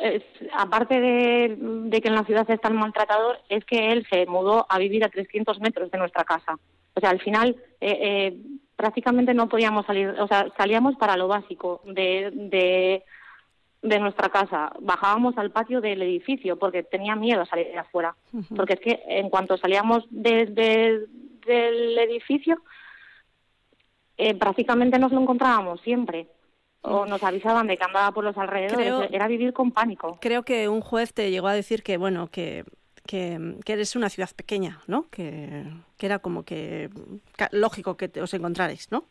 es- 0.00 0.22
aparte 0.52 1.00
de, 1.00 2.00
que 2.00 2.08
en 2.08 2.14
la 2.14 2.24
ciudad 2.24 2.48
está 2.50 2.68
el 2.68 2.74
maltratador, 2.74 3.38
es 3.48 3.64
que 3.64 3.92
él 3.92 4.06
se 4.10 4.26
mudó 4.26 4.66
a 4.68 4.78
vivir 4.78 5.04
a 5.04 5.08
300 5.08 5.60
metros 5.60 5.90
de 5.90 5.98
nuestra 5.98 6.24
casa. 6.24 6.58
O 6.94 7.00
sea, 7.00 7.10
al 7.10 7.20
final 7.20 7.56
eh, 7.80 7.98
eh, 8.00 8.36
prácticamente 8.76 9.34
no 9.34 9.48
podíamos 9.48 9.86
salir, 9.86 10.08
o 10.08 10.26
sea, 10.26 10.46
salíamos 10.56 10.96
para 10.96 11.16
lo 11.16 11.28
básico 11.28 11.80
de, 11.84 13.02
de 13.82 13.98
nuestra 14.00 14.28
casa. 14.28 14.72
Bajábamos 14.80 15.36
al 15.38 15.50
patio 15.50 15.80
del 15.80 16.02
edificio 16.02 16.58
porque 16.58 16.82
tenía 16.82 17.14
miedo 17.16 17.42
a 17.42 17.46
salir 17.46 17.66
de 17.68 17.78
afuera. 17.78 18.14
Porque 18.56 18.74
es 18.74 18.80
que 18.80 19.02
en 19.06 19.30
cuanto 19.30 19.56
salíamos 19.56 20.04
desde 20.10 21.06
del 21.46 21.98
edificio, 21.98 22.60
eh, 24.16 24.34
prácticamente 24.34 24.98
nos 24.98 25.12
lo 25.12 25.20
encontrábamos 25.20 25.80
siempre. 25.80 26.26
O 26.82 27.06
nos 27.06 27.22
avisaban 27.22 27.66
de 27.66 27.76
que 27.76 27.84
andaba 27.84 28.12
por 28.12 28.24
los 28.24 28.36
alrededores. 28.38 28.76
Creo- 28.76 29.02
Era 29.10 29.26
vivir 29.26 29.52
con 29.52 29.72
pánico. 29.72 30.18
Creo 30.20 30.42
que 30.44 30.68
un 30.68 30.80
juez 30.80 31.12
te 31.12 31.30
llegó 31.30 31.48
a 31.48 31.52
decir 31.54 31.82
que, 31.82 31.96
bueno, 31.96 32.28
que, 32.28 32.64
que, 33.06 33.56
que 33.64 33.72
eres 33.72 33.96
una 33.96 34.08
ciudad 34.08 34.30
pequeña, 34.34 34.80
¿no? 34.86 35.06
Que, 35.10 35.64
que 35.96 36.06
era 36.06 36.20
como 36.20 36.44
que 36.44 36.88
lógico 37.50 37.96
que 37.96 38.08
te- 38.08 38.20
os 38.22 38.32
encontrarais, 38.32 38.90
¿no? 38.92 39.04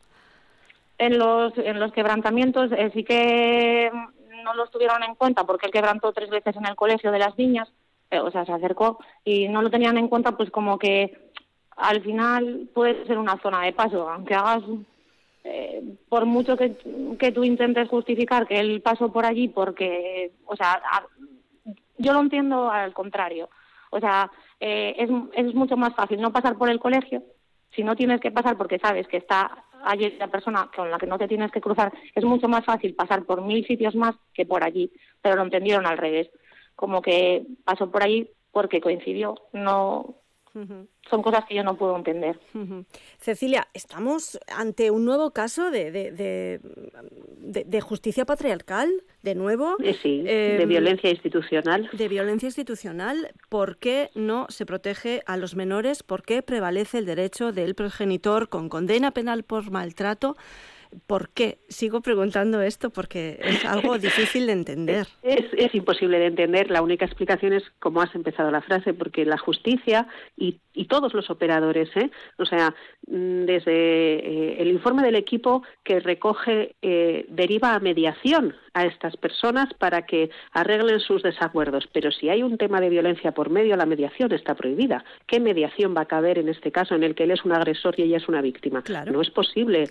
En 0.97 1.17
los, 1.19 1.53
en 1.57 1.79
los 1.79 1.91
quebrantamientos 1.91 2.71
eh, 2.71 2.89
sí 2.93 3.03
que 3.03 3.91
no 4.47 4.55
los 4.55 4.71
tuvieron 4.71 5.03
en 5.03 5.15
cuenta 5.15 5.43
porque 5.43 5.65
él 5.65 5.71
quebrantó 5.71 6.13
tres 6.13 6.29
veces 6.29 6.55
en 6.55 6.65
el 6.65 6.75
colegio 6.75 7.11
de 7.11 7.19
las 7.19 7.37
niñas, 7.37 7.69
eh, 8.09 8.19
o 8.19 8.31
sea, 8.31 8.45
se 8.45 8.53
acercó 8.53 8.99
y 9.23 9.47
no 9.49 9.61
lo 9.61 9.69
tenían 9.69 9.97
en 9.97 10.07
cuenta 10.07 10.37
pues 10.37 10.49
como 10.49 10.79
que 10.79 11.31
al 11.75 12.01
final 12.01 12.69
puede 12.73 13.05
ser 13.05 13.17
una 13.17 13.37
zona 13.41 13.61
de 13.61 13.73
paso, 13.73 14.09
aunque 14.09 14.33
hagas, 14.33 14.63
eh, 15.43 15.83
por 16.09 16.25
mucho 16.25 16.57
que, 16.57 16.75
que 17.19 17.31
tú 17.31 17.43
intentes 17.43 17.89
justificar 17.89 18.47
que 18.47 18.59
él 18.59 18.81
pasó 18.81 19.11
por 19.11 19.25
allí 19.25 19.49
porque, 19.49 20.31
o 20.45 20.55
sea, 20.55 20.81
yo 21.97 22.13
lo 22.13 22.21
entiendo 22.21 22.71
al 22.71 22.93
contrario. 22.93 23.49
O 23.89 23.99
sea, 23.99 24.31
eh, 24.59 24.95
es, 24.97 25.09
es 25.33 25.53
mucho 25.53 25.77
más 25.77 25.93
fácil 25.93 26.19
no 26.19 26.31
pasar 26.31 26.57
por 26.57 26.69
el 26.69 26.79
colegio 26.79 27.23
si 27.75 27.83
no 27.83 27.95
tienes 27.95 28.19
que 28.21 28.31
pasar 28.31 28.57
porque 28.57 28.79
sabes 28.79 29.07
que 29.07 29.17
está 29.17 29.63
allí 29.83 30.15
la 30.19 30.27
persona 30.27 30.69
con 30.75 30.89
la 30.89 30.97
que 30.97 31.07
no 31.07 31.17
te 31.17 31.27
tienes 31.27 31.51
que 31.51 31.61
cruzar, 31.61 31.91
es 32.13 32.23
mucho 32.23 32.47
más 32.47 32.65
fácil 32.65 32.95
pasar 32.95 33.23
por 33.23 33.41
mil 33.41 33.65
sitios 33.65 33.95
más 33.95 34.15
que 34.33 34.45
por 34.45 34.63
allí, 34.63 34.91
pero 35.21 35.35
lo 35.35 35.43
entendieron 35.43 35.85
al 35.85 35.97
revés, 35.97 36.29
como 36.75 37.01
que 37.01 37.45
pasó 37.63 37.89
por 37.91 38.03
allí 38.03 38.29
porque 38.51 38.81
coincidió, 38.81 39.35
no 39.53 40.15
son 41.09 41.21
cosas 41.23 41.45
que 41.45 41.55
yo 41.55 41.63
no 41.63 41.77
puedo 41.77 41.95
entender. 41.95 42.39
Cecilia, 43.19 43.67
estamos 43.73 44.39
ante 44.55 44.91
un 44.91 45.05
nuevo 45.05 45.31
caso 45.31 45.71
de, 45.71 45.91
de, 45.91 46.11
de- 46.11 46.59
de- 47.39 47.63
de 47.63 47.81
justicia 47.81 48.25
patriarcal, 48.25 48.89
de 49.23 49.35
nuevo. 49.35 49.75
Eh, 49.81 49.95
de 50.03 50.63
Em, 50.63 50.69
violencia 50.69 51.09
institucional. 51.09 51.89
De 51.93 52.07
violencia 52.07 52.47
institucional. 52.47 53.33
¿Por 53.49 53.77
qué 53.77 54.09
no 54.15 54.47
se 54.49 54.65
protege 54.65 55.21
a 55.25 55.37
los 55.37 55.55
menores? 55.55 56.03
¿Por 56.03 56.23
qué 56.23 56.41
prevalece 56.43 56.97
el 56.97 57.05
derecho 57.05 57.51
del 57.51 57.73
progenitor 57.75 58.49
con 58.49 58.67
condena 58.69 59.11
penal 59.11 59.43
por 59.43 59.71
maltrato? 59.71 60.35
¿Por 61.05 61.29
qué? 61.29 61.59
Sigo 61.69 62.01
preguntando 62.01 62.61
esto 62.61 62.89
porque 62.89 63.39
es 63.41 63.65
algo 63.65 63.97
difícil 63.99 64.47
de 64.47 64.53
entender. 64.53 65.07
Es, 65.21 65.45
es 65.57 65.73
imposible 65.75 66.19
de 66.19 66.27
entender. 66.27 66.71
La 66.71 66.81
única 66.81 67.05
explicación 67.05 67.53
es 67.53 67.63
cómo 67.79 68.01
has 68.01 68.13
empezado 68.15 68.51
la 68.51 68.61
frase, 68.61 68.93
porque 68.93 69.25
la 69.25 69.37
justicia 69.37 70.07
y, 70.35 70.59
y 70.73 70.85
todos 70.85 71.13
los 71.13 71.29
operadores, 71.29 71.89
¿eh? 71.95 72.09
o 72.37 72.45
sea, 72.45 72.73
mm, 73.07 73.45
desde 73.45 73.73
eh, 73.73 74.61
el 74.61 74.69
informe 74.69 75.03
del 75.03 75.15
equipo 75.15 75.63
que 75.83 75.99
recoge, 75.99 76.75
eh, 76.81 77.25
deriva 77.29 77.73
a 77.73 77.79
mediación 77.79 78.55
a 78.77 78.85
estas 78.85 79.17
personas 79.17 79.73
para 79.73 80.05
que 80.05 80.29
arreglen 80.51 80.99
sus 80.99 81.23
desacuerdos. 81.23 81.89
Pero 81.91 82.11
si 82.11 82.29
hay 82.29 82.43
un 82.43 82.57
tema 82.57 82.79
de 82.79 82.89
violencia 82.89 83.31
por 83.31 83.49
medio, 83.49 83.75
la 83.75 83.87
mediación 83.87 84.31
está 84.31 84.53
prohibida. 84.53 85.03
¿Qué 85.25 85.39
mediación 85.39 85.95
va 85.97 86.01
a 86.01 86.05
caber 86.05 86.37
en 86.37 86.47
este 86.47 86.71
caso 86.71 86.93
en 86.93 87.03
el 87.03 87.15
que 87.15 87.23
él 87.23 87.31
es 87.31 87.43
un 87.43 87.53
agresor 87.53 87.95
y 87.97 88.03
ella 88.03 88.17
es 88.17 88.27
una 88.27 88.41
víctima? 88.41 88.83
No 89.11 89.21
es 89.21 89.31
posible. 89.31 89.89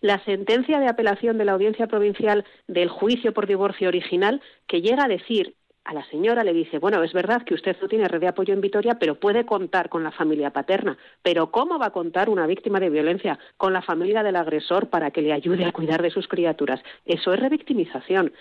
La 0.00 0.18
sentencia 0.24 0.80
de 0.80 0.88
apelación 0.88 1.38
de 1.38 1.44
la 1.44 1.52
Audiencia 1.52 1.86
Provincial 1.86 2.44
del 2.66 2.88
juicio 2.88 3.32
por 3.32 3.46
divorcio 3.46 3.88
original 3.88 4.42
que 4.66 4.82
llega 4.82 5.04
a 5.04 5.08
decir 5.08 5.54
a 5.86 5.94
la 5.94 6.04
señora 6.06 6.42
le 6.42 6.52
dice, 6.52 6.78
bueno, 6.78 7.02
es 7.04 7.12
verdad 7.12 7.42
que 7.44 7.54
usted 7.54 7.76
no 7.80 7.86
tiene 7.86 8.08
red 8.08 8.20
de 8.20 8.26
apoyo 8.26 8.52
en 8.52 8.60
Vitoria, 8.60 8.98
pero 8.98 9.20
puede 9.20 9.46
contar 9.46 9.88
con 9.88 10.02
la 10.02 10.10
familia 10.10 10.50
paterna. 10.50 10.98
Pero 11.22 11.52
¿cómo 11.52 11.78
va 11.78 11.86
a 11.86 11.92
contar 11.92 12.28
una 12.28 12.46
víctima 12.46 12.80
de 12.80 12.90
violencia 12.90 13.38
con 13.56 13.72
la 13.72 13.82
familia 13.82 14.24
del 14.24 14.34
agresor 14.34 14.88
para 14.88 15.12
que 15.12 15.22
le 15.22 15.32
ayude 15.32 15.64
a 15.64 15.72
cuidar 15.72 16.02
de 16.02 16.10
sus 16.10 16.26
criaturas? 16.26 16.80
Eso 17.04 17.32
es 17.32 17.38
revictimización. 17.38 18.32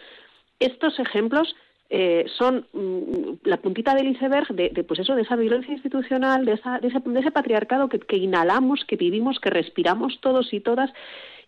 Estos 0.59 0.97
ejemplos 0.99 1.55
eh, 1.91 2.25
son 2.35 2.65
mm, 2.73 3.47
la 3.47 3.57
puntita 3.57 3.93
del 3.93 4.07
iceberg 4.07 4.47
de, 4.47 4.83
pues 4.83 5.01
eso, 5.01 5.13
de 5.13 5.21
esa 5.21 5.35
violencia 5.35 5.73
institucional, 5.73 6.45
de, 6.45 6.53
esa, 6.53 6.79
de, 6.79 6.87
ese, 6.87 6.99
de 6.99 7.19
ese, 7.19 7.31
patriarcado 7.31 7.89
que, 7.89 7.99
que, 7.99 8.17
inhalamos, 8.17 8.85
que 8.85 8.95
vivimos, 8.95 9.39
que 9.39 9.51
respiramos 9.51 10.19
todos 10.19 10.51
y 10.51 10.61
todas 10.61 10.91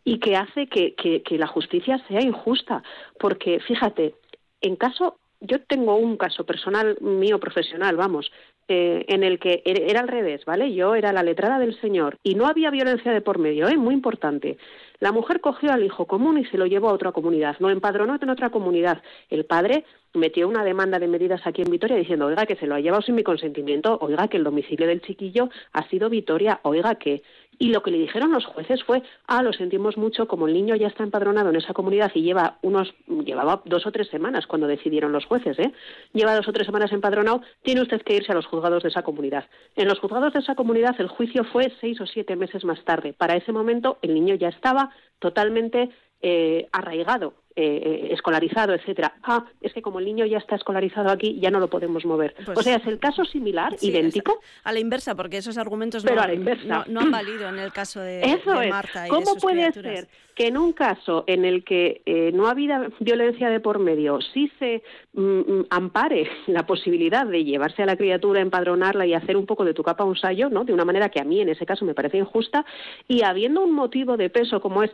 y 0.03 0.19
que 0.19 0.35
hace 0.35 0.67
que, 0.67 0.93
que 0.93 1.37
la 1.39 1.47
justicia 1.47 1.97
sea 2.07 2.21
injusta. 2.21 2.83
Porque, 3.19 3.59
fíjate, 3.61 4.13
en 4.61 4.75
caso 4.75 5.17
yo 5.39 5.61
tengo 5.61 5.95
un 5.95 6.17
caso 6.17 6.45
personal 6.45 6.97
mío 7.01 7.39
profesional, 7.39 7.95
vamos, 7.95 8.31
eh, 8.67 9.05
en 9.07 9.23
el 9.23 9.39
que 9.39 9.61
er, 9.65 9.81
era 9.81 10.01
al 10.01 10.07
revés, 10.07 10.43
¿vale? 10.45 10.73
Yo 10.73 10.95
era 10.95 11.13
la 11.13 11.23
letrada 11.23 11.59
del 11.59 11.79
señor 11.79 12.17
y 12.23 12.35
no 12.35 12.47
había 12.47 12.69
violencia 12.69 13.11
de 13.11 13.21
por 13.21 13.39
medio, 13.39 13.67
¿eh? 13.67 13.77
Muy 13.77 13.93
importante. 13.93 14.57
La 14.99 15.11
mujer 15.11 15.39
cogió 15.41 15.71
al 15.71 15.85
hijo 15.85 16.05
común 16.05 16.39
y 16.39 16.45
se 16.45 16.57
lo 16.57 16.65
llevó 16.65 16.89
a 16.89 16.93
otra 16.93 17.11
comunidad, 17.11 17.55
no 17.59 17.69
empadronó 17.69 18.17
en 18.19 18.29
otra 18.29 18.49
comunidad. 18.49 19.01
El 19.29 19.45
padre 19.45 19.85
metió 20.13 20.47
una 20.47 20.63
demanda 20.63 20.99
de 20.99 21.07
medidas 21.07 21.45
aquí 21.45 21.61
en 21.61 21.71
Vitoria 21.71 21.95
diciendo, 21.95 22.25
oiga, 22.25 22.45
que 22.45 22.55
se 22.55 22.65
lo 22.65 22.75
ha 22.75 22.79
llevado 22.79 23.03
sin 23.03 23.15
mi 23.15 23.23
consentimiento, 23.23 23.97
oiga, 24.01 24.27
que 24.27 24.37
el 24.37 24.43
domicilio 24.43 24.87
del 24.87 25.01
chiquillo 25.01 25.49
ha 25.71 25.87
sido 25.87 26.09
Vitoria, 26.09 26.59
oiga, 26.63 26.95
que 26.95 27.21
y 27.59 27.69
lo 27.69 27.81
que 27.81 27.91
le 27.91 27.97
dijeron 27.97 28.31
los 28.31 28.45
jueces 28.45 28.83
fue, 28.83 29.03
ah, 29.25 29.41
lo 29.41 29.53
sentimos 29.53 29.97
mucho, 29.97 30.27
como 30.27 30.47
el 30.47 30.53
niño 30.53 30.75
ya 30.75 30.87
está 30.87 31.03
empadronado 31.03 31.49
en 31.49 31.55
esa 31.55 31.73
comunidad 31.73 32.11
y 32.13 32.21
lleva 32.21 32.57
unos, 32.61 32.93
llevaba 33.07 33.61
dos 33.65 33.85
o 33.87 33.91
tres 33.91 34.07
semanas 34.09 34.47
cuando 34.47 34.67
decidieron 34.67 35.11
los 35.11 35.25
jueces, 35.25 35.57
¿eh? 35.59 35.73
Lleva 36.13 36.35
dos 36.35 36.47
o 36.47 36.53
tres 36.53 36.65
semanas 36.65 36.91
empadronado, 36.91 37.41
tiene 37.63 37.81
usted 37.81 38.01
que 38.01 38.15
irse 38.15 38.31
a 38.31 38.35
los 38.35 38.45
juzgados 38.45 38.83
de 38.83 38.89
esa 38.89 39.03
comunidad. 39.03 39.45
En 39.75 39.87
los 39.87 39.99
juzgados 39.99 40.33
de 40.33 40.39
esa 40.39 40.55
comunidad 40.55 40.95
el 40.99 41.07
juicio 41.07 41.43
fue 41.45 41.71
seis 41.81 41.99
o 42.01 42.05
siete 42.05 42.35
meses 42.35 42.63
más 42.63 42.83
tarde. 42.83 43.13
Para 43.13 43.35
ese 43.35 43.51
momento 43.51 43.97
el 44.01 44.13
niño 44.13 44.35
ya 44.35 44.49
estaba 44.49 44.91
totalmente 45.19 45.89
eh, 46.21 46.67
arraigado 46.71 47.33
eh, 47.59 48.09
escolarizado, 48.11 48.75
etcétera. 48.75 49.15
Ah, 49.23 49.43
es 49.61 49.73
que 49.73 49.81
como 49.81 49.97
el 49.97 50.05
niño 50.05 50.27
ya 50.27 50.37
está 50.37 50.55
escolarizado 50.55 51.09
aquí, 51.09 51.39
ya 51.39 51.49
no 51.49 51.59
lo 51.59 51.71
podemos 51.71 52.05
mover. 52.05 52.35
Pues, 52.45 52.55
o 52.55 52.61
sea, 52.61 52.75
es 52.75 52.85
el 52.85 52.99
caso 52.99 53.25
similar, 53.25 53.75
sí, 53.79 53.89
idéntico. 53.89 54.39
A 54.63 54.71
la 54.71 54.79
inversa, 54.79 55.15
porque 55.15 55.37
esos 55.37 55.57
argumentos 55.57 56.03
Pero 56.03 56.17
no, 56.17 56.21
a 56.21 56.27
la 56.27 56.35
inversa. 56.35 56.67
no, 56.67 56.83
no, 56.87 56.99
han 57.01 57.09
valido 57.09 57.49
en 57.49 57.57
el 57.57 57.73
caso 57.73 57.99
de, 57.99 58.21
Eso 58.21 58.51
de 58.59 58.65
es. 58.65 58.69
Marta. 58.69 59.07
Y 59.07 59.09
¿Cómo 59.09 59.21
de 59.21 59.25
sus 59.25 59.41
puede 59.41 59.71
criaturas? 59.71 59.99
ser 60.01 60.07
que 60.35 60.45
en 60.45 60.57
un 60.57 60.71
caso 60.71 61.23
en 61.25 61.45
el 61.45 61.63
que 61.63 62.03
eh, 62.05 62.31
no 62.31 62.45
ha 62.45 62.51
habido 62.51 62.75
violencia 62.99 63.49
de 63.49 63.59
por 63.59 63.79
medio, 63.79 64.19
sí 64.21 64.51
se 64.59 64.83
mm, 65.13 65.61
ampare 65.71 66.29
la 66.45 66.67
posibilidad 66.67 67.25
de 67.25 67.43
llevarse 67.43 67.81
a 67.81 67.87
la 67.87 67.97
criatura, 67.97 68.39
empadronarla 68.39 69.07
y 69.07 69.15
hacer 69.15 69.35
un 69.35 69.47
poco 69.47 69.65
de 69.65 69.73
tu 69.73 69.81
capa 69.81 70.03
un 70.03 70.15
sayo, 70.15 70.51
¿no? 70.51 70.63
De 70.63 70.73
una 70.73 70.85
manera 70.85 71.09
que 71.09 71.19
a 71.19 71.23
mí 71.23 71.41
en 71.41 71.49
ese 71.49 71.65
caso 71.65 71.85
me 71.85 71.95
parece 71.95 72.19
injusta, 72.19 72.65
y 73.07 73.23
habiendo 73.23 73.63
un 73.63 73.71
motivo 73.71 74.15
de 74.15 74.29
peso 74.29 74.61
como 74.61 74.83
es 74.83 74.91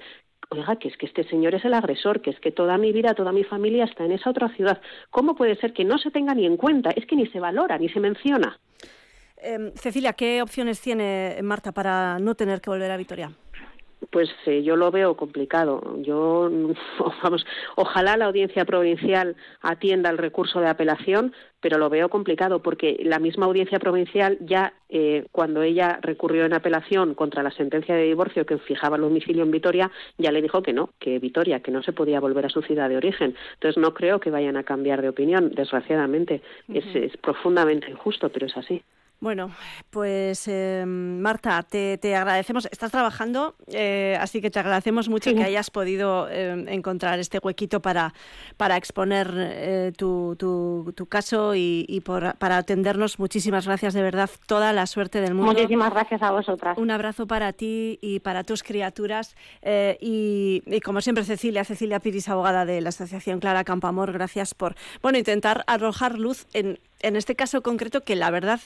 oiga, 0.50 0.76
que 0.78 0.88
es 0.88 0.98
que 0.98 1.06
este 1.06 1.24
señor 1.30 1.56
es 1.56 1.66
el 1.66 1.74
agresor, 1.74 2.22
que 2.22 2.30
es 2.30 2.40
que 2.40 2.52
toda 2.52 2.78
mi 2.78 2.92
vida, 2.92 3.14
toda 3.14 3.32
mi 3.32 3.44
familia 3.44 3.86
está 3.86 4.06
en 4.06 4.12
esa 4.12 4.30
otra 4.30 4.50
ciudad. 4.50 4.82
¿Cómo 5.10 5.36
puede 5.36 5.56
ser 5.56 5.74
que 5.74 5.84
no 5.84 5.98
se 5.98 6.12
tenga 6.12 6.34
ni 6.34 6.46
en 6.46 6.58
cuenta? 6.58 6.92
Es 6.92 7.06
que 7.06 7.16
ni 7.16 7.28
se 7.28 7.40
valora, 7.40 7.78
ni 7.78 7.90
se 7.90 8.00
menciona. 8.00 8.60
Eh, 9.38 9.72
Cecilia, 9.76 10.14
¿qué 10.14 10.42
opciones 10.42 10.80
tiene 10.80 11.38
Marta 11.44 11.72
para 11.72 12.20
no 12.20 12.36
tener 12.36 12.62
que 12.62 12.70
volver 12.70 12.92
a 12.92 12.98
Vitoria? 12.98 13.32
Pues 14.10 14.30
eh, 14.46 14.64
yo 14.64 14.76
lo 14.76 14.92
veo 14.92 15.16
complicado. 15.16 15.98
Yo, 16.02 16.50
vamos, 17.24 17.46
ojalá 17.76 18.18
la 18.18 18.26
audiencia 18.26 18.66
provincial 18.66 19.36
atienda 19.62 20.10
el 20.10 20.18
recurso 20.18 20.60
de 20.60 20.68
apelación, 20.68 21.34
pero 21.60 21.78
lo 21.78 21.90
veo 21.90 22.10
complicado 22.10 22.62
porque 22.62 23.00
la 23.04 23.20
misma 23.20 23.46
audiencia 23.46 23.80
provincial 23.80 24.38
ya 24.42 24.74
eh, 24.90 25.26
cuando 25.32 25.62
ella 25.62 26.00
recurrió 26.02 26.46
en 26.46 26.54
apelación 26.54 27.16
contra 27.16 27.44
la 27.44 27.52
sentencia 27.52 27.96
de 27.96 28.04
divorcio 28.04 28.46
que 28.46 28.58
fijaba 28.58 28.98
el 28.98 29.04
domicilio 29.04 29.44
en 29.44 29.52
Vitoria, 29.52 29.92
ya 30.18 30.32
le 30.32 30.42
dijo 30.42 30.62
que 30.62 30.74
no, 30.74 30.90
que 31.00 31.20
Vitoria, 31.20 31.62
que 31.62 31.72
no 31.72 31.82
se 31.84 31.94
podía 31.94 32.20
volver 32.20 32.46
a 32.46 32.50
su 32.50 32.62
ciudad 32.62 32.90
de 32.90 32.98
origen. 32.98 33.36
Entonces 33.54 33.82
no 33.82 33.94
creo 33.94 34.20
que 34.20 34.32
vayan 34.32 34.58
a 34.58 34.64
cambiar 34.64 35.02
de 35.02 35.10
opinión, 35.10 35.52
desgraciadamente. 35.56 36.42
Uh 36.68 36.74
-huh. 36.74 36.78
es, 36.78 36.96
es 36.96 37.18
profundamente 37.18 37.90
injusto, 37.90 38.30
pero 38.30 38.48
es 38.48 38.58
así. 38.58 38.84
Bueno, 39.24 39.52
pues 39.90 40.50
eh, 40.50 40.84
Marta, 40.86 41.64
te, 41.64 41.98
te, 41.98 42.14
agradecemos. 42.14 42.68
Estás 42.70 42.92
trabajando, 42.92 43.56
eh, 43.68 44.18
así 44.20 44.42
que 44.42 44.52
te 44.52 44.60
agradecemos 44.60 45.08
mucho 45.08 45.30
sí. 45.30 45.36
que 45.38 45.46
hayas 45.46 45.72
podido 45.72 46.28
eh, 46.30 46.66
encontrar 46.68 47.20
este 47.20 47.40
huequito 47.42 47.82
para, 47.82 48.14
para 48.58 48.76
exponer 48.76 49.34
eh, 49.34 49.94
tu, 49.96 50.36
tu, 50.38 50.92
tu, 50.94 51.06
caso 51.06 51.56
y, 51.56 51.86
y 51.88 52.02
por, 52.02 52.36
para 52.36 52.58
atendernos. 52.58 53.18
Muchísimas 53.18 53.66
gracias, 53.66 53.94
de 53.94 54.02
verdad. 54.02 54.30
Toda 54.46 54.74
la 54.74 54.86
suerte 54.88 55.22
del 55.22 55.36
mundo. 55.36 55.54
Muchísimas 55.54 55.94
gracias 55.94 56.22
a 56.22 56.32
vosotras. 56.32 56.78
Un 56.78 56.92
abrazo 56.92 57.26
para 57.26 57.54
ti 57.54 58.00
y 58.02 58.20
para 58.20 58.44
tus 58.44 58.62
criaturas. 58.62 59.38
Eh, 59.62 59.98
y, 60.02 60.64
y, 60.66 60.82
como 60.82 61.00
siempre, 61.00 61.24
Cecilia, 61.24 61.64
Cecilia 61.64 62.02
Piris, 62.02 62.28
abogada 62.28 62.66
de 62.66 62.82
la 62.82 62.90
Asociación 62.90 63.40
Clara 63.40 63.64
Campamor, 63.64 64.12
gracias 64.12 64.54
por 64.54 64.76
bueno 65.02 65.18
intentar 65.18 65.64
arrojar 65.68 66.20
luz 66.20 66.46
en, 66.52 66.78
en 67.00 67.16
este 67.16 67.38
caso 67.38 67.62
concreto 67.62 68.02
que 68.02 68.18
la 68.18 68.30
verdad 68.30 68.60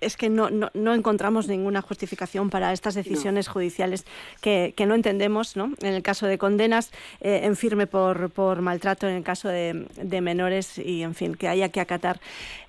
es 0.00 0.16
que 0.16 0.28
no, 0.28 0.50
no, 0.50 0.70
no, 0.74 0.94
encontramos 0.94 1.48
ninguna 1.48 1.82
justificación 1.82 2.50
para 2.50 2.72
estas 2.72 2.94
decisiones 2.94 3.46
no. 3.46 3.52
judiciales 3.52 4.04
que, 4.40 4.74
que, 4.76 4.86
no 4.86 4.94
entendemos, 4.94 5.56
¿no? 5.56 5.72
En 5.80 5.94
el 5.94 6.02
caso 6.02 6.26
de 6.26 6.38
condenas 6.38 6.90
eh, 7.20 7.40
en 7.44 7.56
firme 7.56 7.86
por, 7.86 8.30
por, 8.30 8.62
maltrato, 8.62 9.08
en 9.08 9.16
el 9.16 9.22
caso 9.22 9.48
de, 9.48 9.86
de, 9.96 10.20
menores 10.20 10.78
y, 10.78 11.02
en 11.02 11.14
fin, 11.14 11.34
que 11.34 11.48
haya 11.48 11.68
que 11.70 11.80
acatar 11.80 12.20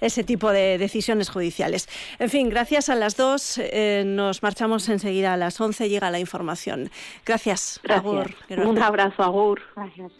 ese 0.02 0.24
tipo 0.24 0.52
de 0.52 0.78
decisiones 0.78 1.30
judiciales. 1.30 1.88
En 2.20 2.30
fin, 2.30 2.50
gracias 2.50 2.90
a 2.90 2.96
las 2.96 3.16
dos. 3.16 3.58
Eh, 3.58 4.04
nos 4.06 4.44
marchamos 4.44 4.88
enseguida 4.90 5.34
a 5.34 5.38
las 5.38 5.60
11. 5.60 5.90
Llega 5.90 6.12
la 6.12 6.20
información. 6.20 6.90
Gracias. 7.26 7.80
gracias. 7.84 8.06
Agur. 8.06 8.36
Un 8.50 8.80
abrazo, 8.80 9.24
Agur. 9.24 9.62
Gracias. 9.76 10.12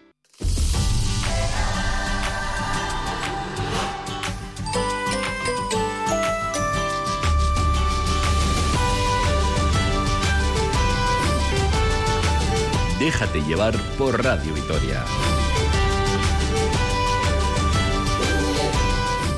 Déjate 13.00 13.42
llevar 13.44 13.78
por 13.98 14.22
Radio 14.22 14.54
Vitoria. 14.54 15.06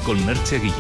Con 0.03 0.26
Merche 0.26 0.57
Guille. 0.57 0.74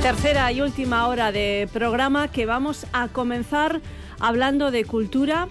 Tercera 0.00 0.50
y 0.52 0.62
última 0.62 1.06
hora 1.06 1.32
de 1.32 1.68
programa 1.70 2.28
que 2.28 2.46
vamos 2.46 2.86
a 2.94 3.08
comenzar 3.08 3.82
hablando 4.18 4.70
de 4.70 4.86
cultura 4.86 5.48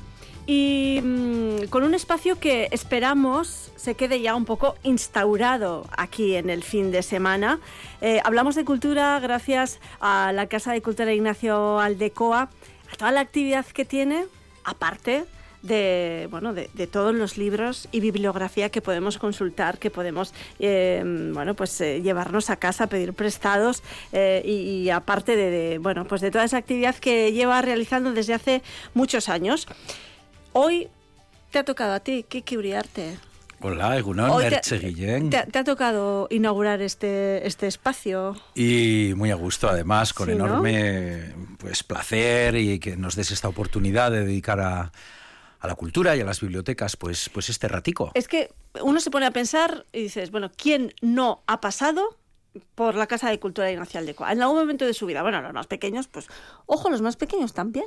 y 0.50 1.00
mmm, 1.04 1.68
con 1.70 1.84
un 1.84 1.94
espacio 1.94 2.40
que 2.40 2.70
esperamos 2.72 3.72
se 3.76 3.94
quede 3.94 4.20
ya 4.20 4.34
un 4.34 4.46
poco 4.46 4.74
instaurado 4.82 5.86
aquí 5.96 6.36
en 6.36 6.50
el 6.50 6.64
fin 6.64 6.90
de 6.90 7.04
semana. 7.04 7.60
Eh, 8.02 8.20
hablamos 8.24 8.56
de 8.56 8.66
cultura 8.66 9.20
gracias 9.20 9.80
a 10.00 10.32
la 10.34 10.48
Casa 10.48 10.74
de 10.74 10.82
Cultura 10.82 11.14
Ignacio 11.14 11.80
Aldecoa, 11.80 12.50
a 12.92 12.96
toda 12.98 13.12
la 13.12 13.20
actividad 13.20 13.64
que 13.68 13.86
tiene, 13.86 14.26
aparte 14.64 15.26
de, 15.62 16.28
bueno, 16.32 16.56
de, 16.56 16.68
todos 16.88 17.14
los 17.14 17.38
libros 17.38 17.88
y 17.92 18.00
bibliografía 18.00 18.70
que 18.70 18.82
podemos 18.82 19.20
consultar, 19.20 19.78
que 19.78 19.92
podemos 19.92 20.34
eh, 20.58 21.04
bueno, 21.32 21.54
pues, 21.54 21.80
eh, 21.82 22.02
llevarnos 22.02 22.50
a 22.50 22.56
casa, 22.56 22.88
pedir 22.88 23.14
prestados 23.14 23.84
y, 24.12 24.90
aparte 24.90 25.36
de, 25.36 25.78
bueno, 25.78 26.06
pues 26.06 26.22
de 26.22 26.32
toda 26.32 26.46
esa 26.46 26.58
actividad 26.58 26.96
que 26.96 27.34
lleva 27.34 27.62
realizando 27.62 28.14
desde 28.14 28.34
hace 28.34 28.64
muchos 28.96 29.30
años. 29.30 29.68
Hoy 30.62 30.90
te 31.52 31.60
ha 31.60 31.64
tocado 31.64 31.94
a 31.94 32.02
ti, 32.02 32.26
Kiki 32.28 32.58
Uriarte, 32.58 33.18
Hola, 33.62 33.98
Egunon, 33.98 34.30
Hoy 34.30 34.44
te- 34.44 34.50
Merche 34.52 34.78
Guillén. 34.80 35.30
¿Te, 35.30 35.44
te 35.46 35.60
ha 35.60 35.64
tocado 35.64 36.28
inaugurar 36.30 36.82
este, 36.82 37.48
este 37.48 37.68
espacio? 37.68 38.36
Y 38.56 39.14
muy 39.16 39.32
a 39.32 39.36
gusto, 39.36 39.70
además, 39.70 40.14
con 40.14 40.28
Sí, 40.28 40.36
¿no? 40.36 40.46
enorme 40.48 41.34
pues, 41.60 41.84
placer 41.84 42.56
y 42.58 42.78
que 42.80 42.98
nos 42.98 43.16
des 43.16 43.32
esta 43.32 43.48
oportunidad 43.48 44.12
de 44.12 44.26
dedicar 44.26 44.60
a, 44.60 44.92
a 45.62 45.68
la 45.68 45.76
cultura 45.76 46.14
y 46.18 46.20
a 46.22 46.26
las 46.26 46.42
bibliotecas 46.42 46.98
pues, 46.98 47.30
pues 47.30 47.48
este 47.50 47.70
ratico. 47.70 48.12
Es 48.16 48.28
que 48.28 48.52
uno 48.82 49.00
se 49.00 49.12
pone 49.12 49.26
a 49.28 49.32
pensar 49.32 49.86
y 49.94 50.02
dices, 50.04 50.30
bueno, 50.30 50.52
¿quién 50.56 50.94
no 51.02 51.42
ha 51.48 51.62
pasado 51.62 52.18
por 52.76 52.96
la 52.96 53.08
Casa 53.08 53.30
de 53.30 53.40
Cultura 53.40 53.72
Ignacial 53.72 54.06
de 54.06 54.16
Coa? 54.16 54.32
En 54.32 54.42
algún 54.42 54.58
momento 54.58 54.86
de 54.86 54.94
su 54.94 55.06
vida. 55.06 55.22
Bueno, 55.22 55.42
los 55.42 55.54
más 55.54 55.68
pequeños, 55.68 56.08
pues, 56.08 56.28
ojo, 56.66 56.90
los 56.90 57.02
más 57.02 57.16
pequeños 57.16 57.54
también. 57.54 57.86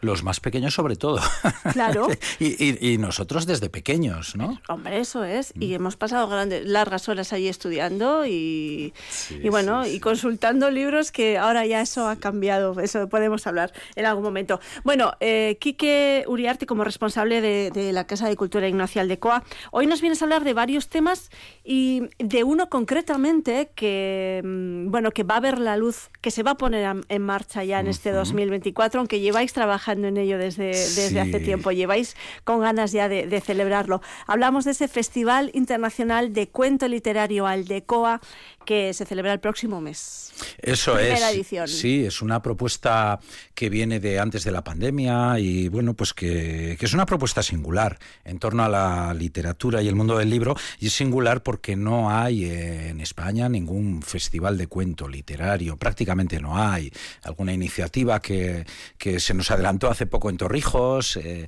Los 0.00 0.22
más 0.22 0.40
pequeños 0.40 0.74
sobre 0.74 0.96
todo. 0.96 1.20
Claro. 1.72 2.06
y, 2.38 2.62
y- 2.64 2.92
y 2.94 2.98
nosotros 2.98 3.46
desde 3.46 3.68
pequeños, 3.70 4.36
¿no? 4.36 4.60
Hombre, 4.68 5.00
eso 5.00 5.24
es. 5.24 5.52
Mm. 5.56 5.62
Y 5.62 5.74
hemos 5.74 5.96
pasado 5.96 6.28
grandes, 6.28 6.66
largas 6.66 7.08
horas 7.08 7.32
allí 7.32 7.48
estudiando 7.48 8.24
y, 8.26 8.92
y 9.30 9.48
bueno, 9.48 9.86
y 9.86 9.98
consultando 10.00 10.70
libros 10.70 11.10
que 11.10 11.38
ahora 11.38 11.66
ya 11.66 11.80
eso 11.80 12.06
ha 12.08 12.16
cambiado. 12.16 12.78
Eso 12.80 13.08
podemos 13.08 13.46
hablar 13.46 13.72
en 13.96 14.06
algún 14.06 14.22
momento. 14.24 14.60
Bueno, 14.84 15.12
eh, 15.20 15.56
Quique 15.60 16.24
Uriarte, 16.28 16.66
como 16.66 16.84
responsable 16.84 17.40
de, 17.40 17.70
de 17.70 17.92
la 17.92 18.06
Casa 18.06 18.28
de 18.28 18.36
Cultura 18.36 18.68
Ignacial 18.68 19.08
de 19.08 19.18
Coa, 19.18 19.42
hoy 19.72 19.86
nos 19.86 20.00
vienes 20.00 20.22
a 20.22 20.26
hablar 20.26 20.44
de 20.44 20.52
varios 20.54 20.88
temas 20.88 21.30
y 21.64 22.02
de 22.18 22.44
uno 22.44 22.68
concretamente 22.68 23.70
que, 23.74 24.03
mm, 24.44 24.90
bueno, 24.90 25.10
que 25.10 25.22
va 25.22 25.36
a 25.36 25.40
ver 25.40 25.58
la 25.58 25.76
luz, 25.76 26.10
que 26.20 26.30
se 26.30 26.42
va 26.42 26.52
a 26.52 26.56
poner 26.56 26.84
en 27.08 27.22
marcha 27.22 27.64
ya 27.64 27.80
en 27.80 27.86
este 27.88 28.10
2024, 28.10 29.00
aunque 29.00 29.20
lleváis 29.20 29.52
trabajando 29.52 30.08
en 30.08 30.16
ello 30.16 30.38
desde, 30.38 30.66
desde 30.66 31.08
Sí. 31.10 31.18
hace 31.18 31.40
tiempo, 31.40 31.70
lleváis 31.72 32.16
con 32.44 32.60
ganas 32.60 32.92
ya 32.92 33.08
de, 33.08 33.26
de 33.26 33.40
celebrarlo. 33.40 34.00
Hablamos 34.26 34.64
de 34.64 34.72
ese 34.72 34.88
Festival 34.88 35.50
Internacional 35.54 36.32
de 36.32 36.48
Cuento 36.48 36.88
Literario 36.88 37.46
Aldecoa 37.46 38.20
que 38.64 38.92
se 38.94 39.04
celebra 39.04 39.32
el 39.32 39.40
próximo 39.40 39.80
mes. 39.80 40.32
Eso 40.58 40.94
Primera 40.94 41.30
es. 41.30 41.34
edición. 41.36 41.68
Sí, 41.68 42.04
es 42.04 42.22
una 42.22 42.42
propuesta 42.42 43.20
que 43.54 43.68
viene 43.68 44.00
de 44.00 44.18
antes 44.18 44.44
de 44.44 44.50
la 44.50 44.64
pandemia 44.64 45.38
y 45.38 45.68
bueno, 45.68 45.94
pues 45.94 46.12
que, 46.12 46.76
que 46.78 46.86
es 46.86 46.92
una 46.94 47.06
propuesta 47.06 47.42
singular 47.42 47.98
en 48.24 48.38
torno 48.38 48.64
a 48.64 48.68
la 48.68 49.14
literatura 49.14 49.80
y 49.82 49.88
el 49.88 49.94
mundo 49.94 50.18
del 50.18 50.30
libro 50.30 50.56
y 50.80 50.86
es 50.88 50.92
singular 50.94 51.42
porque 51.42 51.76
no 51.76 52.10
hay 52.10 52.44
en 52.46 53.00
España 53.00 53.48
ningún 53.48 54.02
festival 54.02 54.58
de 54.58 54.66
cuento 54.66 55.06
literario, 55.08 55.76
prácticamente 55.76 56.40
no 56.40 56.58
hay. 56.58 56.90
Alguna 57.22 57.52
iniciativa 57.52 58.20
que, 58.20 58.64
que 58.98 59.20
se 59.20 59.34
nos 59.34 59.50
adelantó 59.50 59.90
hace 59.90 60.06
poco 60.06 60.30
en 60.30 60.36
Torrijos, 60.36 61.16
eh, 61.16 61.46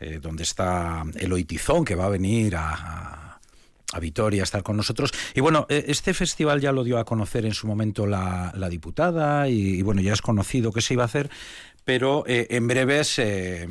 eh, 0.00 0.18
donde 0.22 0.42
está 0.44 1.02
Eloy 1.16 1.44
Tizón, 1.44 1.84
que 1.84 1.94
va 1.94 2.06
a 2.06 2.10
venir 2.10 2.54
a- 2.56 2.74
a 3.24 3.27
a 3.92 4.00
Vitoria 4.00 4.42
estar 4.42 4.62
con 4.62 4.76
nosotros. 4.76 5.12
Y 5.34 5.40
bueno, 5.40 5.66
eh, 5.68 5.84
este 5.88 6.14
festival 6.14 6.60
ya 6.60 6.72
lo 6.72 6.84
dio 6.84 6.98
a 6.98 7.04
conocer 7.04 7.46
en 7.46 7.54
su 7.54 7.66
momento 7.66 8.06
la, 8.06 8.52
la 8.56 8.68
diputada 8.68 9.48
y, 9.48 9.78
y 9.78 9.82
bueno, 9.82 10.00
ya 10.00 10.12
es 10.12 10.22
conocido 10.22 10.72
que 10.72 10.80
se 10.80 10.94
iba 10.94 11.04
a 11.04 11.06
hacer, 11.06 11.30
pero 11.84 12.24
eh, 12.26 12.48
en 12.50 12.68
breve 12.68 13.04
se, 13.04 13.68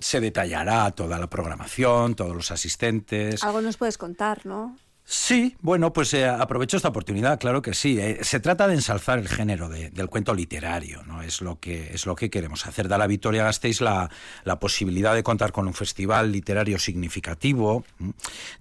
se 0.00 0.20
detallará 0.20 0.90
toda 0.92 1.18
la 1.18 1.28
programación, 1.28 2.14
todos 2.14 2.34
los 2.34 2.50
asistentes. 2.50 3.42
Algo 3.44 3.60
nos 3.60 3.76
puedes 3.76 3.98
contar, 3.98 4.46
¿no? 4.46 4.76
Sí, 5.06 5.54
bueno, 5.60 5.92
pues 5.92 6.14
eh, 6.14 6.26
aprovecho 6.26 6.78
esta 6.78 6.88
oportunidad, 6.88 7.38
claro 7.38 7.60
que 7.60 7.74
sí. 7.74 7.98
Eh, 8.00 8.20
se 8.22 8.40
trata 8.40 8.66
de 8.66 8.74
ensalzar 8.74 9.18
el 9.18 9.28
género 9.28 9.68
de- 9.68 9.90
del 9.90 10.08
cuento 10.08 10.32
literario, 10.34 11.02
¿no? 11.02 11.20
Es 11.20 11.42
lo 11.42 11.60
que, 11.60 11.92
es 11.92 12.06
lo 12.06 12.14
que 12.16 12.30
queremos 12.30 12.66
hacer. 12.66 12.88
Da 12.88 12.96
a 12.96 12.98
la 12.98 13.06
Victoria 13.06 13.44
Gasteiz 13.44 13.82
la, 13.82 14.08
la 14.44 14.58
posibilidad 14.58 15.14
de 15.14 15.22
contar 15.22 15.52
con 15.52 15.66
un 15.66 15.74
festival 15.74 16.32
literario 16.32 16.78
significativo, 16.78 17.84
¿m? 18.00 18.12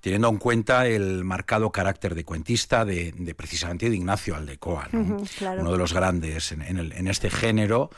teniendo 0.02 0.28
en 0.28 0.38
cuenta 0.38 0.86
el 0.86 1.24
marcado 1.24 1.72
carácter 1.72 2.14
de 2.14 2.26
cuentista 2.26 2.84
de, 2.84 3.14
de 3.18 3.36
precisamente 3.36 3.90
de 3.90 3.96
Ignacio 3.96 4.36
Aldecoa, 4.36 4.90
¿no? 4.92 5.24
Claro. 5.38 5.62
uno 5.62 5.72
de 5.72 5.78
los 5.78 5.94
grandes 5.94 6.52
en, 6.52 6.62
en 6.62 6.78
el- 6.78 6.92
en 6.92 7.08
este 7.08 7.30
género 7.30 7.90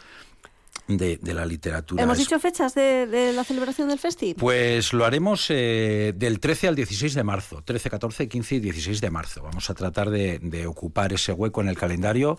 de, 0.87 1.17
de 1.17 1.33
la 1.33 1.45
literatura. 1.45 2.03
¿Hemos 2.03 2.17
dicho 2.17 2.39
fechas 2.39 2.75
de, 2.75 3.07
de 3.07 3.33
la 3.33 3.43
celebración 3.43 3.89
del 3.89 3.99
festi? 3.99 4.33
pues 4.33 4.93
lo 4.93 5.05
haremos 5.05 5.47
eh, 5.49 6.13
del 6.15 6.39
13 6.39 6.67
al 6.69 6.75
16 6.75 7.13
de 7.13 7.23
marzo, 7.23 7.61
13, 7.63 7.89
14, 7.89 8.27
15 8.27 8.55
y 8.55 8.59
16 8.59 9.01
de 9.01 9.09
marzo. 9.09 9.43
Vamos 9.43 9.69
a 9.69 9.73
tratar 9.73 10.09
de, 10.09 10.39
de 10.39 10.67
ocupar 10.67 11.13
ese 11.13 11.31
hueco 11.31 11.61
en 11.61 11.69
el 11.69 11.77
calendario 11.77 12.37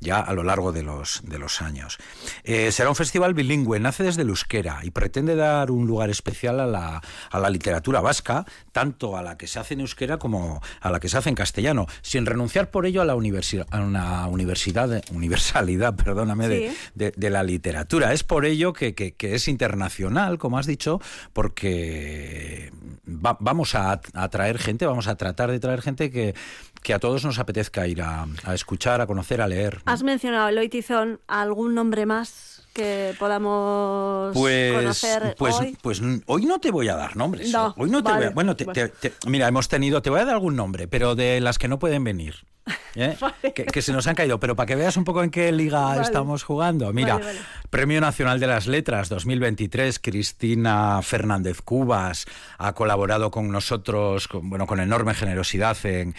ya 0.00 0.18
a 0.20 0.32
lo 0.34 0.42
largo 0.42 0.72
de 0.72 0.82
los, 0.82 1.22
de 1.24 1.38
los 1.38 1.62
años. 1.62 1.98
Eh, 2.44 2.70
será 2.72 2.88
un 2.90 2.96
festival 2.96 3.34
bilingüe, 3.34 3.80
nace 3.80 4.02
desde 4.04 4.22
el 4.22 4.28
euskera 4.28 4.80
y 4.82 4.90
pretende 4.90 5.34
dar 5.36 5.70
un 5.70 5.86
lugar 5.86 6.10
especial 6.10 6.60
a 6.60 6.66
la, 6.66 7.02
a 7.30 7.38
la 7.38 7.50
literatura 7.50 8.00
vasca, 8.00 8.44
tanto 8.72 9.16
a 9.16 9.22
la 9.22 9.36
que 9.36 9.46
se 9.46 9.58
hace 9.58 9.74
en 9.74 9.80
euskera 9.80 10.18
como 10.18 10.60
a 10.80 10.90
la 10.90 11.00
que 11.00 11.08
se 11.08 11.16
hace 11.18 11.28
en 11.30 11.34
castellano, 11.34 11.86
sin 12.02 12.26
renunciar 12.26 12.70
por 12.70 12.86
ello 12.86 13.02
a 13.02 13.04
la 13.04 13.14
universi- 13.14 13.66
a 13.70 13.80
una 13.80 14.26
universidad, 14.28 15.02
universalidad, 15.10 15.94
perdóname, 16.04 16.48
de, 16.48 16.72
de, 16.94 17.12
de 17.16 17.30
la 17.30 17.42
literatura. 17.42 18.12
Es 18.12 18.24
por 18.24 18.44
ello 18.44 18.72
que, 18.72 18.94
que- 18.94 19.14
que 19.14 19.34
es 19.34 19.48
internacional, 19.48 20.38
como 20.38 20.58
has 20.58 20.66
dicho, 20.66 21.00
porque 21.32 22.70
va- 23.06 23.36
vamos 23.40 23.74
a 23.74 24.00
atraer 24.14 24.58
gente, 24.58 24.86
vamos 24.86 25.06
a 25.08 25.16
tratar 25.16 25.50
de 25.50 25.60
traer 25.60 25.82
gente 25.82 26.10
que, 26.10 26.34
que 26.84 26.92
a 26.94 26.98
todos 27.00 27.24
nos 27.24 27.38
apetezca 27.38 27.86
ir 27.88 28.02
a, 28.02 28.26
a 28.44 28.54
escuchar, 28.54 29.00
a 29.00 29.06
conocer, 29.06 29.40
a 29.40 29.48
leer. 29.48 29.80
Has 29.86 30.02
mencionado 30.02 30.48
Eloy 30.48 30.68
Tizón, 30.68 31.18
¿algún 31.26 31.74
nombre 31.74 32.04
más 32.04 32.62
que 32.74 33.14
podamos 33.18 34.32
Pues, 34.36 34.74
conocer 34.74 35.34
pues, 35.38 35.54
hoy? 35.56 35.78
pues 35.80 36.02
hoy 36.26 36.44
no 36.44 36.58
te 36.60 36.70
voy 36.70 36.88
a 36.88 36.94
dar 36.96 37.16
nombres. 37.16 37.50
No, 37.52 37.72
hoy 37.78 37.88
no 37.90 38.02
te 38.04 38.12
voy 38.12 38.24
a, 38.24 38.30
bueno, 38.30 38.54
te- 38.54 38.66
te- 38.66 38.88
te- 38.88 39.12
mira, 39.26 39.48
hemos 39.48 39.68
tenido, 39.68 40.02
te 40.02 40.10
voy 40.10 40.20
a 40.20 40.24
dar 40.26 40.34
algún 40.34 40.56
nombre, 40.56 40.86
pero 40.86 41.14
de 41.14 41.40
las 41.40 41.58
que 41.58 41.68
no 41.68 41.78
pueden 41.78 42.04
venir. 42.04 42.44
¿eh? 42.94 43.16
que, 43.54 43.64
que 43.66 43.82
se 43.82 43.92
nos 43.92 44.06
han 44.06 44.14
caído, 44.14 44.40
pero 44.40 44.56
para 44.56 44.66
que 44.66 44.74
veas 44.76 44.96
un 44.96 45.04
poco 45.04 45.22
en 45.22 45.30
qué 45.30 45.52
liga 45.52 45.80
Vale. 45.80 46.02
estamos 46.02 46.42
jugando. 46.44 46.92
Mira. 46.92 47.20
Premio 47.70 48.00
Nacional 48.00 48.38
de 48.40 48.46
las 48.46 48.66
Letras 48.66 49.08
2023, 49.08 49.98
Cristina 49.98 51.00
Fernández 51.02 51.60
Cubas 51.62 52.24
ha 52.58 52.72
colaborado 52.74 53.30
con 53.30 53.50
nosotros, 53.50 54.28
con, 54.28 54.48
bueno, 54.48 54.66
con 54.66 54.80
enorme 54.80 55.12
generosidad 55.14 55.76
en, 55.84 56.14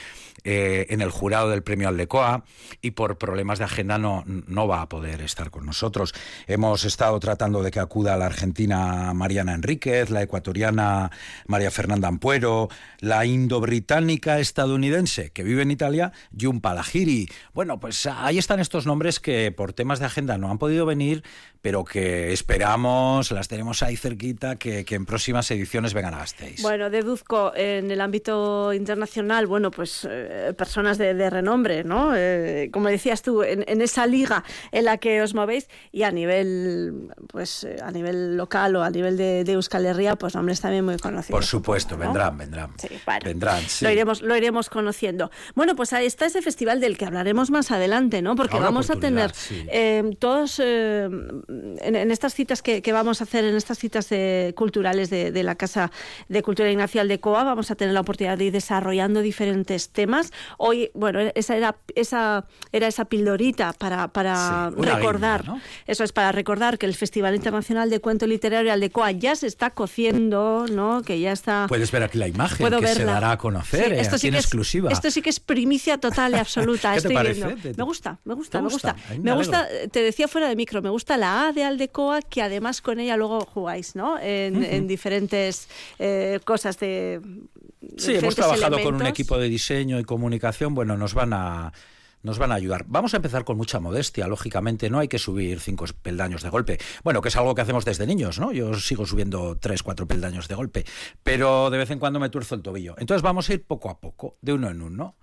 eh, 0.46 0.86
en 0.89 1.02
el 1.02 1.10
jurado 1.10 1.50
del 1.50 1.64
Premio 1.64 1.89
Aldecoa 1.89 2.46
y 2.82 2.91
por 2.91 3.18
problemas 3.18 3.60
de 3.60 3.66
agenda 3.66 3.98
no, 3.98 4.24
no 4.26 4.68
va 4.68 4.82
a 4.82 4.89
poder 4.89 5.22
estar 5.22 5.50
con 5.50 5.66
nosotros. 5.66 6.14
Hemos 6.48 6.86
estado 6.86 7.20
tratando 7.20 7.64
de 7.64 7.72
que 7.72 7.80
acuda 7.80 8.16
la 8.16 8.28
argentina 8.28 9.14
Mariana 9.14 9.56
Enríquez, 9.56 10.12
la 10.12 10.22
ecuatoriana 10.22 11.12
María 11.48 11.72
Fernanda 11.72 12.08
Ampuero, 12.08 12.70
la 13.00 13.26
indo-británica 13.26 14.39
estadounidense 14.39 15.32
que 15.32 15.43
vive 15.43 15.64
en 15.64 15.72
Italia, 15.72 16.12
Jun 16.39 16.62
Palahiri. 16.62 17.28
Bueno, 17.54 17.80
pues 17.80 18.06
ahí 18.06 18.38
están 18.38 18.60
estos 18.60 18.86
nombres 18.86 19.20
que 19.20 19.52
por 19.52 19.74
temas 19.74 20.00
de 20.00 20.06
agenda 20.06 20.38
no 20.38 20.52
han 20.52 20.60
podido 20.60 20.86
venir, 20.86 21.24
pero 21.66 21.84
que 21.84 22.32
esperamos, 22.32 23.32
las 23.32 23.47
tenemos 23.47 23.82
ahí 23.82 23.95
cerquita, 23.95 24.55
que, 24.57 24.86
que 24.86 24.93
en 24.93 25.07
próximas 25.07 25.49
ediciones 25.49 25.95
vengan 25.95 26.13
a 26.13 26.20
Gasteiz. 26.20 26.61
Bueno, 26.61 26.91
deduzco 26.91 27.53
en 27.55 27.89
el 27.89 28.01
ámbito 28.01 28.72
internacional, 28.72 29.47
bueno, 29.47 29.72
pues 29.72 30.07
eh, 30.07 30.53
personas 30.55 30.99
de, 30.99 31.16
de 31.16 31.28
renombre, 31.28 31.84
¿no? 31.84 32.11
Eh, 32.16 32.70
como 32.72 32.88
decías 32.89 33.24
tú, 33.24 33.41
en, 33.41 33.66
en 33.68 33.82
esa 33.82 34.05
liga 34.05 34.43
en 34.72 34.86
la 34.86 34.97
que 34.97 35.24
os 35.24 35.34
movéis 35.34 35.68
y 35.91 36.03
a 36.03 36.11
nivel, 36.11 37.11
pues 37.30 37.63
eh, 37.63 37.78
a 37.82 37.89
nivel 37.89 38.38
local 38.38 38.76
o 38.76 38.84
a 38.84 38.91
nivel 38.91 39.18
de, 39.18 39.43
de 39.43 39.53
Euskal 39.53 39.88
Herria, 39.88 40.18
pues 40.18 40.36
nombres 40.36 40.61
también 40.61 40.86
muy 40.86 40.97
conocidos. 40.97 41.32
Por 41.32 41.45
supuesto, 41.45 41.97
¿no? 41.97 42.01
vendrán, 42.01 42.38
vendrán. 42.38 42.74
vendrán, 43.24 43.63
sí. 43.63 43.86
Lo 43.86 43.89
iremos, 43.89 44.22
lo 44.22 44.38
iremos 44.38 44.70
conociendo. 44.70 45.32
Bueno, 45.55 45.76
pues 45.76 45.93
ahí 45.93 46.05
está 46.05 46.28
ese 46.28 46.43
festival 46.43 46.80
del 46.80 46.95
que 46.95 47.05
hablaremos 47.05 47.49
más 47.49 47.72
adelante, 47.72 48.22
¿no? 48.22 48.36
Porque 48.36 48.59
vamos 48.59 48.91
a 48.91 48.97
tener 48.97 49.34
sí. 49.34 49.66
eh, 49.72 50.16
todos 50.20 50.61
en, 51.82 51.95
en 51.95 52.12
estas 52.12 52.34
citas 52.34 52.62
que, 52.62 52.82
que 52.82 52.91
vamos 52.91 53.22
a 53.22 53.24
hacer, 53.26 53.43
en 53.45 53.56
estas 53.56 53.78
citas 53.80 54.08
eh, 54.12 54.53
culturales 54.56 55.10
de, 55.10 55.32
de 55.32 55.43
la 55.43 55.56
Casa 55.56 55.91
de 56.30 56.41
Cultura 56.41 56.70
Ignacial 56.72 57.08
de 57.08 57.20
Coa, 57.20 57.43
vamos 57.43 57.72
a 57.72 57.76
tener 57.76 57.93
la 57.93 58.01
oportunidad 58.01 58.38
de 58.38 58.45
ir 58.45 58.51
desarrollando 58.53 59.22
diferentes 59.22 59.89
temas. 59.89 60.32
Hoy, 60.58 60.91
bueno, 60.93 61.20
esa 61.36 61.56
era 61.58 61.76
esa, 61.95 62.45
era 62.72 62.88
esa 62.88 63.06
pildorita 63.06 63.74
para, 63.74 64.08
para 64.10 64.72
Sí, 64.76 64.82
recordar, 64.82 65.41
guinda, 65.41 65.56
¿no? 65.56 65.62
eso 65.88 66.03
es 66.03 66.12
para 66.12 66.32
recordar 66.32 66.78
que 66.78 66.86
el 66.86 66.95
Festival 66.95 67.36
Internacional 67.36 67.89
de 67.89 67.99
Cuento 67.99 68.28
Literario 68.28 68.72
Aldecoa 68.74 69.12
ya 69.12 69.36
se 69.36 69.47
está 69.47 69.70
cociendo, 69.72 70.66
¿no? 70.72 71.01
Que 71.03 71.20
ya 71.20 71.32
está... 71.32 71.66
Puedes 71.68 71.91
ver 71.91 72.03
aquí 72.03 72.18
la 72.18 72.28
imagen 72.28 72.58
Puedo 72.58 72.80
que 72.80 72.88
se 72.88 72.99
verla. 72.99 73.14
dará 73.14 73.32
a 73.32 73.38
conocer 73.38 73.86
Sí, 73.86 73.91
eh, 73.93 73.99
esto 74.01 74.16
aquí 74.16 74.22
sí 74.22 74.28
en 74.28 74.34
que 74.34 74.39
es- 74.39 74.45
exclusiva. 74.45 74.91
esto 74.91 75.12
sí 75.12 75.22
que 75.22 75.30
es 75.30 75.39
primicia 75.39 75.97
total 75.97 76.34
y 76.34 76.36
absoluta. 76.36 76.89
¿Qué 76.95 77.01
te 77.01 77.08
estoy 77.08 77.16
parece? 77.16 77.45
viendo. 77.45 77.62
¿Te- 77.62 77.74
Me 77.76 77.84
gusta, 77.84 78.20
me 78.26 78.34
gusta, 78.34 78.62
me 78.62 78.70
gusta? 78.70 78.93
gusta. 78.93 79.10
Ay, 79.12 79.20
me 79.20 79.32
Me 79.32 79.38
gusta, 79.38 79.68
te 79.91 80.01
decía 80.01 80.28
fuera 80.28 80.47
de 80.49 80.56
micro, 80.56 80.82
me 80.82 80.89
gusta 80.89 81.18
la 81.18 81.45
A 81.48 81.54
de 81.54 81.64
Aldecoa, 81.64 82.22
que 82.22 82.41
además 82.41 82.82
con 82.82 83.00
ella 83.00 83.18
luego 83.18 83.41
jugáis, 83.46 83.96
¿no? 83.96 84.18
En, 84.20 84.88
diferentes 84.88 85.68
eh, 86.00 86.39
cosas 86.43 86.80
de. 86.80 87.22
Sí, 87.98 88.16
hemos 88.16 88.36
trabajado 88.36 88.82
con 88.82 88.96
un 88.96 89.06
equipo 89.06 89.38
de 89.38 89.50
diseño 89.50 90.00
y 90.00 90.04
comunicación. 90.04 90.74
Bueno, 90.74 90.98
nos 90.98 91.14
van 91.14 91.34
a 91.34 91.74
nos 92.26 92.39
van 92.39 92.52
a 92.52 92.56
ayudar. 92.56 92.86
Vamos 92.88 93.14
a 93.14 93.18
empezar 93.18 93.46
con 93.46 93.56
mucha 93.56 93.80
modestia, 93.80 94.28
lógicamente, 94.28 94.89
no 94.89 94.98
hay 94.98 95.08
que 95.08 95.20
subir 95.20 95.60
cinco 95.60 95.86
peldaños 96.02 96.41
de 96.41 96.50
golpe. 96.50 96.80
Bueno, 97.04 97.22
que 97.22 97.30
es 97.30 97.36
algo 97.36 97.54
que 97.54 97.62
hacemos 97.62 97.86
desde 97.86 98.08
niños, 98.08 98.39
¿no? 98.39 98.52
Yo 98.52 98.74
sigo 98.74 99.06
subiendo 99.06 99.58
tres, 99.58 99.84
cuatro 99.84 100.08
peldaños 100.08 100.48
de 100.48 100.56
golpe, 100.56 100.86
pero 101.22 101.70
de 101.70 101.78
vez 101.78 101.91
en 101.91 102.00
cuando 102.00 102.20
me 102.20 102.30
tuerzo 102.30 102.56
el 102.56 102.64
tobillo. 102.64 102.96
Entonces 102.98 103.22
vamos 103.22 103.48
a 103.50 103.54
ir 103.54 103.64
poco 103.64 103.91
a 103.91 104.00
poco, 104.00 104.38
de 104.41 104.54
uno 104.54 104.72
en 104.72 104.82
uno. 104.82 105.16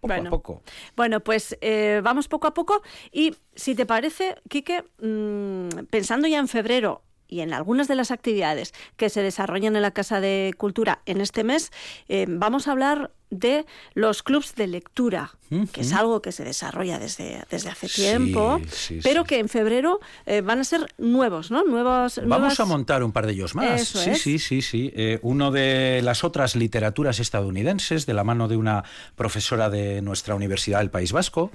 Poco 0.00 0.14
Bueno. 0.14 0.28
a 0.28 0.30
poco. 0.30 0.62
Bueno, 0.96 1.20
pues 1.20 1.56
eh, 1.60 2.00
vamos 2.02 2.26
poco 2.28 2.46
a 2.46 2.54
poco 2.54 2.82
y 3.12 3.36
si 3.54 3.74
te 3.74 3.86
parece, 3.86 4.36
Quique, 4.48 4.84
mm, 5.00 5.84
pensando 5.90 6.26
ya 6.26 6.38
en 6.38 6.48
febrero 6.48 7.02
y 7.30 7.40
en 7.40 7.54
algunas 7.54 7.88
de 7.88 7.94
las 7.94 8.10
actividades 8.10 8.74
que 8.96 9.08
se 9.08 9.22
desarrollan 9.22 9.76
en 9.76 9.82
la 9.82 9.92
Casa 9.92 10.20
de 10.20 10.52
Cultura 10.58 11.00
en 11.06 11.20
este 11.20 11.44
mes, 11.44 11.70
eh, 12.08 12.26
vamos 12.28 12.68
a 12.68 12.72
hablar 12.72 13.12
de 13.30 13.64
los 13.94 14.24
clubs 14.24 14.56
de 14.56 14.66
lectura, 14.66 15.30
que 15.72 15.82
es 15.82 15.92
algo 15.92 16.20
que 16.20 16.32
se 16.32 16.42
desarrolla 16.42 16.98
desde, 16.98 17.44
desde 17.48 17.68
hace 17.70 17.86
Sí, 17.86 18.02
tiempo, 18.02 18.60
sí, 18.72 18.98
pero 19.04 19.22
sí. 19.22 19.28
que 19.28 19.38
en 19.38 19.48
febrero 19.48 20.00
eh, 20.26 20.40
van 20.40 20.58
a 20.58 20.64
ser 20.64 20.92
nuevos, 20.98 21.52
¿no? 21.52 21.62
Nuevos, 21.62 22.16
Vamos 22.16 22.28
nuevas- 22.40 22.58
a 22.60 22.64
montar 22.64 23.04
un 23.04 23.12
par 23.12 23.26
de 23.26 23.32
ellos 23.34 23.54
más. 23.54 23.80
Eso 23.82 23.98
sí, 24.00 24.10
es. 24.10 24.20
sí, 24.22 24.38
sí, 24.40 24.62
sí. 24.62 24.92
Eh, 24.96 25.20
uno 25.22 25.52
de 25.52 26.00
las 26.02 26.24
otras 26.24 26.56
literaturas 26.56 27.20
estadounidenses, 27.20 28.04
de 28.04 28.14
la 28.14 28.24
mano 28.24 28.48
de 28.48 28.56
una 28.56 28.82
profesora 29.14 29.70
de 29.70 30.02
nuestra 30.02 30.34
Universidad 30.34 30.80
del 30.80 30.90
País 30.90 31.12
Vasco, 31.12 31.52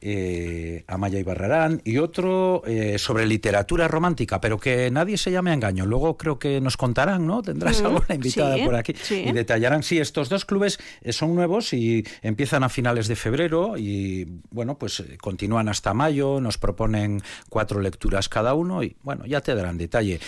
eh, 0.00 0.84
Amaya 0.86 1.18
Ibarrarán, 1.18 1.80
y 1.84 1.98
otro 1.98 2.62
eh, 2.66 2.98
sobre 2.98 3.26
literatura 3.26 3.88
romántica, 3.88 4.40
pero 4.40 4.58
que 4.58 4.90
nadie 4.90 5.16
se 5.16 5.30
llame 5.30 5.50
a 5.50 5.54
engaño. 5.54 5.86
Luego 5.86 6.16
creo 6.16 6.38
que 6.38 6.60
nos 6.60 6.76
contarán, 6.76 7.26
¿no? 7.26 7.42
Tendrás 7.42 7.78
Mm, 7.82 7.86
alguna 7.86 8.14
invitada 8.14 8.56
sí, 8.56 8.62
por 8.62 8.74
aquí 8.74 8.94
sí. 9.00 9.24
y 9.26 9.32
detallarán. 9.32 9.82
Sí, 9.82 9.98
estos 9.98 10.28
dos 10.28 10.44
clubes 10.44 10.78
eh, 11.02 11.12
son 11.12 11.34
nuevos 11.34 11.72
y 11.72 12.04
empiezan 12.22 12.64
a 12.64 12.68
finales 12.68 13.08
de 13.08 13.16
febrero 13.16 13.76
y, 13.76 14.26
bueno, 14.50 14.78
pues 14.78 15.00
eh, 15.00 15.18
continúan 15.18 15.68
hasta 15.68 15.94
mayo, 15.94 16.40
nos 16.40 16.58
proponen 16.58 17.22
cuatro 17.48 17.80
lecturas 17.80 18.28
cada 18.28 18.54
uno 18.54 18.82
y, 18.82 18.96
bueno, 19.02 19.26
ya 19.26 19.40
te 19.40 19.54
darán 19.54 19.78
detalle. 19.78 20.20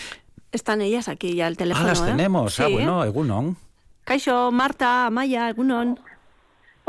Están 0.53 0.81
ellas 0.81 1.09
aquí 1.09 1.35
ya 1.35 1.47
al 1.47 1.57
teléfono. 1.57 1.87
Ah, 1.87 1.91
las 1.91 2.01
¿eh? 2.03 2.07
tenemos. 2.07 2.59
Ah, 2.61 2.69
bueno, 2.69 3.05
Egunon. 3.05 3.57
Kaixo, 4.05 4.51
Marta, 4.51 5.07
Amaya, 5.07 5.49
Egunon. 5.49 6.01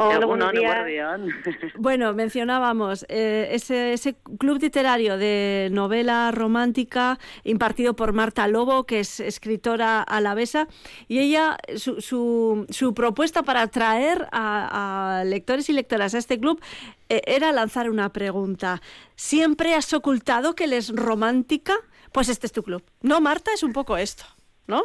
Hola, 0.03 0.25
buenos 0.25 0.51
buenos 0.51 0.85
días. 0.85 1.21
días. 1.21 1.73
Bueno, 1.77 2.13
mencionábamos 2.13 3.05
eh, 3.09 3.49
ese, 3.51 3.93
ese 3.93 4.15
club 4.37 4.59
literario 4.61 5.17
de 5.17 5.69
novela 5.71 6.31
romántica 6.31 7.19
impartido 7.43 7.95
por 7.95 8.13
Marta 8.13 8.47
Lobo, 8.47 8.85
que 8.85 8.99
es 8.99 9.19
escritora 9.19 10.01
alavesa, 10.01 10.67
y 11.07 11.19
ella, 11.19 11.57
su, 11.75 12.01
su, 12.01 12.65
su 12.69 12.93
propuesta 12.93 13.43
para 13.43 13.61
atraer 13.61 14.27
a, 14.31 15.19
a 15.19 15.23
lectores 15.23 15.69
y 15.69 15.73
lectoras 15.73 16.15
a 16.15 16.17
este 16.17 16.39
club 16.39 16.61
eh, 17.09 17.21
era 17.25 17.51
lanzar 17.51 17.89
una 17.89 18.11
pregunta. 18.11 18.81
¿Siempre 19.15 19.75
has 19.75 19.93
ocultado 19.93 20.55
que 20.55 20.63
eres 20.65 20.89
romántica? 20.95 21.75
Pues 22.11 22.29
este 22.29 22.47
es 22.47 22.53
tu 22.53 22.63
club. 22.63 22.83
No, 23.01 23.21
Marta, 23.21 23.51
es 23.53 23.63
un 23.63 23.73
poco 23.73 23.97
esto, 23.97 24.25
¿no? 24.67 24.83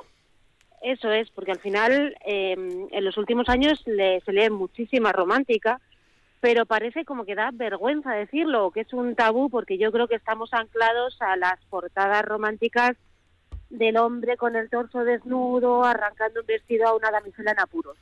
Eso 0.82 1.10
es, 1.10 1.30
porque 1.30 1.52
al 1.52 1.58
final 1.60 2.16
eh, 2.24 2.52
en 2.90 3.04
los 3.04 3.16
últimos 3.16 3.48
años 3.48 3.82
le- 3.86 4.20
se 4.20 4.32
lee 4.32 4.50
muchísima 4.50 5.10
romántica, 5.12 5.80
pero 6.40 6.66
parece 6.66 7.04
como 7.04 7.24
que 7.24 7.34
da 7.34 7.50
vergüenza 7.52 8.12
decirlo, 8.12 8.70
que 8.70 8.80
es 8.82 8.92
un 8.92 9.14
tabú, 9.16 9.50
porque 9.50 9.78
yo 9.78 9.90
creo 9.90 10.06
que 10.06 10.14
estamos 10.16 10.52
anclados 10.52 11.16
a 11.20 11.36
las 11.36 11.58
portadas 11.70 12.24
románticas 12.24 12.96
del 13.70 13.96
hombre 13.96 14.36
con 14.36 14.54
el 14.54 14.70
torso 14.70 15.02
desnudo, 15.02 15.82
arrancando 15.84 16.40
un 16.40 16.46
vestido 16.46 16.86
a 16.86 16.94
una 16.94 17.10
damisela 17.10 17.50
en 17.52 17.60
apuros. 17.60 17.96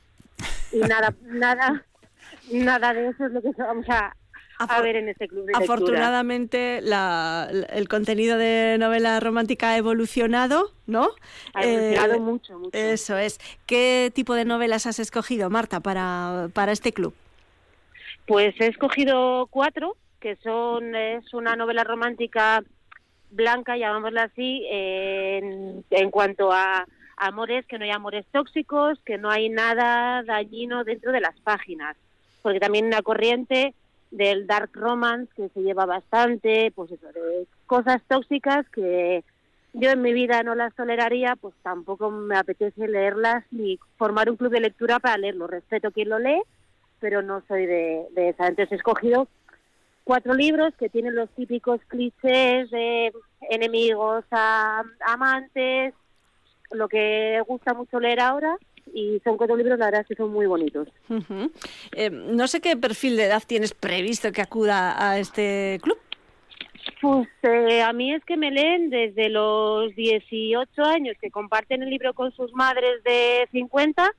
Y 0.71 0.79
nada, 0.79 1.11
nada, 1.23 1.83
nada 2.51 2.93
de 2.93 3.07
eso 3.07 3.25
es 3.25 3.31
lo 3.31 3.41
que 3.41 3.51
vamos 3.57 3.85
a, 3.89 4.15
a 4.57 4.81
ver 4.81 4.95
en 4.95 5.09
este 5.09 5.27
club 5.27 5.45
de. 5.45 5.53
Afortunadamente 5.55 6.81
la- 6.81 7.49
la- 7.51 7.65
el 7.67 7.87
contenido 7.87 8.37
de 8.37 8.77
novela 8.79 9.19
romántica 9.19 9.71
ha 9.71 9.77
evolucionado, 9.77 10.71
¿no? 10.87 11.05
Eh, 11.07 11.11
Ha 11.53 11.63
evolucionado 11.63 12.19
mucho, 12.19 12.59
mucho. 12.59 12.77
Eso 12.77 13.17
es. 13.17 13.39
¿Qué 13.65 14.11
tipo 14.13 14.33
de 14.33 14.45
novelas 14.45 14.85
has 14.85 14.99
escogido, 14.99 15.49
Marta, 15.49 15.79
para, 15.79 16.49
para 16.53 16.71
este 16.71 16.93
club? 16.93 17.13
Pues 18.27 18.55
he 18.59 18.67
escogido 18.67 19.47
cuatro, 19.51 19.95
que 20.19 20.35
son 20.37 20.95
es 20.95 21.33
una 21.33 21.55
novela 21.55 21.83
romántica 21.83 22.63
blanca, 23.31 23.77
llamámosla 23.77 24.23
así, 24.23 24.65
en, 24.69 25.83
en 25.89 26.11
cuanto 26.11 26.51
a 26.51 26.85
amores, 27.17 27.65
que 27.65 27.77
no 27.77 27.85
hay 27.85 27.91
amores 27.91 28.25
tóxicos, 28.31 28.99
que 29.05 29.17
no 29.17 29.29
hay 29.29 29.49
nada 29.49 30.23
dañino 30.23 30.83
dentro 30.83 31.11
de 31.11 31.21
las 31.21 31.39
páginas, 31.41 31.95
porque 32.41 32.59
también 32.59 32.85
una 32.85 33.01
corriente 33.01 33.73
del 34.11 34.47
dark 34.47 34.69
romance 34.73 35.31
que 35.35 35.49
se 35.49 35.61
lleva 35.61 35.85
bastante, 35.85 36.71
pues 36.75 36.91
eso, 36.91 37.07
de 37.07 37.47
cosas 37.65 38.01
tóxicas 38.07 38.67
que 38.69 39.23
yo 39.73 39.89
en 39.89 40.01
mi 40.01 40.13
vida 40.13 40.41
no 40.43 40.55
las 40.55 40.73
toleraría, 40.73 41.35
pues 41.35 41.53
tampoco 41.61 42.09
me 42.09 42.37
apetece 42.37 42.87
leerlas 42.87 43.43
ni 43.51 43.77
formar 43.97 44.29
un 44.29 44.37
club 44.37 44.51
de 44.51 44.61
lectura 44.61 44.99
para 44.99 45.17
leerlo. 45.17 45.47
Respeto 45.47 45.91
quien 45.91 46.09
lo 46.09 46.19
lee, 46.19 46.41
pero 46.99 47.21
no 47.21 47.43
soy 47.47 47.65
de, 47.65 48.05
de 48.11 48.29
esa. 48.29 48.47
Entonces 48.47 48.71
he 48.71 48.75
escogido 48.75 49.27
cuatro 50.05 50.33
libros 50.33 50.73
que 50.77 50.87
tienen 50.87 51.15
los 51.15 51.29
típicos 51.31 51.81
clichés 51.87 52.71
de 52.71 53.11
enemigos 53.49 54.23
a 54.31 54.83
amantes, 55.05 55.93
lo 56.71 56.87
que 56.87 57.41
gusta 57.45 57.73
mucho 57.73 57.99
leer 57.99 58.21
ahora, 58.21 58.57
y 58.93 59.19
son 59.23 59.37
cuatro 59.37 59.55
libros, 59.55 59.77
la 59.77 59.85
verdad 59.85 60.01
es 60.01 60.07
que 60.07 60.15
son 60.15 60.31
muy 60.31 60.45
bonitos. 60.45 60.87
Eh, 61.91 62.09
no 62.09 62.47
sé 62.47 62.61
qué 62.61 62.77
perfil 62.77 63.17
de 63.17 63.25
edad 63.25 63.43
tienes 63.45 63.73
previsto 63.73 64.31
que 64.31 64.41
acuda 64.41 64.95
a 65.09 65.19
este 65.19 65.79
club. 65.81 65.97
Pues 67.01 67.27
eh, 67.43 67.81
a 67.81 67.93
mí 67.93 68.13
es 68.13 68.23
que 68.25 68.37
me 68.37 68.51
leen 68.51 68.89
desde 68.89 69.29
los 69.29 69.93
18 69.95 70.83
años 70.83 71.17
que 71.19 71.31
comparten 71.31 71.83
el 71.83 71.89
libro 71.89 72.13
con 72.13 72.31
sus 72.31 72.53
madres 72.53 73.03
de 73.03 73.47
50 73.51 74.11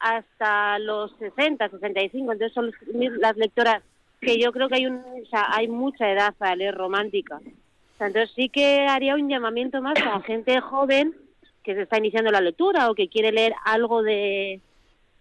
hasta 0.00 0.78
los 0.78 1.12
60, 1.18 1.68
65. 1.68 2.32
Entonces 2.32 2.54
son 2.54 2.72
las 3.20 3.36
lectoras 3.36 3.82
que 4.20 4.38
yo 4.38 4.50
creo 4.52 4.68
que 4.68 4.76
hay, 4.76 4.86
un, 4.86 4.96
o 4.96 5.26
sea, 5.30 5.46
hay 5.50 5.68
mucha 5.68 6.10
edad 6.10 6.34
para 6.36 6.56
leer 6.56 6.74
romántica. 6.74 7.36
O 7.36 7.98
sea, 7.98 8.06
entonces 8.08 8.32
sí 8.34 8.48
que 8.48 8.86
haría 8.88 9.14
un 9.14 9.28
llamamiento 9.28 9.80
más 9.82 9.98
a 10.00 10.20
gente 10.20 10.60
joven 10.60 11.14
que 11.66 11.74
se 11.74 11.82
está 11.82 11.98
iniciando 11.98 12.30
la 12.30 12.40
lectura 12.40 12.88
o 12.88 12.94
que 12.94 13.08
quiere 13.08 13.32
leer 13.32 13.52
algo 13.64 14.04
de, 14.04 14.60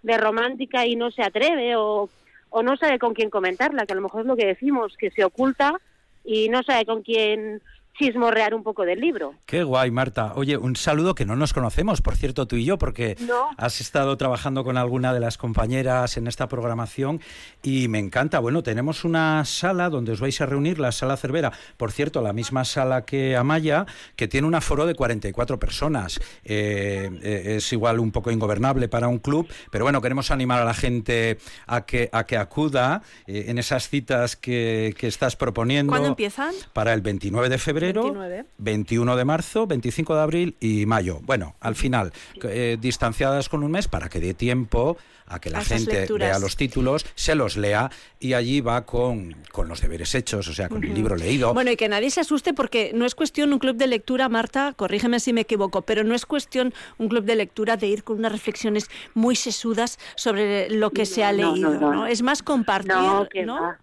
de 0.04 0.18
romántica 0.18 0.86
y 0.86 0.96
no 0.96 1.10
se 1.10 1.24
atreve 1.24 1.76
o, 1.76 2.08
o 2.52 2.62
no 2.62 2.78
sabe 2.78 3.00
con 3.00 3.16
quién 3.16 3.32
comentarla, 3.32 3.88
que 3.88 3.94
a 3.94 3.96
lo 3.96 4.04
mejor 4.04 4.22
es 4.22 4.28
lo 4.28 4.36
que 4.36 4.46
decimos, 4.46 4.96
que 4.96 5.10
se 5.10 5.26
oculta 5.26 5.82
y 6.24 6.48
no 6.50 6.62
sabe 6.62 6.86
con 6.86 7.02
quién 7.02 7.64
chismorrear 7.98 8.54
un 8.54 8.64
poco 8.64 8.84
del 8.84 9.00
libro. 9.00 9.36
Qué 9.46 9.64
guay, 9.64 9.92
Marta. 9.92 10.34
Oye, 10.36 10.58
un 10.58 10.76
saludo 10.76 11.16
que 11.16 11.26
no 11.26 11.36
nos 11.36 11.54
conocemos, 11.54 12.02
por 12.02 12.16
cierto, 12.16 12.46
tú 12.46 12.56
y 12.58 12.66
yo, 12.66 12.78
porque 12.78 13.16
No. 13.22 13.50
has 13.58 13.80
estado 13.82 14.18
trabajando 14.18 14.64
con 14.64 14.78
alguna 14.78 15.14
de 15.14 15.20
las 15.20 15.38
compañeras 15.38 16.18
en 16.18 16.28
esta 16.28 16.48
programación 16.48 17.22
y 17.64 17.88
me 17.88 18.00
encanta. 18.00 18.40
Bueno, 18.40 18.64
tenemos 18.64 19.06
una 19.06 19.44
sala 19.46 19.90
donde 19.90 20.12
os 20.12 20.20
vais 20.20 20.40
a 20.42 20.46
reunir, 20.46 20.80
la 20.80 20.92
sala 20.92 21.16
Cervera. 21.18 21.52
Por 21.78 21.92
cierto, 21.92 22.22
la 22.22 22.34
misma 22.34 22.66
sala 22.66 23.06
que 23.06 23.36
Amaya, 23.38 23.86
que 24.16 24.28
tiene 24.28 24.48
un 24.48 24.56
aforo 24.56 24.86
de 24.86 24.96
44 24.96 25.60
personas. 25.60 26.20
Eh, 26.44 27.10
eh, 27.24 27.56
es 27.58 27.72
igual 27.72 28.00
un 28.00 28.12
poco 28.12 28.32
ingobernable 28.32 28.88
para 28.90 29.08
un 29.08 29.20
club, 29.20 29.48
pero 29.72 29.86
bueno, 29.86 30.02
queremos 30.02 30.32
animar 30.32 30.62
a 30.62 30.66
la 30.66 30.74
gente 30.74 31.38
a 31.68 31.86
que, 31.86 32.10
a 32.12 32.26
que 32.26 32.38
acuda 32.38 33.02
eh, 33.28 33.46
en 33.48 33.58
esas 33.58 33.88
citas 33.90 34.36
que, 34.36 34.94
que 34.98 35.08
estás 35.08 35.36
proponiendo. 35.36 35.92
¿Cuándo 35.92 36.10
empiezan? 36.10 36.54
Para 36.74 36.94
el 36.94 37.02
29 37.02 37.48
de 37.50 37.58
febrero. 37.58 37.85
29. 37.94 38.46
21 38.58 39.16
de 39.16 39.26
marzo, 39.26 39.68
25 39.68 40.16
de 40.16 40.22
abril 40.22 40.56
y 40.60 40.86
mayo. 40.86 41.20
Bueno, 41.24 41.56
al 41.60 41.76
final, 41.76 42.12
eh, 42.44 42.78
distanciadas 42.80 43.50
con 43.50 43.64
un 43.64 43.72
mes 43.72 43.88
para 43.88 44.10
que 44.10 44.20
dé 44.20 44.34
tiempo 44.34 44.98
a 45.28 45.40
que 45.40 45.50
la 45.50 45.58
A 45.58 45.64
gente 45.64 46.02
lecturas. 46.02 46.30
vea 46.30 46.40
los 46.40 46.56
títulos, 46.56 47.04
se 47.16 47.34
los 47.34 47.58
lea 47.58 47.90
y 48.20 48.34
allí 48.34 48.62
va 48.62 48.86
con, 48.86 49.36
con 49.52 49.68
los 49.68 49.82
deberes 49.82 50.14
hechos, 50.14 50.48
o 50.48 50.54
sea, 50.54 50.70
con 50.70 50.84
el 50.84 50.94
libro 50.94 51.16
leído. 51.16 51.52
Bueno, 51.52 51.72
y 51.72 51.76
que 51.78 51.90
nadie 51.90 52.12
se 52.12 52.22
asuste 52.22 52.54
porque 52.54 52.92
no 52.94 53.06
es 53.08 53.16
cuestión 53.16 53.52
un 53.52 53.58
club 53.58 53.76
de 53.76 53.88
lectura, 53.88 54.30
Marta, 54.30 54.74
corrígeme 54.76 55.20
si 55.20 55.34
me 55.34 55.42
equivoco, 55.42 55.82
pero 55.82 56.04
no 56.04 56.14
es 56.14 56.28
cuestión 56.28 56.76
un 57.00 57.10
club 57.10 57.24
de 57.26 57.36
lectura 57.38 57.76
de 57.76 57.88
ir 57.88 58.04
con 58.04 58.20
unas 58.20 58.34
reflexiones 58.34 58.88
muy 59.16 59.36
sesudas 59.36 59.98
sobre 60.16 60.70
lo 60.70 60.92
que 60.92 61.08
se 61.08 61.24
ha 61.24 61.32
No, 61.32 61.38
no, 61.48 61.54
leído, 61.56 61.70
no. 61.80 61.94
¿no? 61.94 62.06
Es 62.06 62.22
más 62.22 62.44
compartir, 62.44 62.94
No, 62.94 63.28
que 63.28 63.46
¿no? 63.48 63.56
va. 63.60 63.80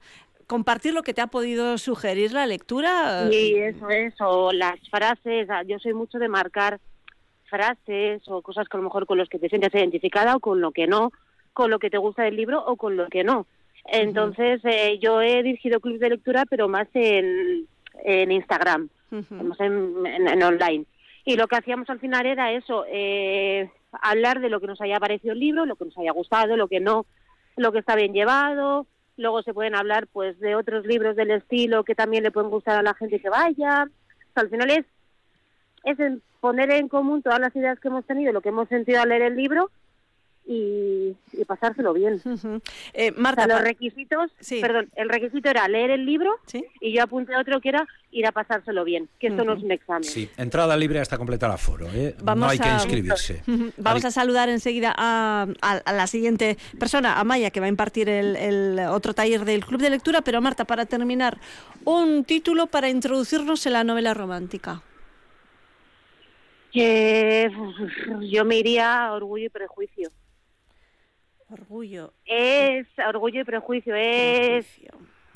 Compartir 0.52 0.92
lo 0.92 1.02
que 1.02 1.14
te 1.14 1.22
ha 1.22 1.28
podido 1.28 1.78
sugerir 1.78 2.32
la 2.32 2.44
lectura. 2.44 3.26
Y 3.32 3.54
eso 3.54 3.88
es, 3.88 4.12
o 4.20 4.52
las 4.52 4.78
frases, 4.90 5.48
ah, 5.48 5.62
yo 5.62 5.78
soy 5.78 5.94
mucho 5.94 6.18
de 6.18 6.28
marcar 6.28 6.78
frases 7.46 8.20
o 8.28 8.42
cosas 8.42 8.68
que 8.68 8.76
a 8.76 8.80
lo 8.80 8.84
mejor 8.84 9.06
con 9.06 9.16
los 9.16 9.28
que 9.30 9.38
te 9.38 9.48
sientes 9.48 9.74
identificada 9.74 10.36
o 10.36 10.40
con 10.40 10.60
lo 10.60 10.70
que 10.72 10.86
no, 10.86 11.10
con 11.54 11.70
lo 11.70 11.78
que 11.78 11.88
te 11.88 11.96
gusta 11.96 12.22
del 12.24 12.36
libro 12.36 12.62
o 12.66 12.76
con 12.76 12.96
lo 12.98 13.08
que 13.08 13.24
no. 13.24 13.46
Entonces, 13.86 14.60
eh, 14.64 14.98
yo 15.00 15.22
he 15.22 15.42
dirigido 15.42 15.80
clubes 15.80 16.00
de 16.00 16.10
lectura, 16.10 16.44
pero 16.44 16.68
más 16.68 16.86
en, 16.92 17.66
en 18.04 18.30
Instagram, 18.30 18.88
en, 19.10 19.52
en- 20.06 20.28
en 20.28 20.42
online. 20.42 20.84
Y 21.24 21.36
lo 21.36 21.48
que 21.48 21.56
hacíamos 21.56 21.88
al 21.88 21.98
final 21.98 22.26
era 22.26 22.52
eso, 22.52 22.84
eh, 22.88 23.70
hablar 24.02 24.40
de 24.40 24.50
lo 24.50 24.60
que 24.60 24.66
nos 24.66 24.80
haya 24.82 25.00
parecido 25.00 25.32
el 25.32 25.40
libro, 25.40 25.64
lo 25.64 25.76
que 25.76 25.86
nos 25.86 25.96
haya 25.98 26.12
gustado, 26.12 26.56
lo 26.58 26.68
que 26.68 26.80
no, 26.80 27.06
lo 27.56 27.72
que 27.72 27.78
está 27.78 27.96
bien 27.96 28.12
llevado, 28.12 28.86
Luego 29.16 29.42
se 29.42 29.54
pueden 29.54 29.74
hablar 29.74 30.06
pues 30.06 30.38
de 30.40 30.54
otros 30.54 30.86
libros 30.86 31.16
del 31.16 31.30
estilo 31.30 31.84
que 31.84 31.94
también 31.94 32.22
le 32.22 32.30
pueden 32.30 32.50
gustar 32.50 32.78
a 32.78 32.82
la 32.82 32.94
gente 32.94 33.20
que 33.20 33.28
vaya. 33.28 33.88
Al 34.34 34.48
final 34.48 34.70
es, 34.70 34.86
es 35.84 35.98
poner 36.40 36.70
en 36.70 36.88
común 36.88 37.22
todas 37.22 37.40
las 37.40 37.54
ideas 37.54 37.78
que 37.78 37.88
hemos 37.88 38.04
tenido, 38.06 38.32
lo 38.32 38.40
que 38.40 38.48
hemos 38.48 38.68
sentido 38.68 39.02
al 39.02 39.10
leer 39.10 39.22
el 39.22 39.36
libro 39.36 39.70
y, 40.44 41.14
y 41.32 41.44
pasárselo 41.46 41.92
bien. 41.92 42.20
Eh, 42.94 43.12
O 43.16 43.20
Marta, 43.20 43.44
sea, 43.44 43.54
los 43.54 43.62
requisitos, 43.62 44.30
perdón, 44.60 44.90
el 44.96 45.08
requisito 45.08 45.48
era 45.48 45.68
leer 45.68 45.90
el 45.90 46.04
libro 46.04 46.36
y 46.80 46.92
yo 46.92 47.02
apunté 47.04 47.36
otro 47.36 47.60
que 47.60 47.68
era 47.68 47.86
ir 48.10 48.26
a 48.26 48.32
pasárselo 48.32 48.84
bien, 48.84 49.08
que 49.20 49.28
esto 49.28 49.44
no 49.44 49.52
es 49.54 49.62
un 49.62 49.70
examen. 49.70 50.04
Sí, 50.04 50.28
entrada 50.36 50.76
libre 50.76 50.98
hasta 51.00 51.16
completar 51.16 51.48
el 51.50 51.54
aforo. 51.54 51.86
¿eh? 51.94 52.14
Vamos 52.22 52.44
no 52.46 52.50
hay 52.50 52.58
que 52.58 52.68
a- 52.68 52.74
inscribirse. 52.74 53.42
Vamos 53.78 54.04
a 54.04 54.10
saludar 54.10 54.48
enseguida 54.48 54.92
a, 54.96 55.46
a- 55.62 55.76
a 55.76 55.92
la 55.92 56.06
siguiente 56.08 56.58
persona, 56.78 57.18
a 57.20 57.24
Maya, 57.24 57.50
que 57.50 57.60
va 57.60 57.66
a 57.66 57.70
impartir 57.70 58.08
el, 58.08 58.36
el 58.36 58.78
otro 58.90 59.14
taller 59.14 59.44
del 59.44 59.64
Club 59.64 59.80
de 59.80 59.90
Lectura. 59.90 60.22
Pero 60.22 60.40
Marta, 60.40 60.64
para 60.64 60.86
terminar, 60.86 61.38
un 61.84 62.24
título 62.24 62.66
para 62.66 62.88
introducirnos 62.90 63.64
en 63.66 63.72
la 63.74 63.84
novela 63.84 64.12
romántica. 64.12 64.82
Eh, 66.74 67.50
yo 68.22 68.44
me 68.44 68.56
iría 68.58 69.04
a 69.06 69.12
Orgullo 69.12 69.46
y 69.46 69.48
Prejuicio. 69.50 70.10
Orgullo. 71.52 72.12
Es 72.24 72.86
Orgullo 73.08 73.40
y 73.40 73.44
Prejuicio, 73.44 73.94
es... 73.94 74.66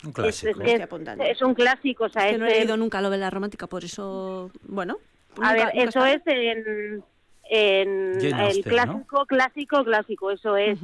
Un 0.04 0.10
Es, 0.10 0.14
clásico. 0.14 0.50
es 0.62 0.66
que 0.66 0.74
es- 0.74 1.36
es 1.36 1.42
un 1.42 1.54
clásico, 1.54 2.04
o 2.04 2.08
sea, 2.08 2.22
Es 2.24 2.28
que 2.30 2.34
es, 2.34 2.38
no 2.40 2.46
he 2.46 2.58
leído 2.60 2.76
nunca 2.76 3.00
novela 3.00 3.28
romántica, 3.30 3.66
por 3.66 3.82
eso, 3.84 4.50
bueno. 4.62 4.98
A 5.40 5.52
nunca- 5.52 5.52
ver, 5.52 5.74
nunca 5.74 5.88
eso 5.88 6.04
está- 6.06 6.32
es 6.32 6.56
en, 6.56 7.02
en 7.48 8.20
el 8.20 8.34
Austen, 8.34 8.62
¿no? 8.64 8.70
clásico, 8.70 9.26
clásico, 9.26 9.84
clásico, 9.84 10.30
eso 10.30 10.56
es. 10.56 10.78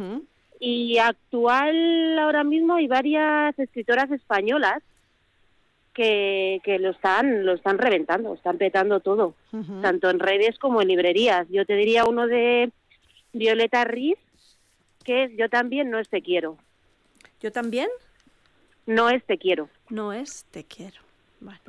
Y 0.60 0.98
actual 0.98 2.18
ahora 2.18 2.44
mismo 2.44 2.74
hay 2.74 2.86
varias 2.86 3.58
escritoras 3.58 4.10
españolas 4.10 4.82
que, 5.92 6.60
que 6.64 6.78
lo 6.78 6.90
están 6.90 7.44
lo 7.44 7.52
están 7.54 7.78
reventando, 7.78 8.32
están 8.34 8.56
petando 8.58 9.00
todo, 9.00 9.34
tanto 9.82 10.08
en 10.08 10.20
redes 10.20 10.58
como 10.58 10.80
en 10.80 10.88
librerías. 10.88 11.46
Yo 11.50 11.66
te 11.66 11.74
diría 11.74 12.04
uno 12.06 12.26
de 12.26 12.70
Violeta 13.32 13.84
Riz, 13.84 14.16
que 15.02 15.24
es 15.24 15.30
Yo 15.36 15.48
también 15.48 15.90
no 15.90 15.98
es 15.98 16.08
te 16.08 16.22
quiero. 16.22 16.58
¿Yo 17.40 17.52
también? 17.52 17.88
No 18.86 19.10
es 19.10 19.24
te 19.24 19.38
quiero. 19.38 19.68
No 19.88 20.12
es 20.12 20.44
te 20.50 20.64
quiero. 20.64 21.00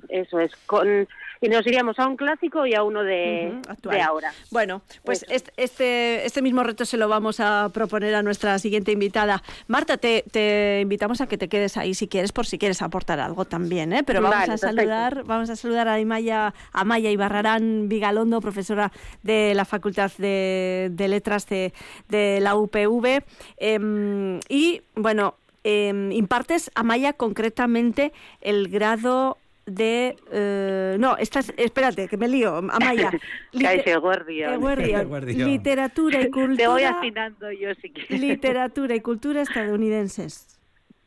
Eso 0.09 0.39
es. 0.39 0.55
Con, 0.65 1.07
y 1.43 1.49
nos 1.49 1.67
iríamos 1.67 1.99
a 1.99 2.07
un 2.07 2.15
clásico 2.15 2.65
y 2.65 2.73
a 2.73 2.83
uno 2.83 3.03
de, 3.03 3.59
actual. 3.67 3.97
de 3.97 4.01
ahora. 4.01 4.33
Bueno, 4.49 4.81
pues 5.03 5.25
este, 5.27 5.51
este, 5.57 6.25
este 6.25 6.41
mismo 6.41 6.63
reto 6.63 6.85
se 6.85 6.95
lo 6.95 7.09
vamos 7.09 7.41
a 7.41 7.69
proponer 7.73 8.15
a 8.15 8.23
nuestra 8.23 8.57
siguiente 8.59 8.93
invitada. 8.93 9.43
Marta, 9.67 9.97
te, 9.97 10.23
te 10.31 10.79
invitamos 10.81 11.19
a 11.19 11.27
que 11.27 11.37
te 11.37 11.49
quedes 11.49 11.75
ahí 11.75 11.95
si 11.95 12.07
quieres, 12.07 12.31
por 12.31 12.45
si 12.45 12.57
quieres 12.57 12.81
aportar 12.81 13.19
algo 13.19 13.43
también, 13.43 13.91
¿eh? 13.91 14.03
Pero 14.03 14.21
vamos 14.21 14.37
Vale, 14.37 14.53
a 14.53 14.55
perfecto. 14.55 14.75
saludar, 14.77 15.23
vamos 15.25 15.49
a 15.49 15.55
saludar 15.57 15.87
a 15.89 15.95
Amaya, 15.95 16.53
a 16.71 16.83
Maya 16.85 17.11
Ibarrarán 17.11 17.89
Vigalondo, 17.89 18.39
profesora 18.39 18.93
de 19.21 19.53
la 19.53 19.65
Facultad 19.65 20.11
de, 20.17 20.89
de 20.93 21.07
Letras 21.09 21.47
de, 21.47 21.73
de 22.07 22.39
la 22.39 22.55
UPV. 22.55 23.23
Em, 23.57 24.39
y 24.47 24.81
bueno, 24.95 25.35
em, 25.65 26.11
impartes, 26.13 26.71
Amaya, 26.73 27.11
concretamente 27.11 28.13
el 28.39 28.69
grado 28.69 29.37
de... 29.65 30.15
eh, 30.31 30.97
no, 30.99 31.17
estás, 31.17 31.53
espérate, 31.57 32.07
que 32.07 32.17
me 32.17 32.27
lío, 32.27 32.57
Amaya. 32.57 33.11
Cállate, 33.51 33.91
Eguerdión. 33.91 34.53
Eguerdión. 34.53 35.01
Eguerdión. 35.01 35.49
Literatura 35.49 36.21
y 36.21 36.29
cultura. 36.29 36.55
Te 36.57 36.67
voy 36.67 36.83
afinando 36.83 37.51
yo 37.51 37.73
si 37.75 37.89
quieres. 37.89 38.19
Literatura 38.19 38.95
y 38.95 39.01
cultura 39.01 39.41
estadounidenses. 39.41 40.59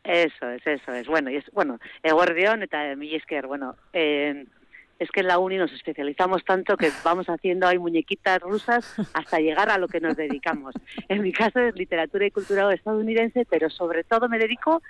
Eso 0.05 0.49
es, 0.51 0.67
eso 0.67 0.93
es. 0.93 1.07
Bueno, 1.07 1.31
y 1.31 1.37
es, 1.37 1.45
bueno, 1.53 1.79
eta 2.03 2.93
esker, 2.93 3.47
bueno, 3.47 3.75
eh, 3.93 4.47
es 4.99 5.11
que 5.11 5.21
en 5.21 5.27
la 5.27 5.39
uni 5.39 5.57
nos 5.57 5.73
especializamos 5.73 6.45
tanto 6.45 6.77
que 6.77 6.91
vamos 7.05 7.27
haciendo 7.27 7.67
ahí 7.67 7.79
muñequitas 7.79 8.41
rusas 8.41 8.95
hasta 9.13 9.41
llegar 9.41 9.69
a 9.71 9.79
lo 9.79 9.89
que 9.89 10.01
nos 10.01 10.17
dedicamos. 10.17 10.75
En 11.09 11.23
mi 11.23 11.33
caso 11.33 11.61
es 11.61 11.75
literatura 11.75 12.27
y 12.27 12.31
cultura 12.31 12.73
estadounidense, 12.73 13.47
pero 13.51 13.69
sobre 13.69 14.05
todo 14.05 14.29
me 14.29 14.39
dedico 14.39 14.81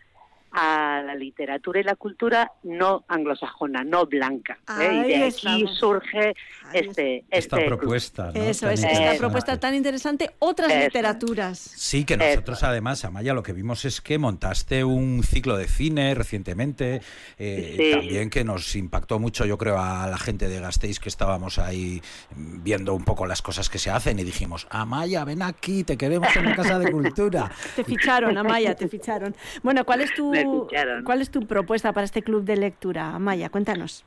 a 0.52 1.02
la 1.04 1.14
literatura 1.14 1.80
y 1.80 1.82
la 1.82 1.96
cultura 1.96 2.52
no 2.62 3.04
anglosajona, 3.08 3.84
no 3.84 4.06
blanca. 4.06 4.58
¿eh? 4.80 5.02
Y 5.04 5.08
de 5.08 5.24
aquí 5.24 5.26
estamos. 5.26 5.78
surge 5.78 6.34
este, 6.72 7.24
Esta 7.30 7.56
este 7.58 7.66
propuesta. 7.66 8.32
¿no? 8.34 8.42
Eso 8.42 8.66
Tan 8.66 8.72
es, 8.74 8.84
esta 8.84 9.14
propuesta 9.18 9.58
tan 9.60 9.74
interesante. 9.74 10.30
Otras 10.38 10.70
Eso. 10.70 10.80
literaturas. 10.84 11.58
Sí, 11.58 12.04
que 12.04 12.16
nosotros 12.16 12.62
además, 12.62 13.04
Amaya, 13.04 13.34
lo 13.34 13.42
que 13.42 13.52
vimos 13.52 13.84
es 13.84 14.00
que 14.00 14.18
montaste 14.18 14.84
un 14.84 15.22
ciclo 15.22 15.56
de 15.56 15.68
cine 15.68 16.14
recientemente, 16.14 17.00
eh, 17.38 17.74
Sí. 17.76 17.90
también 17.92 18.30
que 18.30 18.44
nos 18.44 18.74
impactó 18.76 19.18
mucho, 19.18 19.44
yo 19.44 19.58
creo, 19.58 19.78
a 19.78 20.06
la 20.06 20.18
gente 20.18 20.48
de 20.48 20.60
Gasteiz 20.60 20.98
que 21.00 21.08
estábamos 21.08 21.58
ahí 21.58 22.00
viendo 22.34 22.94
un 22.94 23.04
poco 23.04 23.26
las 23.26 23.42
cosas 23.42 23.68
que 23.68 23.78
se 23.78 23.90
hacen 23.90 24.18
y 24.18 24.24
dijimos, 24.24 24.66
Amaya, 24.70 25.24
ven 25.24 25.42
aquí, 25.42 25.84
te 25.84 25.96
queremos 25.96 26.34
en 26.36 26.44
la 26.46 26.56
Casa 26.56 26.78
de 26.78 26.90
Cultura. 26.90 27.50
Te 27.76 27.84
ficharon, 27.84 28.36
Amaya, 28.38 28.74
te 28.74 28.88
ficharon. 28.88 29.34
Bueno, 29.62 29.84
¿cuál 29.84 30.00
es 30.00 30.14
tu, 30.14 30.32
Me. 30.44 31.04
¿cuál 31.04 31.22
es 31.22 31.30
tu 31.30 31.40
propuesta 31.40 31.92
para 31.92 32.04
este 32.04 32.22
club 32.22 32.44
de 32.44 32.56
lectura, 32.56 33.14
Amaya? 33.14 33.48
Cuéntanos. 33.48 34.04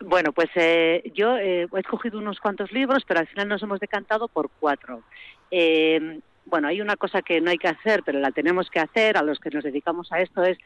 Bueno, 0.00 0.32
pues 0.32 0.50
eh, 0.56 1.10
yo 1.14 1.36
eh, 1.36 1.68
he 1.72 1.80
escogido 1.80 2.18
unos 2.18 2.40
cuantos 2.40 2.72
libros, 2.72 3.04
pero 3.06 3.20
al 3.20 3.28
final 3.28 3.48
nos 3.48 3.62
hemos 3.62 3.80
decantado 3.80 4.28
por 4.28 4.50
cuatro. 4.60 5.02
Eh, 5.50 6.20
bueno, 6.46 6.68
hay 6.68 6.80
una 6.80 6.96
cosa 6.96 7.22
que 7.22 7.40
no 7.40 7.50
hay 7.50 7.58
que 7.58 7.68
hacer, 7.68 8.02
pero 8.04 8.18
la 8.18 8.30
tenemos 8.30 8.70
que 8.70 8.80
hacer 8.80 9.16
a 9.16 9.22
los 9.22 9.38
que 9.38 9.50
nos 9.50 9.64
dedicamos 9.64 10.12
a 10.12 10.20
esto, 10.20 10.42
es 10.42 10.58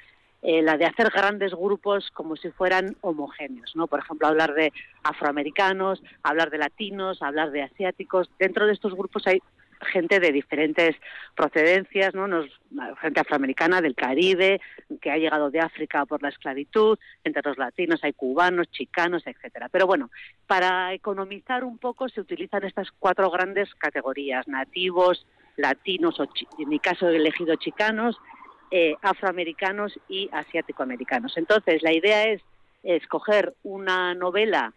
eh, 0.42 0.62
la 0.62 0.76
de 0.76 0.86
hacer 0.86 1.10
grandes 1.10 1.52
grupos 1.52 2.10
como 2.12 2.36
si 2.36 2.50
fueran 2.50 2.96
homogéneos, 3.00 3.74
¿no? 3.74 3.88
Por 3.88 4.00
ejemplo, 4.00 4.28
hablar 4.28 4.54
de 4.54 4.72
afroamericanos, 5.02 6.02
hablar 6.22 6.50
de 6.50 6.58
latinos, 6.58 7.22
hablar 7.22 7.50
de 7.50 7.62
asiáticos. 7.62 8.30
Dentro 8.38 8.66
de 8.66 8.72
estos 8.72 8.94
grupos 8.94 9.26
hay 9.26 9.42
gente 9.80 10.20
de 10.20 10.32
diferentes 10.32 10.96
procedencias, 11.34 12.14
¿no? 12.14 12.26
Nos- 12.26 12.60
gente 13.00 13.20
afroamericana 13.20 13.80
del 13.80 13.94
Caribe, 13.94 14.60
que 15.00 15.10
ha 15.10 15.16
llegado 15.16 15.50
de 15.50 15.60
África 15.60 16.04
por 16.06 16.22
la 16.22 16.28
esclavitud, 16.28 16.98
entre 17.24 17.42
los 17.44 17.58
latinos 17.58 18.02
hay 18.02 18.12
cubanos, 18.12 18.70
chicanos, 18.70 19.26
etcétera. 19.26 19.68
Pero 19.68 19.86
bueno, 19.86 20.10
para 20.46 20.92
economizar 20.92 21.64
un 21.64 21.78
poco 21.78 22.08
se 22.08 22.20
utilizan 22.20 22.64
estas 22.64 22.90
cuatro 22.98 23.30
grandes 23.30 23.74
categorías, 23.76 24.48
nativos, 24.48 25.26
latinos, 25.56 26.18
o 26.20 26.24
en 26.58 26.68
mi 26.68 26.78
caso 26.78 27.08
he 27.08 27.16
elegido 27.16 27.56
chicanos, 27.56 28.16
eh, 28.70 28.94
afroamericanos 29.02 29.98
y 30.08 30.28
asiático-americanos. 30.32 31.36
Entonces, 31.36 31.82
la 31.82 31.92
idea 31.92 32.24
es 32.28 32.42
escoger 32.82 33.54
una 33.62 34.14
novela 34.14 34.72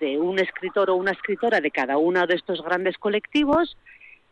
de 0.00 0.18
un 0.18 0.38
escritor 0.40 0.90
o 0.90 0.96
una 0.96 1.12
escritora 1.12 1.60
de 1.60 1.70
cada 1.70 1.96
uno 1.96 2.26
de 2.26 2.34
estos 2.34 2.62
grandes 2.62 2.98
colectivos 2.98 3.76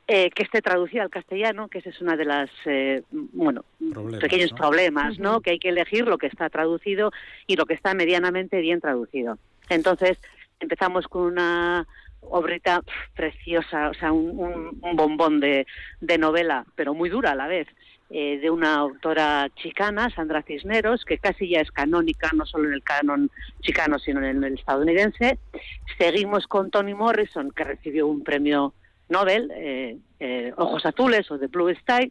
eh, 0.06 0.30
que 0.30 0.42
esté 0.42 0.60
traducida 0.60 1.02
al 1.02 1.10
castellano, 1.10 1.68
que 1.68 1.78
esa 1.78 1.90
es 1.90 2.00
una 2.00 2.16
de 2.16 2.24
las, 2.24 2.50
eh, 2.66 3.02
bueno, 3.10 3.64
Problemas, 3.92 4.20
pequeños 4.20 4.50
¿no? 4.52 4.56
problemas, 4.56 5.18
¿no? 5.18 5.40
Que 5.40 5.50
hay 5.52 5.58
que 5.58 5.68
elegir 5.68 6.06
lo 6.06 6.18
que 6.18 6.26
está 6.26 6.50
traducido 6.50 7.12
y 7.46 7.56
lo 7.56 7.64
que 7.66 7.74
está 7.74 7.94
medianamente 7.94 8.60
bien 8.60 8.80
traducido. 8.80 9.38
Entonces, 9.68 10.18
empezamos 10.58 11.06
con 11.06 11.22
una 11.22 11.86
obrita 12.22 12.82
preciosa, 13.14 13.88
o 13.90 13.94
sea, 13.94 14.12
un, 14.12 14.38
un- 14.38 14.78
un 14.82 14.96
bombón 14.96 15.40
de, 15.40 15.66
de 16.00 16.18
novela, 16.18 16.66
pero 16.74 16.92
muy 16.92 17.08
dura 17.08 17.30
a 17.32 17.34
la 17.36 17.46
vez, 17.46 17.68
eh, 18.12 18.38
de 18.40 18.50
una 18.50 18.74
autora 18.74 19.48
chicana, 19.54 20.10
Sandra 20.10 20.42
Cisneros, 20.42 21.04
que 21.04 21.18
casi 21.18 21.48
ya 21.48 21.60
es 21.60 21.70
canónica, 21.70 22.28
no 22.34 22.44
solo 22.44 22.66
en 22.66 22.74
el 22.74 22.82
canon 22.82 23.30
chicano, 23.62 24.00
sino 24.00 24.20
en 24.26 24.42
el 24.42 24.54
estadounidense. 24.58 25.38
Seguimos 25.96 26.48
con 26.48 26.70
Toni 26.72 26.92
Morrison, 26.92 27.52
que 27.52 27.62
recibió 27.62 28.08
un 28.08 28.24
premio 28.24 28.74
Nobel, 29.10 29.50
eh, 29.54 29.98
eh, 30.18 30.52
Ojos 30.56 30.86
Azules 30.86 31.30
o 31.30 31.38
The 31.38 31.48
Blue 31.48 31.74
Sky. 31.74 32.10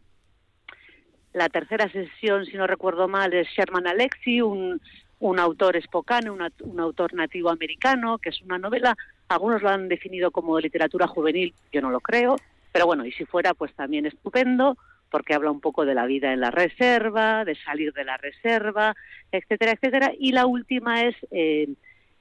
La 1.33 1.49
tercera 1.49 1.89
sesión, 1.91 2.45
si 2.45 2.57
no 2.57 2.67
recuerdo 2.67 3.07
mal, 3.07 3.33
es 3.33 3.47
Sherman 3.49 3.87
Alexie, 3.87 4.41
un, 4.43 4.81
un 5.19 5.39
autor 5.39 5.75
espocano, 5.75 6.33
una- 6.33 6.51
un 6.61 6.79
autor 6.79 7.13
nativo 7.13 7.49
americano, 7.49 8.17
que 8.17 8.29
es 8.29 8.41
una 8.41 8.57
novela, 8.57 8.95
algunos 9.27 9.61
lo 9.61 9.69
han 9.69 9.87
definido 9.87 10.31
como 10.31 10.59
literatura 10.59 11.07
juvenil, 11.07 11.53
yo 11.71 11.81
no 11.81 11.91
lo 11.91 11.99
creo, 11.99 12.35
pero 12.71 12.85
bueno, 12.85 13.05
y 13.05 13.11
si 13.11 13.25
fuera, 13.25 13.53
pues 13.53 13.73
también 13.75 14.05
estupendo, 14.05 14.77
porque 15.11 15.33
habla 15.33 15.51
un 15.51 15.59
poco 15.61 15.85
de 15.85 15.95
la 15.95 16.05
vida 16.05 16.33
en 16.33 16.39
la 16.39 16.51
reserva, 16.51 17.43
de 17.45 17.55
salir 17.55 17.93
de 17.93 18.03
la 18.05 18.17
reserva, 18.17 18.95
etcétera, 19.31 19.71
etcétera. 19.71 20.11
Y 20.19 20.31
la 20.33 20.45
última 20.45 21.01
es 21.03 21.15
eh, 21.31 21.67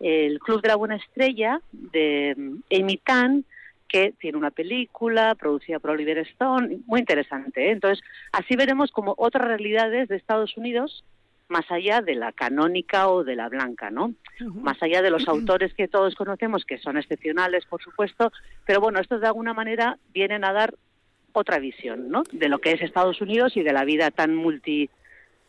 el 0.00 0.38
Club 0.38 0.62
de 0.62 0.68
la 0.68 0.76
Buena 0.76 0.96
Estrella, 0.96 1.60
de 1.72 2.34
mm, 2.36 2.56
Amy 2.74 2.96
Tan, 2.98 3.44
que 3.88 4.12
tiene 4.18 4.38
una 4.38 4.50
película 4.50 5.34
producida 5.34 5.78
por 5.78 5.90
Oliver 5.90 6.18
Stone, 6.18 6.78
muy 6.86 7.00
interesante. 7.00 7.68
¿eh? 7.68 7.70
Entonces, 7.72 8.04
así 8.32 8.54
veremos 8.56 8.92
como 8.92 9.14
otras 9.16 9.46
realidades 9.46 10.08
de 10.08 10.16
Estados 10.16 10.56
Unidos, 10.56 11.04
más 11.48 11.70
allá 11.70 12.02
de 12.02 12.14
la 12.14 12.32
canónica 12.32 13.08
o 13.08 13.24
de 13.24 13.34
la 13.34 13.48
blanca, 13.48 13.90
¿no? 13.90 14.12
Más 14.40 14.82
allá 14.82 15.00
de 15.00 15.10
los 15.10 15.26
autores 15.28 15.72
que 15.72 15.88
todos 15.88 16.14
conocemos, 16.14 16.66
que 16.66 16.76
son 16.76 16.98
excepcionales, 16.98 17.64
por 17.64 17.82
supuesto, 17.82 18.30
pero 18.66 18.80
bueno, 18.82 19.00
estos 19.00 19.22
de 19.22 19.28
alguna 19.28 19.54
manera 19.54 19.98
vienen 20.12 20.44
a 20.44 20.52
dar 20.52 20.74
otra 21.32 21.58
visión, 21.58 22.10
¿no? 22.10 22.22
De 22.32 22.50
lo 22.50 22.58
que 22.58 22.72
es 22.72 22.82
Estados 22.82 23.22
Unidos 23.22 23.56
y 23.56 23.62
de 23.62 23.72
la 23.72 23.84
vida 23.84 24.10
tan 24.10 24.34
multi 24.34 24.90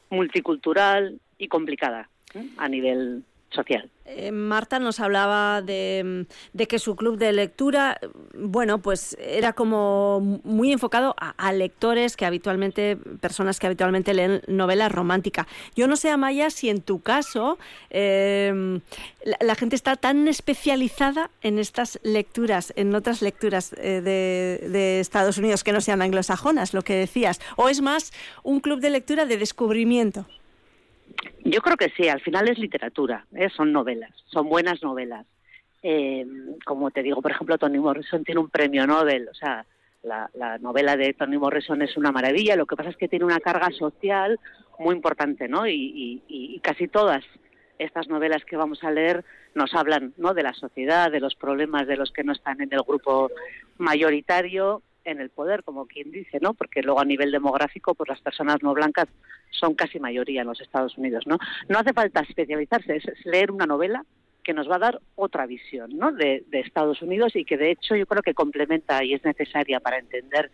multicultural 0.09 1.19
y 1.37 1.47
complicada 1.49 2.09
¿eh? 2.33 2.43
a 2.57 2.67
nivel 2.67 3.23
social. 3.51 3.89
Eh, 4.05 4.31
Marta 4.31 4.79
nos 4.79 4.99
hablaba 4.99 5.61
de, 5.61 6.25
que 6.67 6.79
su 6.79 6.95
club 6.95 7.17
de 7.17 7.31
lectura, 7.31 7.99
bueno, 8.33 8.79
pues 8.79 9.15
era 9.19 9.53
como 9.53 10.41
muy 10.43 10.71
enfocado 10.71 11.15
a, 11.17 11.53
lectores 11.53 12.17
que 12.17 12.25
habitualmente, 12.25 12.97
personas 13.21 13.59
que 13.59 13.67
habitualmente 13.67 14.13
leen 14.13 14.41
novela 14.47 14.89
romántica. 14.89 15.47
Yo 15.75 15.87
no 15.87 15.95
sé, 15.95 16.09
Amaya, 16.09 16.49
si 16.49 16.69
en 16.69 16.81
tu 16.81 17.01
caso 17.01 17.59
eh, 17.91 18.79
la, 19.23 19.37
la, 19.41 19.55
gente 19.55 19.75
está 19.75 19.95
tan 19.95 20.27
especializada 20.27 21.29
en 21.41 21.59
estas 21.59 21.99
lecturas, 22.03 22.73
en 22.75 22.95
otras 22.95 23.21
lecturas 23.21 23.73
eh, 23.77 24.01
de, 24.01 24.69
de 24.69 24.99
Estados 24.99 25.37
Unidos 25.37 25.63
que 25.63 25.71
no 25.71 25.81
sean 25.81 26.01
anglosajonas, 26.01 26.73
lo 26.73 26.81
que 26.81 26.95
decías, 26.95 27.39
o 27.57 27.69
es 27.69 27.81
más 27.81 28.11
un 28.43 28.59
club 28.59 28.79
de 28.79 28.89
lectura 28.89 29.25
de 29.25 29.37
descubrimiento. 29.37 30.25
Yo 31.43 31.61
creo 31.61 31.77
que 31.77 31.91
sí, 31.95 32.07
al 32.07 32.21
final 32.21 32.49
es 32.49 32.59
literatura, 32.59 33.25
¿eh? 33.33 33.49
son 33.49 33.71
novelas, 33.71 34.11
son 34.25 34.49
buenas 34.49 34.83
novelas. 34.83 35.25
Eh, 35.81 36.25
como 36.65 36.91
te 36.91 37.01
digo, 37.01 37.21
por 37.21 37.31
ejemplo, 37.31 37.57
Toni 37.57 37.79
Morrison 37.79 38.23
tiene 38.23 38.41
un 38.41 38.49
premio 38.49 38.85
Nobel, 38.85 39.29
o 39.29 39.33
sea, 39.33 39.65
la, 40.03 40.29
la, 40.33 40.57
novela 40.57 40.97
de 40.97 41.13
Toni 41.13 41.37
Morrison 41.37 41.81
es 41.81 41.95
una 41.97 42.11
maravilla, 42.11 42.55
lo 42.55 42.65
que 42.65 42.75
pasa 42.75 42.89
es 42.89 42.97
que 42.97 43.07
tiene 43.07 43.25
una 43.25 43.39
carga 43.39 43.69
social 43.71 44.39
muy 44.77 44.95
importante, 44.95 45.47
¿no? 45.47 45.67
Y, 45.67 45.73
y, 45.73 46.23
y 46.27 46.59
casi 46.59 46.87
todas 46.87 47.23
estas 47.79 48.09
novelas 48.09 48.43
que 48.45 48.57
vamos 48.57 48.83
a 48.83 48.91
leer 48.91 49.23
nos 49.55 49.73
hablan, 49.73 50.13
¿no? 50.17 50.33
De 50.33 50.43
la 50.43 50.53
sociedad, 50.53 51.11
de 51.11 51.19
los 51.19 51.35
problemas 51.35 51.87
de 51.87 51.97
los 51.97 52.11
que 52.11 52.23
no 52.23 52.33
están 52.33 52.61
en 52.61 52.73
el 52.73 52.81
grupo 52.81 53.31
mayoritario, 53.77 54.81
en 55.11 55.21
el 55.21 55.29
poder, 55.29 55.63
como 55.63 55.85
quien 55.85 56.11
dice, 56.11 56.39
¿no? 56.41 56.53
Porque 56.53 56.81
luego 56.81 56.99
a 56.99 57.05
nivel 57.05 57.31
demográfico, 57.31 57.95
pues 57.95 58.09
las 58.09 58.21
personas 58.21 58.61
no 58.61 58.73
blancas 58.73 59.07
son 59.51 59.75
casi 59.75 59.99
mayoría 59.99 60.41
en 60.41 60.47
los 60.47 60.61
Estados 60.61 60.97
Unidos, 60.97 61.25
¿no? 61.27 61.37
No 61.67 61.79
hace 61.79 61.93
falta 61.93 62.21
especializarse, 62.21 62.97
es, 62.97 63.25
leer 63.25 63.51
una 63.51 63.65
novela 63.65 64.05
que 64.43 64.53
nos 64.53 64.69
va 64.69 64.75
a 64.75 64.79
dar 64.79 65.01
otra 65.15 65.45
visión, 65.45 65.97
¿no? 65.97 66.11
De, 66.11 66.43
de, 66.47 66.59
Estados 66.61 67.01
Unidos 67.01 67.35
y 67.35 67.45
que 67.45 67.57
de 67.57 67.71
hecho 67.71 67.95
yo 67.95 68.05
creo 68.05 68.21
que 68.21 68.33
complementa 68.33 69.03
y 69.03 69.13
es 69.13 69.23
necesaria 69.23 69.79
para 69.79 69.99
entender 69.99 70.51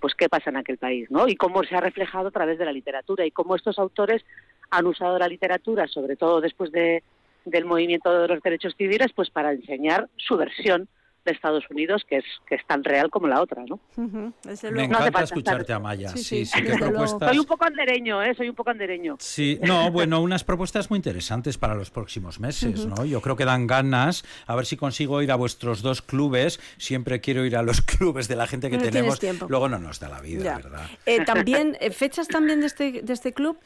pues 0.00 0.14
qué 0.14 0.28
pasa 0.28 0.50
en 0.50 0.56
aquel 0.56 0.78
país, 0.78 1.10
¿no? 1.10 1.28
Y 1.28 1.36
cómo 1.36 1.62
se 1.62 1.76
ha 1.76 1.80
reflejado 1.80 2.28
a 2.28 2.32
través 2.32 2.58
de 2.58 2.64
la 2.64 2.72
literatura 2.72 3.24
y 3.24 3.30
cómo 3.30 3.54
estos 3.54 3.78
autores 3.78 4.24
han 4.70 4.86
usado 4.86 5.18
la 5.18 5.28
literatura, 5.28 5.86
sobre 5.86 6.16
todo 6.16 6.40
después 6.40 6.72
de, 6.72 7.04
del 7.44 7.64
movimiento 7.64 8.12
de 8.20 8.26
los 8.26 8.42
derechos 8.42 8.74
civiles, 8.76 9.12
pues 9.14 9.30
para 9.30 9.52
enseñar 9.52 10.08
su 10.16 10.36
versión 10.36 10.88
de 11.24 11.32
Estados 11.32 11.64
Unidos 11.70 12.02
que 12.08 12.18
es 12.18 12.24
que 12.46 12.56
es 12.56 12.66
tan 12.66 12.82
real 12.84 13.10
como 13.10 13.28
la 13.28 13.40
otra, 13.40 13.62
¿no? 13.64 13.78
Uh 13.96 14.02
-huh. 14.02 14.72
Me 14.72 14.84
encanta 14.84 15.10
no 15.10 15.24
escucharte, 15.24 15.72
Amaya. 15.72 16.08
Sí, 16.10 16.18
sí, 16.18 16.46
sí, 16.46 16.58
sí 16.58 16.62
¿qué 16.64 16.76
propuestas... 16.76 17.28
Soy 17.28 17.38
un 17.38 17.44
poco 17.46 17.64
andereño, 17.64 18.22
¿eh? 18.22 18.34
Soy 18.34 18.48
un 18.48 18.54
poco 18.54 18.70
andereño. 18.70 19.16
Sí, 19.18 19.58
no, 19.62 19.90
bueno, 19.90 20.20
unas 20.20 20.44
propuestas 20.44 20.90
muy 20.90 20.98
interesantes 20.98 21.58
para 21.58 21.74
los 21.74 21.90
próximos 21.90 22.40
meses, 22.40 22.84
uh 22.84 22.88
-huh. 22.88 22.96
¿no? 22.96 23.04
Yo 23.04 23.20
creo 23.20 23.36
que 23.36 23.44
dan 23.44 23.66
ganas, 23.66 24.24
a 24.46 24.56
ver 24.56 24.66
si 24.66 24.76
consigo 24.76 25.22
ir 25.22 25.30
a 25.32 25.36
vuestros 25.36 25.82
dos 25.82 26.02
clubes. 26.02 26.60
Siempre 26.78 27.20
quiero 27.20 27.44
ir 27.44 27.56
a 27.56 27.62
los 27.62 27.80
clubes 27.92 28.28
de 28.28 28.36
la 28.36 28.46
gente 28.46 28.70
que 28.70 28.76
no 28.78 28.82
tenemos. 28.82 29.20
Luego 29.48 29.68
no 29.68 29.78
nos 29.78 30.00
da 30.00 30.08
la 30.08 30.20
vida, 30.20 30.44
ya. 30.44 30.56
¿verdad? 30.56 30.86
Eh, 31.06 31.24
también, 31.24 31.76
eh, 31.80 31.90
fechas 31.90 32.28
también 32.28 32.60
de 32.60 32.66
este, 32.66 33.02
de 33.02 33.12
este 33.12 33.32
club. 33.32 33.58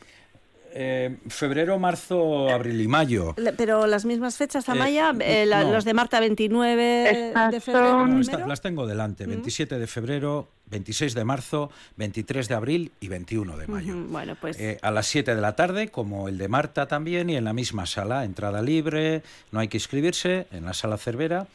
Eh, 0.78 1.16
febrero, 1.28 1.78
marzo, 1.78 2.50
abril 2.50 2.78
y 2.82 2.86
mayo. 2.86 3.34
Pero 3.56 3.86
las 3.86 4.04
mismas 4.04 4.36
fechas, 4.36 4.68
Amaya, 4.68 5.14
eh, 5.20 5.42
eh, 5.42 5.46
la, 5.46 5.64
no. 5.64 5.72
los 5.72 5.86
de 5.86 5.94
Marta 5.94 6.20
29 6.20 7.28
Estas 7.28 7.50
de 7.50 7.60
febrero. 7.62 8.06
No, 8.06 8.46
las 8.46 8.60
tengo 8.60 8.86
delante, 8.86 9.24
uh 9.24 9.26
-huh. 9.26 9.30
27 9.30 9.78
de 9.78 9.86
febrero, 9.86 10.48
26 10.66 11.14
de 11.14 11.24
marzo, 11.24 11.70
23 11.96 12.48
de 12.48 12.54
abril 12.54 12.92
y 13.00 13.08
21 13.08 13.56
de 13.56 13.66
mayo. 13.68 13.94
Uh 13.94 14.00
-huh. 14.00 14.06
Bueno, 14.08 14.36
pues 14.38 14.60
eh, 14.60 14.76
a 14.82 14.90
las 14.90 15.06
7 15.06 15.34
de 15.34 15.40
la 15.40 15.56
tarde, 15.56 15.88
como 15.88 16.28
el 16.28 16.36
de 16.36 16.48
Marta 16.48 16.86
también, 16.86 17.30
y 17.30 17.36
en 17.36 17.44
la 17.44 17.54
misma 17.54 17.86
sala, 17.86 18.24
entrada 18.24 18.60
libre, 18.60 19.22
no 19.52 19.60
hay 19.60 19.68
que 19.68 19.78
inscribirse, 19.78 20.46
en 20.52 20.66
la 20.66 20.74
sala 20.74 20.98
Cervera. 20.98 21.46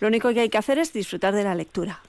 Lo 0.00 0.08
único 0.08 0.32
que 0.32 0.40
hay 0.40 0.48
que 0.48 0.58
hacer 0.58 0.78
es 0.78 0.94
disfrutar 0.94 1.34
de 1.34 1.44
la 1.44 1.54
lectura. 1.54 2.00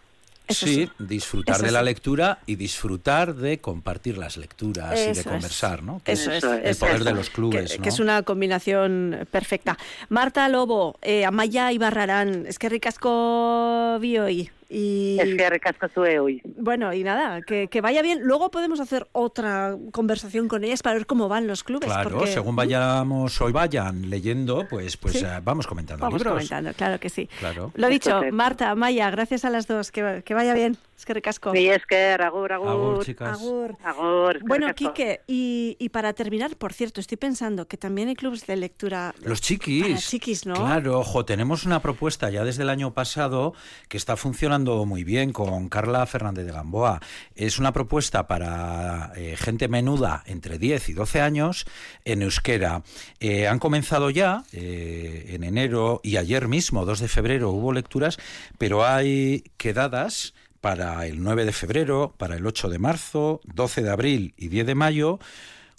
Eso 0.48 0.66
sí, 0.66 0.76
sí, 0.76 0.92
disfrutar 1.00 1.56
Eso 1.56 1.66
de 1.66 1.72
la 1.72 1.80
sí. 1.80 1.86
lectura 1.86 2.40
y 2.46 2.56
disfrutar 2.56 3.36
de 3.36 3.60
compartir 3.60 4.18
las 4.18 4.38
lecturas 4.38 5.00
Eso 5.00 5.12
y 5.12 5.14
de 5.14 5.24
conversar. 5.24 5.84
¿no? 5.84 6.02
Que 6.04 6.14
Eso 6.14 6.32
es, 6.32 6.44
el 6.44 6.76
poder 6.76 7.04
de 7.04 7.14
los 7.14 7.30
clubes, 7.30 7.72
que, 7.72 7.78
¿no? 7.78 7.84
que, 7.84 7.90
es 7.90 8.00
una 8.00 8.24
combinación 8.24 9.28
perfecta. 9.32 9.78
Marta 10.10 10.48
Lobo, 10.50 10.98
eh, 11.02 11.26
Amaya 11.26 11.72
Ibarrarán, 11.72 12.46
es 12.48 12.60
que 12.60 12.70
ricasco 12.70 13.98
vi 14.00 14.18
hoy. 14.18 14.52
Y, 14.70 15.18
es 15.20 15.36
que 15.36 15.50
recasco 15.50 15.88
sube 15.94 16.20
hoy. 16.20 16.42
Bueno, 16.58 16.94
y 16.94 17.04
nada, 17.04 17.42
que, 17.42 17.68
que, 17.68 17.82
vaya 17.82 18.02
bien. 18.02 18.22
Luego 18.24 18.52
podemos 18.52 18.80
hacer 18.80 19.08
otra 19.12 19.76
conversación 19.92 20.48
con 20.48 20.64
ellas 20.64 20.82
para 20.82 20.96
ver 20.96 21.06
cómo 21.06 21.28
van 21.28 21.48
los 21.48 21.64
clubes. 21.64 21.90
Claro, 21.90 22.12
porque... 22.12 22.32
según 22.32 22.56
vayamos 22.56 23.40
hoy 23.42 23.52
vayan 23.52 24.10
leyendo, 24.10 24.68
pues, 24.70 24.98
pues 24.98 25.20
¿Sí? 25.20 25.26
uh, 25.26 25.42
vamos 25.44 25.68
comentando 25.68 26.02
vamos 26.02 26.20
libros. 26.20 26.34
comentando, 26.34 26.74
claro 26.74 27.00
que 27.00 27.10
sí. 27.10 27.30
Claro. 27.40 27.72
Lo 27.76 27.88
dicho, 27.88 28.22
Marta, 28.32 28.74
Maya, 28.76 29.10
gracias 29.10 29.46
a 29.46 29.50
las 29.50 29.68
dos. 29.68 29.92
Que, 29.92 30.24
que 30.26 30.34
vaya 30.34 30.54
bien. 30.54 30.78
Es 30.98 31.06
que 31.06 31.14
recasco. 31.14 31.52
Sí, 31.52 31.68
es 31.68 31.86
que 31.86 32.14
agur, 32.14 32.54
agur. 32.54 32.70
Agur, 32.70 33.06
chicas. 33.06 33.38
Agur. 33.38 33.76
agur 33.84 34.40
bueno, 34.46 34.74
Quique, 34.74 35.22
y, 35.28 35.76
y, 35.80 35.90
para 35.90 36.14
terminar, 36.14 36.56
por 36.56 36.74
cierto, 36.74 37.02
estoy 37.02 37.18
pensando 37.18 37.68
que 37.68 37.78
también 37.78 38.08
hay 38.08 38.16
clubes 38.16 38.46
de 38.48 38.56
lectura. 38.56 39.14
Los 39.22 39.42
chiquis. 39.42 39.84
Para 39.84 39.98
chiquis, 39.98 40.46
¿no? 40.46 40.54
Claro, 40.54 41.00
ojo, 41.00 41.26
tenemos 41.26 41.66
una 41.66 41.82
propuesta 41.82 42.30
ya 42.30 42.44
desde 42.44 42.64
el 42.64 42.70
año 42.70 42.94
pasado 42.94 43.54
que 43.90 43.98
está 43.98 44.16
funcionando 44.16 44.53
muy 44.54 45.04
bien 45.04 45.34
con 45.34 45.68
Carla 45.68 46.06
Fernández 46.06 46.46
de 46.46 46.52
Gamboa. 46.52 47.00
Es 47.34 47.58
una 47.58 47.74
propuesta 47.74 48.28
para 48.28 49.12
eh, 49.16 49.36
gente 49.36 49.68
menuda 49.68 50.22
entre 50.28 50.60
10 50.60 50.90
y 50.90 50.94
12 50.94 51.22
años 51.22 51.66
en 52.06 52.22
euskera. 52.22 52.84
Eh, 53.20 53.48
han 53.48 53.58
comenzado 53.58 54.12
ya 54.12 54.44
eh, 54.52 55.26
en 55.30 55.44
enero 55.44 56.02
y 56.04 56.18
ayer 56.18 56.48
mismo, 56.48 56.86
2 56.86 57.00
de 57.00 57.08
febrero, 57.08 57.50
hubo 57.50 57.74
lecturas, 57.74 58.20
pero 58.60 58.86
hay 58.86 59.44
quedadas 59.58 60.36
para 60.62 61.08
el 61.08 61.24
9 61.24 61.46
de 61.46 61.52
febrero, 61.52 62.14
para 62.16 62.36
el 62.36 62.46
8 62.46 62.70
de 62.70 62.78
marzo, 62.78 63.42
12 63.56 63.82
de 63.82 63.90
abril 63.90 64.34
y 64.38 64.50
10 64.50 64.68
de 64.68 64.76
mayo, 64.76 65.20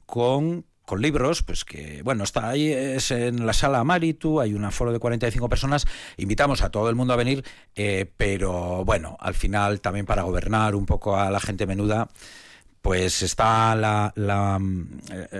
con 0.05 0.65
con 0.85 1.01
libros, 1.01 1.43
pues 1.43 1.65
que, 1.65 2.03
bueno, 2.03 2.25
está 2.25 2.49
ahí, 2.49 2.71
es 2.71 3.11
en 3.11 3.47
la 3.47 3.53
sala 3.53 3.85
Maritu, 3.85 4.41
hay 4.41 4.55
un 4.55 4.65
aforo 4.65 4.93
de 4.93 4.99
45 4.99 5.49
personas, 5.49 5.87
invitamos 6.17 6.63
a 6.63 6.71
todo 6.71 6.89
el 6.91 6.95
mundo 6.95 7.15
a 7.15 7.17
venir, 7.17 7.45
eh, 7.75 8.11
pero 8.17 8.85
bueno, 8.85 9.17
al 9.21 9.35
final 9.35 9.81
también 9.81 10.07
para 10.07 10.23
gobernar 10.23 10.75
un 10.75 10.87
poco 10.87 11.17
a 11.17 11.31
la 11.31 11.41
gente 11.41 11.67
menuda, 11.67 12.09
pues 12.85 13.23
está 13.23 13.75
la, 13.75 14.13
la, 14.15 14.61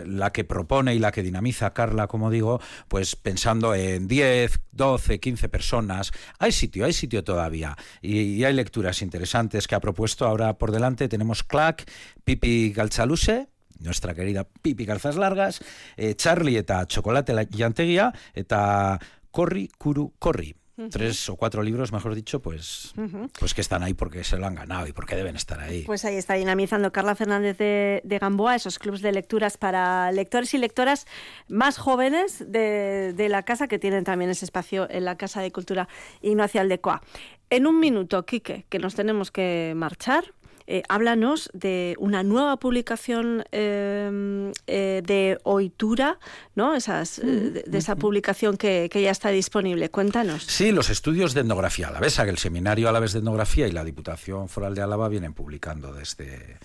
la, 0.07 0.33
que 0.33 0.45
propone 0.45 0.95
y 0.95 0.99
la 0.99 1.13
que 1.13 1.23
dinamiza 1.23 1.75
Carla, 1.75 2.07
como 2.07 2.31
digo, 2.31 2.59
pues 2.89 3.17
pensando 3.17 3.75
en 3.75 4.09
10, 4.09 4.61
12, 4.73 5.21
15 5.21 5.51
personas. 5.51 6.11
Hay 6.39 6.53
sitio, 6.53 6.87
hay 6.87 6.95
sitio 6.95 7.23
todavía. 7.23 7.77
Y, 8.01 8.21
y 8.21 8.45
hay 8.47 8.55
lecturas 8.55 9.03
interesantes 9.03 9.69
que 9.69 9.75
ha 9.75 9.81
propuesto 9.81 10.25
ahora 10.25 10.57
por 10.57 10.73
delante. 10.73 11.07
Tenemos 11.07 11.43
Clack, 11.43 11.85
Pipi 12.25 12.73
Galchaluse, 12.73 13.49
nuestra 13.81 14.15
querida 14.15 14.45
Pipi 14.63 14.87
Calzas 14.87 15.17
Largas, 15.17 15.61
eh, 15.97 16.15
Charlie 16.15 16.59
eta 16.59 16.87
Chocolate 16.87 17.49
Llanteguía, 17.51 18.13
eta 18.35 18.99
Corri, 19.31 19.69
Kuru, 19.79 20.13
Corri. 20.19 20.55
Uh 20.77 20.85
-huh. 20.85 20.91
Tres 20.91 21.29
o 21.29 21.37
cuatro 21.37 21.63
libros, 21.63 21.93
mejor 21.93 22.17
dicho, 22.17 22.41
pues, 22.41 22.95
uh 22.97 23.03
-huh. 23.03 23.31
pues 23.39 23.55
que 23.55 23.61
están 23.61 23.85
ahí 23.85 23.95
porque 23.95 24.25
se 24.25 24.37
lo 24.39 24.47
han 24.47 24.57
ganado 24.57 24.89
y 24.89 24.93
porque 24.93 25.15
deben 25.15 25.37
estar 25.37 25.61
ahí. 25.61 25.85
Pues 25.87 26.05
ahí 26.05 26.17
está 26.17 26.35
dinamizando 26.35 26.91
Carla 26.91 27.15
Fernández 27.15 27.57
de, 27.59 28.01
de 28.03 28.19
Gamboa 28.19 28.57
esos 28.57 28.81
clubes 28.81 29.01
de 29.01 29.13
lecturas 29.13 29.57
para 29.57 30.11
lectores 30.11 30.53
y 30.53 30.59
lectoras 30.59 31.07
más 31.49 31.79
jóvenes 31.79 32.45
de, 32.51 33.13
de, 33.15 33.29
la 33.29 33.45
casa, 33.45 33.69
que 33.69 33.79
tienen 33.79 34.03
también 34.03 34.31
ese 34.31 34.45
espacio 34.45 34.89
en 34.91 35.05
la 35.05 35.17
Casa 35.17 35.41
de 35.43 35.53
Cultura 35.53 35.89
Ignacio 36.23 36.61
Aldecoa. 36.61 37.03
En 37.51 37.69
un 37.69 37.79
minuto, 37.79 38.25
Quique, 38.27 38.67
que 38.69 38.81
nos 38.81 38.97
tenemos 38.97 39.31
que 39.31 39.75
marchar. 39.77 40.25
Eh, 40.67 40.83
háblanos 40.89 41.51
de 41.53 41.95
una 41.99 42.23
nueva 42.23 42.57
publicación 42.57 43.45
eh, 43.53 44.53
eh, 44.67 45.03
de 45.05 45.39
Oitura, 45.43 46.19
¿no? 46.55 46.75
Esas, 46.75 47.21
de, 47.21 47.65
de, 47.67 47.79
esa 47.79 47.97
publicación 47.97 48.57
que, 48.57 48.89
que, 48.91 49.03
ya 49.03 49.11
está 49.11 49.29
disponible. 49.29 49.91
Cuéntanos. 49.91 50.45
Sí, 50.45 50.73
los 50.73 50.89
estudios 50.89 51.35
de 51.35 51.43
etnografía 51.43 51.89
alavesa, 51.89 52.25
que 52.25 52.31
el 52.31 52.39
Seminario 52.39 52.89
Alaves 52.89 53.13
de 53.13 53.19
Etnografía 53.19 53.69
y 53.69 53.73
la 53.73 53.85
Diputación 53.85 54.49
Foral 54.49 54.75
de 54.75 54.81
Álava 54.81 55.09
vienen 55.09 55.35
publicando 55.35 55.93
desde, 55.93 56.59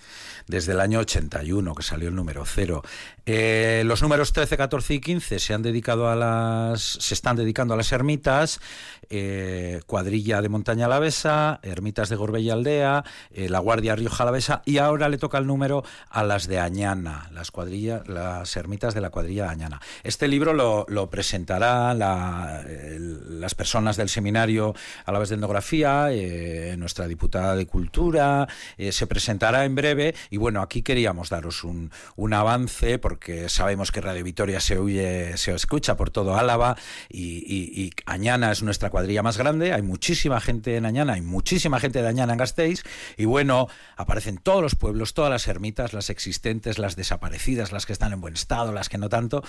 desde 0.50 0.72
el 0.72 0.80
año 0.80 0.98
81, 0.98 1.74
que 1.74 1.82
salió 1.82 2.08
el 2.08 2.14
número 2.14 2.44
cero. 2.44 2.82
Eh, 3.26 3.82
los 3.86 4.02
números 4.02 4.32
13, 4.32 4.56
14 4.56 4.94
y 4.94 5.00
15 5.00 5.38
se 5.38 5.54
han 5.54 5.62
dedicado 5.62 6.08
a 6.08 6.16
las, 6.16 6.80
se 6.82 7.14
están 7.14 7.36
dedicando 7.36 7.74
a 7.74 7.76
las 7.76 7.92
ermitas, 7.92 8.60
eh, 9.08 9.80
cuadrilla 9.86 10.42
de 10.42 10.48
montaña 10.48 10.86
alavesa, 10.86 11.60
ermitas 11.62 12.08
de 12.08 12.16
Gorbella 12.16 12.54
Aldea, 12.54 13.04
eh, 13.30 13.48
la 13.48 13.60
Guardia 13.60 13.94
Rioja 13.94 14.24
Alavesa 14.24 14.62
y 14.64 14.78
ahora 14.78 15.08
le 15.08 15.18
toca 15.18 15.38
el 15.38 15.46
número 15.46 15.84
a 16.08 16.24
las 16.24 16.48
de 16.48 16.58
Añana, 16.58 17.28
las 17.32 17.52
cuadrillas, 17.52 18.08
las 18.08 18.56
ermitas 18.56 18.94
de 18.94 19.00
la 19.00 19.10
cuadrilla 19.10 19.44
de 19.44 19.50
Añana. 19.50 19.80
Este 20.02 20.26
libro 20.26 20.52
lo, 20.52 20.84
lo 20.88 21.08
presentará 21.08 21.94
las 21.94 23.54
personas 23.54 23.96
del 23.96 24.08
seminario 24.08 24.74
a 25.04 25.12
la 25.12 25.20
vez 25.20 25.28
de 25.28 25.36
etnografía, 25.36 26.08
nuestra 26.76 27.06
diputada 27.06 27.54
de 27.54 27.66
Cultura, 27.66 28.48
se 28.90 29.06
presentará 29.06 29.64
en 29.64 29.74
breve 29.74 30.14
y 30.30 30.36
bueno, 30.40 30.62
aquí 30.62 30.82
queríamos 30.82 31.28
daros 31.28 31.62
un, 31.64 31.90
avance 32.32 32.98
porque 32.98 33.48
sabemos 33.48 33.92
que 33.92 34.00
Radio 34.00 34.24
Vitoria 34.24 34.60
se 34.60 34.78
oye, 34.78 35.36
se 35.36 35.54
escucha 35.54 35.96
por 35.96 36.10
todo 36.10 36.36
Álava 36.36 36.76
y 37.08 37.90
Añana 38.06 38.50
es 38.50 38.62
nuestra 38.62 38.90
cuadrilla 38.90 39.22
más 39.22 39.36
grande, 39.36 39.72
hay 39.72 39.82
muchísima 39.82 40.40
gente 40.40 40.76
en 40.76 40.86
Añana, 40.86 41.14
hay 41.14 41.22
muchísima 41.22 41.78
gente 41.78 42.02
de 42.02 42.08
Añana 42.08 42.32
en 42.32 42.38
Gasteiz 42.38 42.82
y 43.16 43.24
bueno, 43.24 43.68
aparecen 43.96 44.38
todos 44.38 44.62
los 44.62 44.74
pueblos, 44.74 45.14
todas 45.14 45.30
las 45.30 45.46
ermitas, 45.46 45.92
las 45.92 46.08
existentes, 46.08 46.78
las 46.78 46.96
desaparecidas, 46.96 47.72
las 47.72 47.86
que 47.86 47.92
están 47.92 48.12
en 48.12 48.20
buen 48.20 48.34
estado, 48.34 48.72
las 48.72 48.88
que 48.88 48.98
no 48.98 49.08
tanto 49.08 49.42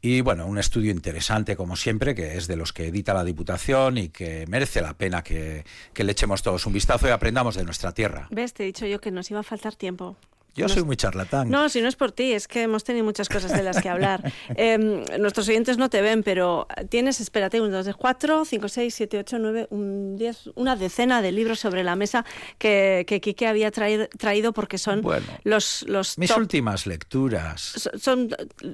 y 0.00 0.20
bueno, 0.20 0.46
un 0.46 0.58
estudio 0.58 0.90
interesante 0.90 1.56
como 1.56 1.76
siempre 1.76 2.14
que 2.14 2.36
es 2.36 2.48
de 2.48 2.56
los 2.56 2.72
que 2.72 2.88
edita 2.88 3.14
la 3.14 3.24
Diputación 3.24 3.98
y 3.98 4.08
que 4.08 4.46
merece 4.48 4.82
la 4.82 4.94
pena 4.94 5.22
que, 5.22 5.64
que 5.92 6.04
le 6.04 6.12
echemos 6.12 6.42
todos 6.42 6.66
un 6.66 6.72
vistazo 6.72 7.06
y 7.06 7.10
aprendamos 7.10 7.54
de 7.54 7.64
nuestra 7.64 7.92
tierra. 7.92 8.28
¿Ves? 8.30 8.54
Te 8.54 8.64
he 8.64 8.66
dicho 8.66 8.86
yo 8.86 9.00
que 9.00 9.10
nos 9.10 9.30
iba 9.30 9.40
a 9.40 9.44
faltar 9.44 9.76
tiempo. 9.76 10.16
Yo 10.54 10.68
soy 10.68 10.82
muy 10.84 10.96
charlatán. 10.96 11.48
No, 11.50 11.68
si 11.68 11.80
no 11.80 11.88
es 11.88 11.96
por 11.96 12.12
ti, 12.12 12.32
es 12.32 12.46
que 12.48 12.62
hemos 12.62 12.84
tenido 12.84 13.04
muchas 13.04 13.28
cosas 13.28 13.52
de 13.52 13.62
las 13.62 13.80
que 13.80 13.88
hablar. 13.88 14.22
Eh, 14.56 14.76
nuestros 15.18 15.48
oyentes 15.48 15.78
no 15.78 15.88
te 15.88 16.02
ven, 16.02 16.22
pero 16.22 16.66
tienes, 16.90 17.20
espérate, 17.20 17.60
un, 17.60 17.70
dos, 17.70 17.86
cuatro, 17.96 18.44
cinco, 18.44 18.68
seis, 18.68 18.94
siete, 18.94 19.18
ocho, 19.18 19.38
nueve, 19.38 19.66
un, 19.70 20.16
diez, 20.16 20.50
una 20.56 20.76
decena 20.76 21.22
de 21.22 21.32
libros 21.32 21.58
sobre 21.60 21.82
la 21.82 21.96
mesa 21.96 22.24
que, 22.58 23.04
que 23.06 23.20
Quique 23.20 23.46
había 23.46 23.70
traído, 23.70 24.08
traído 24.18 24.52
porque 24.52 24.78
son 24.78 25.00
Bueno, 25.00 25.26
los, 25.44 25.84
los 25.88 26.18
Mis 26.18 26.28
top- 26.30 26.38
últimas 26.38 26.86
lecturas. 26.86 27.60
so- 27.62 27.90
son 27.98 28.28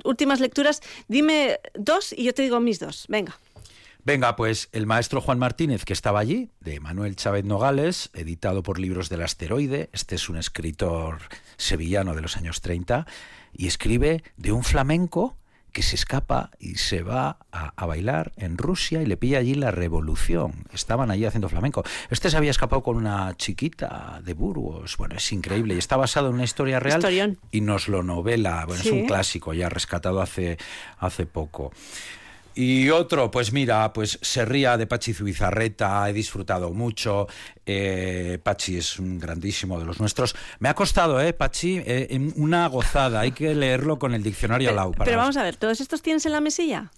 últimas 0.05 0.41
lecturas. 0.41 0.81
Dime 1.07 1.61
dos 1.75 2.13
y 2.13 2.25
yo 2.25 2.35
te 2.35 2.43
digo 2.43 2.59
mis 2.61 2.81
dos. 2.81 3.05
Venga. 3.09 3.39
Venga, 4.09 4.37
pues 4.37 4.71
el 4.73 4.87
maestro 4.87 5.21
Juan 5.21 5.39
Martínez, 5.39 5.85
que 5.85 5.93
estaba 5.93 6.19
allí, 6.19 6.49
de 6.61 6.81
Manuel 6.81 7.15
Chávez 7.15 7.45
Nogales, 7.45 8.09
editado 8.15 8.63
por 8.63 8.79
Libros 8.79 9.11
del 9.11 9.21
Asteroide. 9.21 9.91
Este 9.93 10.15
es 10.15 10.31
un 10.31 10.39
escritor 10.39 11.19
sevillano 11.59 12.15
de 12.15 12.23
los 12.23 12.39
años 12.39 12.63
30 12.63 13.05
y 13.53 13.67
escribe 13.67 14.25
de 14.39 14.53
un 14.53 14.65
flamenco 14.65 15.37
que 15.73 15.83
se 15.83 15.95
escapa 15.95 16.53
y 16.59 16.77
se 16.77 17.03
va 17.03 17.37
a, 17.53 17.75
a 17.77 17.85
bailar 17.85 18.33
en 18.39 18.57
Rusia 18.57 19.03
y 19.03 19.05
le 19.05 19.19
pilla 19.19 19.41
allí 19.41 19.53
la 19.53 19.73
revolución. 19.73 20.65
Estaban 20.73 21.11
allí 21.11 21.27
haciendo 21.27 21.51
flamenco. 21.51 21.85
Este 22.09 22.31
se 22.31 22.39
había 22.39 22.53
escapado 22.53 22.83
con 22.83 22.97
una 22.97 23.37
chiquita 23.37 24.23
de 24.25 24.33
Burgos. 24.33 24.97
Bueno, 24.97 25.17
es 25.17 25.33
increíble. 25.33 25.75
Y 25.75 25.79
está 25.79 25.99
basado 25.99 26.29
en 26.29 26.37
una 26.37 26.45
historia 26.45 26.81
real 26.81 27.01
Historión. 27.01 27.39
y 27.51 27.61
nos 27.61 27.89
lo 27.89 28.03
novela. 28.03 28.65
Bueno, 28.65 28.83
es 28.83 28.91
un 28.91 29.07
clásico 29.07 29.53
ya 29.53 29.69
rescatado 29.69 30.23
hace, 30.23 30.57
hace 30.99 31.27
poco. 31.27 31.73
Y 32.61 32.91
otro, 32.91 33.31
pues 33.31 33.53
mira, 33.53 33.93
pues 33.93 34.19
se 34.21 34.45
ría 34.45 34.77
de 34.77 34.89
Pachi 34.89 35.15
Zubizarreta, 35.15 36.11
he 36.11 36.13
disfrutado 36.13 36.73
mucho. 36.73 37.29
eh, 37.65 38.41
Pachi 38.43 38.79
es 38.79 38.99
un 38.99 39.21
grandísimo 39.21 39.79
de 39.79 39.85
los 39.87 40.01
nuestros. 40.01 40.35
Me 40.59 40.69
ha 40.69 40.75
costado, 40.75 41.21
¿eh, 41.21 41.33
Pachi? 41.35 41.81
Eh, 41.87 42.33
una 42.35 42.67
gozada, 42.67 43.21
hay 43.21 43.31
que 43.31 43.55
leerlo 43.55 44.01
con 44.01 44.13
el 44.13 44.25
diccionario 44.25 44.71
al 44.71 44.75
lado. 44.77 44.91
para- 44.91 45.05
Pero 45.05 45.19
vamos 45.19 45.37
a 45.37 45.45
ver, 45.45 45.55
¿todos 45.55 45.81
estos 45.81 46.03
tienes 46.03 46.27
en 46.27 46.33
la 46.33 46.41
mesilla? 46.41 46.91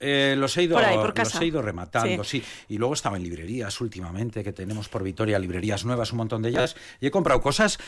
Eh, 0.00 0.34
los, 0.38 0.54
he 0.58 0.64
ido, 0.64 0.76
Por 0.76 0.84
ahí, 0.84 0.96
por 0.96 1.18
los 1.18 1.34
he 1.40 1.46
ido 1.46 1.62
rematando, 1.62 2.22
sí. 2.22 2.42
Y 2.68 2.76
luego 2.78 2.92
estaba 2.94 3.16
en 3.16 3.22
librerías 3.22 3.80
últimamente, 3.80 4.44
que 4.44 4.52
tenemos 4.52 4.88
por 4.90 5.02
Vitoria 5.02 5.38
librerías 5.38 5.84
nuevas, 5.86 6.12
un 6.12 6.18
montón 6.18 6.42
de 6.42 6.50
ellas. 6.50 6.76
Y 7.00 7.06
he 7.06 7.10
comprado 7.10 7.40
cosas 7.40 7.78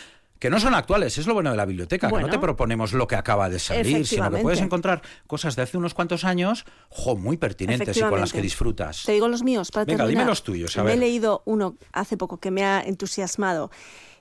que 0.41 0.51
no 0.51 0.59
son 0.59 0.75
actuales, 0.75 1.17
es 1.19 1.27
lo 1.29 1.35
bueno 1.35 1.51
de 1.53 1.57
la 1.57 1.67
biblioteca, 1.67 2.11
que 2.11 2.19
no 2.21 2.29
te 2.29 2.39
proponemos 2.41 2.93
lo 2.93 3.07
que 3.07 3.15
acaba 3.15 3.49
de 3.49 3.59
salir, 3.61 4.05
sino 4.07 4.29
que 4.31 4.39
puedes 4.39 4.61
encontrar 4.61 5.03
cosas 5.29 5.55
de 5.55 5.63
hace 5.63 5.77
unos 5.79 5.95
cuantos 5.95 6.25
años, 6.25 6.65
jo, 6.89 7.15
muy 7.15 7.37
pertinentes 7.37 7.97
y 7.97 8.01
con 8.01 8.19
las 8.19 8.33
que 8.33 8.43
disfrutas. 8.43 9.05
Te 9.05 9.13
digo 9.13 9.29
los 9.29 9.43
míos 9.45 9.71
para 9.71 9.85
Venga, 9.85 9.99
terminar. 9.99 10.23
dime 10.25 10.29
los 10.31 10.43
tuyos, 10.43 10.77
a 10.77 10.83
Me 10.83 10.91
he 10.91 10.95
ver. 10.95 10.99
leído 11.01 11.43
uno 11.45 11.77
hace 11.93 12.17
poco 12.17 12.39
que 12.41 12.51
me 12.51 12.65
ha 12.65 12.81
entusiasmado 12.81 13.71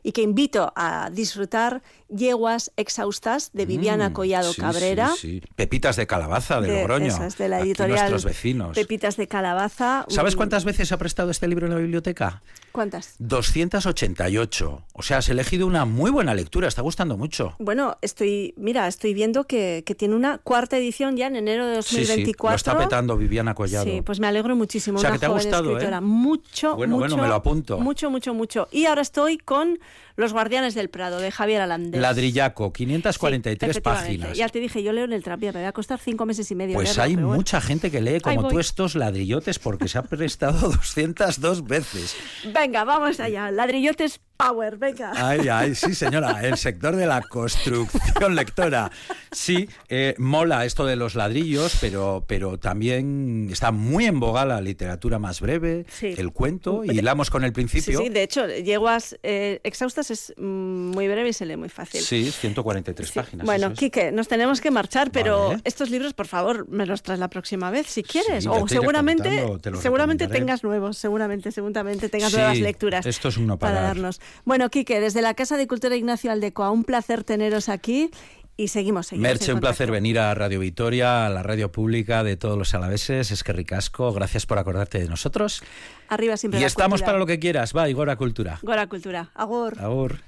y 0.03 0.11
que 0.13 0.21
invito 0.21 0.71
a 0.75 1.09
disfrutar, 1.11 1.81
Yeguas 2.09 2.71
exhaustas 2.77 3.51
de 3.53 3.65
Viviana 3.65 4.09
Mm, 4.09 4.13
Collado 4.13 4.53
sí, 4.53 4.61
Cabrera. 4.61 5.11
sí, 5.15 5.39
sí. 5.41 5.43
Pepitas 5.55 5.95
de 5.97 6.07
calabaza 6.07 6.59
de, 6.61 6.69
de- 6.71 6.79
Logroño. 6.81 7.17
de 7.37 7.47
la 7.49 7.57
Aquí 7.57 7.67
editorial 7.67 7.97
nuestros 8.11 8.25
vecinos. 8.25 8.75
Pepitas 8.75 9.17
de 9.17 9.27
Calabaza. 9.27 10.05
¿Sabes 10.09 10.35
cuántas 10.35 10.63
veces 10.65 10.91
ha 10.91 10.97
prestado 10.97 11.31
este 11.31 11.47
libro 11.47 11.67
en 11.67 11.73
la 11.73 11.79
biblioteca? 11.79 12.41
¿Cuántas? 12.71 13.15
288. 13.19 14.83
O 14.93 15.01
sea, 15.01 15.17
has 15.17 15.29
elegido 15.29 15.65
una 15.67 15.85
muy 15.85 16.11
buena 16.11 16.33
lectura, 16.33 16.67
está 16.67 16.81
gustando 16.81 17.17
mucho. 17.17 17.55
Bueno, 17.59 17.97
estoy, 18.01 18.53
mira, 18.57 18.87
estoy 18.87 19.13
viendo 19.13 19.45
que, 19.45 19.83
que 19.85 19.95
tiene 19.95 20.15
una 20.15 20.37
cuarta 20.37 20.77
edición 20.77 21.17
ya 21.17 21.27
en 21.27 21.35
enero 21.35 21.65
de 21.67 21.81
Sí, 21.81 21.95
sí, 21.95 22.01
2024. 22.01 22.51
lo 22.51 22.55
está 22.55 22.77
petando 22.77 23.17
Viviana 23.17 23.53
Collado. 23.55 23.85
Sí, 23.85 24.01
pues 24.01 24.19
me 24.19 24.27
alegro 24.27 24.55
muchísimo. 24.55 24.97
O 24.97 25.01
sea, 25.01 25.09
una 25.11 25.15
que 25.17 25.19
te 25.19 25.25
ha 25.25 25.29
gustado, 25.29 25.79
¿eh? 25.79 26.01
Mucho, 26.01 26.75
Bueno, 26.75 26.95
mucho. 26.97 27.07
bueno, 27.09 27.23
me 27.23 27.27
lo 27.27 27.35
apunto. 27.35 27.79
Mucho, 27.79 28.09
mucho, 28.09 28.33
mucho. 28.33 28.67
Y 28.71 28.85
ahora 28.85 29.01
estoy 29.01 29.37
con 29.37 29.79
Los 30.19 30.33
Guardianes 30.33 30.75
del 30.75 30.89
Prado, 30.89 31.21
de 31.21 31.31
Javier 31.31 31.61
Alandés. 31.61 32.01
Ladrillaco, 32.01 32.73
543 32.73 33.69
Efectivamente. 33.69 34.17
páginas. 34.17 34.37
Ya 34.37 34.49
te 34.49 34.59
dije, 34.59 34.83
yo 34.83 34.91
leo 34.91 35.05
en 35.05 35.13
el 35.13 35.23
tranvía, 35.23 35.53
me 35.53 35.61
va 35.61 35.69
a 35.69 35.71
costar 35.71 35.97
cinco 35.97 36.25
meses 36.25 36.51
y 36.51 36.55
medio. 36.55 36.73
Pues 36.75 36.89
leerlo, 36.89 37.03
hay 37.03 37.15
bueno. 37.15 37.35
mucha 37.35 37.61
gente 37.61 37.89
que 37.89 38.01
lee 38.01 38.19
como 38.19 38.49
tú 38.49 38.59
estos 38.59 38.95
ladrillotes 38.95 39.59
porque 39.59 39.87
se 39.87 39.97
ha 39.97 40.03
prestado 40.03 40.71
202 40.71 41.63
veces. 41.65 42.17
Venga, 42.53 42.83
vamos 42.83 43.21
allá. 43.21 43.49
Ladrillotes 43.49 44.19
Power, 44.39 44.77
venga. 44.77 45.11
Ay, 45.17 45.49
ay, 45.49 45.75
sí, 45.75 45.93
señora, 45.93 46.39
el 46.47 46.55
sector 46.55 46.95
de 46.95 47.05
la 47.05 47.21
construcción 47.21 48.35
lectora. 48.37 48.89
Sí, 49.33 49.67
eh, 49.89 50.15
mola 50.17 50.63
esto 50.63 50.85
de 50.85 50.95
los 50.95 51.15
ladrillos, 51.15 51.75
pero, 51.81 52.23
pero 52.25 52.57
también 52.57 53.49
está 53.51 53.73
muy 53.73 54.05
en 54.05 54.21
boga 54.21 54.45
la 54.45 54.61
literatura 54.61 55.19
más 55.19 55.41
breve, 55.41 55.85
Sí. 55.89 56.15
el 56.17 56.31
cuento, 56.31 56.85
y 56.85 56.91
hilamos 56.99 57.29
con 57.29 57.43
el 57.43 57.49
Sí, 57.49 57.53
principio. 57.53 57.99
sí, 57.99 58.07
de 58.07 58.23
hecho, 58.23 58.47
Yeguas 58.47 59.19
eh, 59.23 59.59
exhaustas 59.65 60.09
es 60.09 60.33
mm, 60.37 60.91
muy 60.91 61.09
breve 61.09 61.27
y 61.29 61.33
se 61.33 61.45
lee 61.45 61.57
muy 61.57 61.67
fácil. 61.67 61.99
Sí, 61.99 62.31
143 62.31 63.11
páginas. 63.11 63.45
Bueno, 63.45 63.67
es. 63.67 63.77
Quique, 63.77 64.13
nos 64.13 64.29
tenemos 64.29 64.61
que 64.61 64.71
marchar, 64.71 65.11
pero 65.11 65.49
Vale. 65.49 65.61
estos 65.65 65.89
libros, 65.89 66.13
por 66.13 66.27
favor, 66.27 66.65
me 66.69 66.85
los 66.85 67.03
traes 67.03 67.19
la 67.19 67.29
próxima 67.29 67.71
vez, 67.71 67.87
si 67.87 68.03
quieres. 68.03 68.47
o 68.47 68.65
seguramente, 68.69 69.45
te 69.61 69.75
seguramente 69.75 70.29
tengas 70.29 70.63
nuevos, 70.63 70.97
seguramente, 70.97 71.51
seguramente 71.51 72.07
tengas 72.07 72.31
Sí, 72.31 72.37
nuevas 72.37 72.57
lecturas. 72.59 73.05
esto 73.05 73.27
es 73.27 73.35
un 73.35 73.45
no 73.47 73.59
para 73.59 73.81
darnos. 73.81 74.21
Bueno, 74.45 74.69
Quique, 74.69 74.99
desde 74.99 75.22
la 75.22 75.34
Casa 75.34 75.57
de 75.57 75.68
Cultura 75.68 75.95
Ignacio 75.95 76.31
Aldecoa, 76.31 76.72
un 76.72 76.84
placer 76.84 77.23
teneros 77.23 77.69
aquí 77.69 78.11
y 78.57 78.68
seguimos, 78.68 79.07
seguimos. 79.07 79.30
Merche, 79.30 79.53
un 79.53 79.60
placer 79.61 79.89
venir 79.89 80.19
a 80.19 80.34
Radio 80.35 80.60
Vitoria, 80.60 81.26
a 81.26 81.30
la 81.30 81.43
radio 81.43 81.72
pública 81.72 82.23
de 82.23 82.35
todos 82.35 82.57
los 82.57 82.73
alaveses. 82.73 83.31
Es 83.31 83.43
que 83.43 83.53
ricasco, 83.53 84.11
gracias 84.11 84.45
por 84.45 84.60
acordarte 84.60 84.99
de 84.99 85.07
nosotros. 85.07 85.64
Arriba 86.10 86.35
siempre 86.35 86.60
Y 86.60 86.61
la 86.61 86.68
estamos 86.68 86.99
cultura. 86.99 87.06
para 87.06 87.19
lo 87.19 87.26
que 87.26 87.39
quieras. 87.39 87.73
Va, 87.76 87.88
Igor, 87.89 88.10
a 88.10 88.18
Cultura. 88.18 88.60
Gora 88.61 88.88
Cultura. 88.88 89.31
Agur. 89.34 89.80
Agur. 89.80 90.19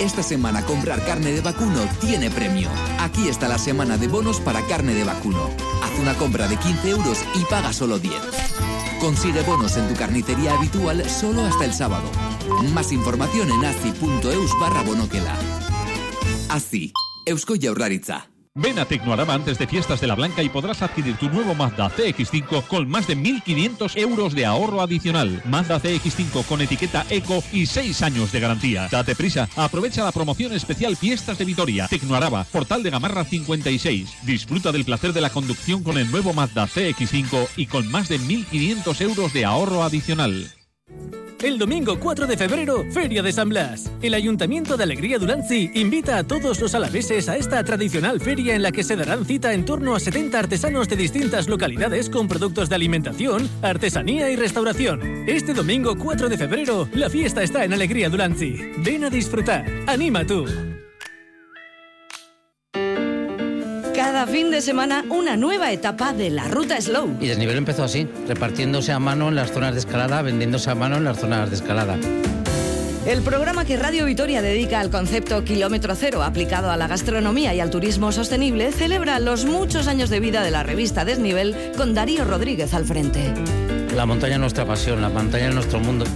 Esta 0.00 0.22
semana 0.22 0.64
comprar 0.64 1.04
carne 1.04 1.32
de 1.32 1.40
vacuno 1.40 1.80
tiene 2.00 2.30
premio. 2.30 2.70
Aquí 3.00 3.26
está 3.28 3.48
la 3.48 3.58
semana 3.58 3.98
de 3.98 4.06
bonos 4.06 4.40
para 4.40 4.64
carne 4.66 4.94
de 4.94 5.02
vacuno. 5.02 5.50
Haz 5.82 5.98
una 6.00 6.14
compra 6.14 6.46
de 6.46 6.56
15 6.56 6.90
euros 6.90 7.18
y 7.34 7.44
paga 7.50 7.72
solo 7.72 7.98
10. 7.98 8.14
Consigue 9.00 9.42
bonos 9.42 9.76
en 9.76 9.88
tu 9.88 9.94
carnicería 9.96 10.54
habitual 10.54 11.08
solo 11.10 11.44
hasta 11.44 11.64
el 11.64 11.74
sábado. 11.74 12.08
Más 12.72 12.92
información 12.92 13.50
en 13.50 13.64
asi.eus 13.64 14.50
barra 14.60 14.82
bonoquela. 14.82 15.36
Asi, 16.48 16.92
Eusko. 17.26 17.54
Ven 18.60 18.76
a 18.80 18.84
Tecnoarama 18.84 19.34
antes 19.34 19.56
de 19.56 19.68
fiestas 19.68 20.00
de 20.00 20.08
la 20.08 20.16
Blanca 20.16 20.42
y 20.42 20.48
podrás 20.48 20.82
adquirir 20.82 21.16
tu 21.16 21.30
nuevo 21.30 21.54
Mazda 21.54 21.90
CX5 21.90 22.66
con 22.66 22.88
más 22.88 23.06
de 23.06 23.16
1.500 23.16 23.96
euros 23.96 24.34
de 24.34 24.46
ahorro 24.46 24.80
adicional. 24.80 25.40
Mazda 25.44 25.80
CX5 25.80 26.44
con 26.44 26.60
etiqueta 26.60 27.06
Eco 27.08 27.42
y 27.52 27.66
6 27.66 28.02
años 28.02 28.32
de 28.32 28.40
garantía. 28.40 28.88
Date 28.90 29.14
prisa, 29.14 29.48
aprovecha 29.54 30.02
la 30.02 30.10
promoción 30.10 30.52
especial 30.52 30.96
Fiestas 30.96 31.38
de 31.38 31.44
Vitoria. 31.44 31.86
Tecnoarama, 31.86 32.44
Portal 32.44 32.82
de 32.82 32.90
Gamarra 32.90 33.24
56. 33.24 34.24
Disfruta 34.24 34.72
del 34.72 34.84
placer 34.84 35.12
de 35.12 35.20
la 35.20 35.30
conducción 35.30 35.84
con 35.84 35.96
el 35.96 36.10
nuevo 36.10 36.32
Mazda 36.32 36.66
CX5 36.66 37.50
y 37.56 37.66
con 37.66 37.88
más 37.88 38.08
de 38.08 38.18
1.500 38.18 39.00
euros 39.02 39.32
de 39.32 39.44
ahorro 39.44 39.84
adicional. 39.84 40.52
El 41.42 41.56
domingo 41.56 42.00
4 42.00 42.26
de 42.26 42.36
febrero, 42.36 42.84
Feria 42.92 43.22
de 43.22 43.30
San 43.32 43.48
Blas. 43.48 43.92
El 44.02 44.14
Ayuntamiento 44.14 44.76
de 44.76 44.82
Alegría 44.82 45.20
Duranzi 45.20 45.70
invita 45.74 46.18
a 46.18 46.24
todos 46.24 46.60
los 46.60 46.74
alaveses 46.74 47.28
a 47.28 47.36
esta 47.36 47.62
tradicional 47.62 48.20
feria 48.20 48.56
en 48.56 48.62
la 48.62 48.72
que 48.72 48.82
se 48.82 48.96
darán 48.96 49.24
cita 49.24 49.52
en 49.52 49.64
torno 49.64 49.94
a 49.94 50.00
70 50.00 50.36
artesanos 50.36 50.88
de 50.88 50.96
distintas 50.96 51.48
localidades 51.48 52.10
con 52.10 52.26
productos 52.26 52.68
de 52.68 52.74
alimentación, 52.74 53.48
artesanía 53.62 54.30
y 54.30 54.36
restauración. 54.36 55.28
Este 55.28 55.54
domingo 55.54 55.96
4 55.96 56.28
de 56.28 56.38
febrero, 56.38 56.88
la 56.92 57.08
fiesta 57.08 57.42
está 57.44 57.64
en 57.64 57.72
Alegría 57.72 58.08
Duranzi. 58.08 58.72
Ven 58.78 59.04
a 59.04 59.10
disfrutar. 59.10 59.64
Anima 59.86 60.26
tú. 60.26 60.44
Cada 64.08 64.26
fin 64.26 64.50
de 64.50 64.62
semana 64.62 65.04
una 65.10 65.36
nueva 65.36 65.70
etapa 65.70 66.14
de 66.14 66.30
la 66.30 66.48
ruta 66.48 66.80
Slow. 66.80 67.18
Y 67.20 67.26
desnivel 67.26 67.58
empezó 67.58 67.84
así, 67.84 68.08
repartiéndose 68.26 68.90
a 68.90 68.98
mano 68.98 69.28
en 69.28 69.34
las 69.34 69.52
zonas 69.52 69.74
de 69.74 69.80
escalada, 69.80 70.22
vendiéndose 70.22 70.70
a 70.70 70.74
mano 70.74 70.96
en 70.96 71.04
las 71.04 71.18
zonas 71.18 71.50
de 71.50 71.56
escalada. 71.56 71.98
El 73.06 73.20
programa 73.20 73.66
que 73.66 73.76
Radio 73.76 74.06
Vitoria 74.06 74.40
dedica 74.40 74.80
al 74.80 74.88
concepto 74.88 75.44
kilómetro 75.44 75.94
cero 75.94 76.22
aplicado 76.22 76.70
a 76.70 76.78
la 76.78 76.88
gastronomía 76.88 77.52
y 77.52 77.60
al 77.60 77.68
turismo 77.68 78.10
sostenible 78.10 78.72
celebra 78.72 79.20
los 79.20 79.44
muchos 79.44 79.88
años 79.88 80.08
de 80.08 80.20
vida 80.20 80.42
de 80.42 80.52
la 80.52 80.62
revista 80.62 81.04
Desnivel 81.04 81.72
con 81.76 81.92
Darío 81.92 82.24
Rodríguez 82.24 82.72
al 82.72 82.86
frente. 82.86 83.34
La 83.94 84.06
montaña 84.06 84.36
es 84.36 84.40
nuestra 84.40 84.64
pasión, 84.64 85.02
la 85.02 85.10
montaña 85.10 85.48
es 85.48 85.54
nuestro 85.54 85.80
mundo. 85.80 86.06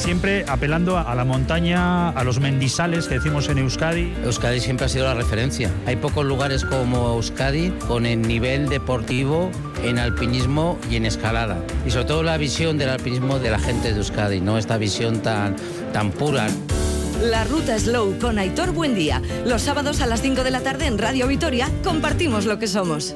Siempre 0.00 0.46
apelando 0.48 0.96
a 0.96 1.14
la 1.14 1.26
montaña, 1.26 2.08
a 2.08 2.24
los 2.24 2.40
mendizales 2.40 3.06
que 3.06 3.16
decimos 3.16 3.50
en 3.50 3.58
Euskadi. 3.58 4.14
Euskadi 4.24 4.58
siempre 4.58 4.86
ha 4.86 4.88
sido 4.88 5.04
la 5.04 5.12
referencia. 5.12 5.70
Hay 5.84 5.96
pocos 5.96 6.24
lugares 6.24 6.64
como 6.64 7.16
Euskadi 7.16 7.70
con 7.86 8.06
el 8.06 8.22
nivel 8.22 8.70
deportivo 8.70 9.50
en 9.84 9.98
alpinismo 9.98 10.78
y 10.90 10.96
en 10.96 11.04
escalada. 11.04 11.62
Y 11.86 11.90
sobre 11.90 12.06
todo 12.06 12.22
la 12.22 12.38
visión 12.38 12.78
del 12.78 12.88
alpinismo 12.88 13.38
de 13.38 13.50
la 13.50 13.58
gente 13.58 13.92
de 13.92 13.98
Euskadi, 13.98 14.40
¿no? 14.40 14.56
Esta 14.56 14.78
visión 14.78 15.20
tan, 15.20 15.56
tan 15.92 16.12
pura. 16.12 16.46
La 17.22 17.44
ruta 17.44 17.78
Slow 17.78 18.18
con 18.18 18.38
Aitor 18.38 18.72
Buendía. 18.72 19.20
Los 19.44 19.60
sábados 19.60 20.00
a 20.00 20.06
las 20.06 20.22
5 20.22 20.44
de 20.44 20.50
la 20.50 20.60
tarde 20.60 20.86
en 20.86 20.96
Radio 20.96 21.26
Vitoria 21.26 21.68
compartimos 21.84 22.46
lo 22.46 22.58
que 22.58 22.68
somos. 22.68 23.14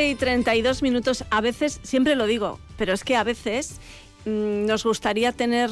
12 0.00 0.08
y 0.08 0.14
32 0.14 0.82
minutos, 0.82 1.24
a 1.30 1.42
veces, 1.42 1.78
siempre 1.82 2.16
lo 2.16 2.24
digo, 2.24 2.58
pero 2.78 2.94
es 2.94 3.04
que 3.04 3.16
a 3.16 3.24
veces 3.24 3.80
mm, 4.24 4.64
nos 4.64 4.84
gustaría 4.84 5.32
tener 5.32 5.68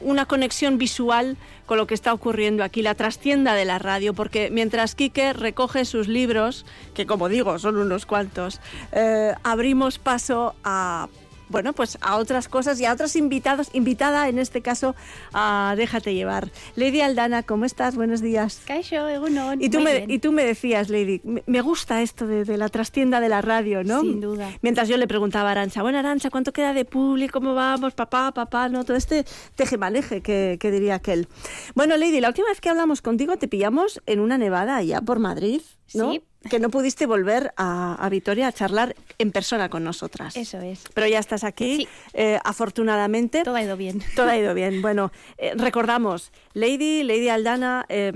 una 0.00 0.26
conexión 0.26 0.78
visual 0.78 1.36
con 1.66 1.78
lo 1.78 1.86
que 1.86 1.94
está 1.94 2.12
ocurriendo 2.12 2.64
aquí, 2.64 2.82
la 2.82 2.96
trastienda 2.96 3.54
de 3.54 3.64
la 3.64 3.78
radio, 3.78 4.14
porque 4.14 4.50
mientras 4.50 4.96
Quique 4.96 5.32
recoge 5.32 5.84
sus 5.84 6.08
libros, 6.08 6.66
que 6.92 7.06
como 7.06 7.28
digo 7.28 7.56
son 7.60 7.76
unos 7.76 8.04
cuantos, 8.04 8.60
eh, 8.90 9.32
abrimos 9.44 10.00
paso 10.00 10.56
a 10.64 11.08
bueno, 11.52 11.72
pues 11.74 11.98
a 12.00 12.16
otras 12.16 12.48
cosas 12.48 12.80
y 12.80 12.86
a 12.86 12.92
otros 12.92 13.14
invitados, 13.14 13.68
invitada 13.72 14.28
en 14.28 14.40
este 14.40 14.62
caso 14.62 14.96
a 15.32 15.74
Déjate 15.76 16.14
llevar. 16.14 16.50
Lady 16.74 17.00
Aldana, 17.02 17.44
¿cómo 17.44 17.64
estás? 17.64 17.94
Buenos 17.94 18.20
días. 18.20 18.62
Kaixo, 18.66 19.06
egunon. 19.06 19.62
Y 19.62 19.68
tú, 19.68 19.80
me, 19.80 19.98
bien. 19.98 20.10
y 20.10 20.18
tú 20.18 20.32
me 20.32 20.44
decías, 20.44 20.88
Lady, 20.88 21.20
me, 21.22 21.44
me 21.46 21.60
gusta 21.60 22.02
esto 22.02 22.26
de, 22.26 22.44
de 22.44 22.56
la 22.56 22.68
trastienda 22.68 23.20
de 23.20 23.28
la 23.28 23.42
radio, 23.42 23.84
¿no? 23.84 24.00
Sin 24.00 24.20
duda. 24.20 24.50
Mientras 24.62 24.88
yo 24.88 24.96
le 24.96 25.06
preguntaba 25.06 25.50
a 25.50 25.52
Arancha, 25.52 25.82
bueno, 25.82 25.98
Arancha, 25.98 26.30
¿cuánto 26.30 26.52
queda 26.52 26.72
de 26.72 26.84
público? 26.84 27.38
¿Cómo 27.38 27.54
vamos? 27.54 27.94
Papá, 27.94 28.32
papá, 28.32 28.68
¿no? 28.68 28.84
Todo 28.84 28.96
este 28.96 29.24
tejemaneje 29.54 30.22
que, 30.22 30.56
que 30.58 30.70
diría 30.70 30.94
aquel. 30.96 31.28
Bueno, 31.74 31.96
Lady, 31.96 32.20
la 32.20 32.28
última 32.28 32.48
vez 32.48 32.60
que 32.60 32.70
hablamos 32.70 33.02
contigo 33.02 33.36
te 33.36 33.48
pillamos 33.48 34.00
en 34.06 34.20
una 34.20 34.38
nevada 34.38 34.76
allá 34.76 35.00
por 35.02 35.18
Madrid, 35.18 35.60
¿no? 35.94 36.12
Sí. 36.12 36.22
Que 36.48 36.58
no 36.58 36.70
pudiste 36.70 37.06
volver 37.06 37.52
a, 37.56 37.94
a 37.94 38.08
Vitoria 38.08 38.48
a 38.48 38.52
charlar 38.52 38.94
en 39.18 39.32
persona 39.32 39.68
con 39.68 39.84
nosotras. 39.84 40.36
Eso 40.36 40.60
es. 40.60 40.84
Pero 40.94 41.06
ya 41.06 41.18
estás 41.18 41.44
aquí, 41.44 41.88
eh, 42.12 42.38
afortunadamente. 42.44 43.42
Todo 43.42 43.56
ha 43.56 43.62
ido 43.62 43.76
bien. 43.76 44.02
Todo 44.16 44.28
ha 44.28 44.36
ido 44.36 44.54
bien. 44.54 44.82
Bueno, 44.82 45.12
eh, 45.38 45.54
recordamos, 45.56 46.32
Lady, 46.54 47.02
Lady 47.02 47.28
Aldana 47.28 47.86
eh, 47.88 48.12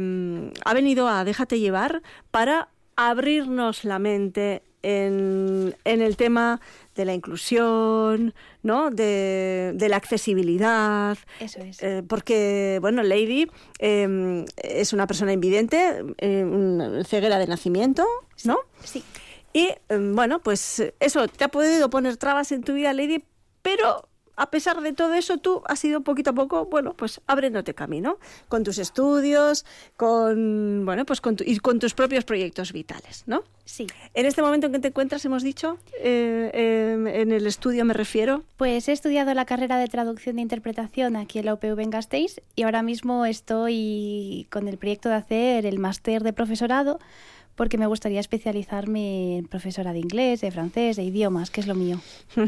ha 0.64 0.74
venido 0.74 1.08
a 1.08 1.24
Déjate 1.24 1.58
llevar 1.60 2.02
para 2.30 2.68
abrirnos 2.96 3.84
la 3.84 3.98
mente 3.98 4.62
en, 4.86 5.76
en 5.84 6.00
el 6.00 6.16
tema 6.16 6.60
de 6.94 7.04
la 7.04 7.12
inclusión, 7.12 8.34
¿no? 8.62 8.90
de, 8.90 9.72
de 9.74 9.88
la 9.88 9.96
accesibilidad. 9.96 11.18
Eso 11.40 11.60
es. 11.60 11.82
Eh, 11.82 12.04
porque, 12.08 12.78
bueno, 12.80 13.02
Lady 13.02 13.50
eh, 13.80 14.44
es 14.56 14.92
una 14.92 15.06
persona 15.06 15.32
invidente, 15.32 16.04
eh, 16.18 16.44
una 16.44 17.04
ceguera 17.04 17.38
de 17.38 17.46
nacimiento, 17.48 18.06
¿no? 18.44 18.58
Sí. 18.84 19.02
Y, 19.52 19.70
eh, 19.88 20.12
bueno, 20.14 20.40
pues 20.40 20.82
eso, 21.00 21.26
te 21.26 21.44
ha 21.44 21.48
podido 21.48 21.90
poner 21.90 22.16
trabas 22.16 22.52
en 22.52 22.62
tu 22.62 22.74
vida, 22.74 22.92
Lady, 22.92 23.24
pero 23.62 24.08
a 24.36 24.50
pesar 24.50 24.80
de 24.82 24.92
todo 24.92 25.14
eso, 25.14 25.38
tú 25.38 25.62
has 25.66 25.84
ido 25.84 26.02
poquito 26.02 26.30
a 26.30 26.32
poco, 26.34 26.66
bueno, 26.66 26.92
pues 26.94 27.20
abriéndote 27.26 27.74
camino 27.74 28.18
con 28.48 28.64
tus 28.64 28.78
estudios, 28.78 29.64
con, 29.96 30.84
bueno, 30.84 31.04
pues 31.04 31.20
con 31.20 31.36
tu- 31.36 31.44
y 31.46 31.58
con 31.58 31.78
tus 31.78 31.94
propios 31.94 32.24
proyectos 32.24 32.72
vitales, 32.72 33.24
¿no? 33.26 33.42
Sí. 33.64 33.86
En 34.14 34.26
este 34.26 34.42
momento 34.42 34.66
en 34.68 34.72
que 34.74 34.78
te 34.78 34.88
encuentras, 34.88 35.24
hemos 35.24 35.42
dicho, 35.42 35.78
eh, 36.00 36.50
eh, 36.54 37.20
en 37.22 37.32
el 37.32 37.46
estudio 37.46 37.84
me 37.84 37.94
refiero. 37.94 38.44
Pues 38.56 38.88
he 38.88 38.92
estudiado 38.92 39.34
la 39.34 39.44
carrera 39.44 39.78
de 39.78 39.88
traducción 39.88 40.38
e 40.38 40.42
interpretación 40.42 41.16
aquí 41.16 41.40
en 41.40 41.46
la 41.46 41.54
UPV 41.54 41.80
en 41.82 41.90
Gasteiz 41.90 42.40
y 42.54 42.62
ahora 42.62 42.82
mismo 42.82 43.26
estoy 43.26 44.46
con 44.50 44.68
el 44.68 44.76
proyecto 44.78 45.08
de 45.08 45.16
hacer 45.16 45.66
el 45.66 45.78
máster 45.78 46.22
de 46.22 46.32
profesorado 46.32 47.00
porque 47.56 47.78
me 47.78 47.86
gustaría 47.86 48.20
especializarme 48.20 49.38
en 49.38 49.46
profesora 49.48 49.92
de 49.92 49.98
inglés, 49.98 50.42
de 50.42 50.50
francés, 50.50 50.96
de 50.96 51.02
idiomas, 51.02 51.50
que 51.50 51.60
es 51.60 51.66
lo 51.66 51.74
mío. 51.74 52.00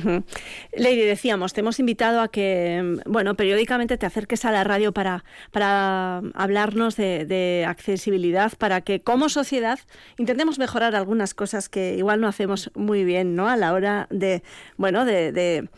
Lady, 0.76 1.00
decíamos, 1.00 1.54
te 1.54 1.60
hemos 1.60 1.80
invitado 1.80 2.20
a 2.20 2.28
que, 2.28 3.00
bueno, 3.06 3.34
periódicamente 3.34 3.96
te 3.96 4.06
acerques 4.06 4.44
a 4.44 4.52
la 4.52 4.64
radio 4.64 4.92
para, 4.92 5.24
para 5.50 6.18
hablarnos 6.34 6.96
de, 6.96 7.64
accesibilidad, 7.66 8.52
para 8.58 8.82
que 8.82 9.00
como 9.00 9.28
sociedad 9.28 9.78
intentemos 10.18 10.58
mejorar 10.58 10.94
algunas 10.94 11.34
cosas 11.34 11.68
que 11.68 11.96
igual 11.96 12.20
no 12.20 12.28
hacemos 12.28 12.70
muy 12.74 13.04
bien, 13.04 13.34
¿no? 13.34 13.48
A 13.48 13.56
la 13.56 13.72
hora 13.72 14.06
de, 14.10 14.42
bueno, 14.76 15.04
de, 15.04 15.68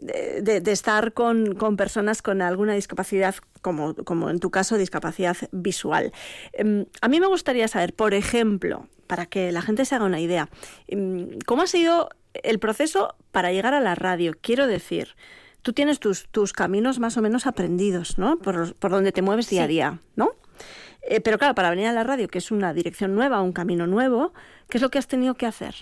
de- 0.00 0.42
de- 0.42 0.60
de 0.60 0.72
estar 0.72 1.12
con, 1.12 1.54
con 1.54 1.76
personas 1.76 2.22
con 2.22 2.42
alguna 2.42 2.74
discapacidad, 2.74 3.34
como, 3.62 3.94
como 3.94 4.30
en 4.30 4.40
tu 4.40 4.50
caso, 4.50 4.76
discapacidad 4.78 5.36
visual. 5.52 6.12
Em, 6.52 6.86
A 7.02 7.08
mí 7.08 7.20
me 7.20 7.26
gustaría 7.26 7.68
saber, 7.68 7.94
por 7.94 8.14
ejemplo, 8.14 8.86
para 9.06 9.26
que 9.26 9.52
la 9.52 9.62
gente 9.62 9.84
se 9.84 9.94
haga 9.94 10.04
una 10.04 10.20
idea, 10.20 10.48
em, 10.88 11.38
¿cómo 11.46 11.62
ha 11.62 11.66
sido 11.66 12.10
el 12.42 12.58
proceso 12.58 13.14
para 13.32 13.52
llegar 13.52 13.74
a 13.74 13.80
la 13.80 13.94
radio? 13.94 14.34
Quiero 14.40 14.66
decir, 14.66 15.16
tú 15.62 15.72
tienes 15.72 15.98
tus, 16.00 16.28
tus 16.30 16.52
caminos 16.52 16.98
más 17.00 17.16
o 17.16 17.22
menos 17.22 17.46
aprendidos, 17.46 18.18
¿no? 18.18 18.38
Por, 18.38 18.74
por 18.76 18.90
donde 18.90 19.12
te 19.12 19.20
mueves 19.22 19.48
día 19.50 19.64
a 19.64 19.66
día, 19.66 19.98
¿no? 20.16 20.30
Eh, 21.02 21.20
pero 21.20 21.38
claro, 21.38 21.54
para 21.54 21.70
venir 21.70 21.86
a 21.86 21.92
la 21.92 22.04
radio, 22.04 22.28
que 22.28 22.38
es 22.38 22.50
una 22.50 22.72
dirección 22.74 23.14
nueva, 23.14 23.40
un 23.42 23.52
camino 23.52 23.86
nuevo, 23.86 24.32
¿qué 24.68 24.78
es 24.78 24.82
lo 24.82 24.90
que 24.90 24.98
has 24.98 25.06
tenido 25.08 25.34
que 25.34 25.46
hacer? 25.46 25.74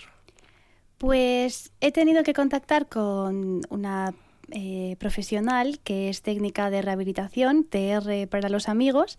Pues 0.99 1.71
he 1.79 1.93
tenido 1.93 2.23
que 2.23 2.33
contactar 2.33 2.89
con 2.89 3.61
una 3.69 4.13
eh, 4.51 4.97
profesional 4.99 5.79
que 5.79 6.09
es 6.09 6.21
técnica 6.21 6.69
de 6.69 6.81
rehabilitación, 6.81 7.63
TR 7.63 8.27
para 8.29 8.49
los 8.49 8.67
amigos, 8.67 9.17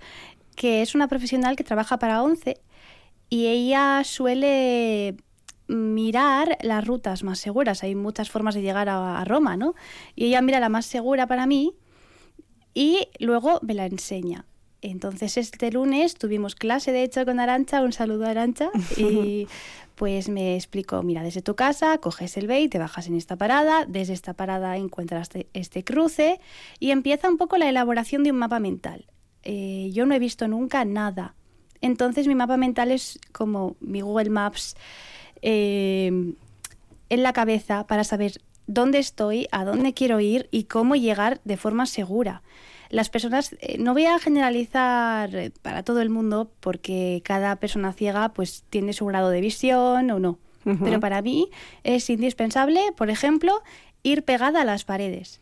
que 0.57 0.83
es 0.83 0.95
una 0.95 1.09
profesional 1.09 1.57
que 1.57 1.65
trabaja 1.65 1.99
para 1.99 2.23
ONCE 2.23 2.61
y 3.31 3.47
ella 3.47 4.03
suele 4.05 5.17
mirar 5.69 6.59
las 6.61 6.87
rutas 6.87 7.25
más 7.25 7.39
seguras. 7.39 7.83
Hay 7.83 7.95
muchas 7.95 8.29
formas 8.29 8.55
de 8.55 8.61
llegar 8.61 8.91
a, 8.91 9.19
a 9.19 9.25
Roma, 9.25 9.57
¿no? 9.57 9.75
Y 10.15 10.27
ella 10.27 10.43
mira 10.43 10.61
la 10.61 10.69
más 10.69 10.85
segura 10.85 11.27
para 11.27 11.47
mí 11.47 11.73
y 12.75 13.09
luego 13.21 13.59
me 13.63 13.73
la 13.73 13.87
enseña. 13.87 14.45
Entonces 14.83 15.37
este 15.37 15.71
lunes 15.71 16.15
tuvimos 16.15 16.55
clase 16.55 16.93
de 16.93 17.03
hecho 17.03 17.25
con 17.25 17.41
Arancha, 17.41 17.83
un 17.83 17.93
saludo 17.93 18.27
a 18.27 18.31
Arancha, 18.31 18.71
y 18.97 19.47
pues 19.95 20.29
me 20.29 20.57
explicó, 20.57 21.03
mira, 21.03 21.23
desde 21.23 21.43
tu 21.43 21.55
casa 21.55 21.99
coges 21.99 22.37
el 22.37 22.47
BEI, 22.47 22.69
te 22.69 22.79
bajas 22.79 23.07
en 23.07 23.15
esta 23.15 23.37
parada, 23.37 23.85
desde 23.87 24.15
esta 24.15 24.33
parada 24.33 24.77
encuentras 24.77 25.29
este, 25.29 25.49
este 25.53 25.85
cruce 25.85 26.41
y 26.79 26.91
empieza 26.91 27.29
un 27.29 27.37
poco 27.37 27.59
la 27.59 27.69
elaboración 27.69 28.23
de 28.23 28.31
un 28.31 28.39
mapa 28.39 28.61
mental. 28.61 29.05
Eh, 29.43 29.91
yo 29.93 30.07
no 30.07 30.15
he 30.15 30.19
visto 30.19 30.49
nunca 30.49 30.85
nada. 30.85 31.35
Entonces 31.83 32.27
mi 32.27 32.35
mapa 32.35 32.57
mental 32.57 32.91
es 32.91 33.19
como 33.33 33.77
mi 33.81 34.01
Google 34.01 34.31
Maps 34.31 34.77
eh, 35.43 36.35
en 37.09 37.23
la 37.23 37.33
cabeza 37.33 37.87
para 37.87 38.05
saber 38.05 38.41
dónde 38.67 38.99
estoy, 38.99 39.49
a 39.51 39.65
dónde 39.65 39.95
quiero 39.95 40.21
ir 40.21 40.49
y 40.51 40.65
cómo 40.65 40.95
llegar 40.95 41.41
de 41.45 41.57
forma 41.57 41.87
segura. 41.87 42.43
Las 42.91 43.09
personas, 43.09 43.57
eh, 43.61 43.79
no 43.79 43.95
voy 43.95 44.05
a 44.05 44.19
generalizar 44.19 45.35
eh, 45.35 45.53
para 45.63 45.83
todo 45.83 46.03
el 46.03 46.11
mundo 46.11 46.51
porque 46.61 47.23
cada 47.25 47.57
persona 47.57 47.93
ciega 47.93 48.31
pues 48.31 48.65
tiene 48.69 48.93
su 48.93 49.07
grado 49.07 49.31
de 49.31 49.41
visión 49.41 50.11
o 50.11 50.19
no. 50.19 50.39
Pero 50.63 51.01
para 51.01 51.23
mí 51.23 51.49
es 51.85 52.11
indispensable, 52.11 52.81
por 52.95 53.09
ejemplo, 53.09 53.63
ir 54.03 54.25
pegada 54.25 54.61
a 54.61 54.65
las 54.67 54.85
paredes. 54.85 55.41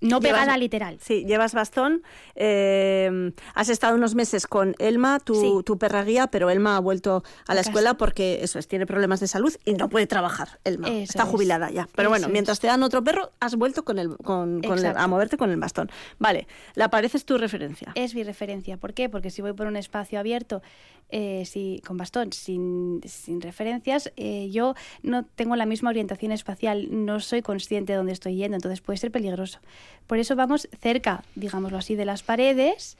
No 0.00 0.20
Llevas- 0.20 0.40
pegada 0.42 0.56
literal. 0.56 0.98
Sí, 1.00 1.24
llevas 1.24 1.54
bastón. 1.54 2.02
eh, 2.36 3.32
has 3.54 3.68
estado 3.68 3.96
unos 3.96 4.14
meses 4.14 4.46
con 4.46 4.74
Elma, 4.78 5.18
tu, 5.20 5.62
tu 5.62 5.76
perra 5.78 6.04
guía, 6.04 6.28
pero 6.28 6.50
Elma 6.50 6.76
ha 6.76 6.80
vuelto 6.80 7.24
a 7.46 7.54
la 7.54 7.60
escuela 7.62 7.94
porque 7.94 8.40
eso 8.42 8.58
es, 8.58 8.68
tiene 8.68 8.86
problemas 8.86 9.20
de 9.20 9.26
salud 9.26 9.54
y 9.64 9.74
no 9.74 9.88
puede 9.88 10.06
trabajar. 10.06 10.60
Elma 10.64 10.88
Eso 10.88 10.98
está 11.02 11.22
es. 11.24 11.28
jubilada 11.28 11.70
ya. 11.70 11.88
Pero 11.96 12.08
bueno, 12.10 12.28
mientras 12.28 12.60
te 12.60 12.66
dan 12.68 12.82
otro 12.82 13.02
perro, 13.02 13.32
has 13.40 13.56
vuelto 13.56 13.84
con 13.84 13.98
el, 13.98 14.16
con, 14.18 14.62
con 14.62 14.78
el- 14.78 14.86
a 14.96 15.06
moverte 15.08 15.36
con 15.36 15.50
el 15.50 15.58
bastón. 15.58 15.90
Vale, 16.18 16.46
la 16.74 16.90
pared 16.90 17.10
es 17.12 17.24
tu 17.24 17.36
referencia. 17.38 17.92
Es 17.94 18.14
mi 18.14 18.22
referencia. 18.22 18.76
¿Por 18.76 18.94
qué? 18.94 19.08
Porque 19.08 19.30
si 19.30 19.42
voy 19.42 19.52
por 19.52 19.66
un 19.66 19.76
espacio 19.76 20.18
abierto 20.20 20.62
eh, 21.10 21.44
si, 21.46 21.80
con 21.86 21.96
bastón, 21.96 22.32
sin, 22.32 23.00
sin 23.06 23.40
referencias, 23.40 24.12
eh, 24.16 24.50
yo 24.50 24.74
no 25.02 25.24
tengo 25.24 25.56
la 25.56 25.64
misma 25.64 25.88
orientación 25.90 26.32
espacial, 26.32 26.88
no 26.90 27.20
soy 27.20 27.40
consciente 27.40 27.92
de 27.92 27.96
dónde 27.96 28.12
estoy 28.12 28.36
yendo, 28.36 28.56
entonces 28.56 28.80
puede 28.80 28.98
ser 28.98 29.10
peligroso. 29.10 29.58
Por 30.06 30.18
eso 30.18 30.36
vamos 30.36 30.68
cerca, 30.80 31.24
digámoslo 31.34 31.78
así, 31.78 31.94
de 31.94 32.04
las 32.04 32.22
paredes. 32.22 32.96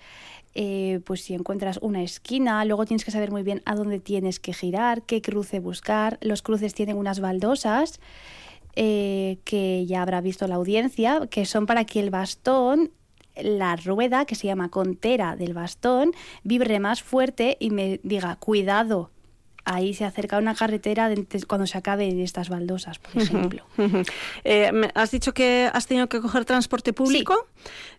eh, 0.55 1.01
pues 1.05 1.21
si 1.23 1.35
encuentras 1.35 1.79
una 1.83 2.03
esquina, 2.03 2.65
luego 2.65 2.87
tienes 2.87 3.05
que 3.05 3.11
saber 3.11 3.31
muy 3.31 3.43
bien 3.43 3.63
a 3.67 3.75
dónde 3.75 4.01
tienes 4.01 4.41
que 4.41 4.55
girar, 4.55 5.03
qué 5.03 5.21
cruce 5.21 5.61
buscar. 5.61 6.19
Los 6.21 6.43
cruces 6.43 6.75
tienen 6.75 6.97
unas 6.97 7.21
baldosas 7.21 8.01
que 8.75 9.85
ya 9.89 10.03
habrá 10.03 10.21
visto 10.21 10.47
la 10.47 10.55
audiencia, 10.55 11.27
que 11.31 11.47
son 11.47 11.67
para 11.67 11.85
que 11.85 11.99
el 11.99 12.11
bastón, 12.11 12.93
la 13.43 13.77
rueda 13.77 14.25
que 14.25 14.35
se 14.35 14.47
llama 14.47 14.69
contera 14.69 15.37
del 15.37 15.55
bastón, 15.55 16.13
vibre 16.45 16.81
más 16.81 17.03
fuerte 17.03 17.57
y 17.61 17.71
me 17.71 18.01
diga, 18.03 18.37
cuidado, 18.37 19.11
ahí 19.65 19.93
se 19.93 20.05
acerca 20.07 20.39
una 20.39 20.55
carretera 20.55 21.11
cuando 21.47 21.67
se 21.67 21.77
acaben 21.77 22.19
estas 22.21 22.49
baldosas, 22.49 22.99
por 22.99 23.21
ejemplo. 23.23 23.65
Eh, 24.45 24.73
me- 24.73 24.91
has 24.95 25.11
dicho 25.11 25.35
que 25.35 25.71
has 25.73 25.87
tenido 25.87 26.09
que 26.09 26.21
coger 26.21 26.45
transporte 26.45 26.93
público. 26.93 27.47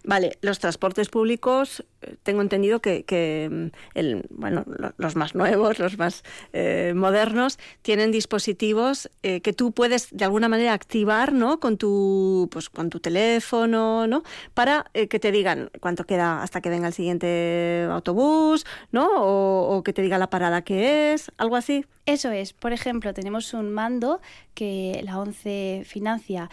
Vale, 0.03 0.37
los 0.41 0.57
transportes 0.59 1.09
públicos, 1.09 1.83
tengo 2.23 2.41
entendido 2.41 2.81
que, 2.81 3.49
mm, 3.51 3.97
el, 3.97 4.26
bueno, 4.30 4.63
lo- 4.67 4.93
los 4.97 5.15
más 5.15 5.35
nuevos, 5.35 5.80
los 5.80 5.97
más 5.97 6.23
eh, 6.53 6.93
modernos, 6.95 7.59
tienen 7.81 8.11
dispositivos 8.11 9.09
eh, 9.23 9.41
que 9.41 9.53
tú 9.53 9.71
puedes 9.71 10.09
de 10.11 10.26
alguna 10.26 10.47
manera 10.49 10.73
activar, 10.73 11.34
¿no? 11.34 11.59
Con 11.59 11.77
tu, 11.77 12.47
pues, 12.51 12.69
con 12.69 12.89
tu 12.89 12.99
teléfono, 12.99 14.07
¿no? 14.07 14.23
Para 14.53 14.85
eh, 14.93 15.07
que 15.07 15.19
te 15.19 15.31
digan 15.31 15.69
cuánto 15.80 16.03
queda 16.05 16.41
hasta 16.41 16.61
que 16.61 16.69
venga 16.69 16.88
el 16.88 16.93
siguiente 16.93 17.88
autobús, 17.89 18.65
¿no? 18.91 19.07
O, 19.17 19.77
o 19.77 19.84
que 19.84 19.93
te 19.93 20.01
diga 20.01 20.17
la 20.17 20.30
parada 20.30 20.61
que 20.63 21.13
es, 21.13 21.31
algo 21.38 21.55
así. 21.55 21.85
Eso 22.05 22.31
es. 22.31 22.53
Por 22.53 22.73
ejemplo, 22.73 23.13
tenemos 23.13 23.53
un 23.53 23.71
mando 23.71 24.19
que 24.53 25.01
la 25.03 25.19
ONCE 25.19 25.84
financia, 25.85 26.49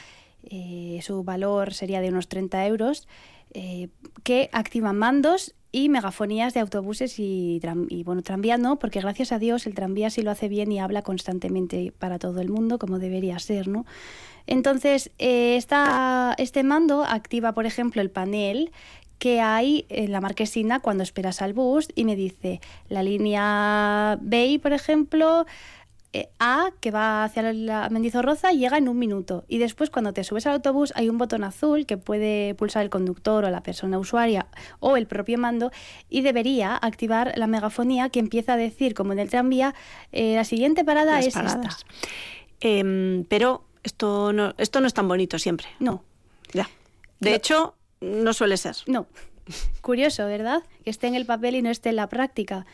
su 1.03 1.23
valor 1.25 1.75
sería 1.75 2.01
de 2.01 2.09
unos 2.09 2.29
30 2.29 2.67
euros, 2.67 3.09
eh, 3.59 3.89
que 4.23 4.51
activa 4.53 4.93
mandos 4.93 5.55
y 5.73 5.89
megafonías 5.89 6.53
de 6.53 6.61
autobuses 6.61 7.19
y, 7.19 7.59
bueno, 8.05 8.21
tranvía 8.21 8.59
no, 8.59 8.79
porque 8.79 9.01
gracias 9.01 9.33
a 9.33 9.39
Dios 9.39 9.67
el 9.67 9.75
tranvía 9.75 10.11
sí 10.11 10.21
lo 10.21 10.31
hace 10.31 10.49
bien 10.49 10.71
y 10.73 10.79
habla 10.79 11.01
constantemente 11.01 11.91
para 11.99 12.19
todo 12.19 12.43
el 12.43 12.51
mundo, 12.51 12.79
como 12.79 12.99
debería 12.99 13.39
ser, 13.39 13.69
¿no? 13.69 13.87
Entonces, 14.47 15.11
eh, 15.19 15.57
este 15.57 16.63
mando 16.65 17.03
activa, 17.03 17.55
por 17.55 17.65
ejemplo, 17.65 18.03
el 18.03 18.11
panel 18.11 18.73
que 19.19 19.41
hay 19.41 19.87
en 19.89 20.13
la 20.13 20.21
marquesina 20.21 20.81
cuando 20.81 21.03
esperas 21.03 21.41
al 21.41 21.55
bus 21.55 21.89
y 21.95 22.05
me 22.05 22.15
dice 22.15 22.61
la 22.91 23.03
línea 23.03 24.19
B, 24.21 24.61
por 24.63 24.75
ejemplo, 24.75 25.47
A, 26.39 26.71
que 26.81 26.91
va 26.91 27.25
hacia 27.25 27.43
la 27.53 27.89
Mendizorroza, 27.91 28.53
llega 28.53 28.79
en 28.79 28.89
un 28.89 28.99
minuto. 28.99 29.45
Y 29.49 29.59
después, 29.59 29.91
cuando 29.91 30.13
te 30.13 30.25
subes 30.25 30.47
al 30.47 30.55
autobús, 30.55 30.93
hay 30.97 31.11
un 31.11 31.19
botón 31.19 31.45
azul 31.45 31.85
que 31.85 31.99
puede 31.99 32.55
pulsar 32.55 32.83
el 32.83 32.91
conductor 32.91 33.45
o 33.45 33.51
la 33.51 33.63
persona 33.63 33.99
usuaria 33.99 34.47
o 34.81 34.97
el 34.97 35.07
propio 35.07 35.37
mando 35.39 35.73
y 36.09 36.23
debería 36.23 36.75
activar 36.75 37.35
la 37.37 37.47
megafonía 37.47 38.09
que 38.09 38.21
empieza 38.21 38.55
a 38.55 38.57
decir, 38.57 38.95
como 38.95 39.13
en 39.13 39.19
el 39.19 39.29
tranvía, 39.29 39.75
eh, 40.13 40.37
la 40.37 40.45
siguiente 40.45 40.85
parada 40.85 41.17
Las 41.17 41.27
es 41.27 41.35
paradas. 41.35 41.79
esta. 41.79 41.87
Em, 42.61 43.25
pero 43.25 43.65
esto 43.83 44.33
no, 44.33 44.55
esto 44.57 44.81
no 44.81 44.87
es 44.87 44.95
tan 44.95 45.09
bonito 45.09 45.39
siempre. 45.39 45.69
No. 45.79 46.03
Ya. 46.53 46.69
De 47.21 47.35
hecho, 47.35 47.75
no 48.01 48.33
suele 48.33 48.57
ser. 48.57 48.77
No. 48.87 49.07
Curioso, 49.83 50.27
¿verdad? 50.27 50.63
Que 50.85 50.91
esté 50.91 51.07
en 51.07 51.15
el 51.15 51.27
papel 51.27 51.57
y 51.57 51.63
no 51.63 51.71
esté 51.71 51.91
en 51.91 51.97
la 51.97 52.09
práctica. 52.09 52.67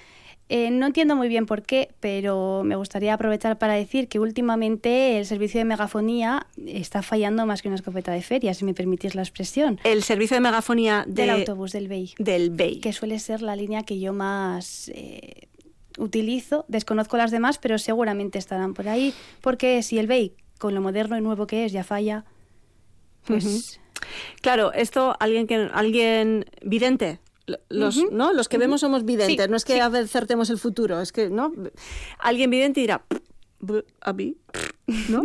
Eh, 0.48 0.70
no 0.70 0.86
entiendo 0.86 1.16
muy 1.16 1.28
bien 1.28 1.46
por 1.46 1.62
qué, 1.62 1.88
pero 2.00 2.62
me 2.62 2.76
gustaría 2.76 3.14
aprovechar 3.14 3.56
para 3.58 3.72
decir 3.74 4.08
que 4.08 4.18
últimamente 4.18 5.18
el 5.18 5.24
servicio 5.24 5.58
de 5.58 5.64
megafonía 5.64 6.46
está 6.66 7.00
fallando 7.00 7.46
más 7.46 7.62
que 7.62 7.68
una 7.68 7.76
escopeta 7.76 8.12
de 8.12 8.20
feria, 8.20 8.52
si 8.52 8.64
me 8.66 8.74
permitís 8.74 9.14
la 9.14 9.22
expresión. 9.22 9.80
El 9.84 10.02
servicio 10.02 10.34
de 10.36 10.40
megafonía 10.42 11.04
de- 11.06 11.22
del 11.22 11.30
autobús 11.30 11.72
del 11.72 11.88
BEI. 11.88 12.14
Del 12.18 12.50
BEI. 12.50 12.80
Que 12.80 12.92
suele 12.92 13.18
ser 13.18 13.40
la 13.40 13.56
línea 13.56 13.82
que 13.84 13.98
yo 13.98 14.12
más 14.12 14.90
eh, 14.94 15.48
utilizo. 15.96 16.66
Desconozco 16.68 17.16
las 17.16 17.30
demás, 17.30 17.56
pero 17.58 17.78
seguramente 17.78 18.38
estarán 18.38 18.74
por 18.74 18.88
ahí, 18.88 19.14
porque 19.40 19.82
si 19.82 19.98
el 19.98 20.06
BEI, 20.06 20.34
con 20.58 20.74
lo 20.74 20.82
moderno 20.82 21.16
y 21.16 21.22
nuevo 21.22 21.46
que 21.46 21.64
es, 21.64 21.72
ya 21.72 21.82
falla, 21.84 22.24
pues... 23.26 23.78
Claro, 24.40 24.72
esto 24.72 25.14
alguien 25.20 25.46
que 25.46 25.68
alguien 25.72 26.44
vidente. 26.62 27.20
Lo- 27.68 27.86
Los, 27.86 27.96
¿no? 28.10 28.32
los 28.32 28.48
que 28.48 28.58
vemos 28.58 28.80
somos 28.80 29.04
videntes, 29.04 29.44
Sí, 29.46 29.50
no 29.50 29.56
es 29.56 29.64
que 29.64 29.80
acertemos 29.80 30.50
el 30.50 30.58
futuro, 30.58 31.00
es 31.00 31.12
que 31.12 31.30
¿no? 31.30 31.52
alguien 32.18 32.50
vidente 32.50 32.80
dirá 32.80 33.04
"Bu, 33.60 33.82
a 34.00 34.12
mí, 34.12 34.36
¿no? 35.08 35.22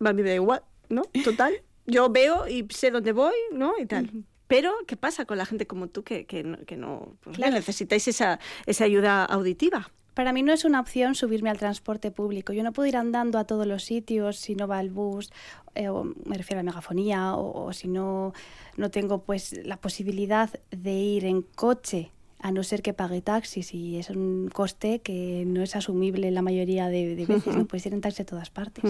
A 0.00 0.12
mí 0.12 0.22
me 0.22 0.28
da 0.30 0.34
igual, 0.34 0.62
¿no? 0.88 1.02
Total, 1.24 1.52
yo 1.86 2.10
veo 2.10 2.46
y 2.48 2.66
sé 2.70 2.90
dónde 2.90 3.12
voy, 3.12 3.34
¿no? 3.52 3.72
Y 3.78 3.86
tal. 3.86 4.10
Pero, 4.48 4.72
¿qué 4.86 4.96
pasa 4.96 5.24
con 5.24 5.38
la 5.38 5.46
gente 5.46 5.66
como 5.66 5.88
tú 5.88 6.04
que, 6.04 6.24
que 6.26 6.44
no, 6.44 6.58
que 6.66 6.76
no 6.76 7.16
pues, 7.22 7.36
Claro. 7.36 7.54
necesitáis 7.54 8.06
esa, 8.06 8.38
esa 8.66 8.84
ayuda 8.84 9.24
auditiva? 9.24 9.90
Para 10.16 10.32
mí 10.32 10.42
no 10.42 10.50
es 10.50 10.64
una 10.64 10.80
opción 10.80 11.14
subirme 11.14 11.50
al 11.50 11.58
transporte 11.58 12.10
público. 12.10 12.54
Yo 12.54 12.62
no 12.62 12.72
puedo 12.72 12.88
ir 12.88 12.96
andando 12.96 13.38
a 13.38 13.44
todos 13.44 13.66
los 13.66 13.84
sitios 13.84 14.38
si 14.38 14.54
no 14.54 14.66
va 14.66 14.80
el 14.80 14.88
bus, 14.88 15.30
eh, 15.74 15.90
o 15.90 16.04
me 16.24 16.38
refiero 16.38 16.60
a 16.60 16.62
la 16.62 16.70
megafonía, 16.70 17.34
o, 17.34 17.66
o 17.66 17.72
si 17.74 17.86
no, 17.86 18.32
no 18.78 18.90
tengo 18.90 19.18
pues 19.24 19.52
la 19.66 19.76
posibilidad 19.76 20.48
de 20.70 20.92
ir 20.92 21.26
en 21.26 21.42
coche, 21.42 22.12
a 22.46 22.52
no 22.52 22.62
ser 22.62 22.80
que 22.80 22.92
pague 22.92 23.22
taxis 23.22 23.74
y 23.74 23.96
es 23.96 24.08
un 24.08 24.48
coste 24.52 25.00
que 25.00 25.42
no 25.44 25.64
es 25.64 25.74
asumible 25.74 26.30
la 26.30 26.42
mayoría 26.42 26.86
de, 26.86 27.16
de 27.16 27.26
veces, 27.26 27.56
no 27.56 27.64
puedes 27.64 27.84
ir 27.86 27.92
en 27.92 28.00
taxi 28.00 28.22
a 28.22 28.24
todas 28.24 28.50
partes. 28.50 28.84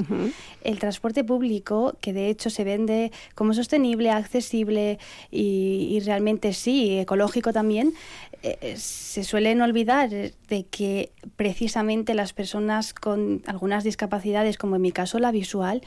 El 0.63 0.79
transporte 0.79 1.25
público, 1.25 1.97
que 2.03 2.13
de 2.13 2.29
hecho 2.29 2.51
se 2.51 2.65
vende 2.65 3.13
como 3.35 3.55
sostenible, 3.55 4.11
accesible 4.11 4.99
y, 5.31 5.89
y 5.91 6.01
realmente 6.01 6.53
sí, 6.53 6.99
ecológico 6.99 7.55
también, 7.55 7.95
eh, 8.43 8.59
eh, 8.61 8.77
se 8.77 9.25
suelen 9.25 9.63
olvidar 9.63 10.11
de 10.11 10.67
que 10.71 11.13
precisamente 11.37 12.13
las 12.13 12.35
personas 12.35 12.93
con 12.93 13.43
algunas 13.47 13.85
discapacidades, 13.85 14.59
como 14.59 14.77
en 14.77 14.83
mi 14.83 14.93
caso 14.93 15.19
la 15.19 15.31
visual, 15.31 15.81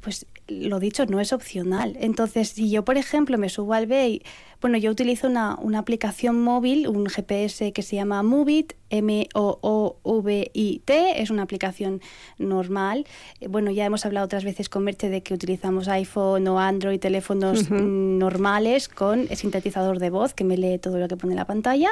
pues 0.00 0.24
lo 0.60 0.78
dicho, 0.80 1.06
no 1.06 1.20
es 1.20 1.32
opcional. 1.32 1.96
Entonces, 2.00 2.50
si 2.50 2.70
yo, 2.70 2.84
por 2.84 2.96
ejemplo, 2.96 3.38
me 3.38 3.48
subo 3.48 3.74
al 3.74 3.86
BEI, 3.86 4.22
bueno, 4.60 4.78
yo 4.78 4.90
utilizo 4.92 5.26
una, 5.26 5.56
una 5.60 5.80
aplicación 5.80 6.40
móvil, 6.40 6.86
un 6.86 7.06
GPS 7.06 7.72
que 7.72 7.82
se 7.82 7.96
llama 7.96 8.22
Movit, 8.22 8.74
M-O-O-V-I-T, 9.82 11.22
es 11.22 11.30
una 11.30 11.42
aplicación 11.42 12.00
normal. 12.38 13.06
Eh, 13.40 13.48
Bueno, 13.48 13.70
ya 13.70 13.84
hemos 13.84 14.06
hablado 14.06 14.26
otras 14.26 14.44
veces 14.44 14.68
con 14.68 14.84
Merche 14.84 15.08
de 15.08 15.22
que 15.22 15.34
utilizamos 15.34 15.88
iPhone 15.88 16.46
o 16.48 16.58
Android, 16.60 17.00
teléfonos 17.00 17.70
normales 17.70 18.88
con 18.88 19.26
sintetizador 19.28 19.98
de 19.98 20.10
voz 20.10 20.34
que 20.34 20.44
me 20.44 20.56
lee 20.56 20.78
todo 20.78 20.98
lo 20.98 21.08
que 21.08 21.16
pone 21.16 21.32
en 21.32 21.38
la 21.38 21.46
pantalla. 21.46 21.90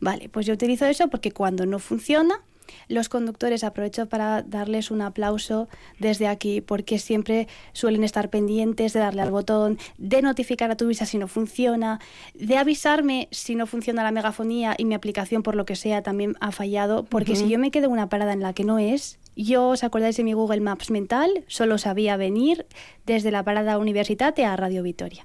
Vale, 0.00 0.28
pues 0.28 0.46
yo 0.46 0.54
utilizo 0.54 0.84
eso 0.86 1.08
porque 1.08 1.32
cuando 1.32 1.64
no 1.66 1.78
funciona, 1.78 2.40
los 2.88 3.08
conductores 3.08 3.64
aprovecho 3.64 4.06
para 4.06 4.42
darles 4.42 4.90
un 4.90 5.02
aplauso 5.02 5.68
desde 5.98 6.26
aquí 6.26 6.60
porque 6.60 6.98
siempre 6.98 7.48
suelen 7.72 8.04
estar 8.04 8.30
pendientes 8.30 8.92
de 8.92 9.00
darle 9.00 9.22
al 9.22 9.30
botón, 9.30 9.78
de 9.98 10.22
notificar 10.22 10.70
a 10.70 10.76
tu 10.76 10.86
visa 10.86 11.06
si 11.06 11.18
no 11.18 11.28
funciona, 11.28 12.00
de 12.34 12.56
avisarme 12.56 13.28
si 13.30 13.54
no 13.54 13.66
funciona 13.66 14.02
la 14.02 14.12
megafonía 14.12 14.74
y 14.76 14.84
mi 14.84 14.94
aplicación 14.94 15.42
por 15.42 15.54
lo 15.54 15.64
que 15.64 15.76
sea 15.76 16.02
también 16.02 16.36
ha 16.40 16.52
fallado, 16.52 17.04
porque 17.04 17.36
si 17.36 17.48
yo 17.48 17.58
me 17.58 17.70
quedo 17.70 17.86
en 17.86 17.92
una 17.92 18.08
parada 18.08 18.32
en 18.32 18.40
la 18.40 18.52
que 18.52 18.64
no 18.64 18.78
es, 18.78 19.18
yo, 19.34 19.68
¿os 19.68 19.82
acordáis 19.82 20.16
de 20.16 20.24
mi 20.24 20.34
Google 20.34 20.60
Maps 20.60 20.90
mental? 20.90 21.44
Solo 21.46 21.78
sabía 21.78 22.16
venir 22.16 22.66
desde 23.06 23.30
la 23.30 23.42
parada 23.42 23.78
Universitate 23.78 24.44
a 24.44 24.56
Radio 24.56 24.82
Vitoria. 24.82 25.24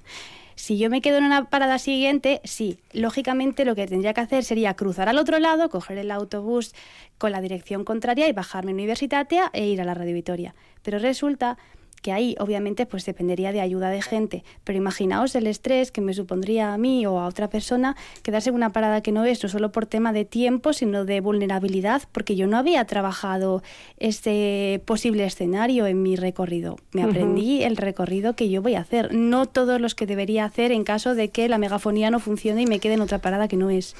Si 0.58 0.76
yo 0.76 0.90
me 0.90 1.00
quedo 1.00 1.18
en 1.18 1.24
una 1.24 1.44
parada 1.44 1.78
siguiente, 1.78 2.40
sí, 2.42 2.80
lógicamente 2.92 3.64
lo 3.64 3.76
que 3.76 3.86
tendría 3.86 4.12
que 4.12 4.22
hacer 4.22 4.42
sería 4.42 4.74
cruzar 4.74 5.08
al 5.08 5.16
otro 5.16 5.38
lado, 5.38 5.70
coger 5.70 5.98
el 5.98 6.10
autobús 6.10 6.74
con 7.16 7.30
la 7.30 7.40
dirección 7.40 7.84
contraria 7.84 8.26
y 8.28 8.32
bajarme 8.32 8.72
a 8.72 8.74
Universitatea 8.74 9.50
e 9.52 9.68
ir 9.68 9.80
a 9.80 9.84
la 9.84 9.94
Radio 9.94 10.14
Vitoria. 10.14 10.56
Pero 10.82 10.98
resulta 10.98 11.58
que 12.00 12.12
ahí 12.12 12.36
obviamente 12.38 12.86
pues 12.86 13.04
dependería 13.04 13.52
de 13.52 13.60
ayuda 13.60 13.90
de 13.90 14.02
gente, 14.02 14.44
pero 14.64 14.78
imaginaos 14.78 15.34
el 15.34 15.46
estrés 15.46 15.90
que 15.90 16.00
me 16.00 16.14
supondría 16.14 16.72
a 16.72 16.78
mí 16.78 17.06
o 17.06 17.18
a 17.20 17.26
otra 17.26 17.48
persona 17.48 17.96
quedarse 18.22 18.50
en 18.50 18.54
una 18.54 18.72
parada 18.72 19.02
que 19.02 19.12
no 19.12 19.24
es 19.24 19.42
no 19.42 19.48
solo 19.48 19.72
por 19.72 19.86
tema 19.86 20.12
de 20.12 20.24
tiempo, 20.24 20.72
sino 20.72 21.04
de 21.04 21.20
vulnerabilidad, 21.20 22.02
porque 22.12 22.36
yo 22.36 22.46
no 22.46 22.56
había 22.56 22.84
trabajado 22.84 23.62
este 23.98 24.82
posible 24.84 25.24
escenario 25.24 25.86
en 25.86 26.02
mi 26.02 26.16
recorrido. 26.16 26.76
Me 26.92 27.02
aprendí 27.02 27.62
el 27.62 27.76
recorrido 27.76 28.34
que 28.34 28.48
yo 28.48 28.62
voy 28.62 28.74
a 28.74 28.80
hacer, 28.80 29.14
no 29.14 29.46
todos 29.46 29.80
los 29.80 29.94
que 29.94 30.06
debería 30.06 30.44
hacer 30.44 30.72
en 30.72 30.84
caso 30.84 31.14
de 31.14 31.30
que 31.30 31.48
la 31.48 31.58
megafonía 31.58 32.10
no 32.10 32.20
funcione 32.20 32.62
y 32.62 32.66
me 32.66 32.80
quede 32.80 32.94
en 32.94 33.00
otra 33.00 33.18
parada 33.18 33.48
que 33.48 33.56
no 33.56 33.70
es. 33.70 33.94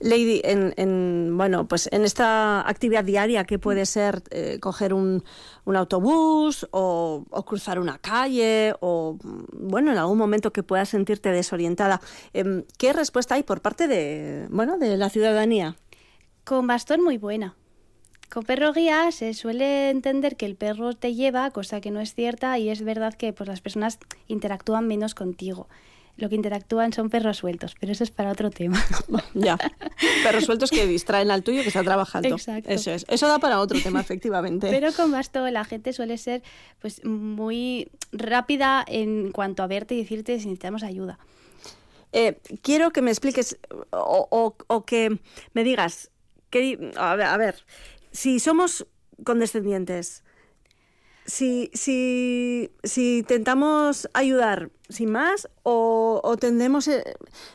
Lady, 0.00 0.40
en, 0.44 0.74
en, 0.76 1.36
bueno, 1.36 1.66
pues 1.66 1.88
en 1.92 2.04
esta 2.04 2.68
actividad 2.68 3.04
diaria 3.04 3.44
que 3.44 3.58
puede 3.58 3.86
ser 3.86 4.22
eh, 4.30 4.58
coger 4.60 4.94
un, 4.94 5.24
un 5.68 5.76
autobús 5.76 6.66
o, 6.70 7.26
cruzar 7.46 7.78
una 7.78 7.98
calle 7.98 8.74
o, 8.80 9.18
bueno, 9.52 9.92
en 9.92 9.98
algún 9.98 10.16
momento 10.16 10.50
que 10.50 10.62
puedas 10.62 10.88
sentirte 10.88 11.30
desorientada, 11.30 12.00
em, 12.32 12.64
¿qué 12.78 12.94
respuesta 12.94 13.34
hay 13.34 13.42
por 13.42 13.60
parte 13.60 13.86
de, 13.86 14.46
bueno, 14.50 14.78
de 14.78 14.96
la 14.96 15.10
ciudadanía? 15.10 15.76
Con 16.44 16.66
bastón 16.66 17.04
muy 17.04 17.18
buena. 17.18 17.54
Con 18.30 18.44
perro 18.44 18.72
guía 18.72 19.12
se 19.12 19.34
suele 19.34 19.90
entender 19.90 20.36
que 20.36 20.46
el 20.46 20.56
perro 20.56 20.94
te 20.94 21.14
lleva, 21.14 21.50
cosa 21.50 21.82
que 21.82 21.90
no 21.90 22.00
es 22.00 22.14
cierta, 22.14 22.58
y 22.58 22.70
es 22.70 22.82
verdad 22.82 23.12
que 23.12 23.34
pues, 23.34 23.46
las 23.46 23.60
personas 23.60 23.98
interactúan 24.26 24.86
menos 24.86 25.14
contigo. 25.14 25.68
Lo 26.18 26.28
que 26.28 26.34
interactúan 26.34 26.92
son 26.92 27.08
perros 27.10 27.36
sueltos, 27.38 27.74
pero 27.80 27.92
eso 27.92 28.04
es 28.04 28.10
para 28.10 28.30
otro 28.32 28.50
tema. 28.50 28.84
Ya, 29.34 29.56
perros 30.24 30.44
sueltos 30.44 30.70
que 30.70 30.84
distraen 30.86 31.30
al 31.30 31.42
tuyo 31.44 31.62
que 31.62 31.68
está 31.68 31.82
trabajando. 31.84 32.28
Exacto. 32.28 32.68
Eso 32.70 32.90
es. 32.90 33.06
Eso 33.08 33.26
da 33.28 33.38
para 33.38 33.60
otro 33.60 33.78
tema, 33.80 34.00
efectivamente. 34.00 34.68
Pero 34.70 34.92
con 34.92 35.12
bastón 35.12 35.52
la 35.52 35.64
gente 35.64 35.92
suele 35.92 36.18
ser 36.18 36.42
pues 36.80 37.04
muy 37.04 37.88
rápida 38.12 38.84
en 38.86 39.30
cuanto 39.32 39.62
a 39.62 39.68
verte 39.68 39.94
y 39.94 39.98
decirte 40.02 40.32
si 40.40 40.46
necesitamos 40.46 40.82
ayuda. 40.82 41.18
Eh, 42.12 42.40
quiero 42.62 42.90
que 42.90 43.00
me 43.02 43.10
expliques 43.12 43.56
o, 43.90 44.26
o- 44.30 44.56
o 44.66 44.84
que 44.84 45.18
me 45.52 45.62
digas, 45.62 46.10
que, 46.50 46.92
a, 46.96 47.14
ver, 47.14 47.26
a 47.26 47.36
ver, 47.36 47.64
si 48.10 48.40
somos 48.40 48.86
condescendientes, 49.24 50.24
si, 51.28 51.70
si, 51.74 52.70
si 52.82 53.18
intentamos 53.18 54.08
ayudar 54.14 54.70
sin 54.88 55.10
más 55.10 55.48
o, 55.62 56.36
tendemos 56.40 56.88
eh, 56.88 57.04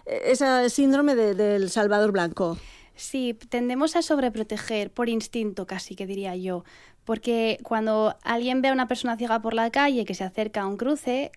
ese 0.06 0.70
síndrome 0.70 1.16
de- 1.16 1.34
del 1.34 1.70
Salvador 1.70 2.12
Blanco. 2.12 2.58
Sí, 2.96 3.34
tendemos 3.50 3.96
a 3.96 4.04
sobreproteger 4.04 4.92
por 4.92 5.10
instinto, 5.10 5.66
casi 5.66 5.96
que 5.96 6.06
diría 6.06 6.36
yo. 6.36 6.64
Porque 7.04 7.58
cuando 7.64 8.16
alguien 8.22 8.62
ve 8.62 8.70
a 8.70 8.74
una 8.74 8.88
persona 8.88 9.18
ciega 9.18 9.42
por 9.42 9.56
la 9.56 9.72
calle 9.72 10.06
que 10.06 10.14
se 10.14 10.24
acerca 10.24 10.62
a 10.62 10.68
un 10.68 10.78
cruce, 10.78 11.32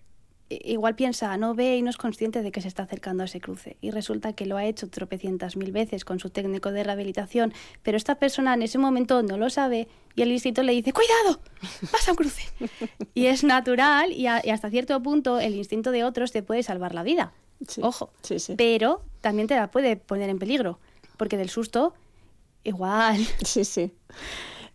igual 0.49 0.95
piensa, 0.95 1.35
no 1.37 1.53
ve 1.55 1.77
y 1.77 1.81
no 1.81 1.89
es 1.89 1.97
consciente 1.97 2.41
de 2.41 2.51
que 2.51 2.61
se 2.61 2.67
está 2.67 2.83
acercando 2.83 3.23
a 3.23 3.25
ese 3.25 3.41
cruce. 3.41 3.77
Y 3.81 3.91
resulta 3.91 4.33
que 4.33 4.45
lo 4.45 4.57
ha 4.57 4.65
hecho 4.65 4.89
tropecientas 4.89 5.55
mil 5.57 5.71
veces 5.71 6.05
con 6.05 6.19
su 6.19 6.29
técnico 6.29 6.71
de 6.71 6.83
rehabilitación, 6.83 7.53
pero 7.83 7.97
esta 7.97 8.15
persona 8.15 8.53
en 8.53 8.61
ese 8.61 8.77
momento 8.77 9.23
no 9.23 9.37
lo 9.37 9.49
sabe 9.49 9.87
y 10.15 10.21
el 10.21 10.31
instinto 10.31 10.63
le 10.63 10.71
dice, 10.73 10.93
¡cuidado! 10.93 11.41
¡Pasa 11.91 12.11
un 12.11 12.17
cruce! 12.17 12.43
y 13.13 13.25
es 13.25 13.43
natural 13.43 14.11
y, 14.11 14.27
a- 14.27 14.41
y 14.45 14.49
hasta 14.51 14.69
cierto 14.69 15.01
punto 15.03 15.39
el 15.39 15.55
instinto 15.55 15.91
de 15.91 16.03
otros 16.03 16.31
te 16.31 16.43
puede 16.43 16.63
salvar 16.63 16.93
la 16.95 17.03
vida. 17.03 17.33
Ojo. 17.81 18.11
Pero 18.55 19.01
también 19.21 19.47
te 19.47 19.55
la 19.55 19.71
puede 19.71 19.97
poner 19.97 20.29
en 20.29 20.39
peligro, 20.39 20.79
porque 21.17 21.37
del 21.37 21.49
susto, 21.49 21.93
igual. 22.63 23.17
Sí, 23.43 23.65
sí. 23.65 23.91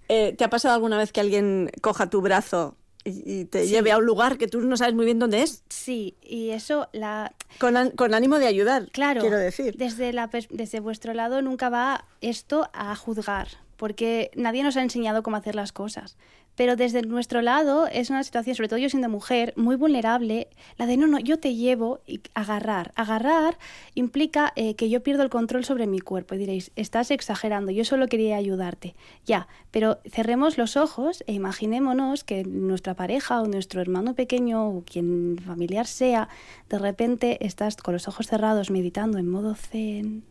Eh, 0.08 0.34
¿Te 0.36 0.44
ha 0.44 0.50
pasado 0.50 0.74
alguna 0.74 0.98
vez 0.98 1.12
que 1.12 1.20
alguien 1.20 1.70
coja 1.80 2.10
tu 2.10 2.20
brazo 2.20 2.76
y, 3.04 3.44
te 3.46 3.64
Sí. 3.64 3.70
lleve 3.70 3.90
a 3.92 3.98
un 3.98 4.06
lugar 4.06 4.38
que 4.38 4.46
tú 4.48 4.60
no 4.60 4.76
sabes 4.76 4.94
muy 4.94 5.04
bien 5.04 5.18
dónde 5.18 5.42
es? 5.42 5.64
Sí, 5.68 6.14
y 6.22 6.50
eso 6.50 6.88
la... 6.92 7.32
Con, 7.58 7.76
an- 7.76 7.90
con 7.90 8.14
ánimo 8.14 8.38
de 8.38 8.46
ayudar, 8.46 8.88
Claro, 8.92 9.20
quiero 9.20 9.38
decir. 9.38 9.76
Desde, 9.76 10.12
la, 10.12 10.30
desde 10.50 10.80
vuestro 10.80 11.12
lado 11.14 11.42
nunca 11.42 11.68
va 11.68 12.04
esto 12.20 12.68
a 12.72 12.94
juzgar, 12.96 13.48
porque 13.76 14.30
nadie 14.36 14.62
nos 14.62 14.76
ha 14.76 14.82
enseñado 14.82 15.22
cómo 15.22 15.36
hacer 15.36 15.54
las 15.56 15.72
cosas. 15.72 16.16
Pero 16.54 16.76
desde 16.76 17.02
nuestro 17.02 17.40
lado 17.40 17.86
es 17.86 18.10
una 18.10 18.22
situación, 18.22 18.54
sobre 18.54 18.68
todo 18.68 18.78
yo 18.78 18.90
siendo 18.90 19.08
mujer, 19.08 19.54
muy 19.56 19.76
vulnerable, 19.76 20.48
la 20.76 20.86
de 20.86 20.96
no, 20.96 21.06
no, 21.06 21.18
yo 21.18 21.38
te 21.38 21.54
llevo 21.54 22.00
y 22.06 22.20
agarrar. 22.34 22.92
Agarrar 22.94 23.58
implica 23.94 24.52
eh, 24.56 24.74
que 24.74 24.90
yo 24.90 25.02
pierdo 25.02 25.22
el 25.22 25.30
control 25.30 25.64
sobre 25.64 25.86
mi 25.86 26.00
cuerpo 26.00 26.34
y 26.34 26.38
diréis, 26.38 26.70
estás 26.76 27.10
exagerando, 27.10 27.72
yo 27.72 27.84
solo 27.84 28.06
quería 28.08 28.36
ayudarte. 28.36 28.94
Ya, 29.24 29.48
pero 29.70 29.98
cerremos 30.04 30.58
los 30.58 30.76
ojos 30.76 31.24
e 31.26 31.32
imaginémonos 31.32 32.24
que 32.24 32.44
nuestra 32.44 32.94
pareja 32.94 33.40
o 33.40 33.46
nuestro 33.46 33.80
hermano 33.80 34.14
pequeño 34.14 34.68
o 34.68 34.82
quien 34.84 35.38
familiar 35.44 35.86
sea, 35.86 36.28
de 36.68 36.78
repente 36.78 37.44
estás 37.46 37.76
con 37.76 37.94
los 37.94 38.08
ojos 38.08 38.26
cerrados 38.26 38.70
meditando 38.70 39.18
en 39.18 39.28
modo 39.28 39.54
zen 39.54 40.24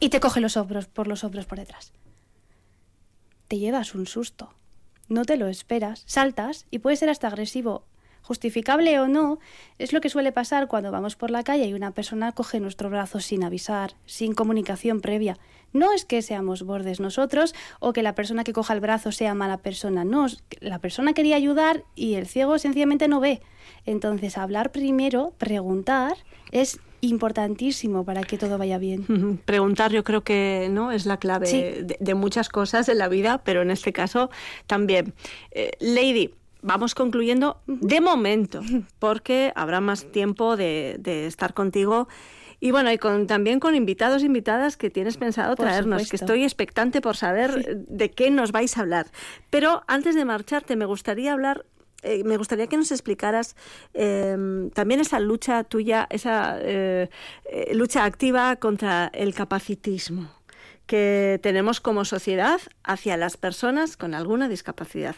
y 0.00 0.08
te 0.08 0.18
coge 0.18 0.40
los 0.40 0.56
hombros 0.56 0.86
por 0.86 1.06
los 1.06 1.22
hombros 1.24 1.46
por 1.46 1.58
detrás. 1.58 1.92
Te 3.48 3.58
llevas 3.58 3.94
un 3.94 4.06
susto. 4.06 4.54
No 5.10 5.24
te 5.24 5.36
lo 5.36 5.48
esperas, 5.48 6.04
saltas 6.06 6.66
y 6.70 6.78
puede 6.78 6.94
ser 6.94 7.10
hasta 7.10 7.26
agresivo. 7.26 7.82
Justificable 8.22 9.00
o 9.00 9.08
no, 9.08 9.40
es 9.76 9.92
lo 9.92 10.00
que 10.00 10.08
suele 10.08 10.30
pasar 10.30 10.68
cuando 10.68 10.92
vamos 10.92 11.16
por 11.16 11.32
la 11.32 11.42
calle 11.42 11.66
y 11.66 11.74
una 11.74 11.90
persona 11.90 12.30
coge 12.30 12.60
nuestro 12.60 12.90
brazo 12.90 13.18
sin 13.18 13.42
avisar, 13.42 13.94
sin 14.06 14.34
comunicación 14.34 15.00
previa. 15.00 15.36
No 15.72 15.92
es 15.92 16.04
que 16.04 16.22
seamos 16.22 16.62
bordes 16.62 17.00
nosotros 17.00 17.56
o 17.80 17.92
que 17.92 18.04
la 18.04 18.14
persona 18.14 18.44
que 18.44 18.52
coja 18.52 18.72
el 18.72 18.78
brazo 18.78 19.10
sea 19.10 19.34
mala 19.34 19.56
persona, 19.56 20.04
no, 20.04 20.28
la 20.60 20.78
persona 20.78 21.12
quería 21.12 21.34
ayudar 21.34 21.82
y 21.96 22.14
el 22.14 22.28
ciego 22.28 22.56
sencillamente 22.60 23.08
no 23.08 23.18
ve. 23.18 23.42
Entonces, 23.86 24.38
hablar 24.38 24.70
primero, 24.70 25.32
preguntar, 25.38 26.14
es 26.52 26.78
importantísimo 27.00 28.04
para 28.04 28.22
que 28.22 28.38
todo 28.38 28.58
vaya 28.58 28.78
bien. 28.78 29.38
Preguntar 29.44 29.92
yo 29.92 30.04
creo 30.04 30.22
que 30.22 30.68
no 30.70 30.92
es 30.92 31.06
la 31.06 31.16
clave 31.18 31.46
Sí. 31.46 31.60
de, 31.60 31.96
de 31.98 32.14
muchas 32.14 32.48
cosas 32.48 32.88
en 32.88 32.98
la 32.98 33.08
vida, 33.08 33.42
pero 33.44 33.62
en 33.62 33.70
este 33.70 33.92
caso 33.92 34.30
también. 34.66 35.14
Eh, 35.50 35.72
Lady, 35.80 36.34
vamos 36.62 36.94
concluyendo 36.94 37.60
de 37.66 38.00
momento, 38.00 38.60
porque 38.98 39.52
habrá 39.54 39.80
más 39.80 40.04
tiempo 40.12 40.56
de, 40.56 40.96
de 40.98 41.26
estar 41.26 41.54
contigo. 41.54 42.08
Y 42.62 42.72
bueno, 42.72 42.92
y 42.92 42.98
con, 42.98 43.26
también 43.26 43.58
con 43.58 43.74
invitados 43.74 44.22
e 44.22 44.26
invitadas 44.26 44.76
que 44.76 44.90
tienes 44.90 45.16
pensado 45.16 45.56
Por 45.56 45.64
traernos, 45.64 46.10
que 46.10 46.16
estoy 46.16 46.42
expectante 46.44 47.00
por 47.00 47.16
saber 47.16 47.78
de 47.88 48.10
qué 48.10 48.30
nos 48.30 48.52
vais 48.52 48.76
a 48.76 48.82
hablar. 48.82 49.06
Pero 49.48 49.82
antes 49.86 50.14
de 50.14 50.26
marcharte, 50.26 50.76
me 50.76 50.84
gustaría 50.84 51.32
hablar 51.32 51.64
eh, 52.02 52.24
me 52.24 52.36
gustaría 52.36 52.66
que 52.66 52.76
nos 52.76 52.90
explicaras 52.90 53.56
eh, 53.94 54.36
también 54.74 55.00
esa 55.00 55.20
lucha 55.20 55.64
tuya, 55.64 56.06
esa 56.10 56.58
eh, 56.60 57.08
eh, 57.44 57.74
lucha 57.74 58.04
activa 58.04 58.56
contra 58.56 59.10
el 59.14 59.34
capacitismo 59.34 60.30
que 60.86 61.38
tenemos 61.42 61.80
como 61.80 62.04
sociedad 62.04 62.60
hacia 62.82 63.16
las 63.16 63.36
personas 63.36 63.96
con 63.96 64.12
alguna 64.12 64.48
discapacidad. 64.48 65.14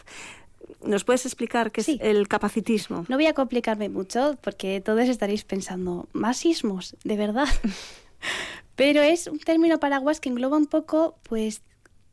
¿Nos 0.83 1.03
puedes 1.03 1.25
explicar 1.25 1.71
qué 1.71 1.81
es 1.81 1.89
el 1.99 2.27
capacitismo? 2.27 3.05
No 3.07 3.15
voy 3.15 3.25
a 3.25 3.33
complicarme 3.33 3.89
mucho 3.89 4.37
porque 4.41 4.81
todos 4.81 5.09
estaréis 5.09 5.43
pensando, 5.45 6.07
más 6.13 6.37
sismos, 6.37 6.95
de 7.03 7.17
verdad. 7.17 7.47
Pero 8.75 9.01
es 9.01 9.25
un 9.25 9.39
término 9.39 9.79
paraguas 9.79 10.19
que 10.19 10.29
engloba 10.29 10.57
un 10.57 10.67
poco, 10.67 11.17
pues, 11.23 11.63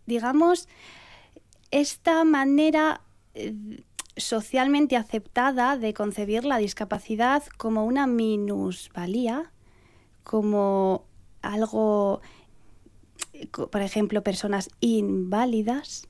digamos, 0.06 0.66
esta 1.70 2.24
manera 2.24 3.02
socialmente 4.16 4.97
aceptada 4.97 5.77
de 5.77 5.95
concebir 5.95 6.45
la 6.45 6.59
discapacidad 6.59 7.43
como 7.57 7.85
una 7.85 8.07
minusvalía, 8.07 9.53
como 10.24 11.05
algo, 11.43 12.20
por 13.70 13.82
ejemplo, 13.82 14.23
personas 14.23 14.70
inválidas. 14.81 16.09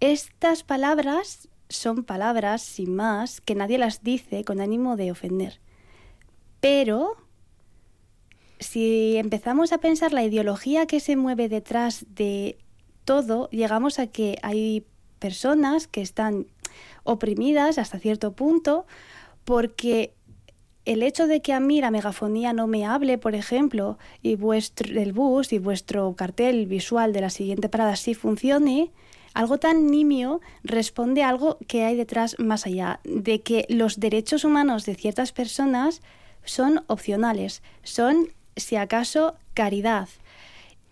Estas 0.00 0.62
palabras 0.62 1.48
son 1.68 2.04
palabras, 2.04 2.62
sin 2.62 2.94
más, 2.94 3.40
que 3.40 3.54
nadie 3.54 3.78
las 3.78 4.02
dice 4.02 4.44
con 4.44 4.60
ánimo 4.60 4.96
de 4.96 5.10
ofender. 5.10 5.60
Pero 6.60 7.16
si 8.58 9.16
empezamos 9.16 9.72
a 9.72 9.78
pensar 9.78 10.12
la 10.12 10.24
ideología 10.24 10.86
que 10.86 11.00
se 11.00 11.16
mueve 11.16 11.48
detrás 11.48 12.06
de 12.10 12.58
todo, 13.04 13.48
llegamos 13.50 13.98
a 13.98 14.06
que 14.06 14.38
hay 14.42 14.86
personas 15.18 15.86
que 15.86 16.02
están 16.02 16.46
oprimidas 17.04 17.78
hasta 17.78 17.98
cierto 17.98 18.32
punto 18.32 18.86
porque 19.44 20.14
el 20.84 21.02
hecho 21.02 21.26
de 21.26 21.40
que 21.40 21.52
a 21.52 21.60
mí 21.60 21.80
la 21.80 21.90
megafonía 21.90 22.52
no 22.52 22.66
me 22.66 22.84
hable, 22.84 23.18
por 23.18 23.34
ejemplo, 23.34 23.98
y 24.20 24.34
vuestro, 24.34 25.00
el 25.00 25.12
bus 25.12 25.52
y 25.52 25.58
vuestro 25.58 26.14
cartel 26.14 26.66
visual 26.66 27.12
de 27.12 27.20
la 27.20 27.30
siguiente 27.30 27.68
parada 27.68 27.94
sí 27.96 28.14
funcione, 28.14 28.90
algo 29.34 29.58
tan 29.58 29.86
nimio 29.86 30.40
responde 30.62 31.22
a 31.22 31.28
algo 31.28 31.58
que 31.66 31.84
hay 31.84 31.96
detrás 31.96 32.36
más 32.38 32.66
allá, 32.66 33.00
de 33.04 33.40
que 33.40 33.64
los 33.68 34.00
derechos 34.00 34.44
humanos 34.44 34.84
de 34.84 34.94
ciertas 34.94 35.32
personas 35.32 36.02
son 36.44 36.84
opcionales, 36.88 37.62
son, 37.82 38.28
si 38.56 38.76
acaso, 38.76 39.36
caridad. 39.54 40.08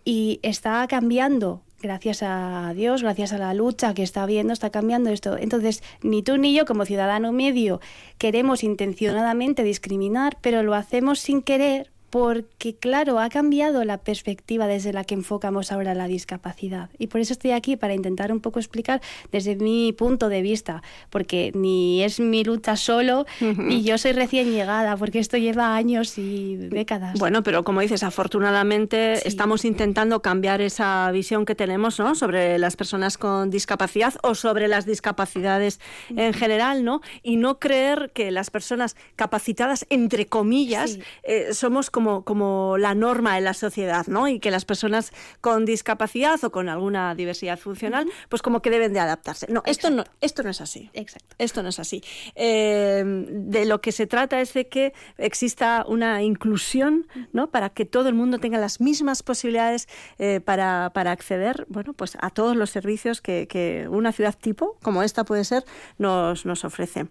Y 0.05 0.39
está 0.41 0.87
cambiando 0.87 1.61
gracias 1.81 2.23
a 2.23 2.73
Dios, 2.75 3.03
gracias 3.03 3.33
a 3.33 3.37
la 3.37 3.53
lucha 3.53 3.93
que 3.93 4.03
está 4.03 4.23
habiendo, 4.23 4.53
está 4.53 4.69
cambiando 4.69 5.09
esto. 5.09 5.37
Entonces, 5.37 5.83
ni 6.01 6.23
tú 6.23 6.37
ni 6.37 6.53
yo 6.53 6.65
como 6.65 6.85
ciudadano 6.85 7.31
medio 7.31 7.81
queremos 8.17 8.63
intencionadamente 8.63 9.63
discriminar, 9.63 10.37
pero 10.41 10.63
lo 10.63 10.75
hacemos 10.75 11.19
sin 11.19 11.41
querer 11.41 11.90
porque, 12.11 12.75
claro, 12.75 13.19
ha 13.19 13.29
cambiado 13.29 13.83
la 13.85 13.97
perspectiva 13.97 14.67
desde 14.67 14.91
la 14.91 15.05
que 15.05 15.15
enfocamos 15.15 15.71
ahora 15.71 15.95
la 15.95 16.07
discapacidad. 16.07 16.89
Y 16.99 17.07
por 17.07 17.21
eso 17.21 17.31
estoy 17.31 17.51
aquí, 17.51 17.77
para 17.77 17.93
intentar 17.93 18.33
un 18.33 18.41
poco 18.41 18.59
explicar 18.59 19.01
desde 19.31 19.55
mi 19.55 19.93
punto 19.93 20.27
de 20.27 20.41
vista, 20.41 20.83
porque 21.09 21.51
ni 21.55 22.03
es 22.03 22.19
mi 22.19 22.43
lucha 22.43 22.75
solo, 22.75 23.25
ni 23.39 23.83
yo 23.83 23.97
soy 23.97 24.11
recién 24.11 24.51
llegada, 24.51 24.97
porque 24.97 25.19
esto 25.19 25.37
lleva 25.37 25.73
años 25.75 26.17
y 26.17 26.57
décadas. 26.57 27.17
Bueno, 27.17 27.43
pero 27.43 27.63
como 27.63 27.79
dices, 27.79 28.03
afortunadamente 28.03 29.25
estamos 29.25 29.63
intentando 29.63 30.21
cambiar 30.21 30.59
esa 30.59 31.09
visión 31.11 31.45
que 31.45 31.55
tenemos 31.55 31.97
¿no? 31.97 32.13
sobre 32.15 32.59
las 32.59 32.75
personas 32.75 33.17
con 33.17 33.49
discapacidad 33.49 34.15
o 34.21 34.35
sobre 34.35 34.67
las 34.67 34.85
discapacidades 34.85 35.79
en 36.09 36.33
general, 36.33 36.83
¿no? 36.83 37.01
Y 37.23 37.37
no 37.37 37.57
creer 37.57 38.11
que 38.13 38.31
las 38.31 38.49
personas 38.49 38.97
capacitadas, 39.15 39.85
entre 39.89 40.25
comillas, 40.25 40.99
eh, 41.23 41.53
somos 41.53 41.89
como 41.89 42.00
como, 42.01 42.23
como 42.23 42.77
la 42.79 42.95
norma 42.95 43.37
en 43.37 43.43
la 43.43 43.53
sociedad, 43.53 44.07
¿no? 44.07 44.27
Y 44.27 44.39
que 44.39 44.49
las 44.49 44.65
personas 44.65 45.11
con 45.39 45.65
discapacidad 45.65 46.43
o 46.43 46.51
con 46.51 46.67
alguna 46.67 47.13
diversidad 47.13 47.59
funcional, 47.59 48.09
pues 48.27 48.41
como 48.41 48.61
que 48.63 48.71
deben 48.71 48.91
de 48.93 48.99
adaptarse. 48.99 49.45
No, 49.49 49.61
esto 49.65 49.91
no, 49.91 50.03
esto 50.19 50.41
no 50.41 50.49
es 50.49 50.61
así. 50.61 50.89
Exacto. 50.93 51.35
Esto 51.37 51.61
no 51.61 51.69
es 51.69 51.79
así. 51.79 52.01
Eh, 52.33 53.03
de 53.05 53.65
lo 53.65 53.81
que 53.81 53.91
se 53.91 54.07
trata 54.07 54.41
es 54.41 54.53
de 54.53 54.67
que 54.67 54.93
exista 55.19 55.85
una 55.87 56.23
inclusión, 56.23 57.07
¿no? 57.33 57.51
Para 57.51 57.69
que 57.69 57.85
todo 57.85 58.09
el 58.09 58.15
mundo 58.15 58.39
tenga 58.39 58.57
las 58.57 58.81
mismas 58.81 59.21
posibilidades 59.21 59.87
eh, 60.17 60.41
para, 60.43 60.91
para, 60.95 61.11
acceder, 61.11 61.67
bueno, 61.69 61.93
pues 61.93 62.17
a 62.19 62.31
todos 62.31 62.55
los 62.55 62.71
servicios 62.71 63.21
que, 63.21 63.47
que, 63.47 63.87
una 63.89 64.11
ciudad 64.11 64.35
tipo, 64.39 64.77
como 64.81 65.03
esta 65.03 65.23
puede 65.23 65.43
ser, 65.43 65.65
nos, 65.99 66.47
nos 66.47 66.65
ofrece. 66.65 67.05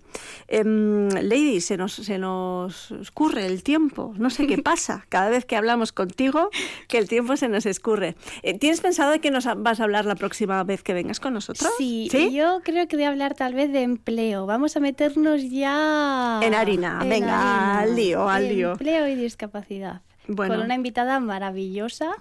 Eh, 0.49 0.65
Lady, 0.65 1.61
se 1.61 1.77
nos, 1.77 1.93
se 1.93 2.19
nos 2.19 2.91
escurre 2.91 3.47
el 3.47 3.63
tiempo, 3.63 4.15
no 4.17 4.31
sé 4.31 4.49
qué 4.49 4.59
pasa 4.59 4.80
cada 5.09 5.29
vez 5.29 5.45
que 5.45 5.57
hablamos 5.57 5.93
contigo 5.93 6.51
que 6.89 6.99
el 6.99 7.09
tiempo 7.09 7.37
se 7.37 7.49
nos 7.49 7.67
escurre. 7.67 8.17
Eh, 8.43 8.59
¿Tienes 8.59 8.81
pensado 8.81 9.11
de 9.11 9.21
que 9.21 9.31
nos 9.31 9.47
vas 9.57 9.81
a 9.81 9.85
hablar 9.85 10.05
la 10.05 10.15
próxima 10.15 10.63
vez 10.65 10.83
que 10.83 10.95
vengas 10.95 11.21
con 11.21 11.35
nosotros? 11.35 11.71
Sí, 11.79 12.09
yo 12.33 12.61
creo 12.63 12.89
que 12.89 12.97
voy 12.97 13.05
a 13.05 13.09
hablar 13.09 13.35
tal 13.35 13.55
vez 13.55 13.73
de 13.73 13.83
empleo. 13.83 14.47
Vamos 14.47 14.77
a 14.77 14.81
meternos 14.81 15.43
ya... 15.51 16.41
En 16.43 16.55
harina, 16.55 17.01
venga, 17.05 17.79
al 17.81 17.95
lío, 17.95 18.29
al 18.29 18.49
lío. 18.49 18.73
Empleo 18.73 19.09
y 19.09 19.15
discapacidad. 19.15 20.03
Con 20.35 20.53
una 20.53 20.75
invitada 20.75 21.19
maravillosa 21.19 22.13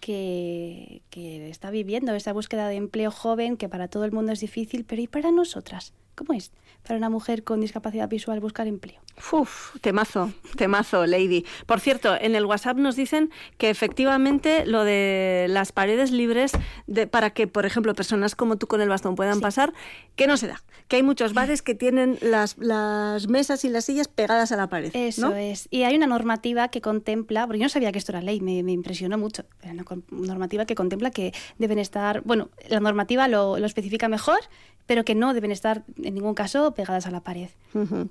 que, 0.00 1.02
que, 1.10 1.48
está 1.48 1.70
viviendo 1.70 2.14
esa 2.14 2.32
búsqueda 2.32 2.68
de 2.68 2.76
empleo 2.76 3.10
joven 3.10 3.56
que 3.56 3.68
para 3.68 3.88
todo 3.88 4.04
el 4.04 4.12
mundo 4.12 4.32
es 4.32 4.40
difícil, 4.40 4.84
pero 4.84 5.00
¿y 5.00 5.06
para 5.06 5.30
nosotras? 5.30 5.94
¿Cómo 6.14 6.32
es 6.32 6.52
para 6.84 6.98
una 6.98 7.10
mujer 7.10 7.44
con 7.44 7.60
discapacidad 7.60 8.08
visual 8.08 8.40
buscar 8.40 8.66
empleo? 8.66 9.00
Uf, 9.32 9.76
temazo, 9.80 10.32
temazo, 10.56 11.06
Lady. 11.06 11.44
Por 11.66 11.80
cierto, 11.80 12.14
en 12.20 12.34
el 12.34 12.44
WhatsApp 12.44 12.76
nos 12.76 12.96
dicen 12.96 13.30
que 13.58 13.70
efectivamente 13.70 14.66
lo 14.66 14.84
de 14.84 15.46
las 15.48 15.72
paredes 15.72 16.10
libres 16.10 16.52
de, 16.86 17.06
para 17.06 17.30
que, 17.30 17.46
por 17.46 17.64
ejemplo, 17.64 17.94
personas 17.94 18.34
como 18.34 18.56
tú 18.56 18.66
con 18.66 18.80
el 18.80 18.88
bastón 18.88 19.14
puedan 19.14 19.40
pasar, 19.40 19.72
que 20.16 20.26
no 20.26 20.36
se 20.36 20.48
da. 20.48 20.62
Que 20.88 20.96
hay 20.96 21.02
muchos 21.02 21.32
bares 21.32 21.62
que 21.62 21.74
tienen 21.74 22.18
las, 22.20 22.58
las 22.58 23.28
mesas 23.28 23.64
y 23.64 23.70
las 23.70 23.86
sillas 23.86 24.08
pegadas 24.08 24.52
a 24.52 24.56
la 24.56 24.68
pared. 24.68 24.90
Eso 24.94 25.34
es. 25.34 25.68
Y 25.70 25.84
hay 25.84 25.96
una 25.96 26.06
normativa 26.06 26.68
que 26.68 26.80
contempla, 26.80 27.46
porque 27.46 27.60
yo 27.60 27.64
no 27.64 27.70
sabía 27.70 27.92
que 27.92 27.98
esto 27.98 28.12
era 28.12 28.20
ley, 28.20 28.40
me, 28.40 28.62
me 28.62 28.72
impresionó 28.72 29.16
mucho. 29.16 29.44
Una 29.62 29.84
normativa 30.10 30.66
que 30.66 30.74
contempla 30.74 31.10
que 31.10 31.32
deben 31.58 31.78
estar, 31.78 32.20
bueno, 32.22 32.50
la 32.68 32.80
normativa 32.80 33.28
lo, 33.28 33.58
lo 33.58 33.66
especifica 33.66 34.08
mejor, 34.08 34.40
pero 34.86 35.04
que 35.04 35.14
no 35.14 35.34
deben 35.34 35.50
estar 35.50 35.84
en 36.02 36.14
ningún 36.14 36.34
caso 36.34 36.74
pegadas 36.74 37.06
a 37.06 37.10
la 37.10 37.20
pared. 37.20 37.48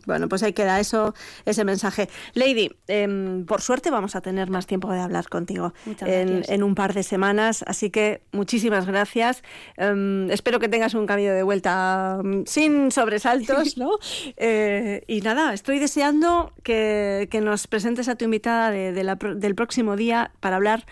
Bueno, 0.06 0.28
pues 0.28 0.44
ahí 0.44 0.54
queda 0.54 0.80
eso, 0.80 1.14
ese 1.45 1.64
mensaje. 1.64 2.10
Lady, 2.34 2.70
em, 2.88 3.45
por 3.45 3.62
suerte 3.62 3.90
vamos 3.90 4.16
a 4.16 4.22
tener 4.22 4.50
más 4.50 4.66
tiempo 4.66 4.91
de 4.91 5.00
hablar 5.00 5.30
contigo 5.30 5.74
en, 6.02 6.44
en, 6.48 6.64
un 6.64 6.76
par 6.76 6.94
de 6.94 7.04
semanas, 7.04 7.64
así 7.68 7.90
que 7.90 8.22
muchísimas 8.32 8.86
gracias. 8.86 9.44
Em, 9.78 10.30
espero 10.32 10.60
que 10.60 10.68
tengas 10.68 10.94
un 10.94 11.06
cambio 11.06 11.34
de 11.34 11.44
vuelta 11.44 12.20
mm, 12.24 12.44
sin 12.45 12.91
sobresaltos, 12.91 13.78
¿no? 13.78 13.91
Eh, 14.38 15.04
y 15.08 15.22
nada, 15.22 15.54
estoy 15.54 15.80
deseando 15.80 16.54
que, 16.64 17.28
que, 17.30 17.41
nos 17.41 17.68
presentes 17.68 18.10
a 18.10 18.16
tu 18.16 18.26
invitada 18.26 18.72
de, 18.72 18.91
de 18.91 19.04
la, 19.04 19.16
del 19.16 19.56
próximo 19.56 19.95
día 19.95 20.32
para 20.40 20.56
hablar 20.56 20.86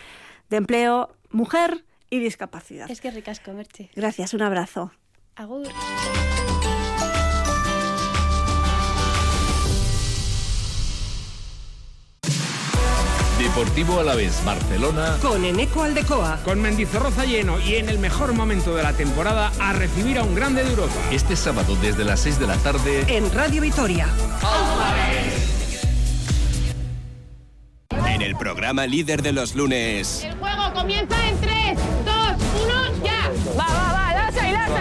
de 0.49 0.57
empleo, 0.57 1.09
mujer 1.31 1.83
y 2.09 2.19
discapacidad. 2.19 2.89
Es 2.91 3.01
que 3.01 3.09
ricasco, 3.09 3.51
Merche. 3.53 3.89
Gracias, 3.95 4.33
un 4.33 4.41
abrazo. 4.43 4.91
Agur. 5.35 5.67
Deportivo 13.39 13.99
Alavés 13.99 14.43
Barcelona 14.45 15.17
con 15.21 15.43
Eneco 15.43 15.83
Aldecoa. 15.83 16.39
Con 16.43 16.61
Mendizorroza 16.61 17.25
lleno 17.25 17.59
y 17.59 17.75
en 17.75 17.89
el 17.89 17.97
mejor 17.97 18.33
momento 18.33 18.75
de 18.75 18.83
la 18.83 18.93
temporada 18.93 19.51
a 19.59 19.73
recibir 19.73 20.19
a 20.19 20.23
un 20.23 20.35
grande 20.35 20.63
de 20.63 20.69
Europa. 20.69 20.93
Este 21.11 21.35
sábado 21.35 21.75
desde 21.81 22.03
las 22.05 22.19
6 22.19 22.39
de 22.39 22.47
la 22.47 22.57
tarde 22.57 23.05
en 23.07 23.31
Radio 23.33 23.61
Vitoria. 23.61 24.07
En 28.07 28.21
el 28.21 28.35
programa 28.35 28.85
líder 28.85 29.21
de 29.21 29.31
los 29.31 29.55
lunes. 29.55 30.23
El 30.23 30.37
juego 30.37 30.73
comienza 30.73 31.27
en 31.27 31.41
3, 31.41 31.79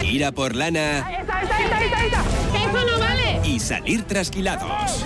Ir 0.03 0.25
a 0.25 0.33
por 0.33 0.57
lana. 0.57 1.07
Ahí 1.07 1.17
está, 1.21 1.39
ahí 1.39 1.45
está, 1.45 1.77
ahí 1.77 2.07
está, 2.07 2.25
eso 2.57 2.87
no 2.87 2.99
vale. 2.99 3.41
Y 3.45 3.61
salir 3.61 4.03
trasquilados. 4.05 5.05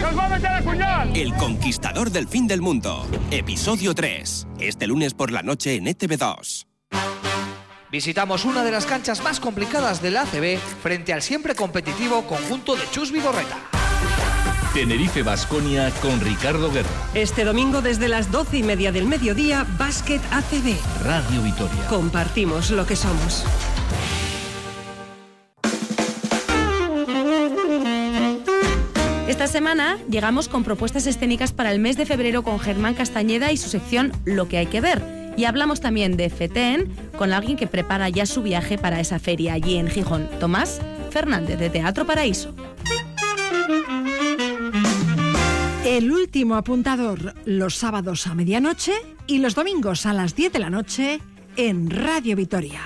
¡Nos 0.00 0.18
va 0.18 0.24
a 0.24 0.28
meter 0.28 0.50
el 0.58 0.64
puñal! 0.64 1.16
El 1.16 1.34
conquistador 1.34 2.10
del 2.10 2.28
fin 2.28 2.46
del 2.46 2.60
mundo. 2.60 3.06
Episodio 3.30 3.94
3. 3.94 4.46
Este 4.58 4.86
lunes 4.86 5.14
por 5.14 5.30
la 5.30 5.42
noche 5.42 5.76
en 5.76 5.86
E 5.86 5.96
ETV2. 5.96 6.66
Visitamos 7.90 8.46
una 8.46 8.64
de 8.64 8.70
las 8.70 8.86
canchas 8.86 9.22
más 9.22 9.38
complicadas 9.38 10.00
del 10.00 10.16
ACB 10.16 10.58
frente 10.82 11.12
al 11.12 11.20
siempre 11.20 11.54
competitivo 11.54 12.22
conjunto 12.26 12.74
de 12.74 12.82
Chus 12.90 13.12
Vigorreta. 13.12 13.81
Tenerife 14.72 15.22
Basconia 15.22 15.90
con 16.00 16.18
Ricardo 16.20 16.72
Guerra. 16.72 16.88
Este 17.12 17.44
domingo 17.44 17.82
desde 17.82 18.08
las 18.08 18.32
doce 18.32 18.56
y 18.56 18.62
media 18.62 18.90
del 18.90 19.04
mediodía, 19.04 19.66
Básquet 19.78 20.22
ACB. 20.30 20.76
Radio 21.04 21.42
Vitoria. 21.42 21.86
Compartimos 21.88 22.70
lo 22.70 22.86
que 22.86 22.96
somos. 22.96 23.44
Esta 29.28 29.46
semana 29.46 29.98
llegamos 30.08 30.48
con 30.48 30.64
propuestas 30.64 31.06
escénicas 31.06 31.52
para 31.52 31.70
el 31.70 31.78
mes 31.78 31.98
de 31.98 32.06
febrero 32.06 32.42
con 32.42 32.58
Germán 32.58 32.94
Castañeda 32.94 33.52
y 33.52 33.58
su 33.58 33.68
sección 33.68 34.12
Lo 34.24 34.48
que 34.48 34.56
hay 34.56 34.66
que 34.66 34.80
ver. 34.80 35.02
Y 35.36 35.44
hablamos 35.44 35.80
también 35.80 36.16
de 36.16 36.30
FETEN 36.30 36.90
con 37.18 37.34
alguien 37.34 37.58
que 37.58 37.66
prepara 37.66 38.08
ya 38.08 38.24
su 38.24 38.42
viaje 38.42 38.78
para 38.78 39.00
esa 39.00 39.18
feria 39.18 39.52
allí 39.52 39.76
en 39.76 39.88
Gijón, 39.88 40.30
Tomás 40.40 40.80
Fernández 41.10 41.58
de 41.58 41.68
Teatro 41.68 42.06
Paraíso. 42.06 42.54
El 45.84 46.12
último 46.12 46.54
apuntador 46.54 47.34
los 47.44 47.74
sábados 47.74 48.28
a 48.28 48.34
medianoche 48.34 48.92
y 49.26 49.38
los 49.38 49.56
domingos 49.56 50.06
a 50.06 50.12
las 50.12 50.36
10 50.36 50.52
de 50.52 50.58
la 50.60 50.70
noche 50.70 51.20
en 51.56 51.90
Radio 51.90 52.36
Vitoria. 52.36 52.80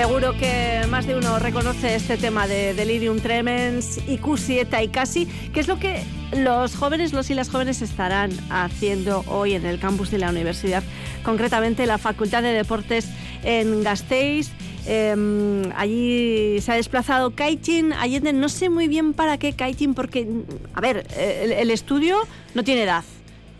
Seguro 0.00 0.32
que 0.32 0.80
más 0.88 1.06
de 1.06 1.14
uno 1.14 1.38
reconoce 1.38 1.94
este 1.94 2.16
tema 2.16 2.48
de 2.48 2.72
Delirium 2.72 3.20
Tremens, 3.20 3.98
IQ 4.08 4.38
y 4.48 4.88
casi, 4.88 5.26
que 5.26 5.60
es 5.60 5.68
lo 5.68 5.78
que 5.78 6.04
los 6.32 6.74
jóvenes, 6.74 7.12
los 7.12 7.28
y 7.28 7.34
las 7.34 7.50
jóvenes 7.50 7.82
estarán 7.82 8.30
haciendo 8.48 9.22
hoy 9.28 9.52
en 9.52 9.66
el 9.66 9.78
campus 9.78 10.10
de 10.10 10.16
la 10.16 10.30
universidad, 10.30 10.82
concretamente 11.22 11.84
la 11.84 11.98
Facultad 11.98 12.42
de 12.42 12.54
Deportes 12.54 13.10
en 13.44 13.82
Gasteiz. 13.82 14.48
Em, 14.86 15.70
allí 15.76 16.62
se 16.62 16.72
ha 16.72 16.76
desplazado 16.76 17.34
Kaitin 17.34 17.92
Allende. 17.92 18.32
No 18.32 18.48
sé 18.48 18.70
muy 18.70 18.88
bien 18.88 19.12
para 19.12 19.36
qué 19.36 19.52
Kaitin, 19.52 19.92
porque, 19.92 20.26
a 20.72 20.80
ver, 20.80 21.06
el, 21.18 21.70
estudio 21.70 22.16
no 22.54 22.64
tiene 22.64 22.84
edad 22.84 23.04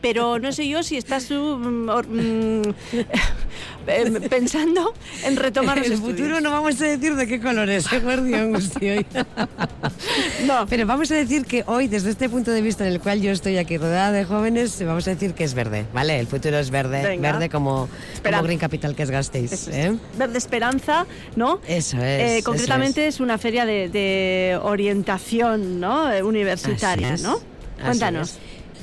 pero 0.00 0.38
no 0.38 0.50
sé 0.50 0.66
yo 0.66 0.82
si 0.82 0.96
estás 0.96 1.30
mm, 1.30 1.88
or- 1.90 2.08
mm, 2.08 2.62
eh, 3.87 4.11
pensando 4.31 4.95
en 5.24 5.37
retomar 5.37 5.78
los 5.78 5.87
el 5.87 5.93
estudios. 5.95 6.19
futuro 6.19 6.41
no 6.41 6.51
vamos 6.51 6.81
a 6.81 6.85
decir 6.85 7.15
de 7.15 7.27
qué 7.27 7.41
color 7.41 7.69
es, 7.70 7.87
¿eh, 7.93 8.03
hoy? 8.05 9.07
no. 10.47 10.66
Pero 10.69 10.87
vamos 10.87 11.11
a 11.11 11.15
decir 11.15 11.45
que 11.45 11.65
hoy, 11.66 11.89
desde 11.89 12.11
este 12.11 12.28
punto 12.28 12.51
de 12.51 12.62
vista 12.62 12.87
en 12.87 12.93
el 12.93 13.01
cual 13.01 13.20
yo 13.20 13.31
estoy 13.32 13.59
aquí 13.59 13.77
rodeada 13.78 14.12
de 14.12 14.24
jóvenes, 14.24 14.82
vamos 14.85 15.07
a 15.07 15.11
decir 15.11 15.35
que 15.35 15.45
es 15.45 15.55
verde, 15.55 15.87
¿vale? 15.93 16.19
El 16.19 16.27
futuro 16.27 16.59
es 16.59 16.70
verde, 16.70 17.03
Venga. 17.03 17.32
verde 17.32 17.49
como, 17.49 17.89
como 18.23 18.43
Green 18.43 18.59
Capital 18.59 18.95
que 18.95 19.03
es 19.03 19.11
Gasteiz, 19.11 19.69
¿eh? 19.69 19.97
Verde 20.19 20.39
Esperanza, 20.39 21.07
¿no? 21.37 21.61
Eso 21.66 21.97
es. 21.99 22.03
Eh, 22.03 22.39
eso 22.39 22.45
concretamente 22.51 23.07
es. 23.07 23.20
una 23.20 23.39
feria 23.39 23.65
de, 23.66 23.89
de 23.89 24.59
orientación 24.62 25.81
¿no? 25.81 26.12
Eh, 26.12 26.23
universitaria, 26.23 27.16
¿no? 27.19 27.41
Cuéntanos. 27.82 28.39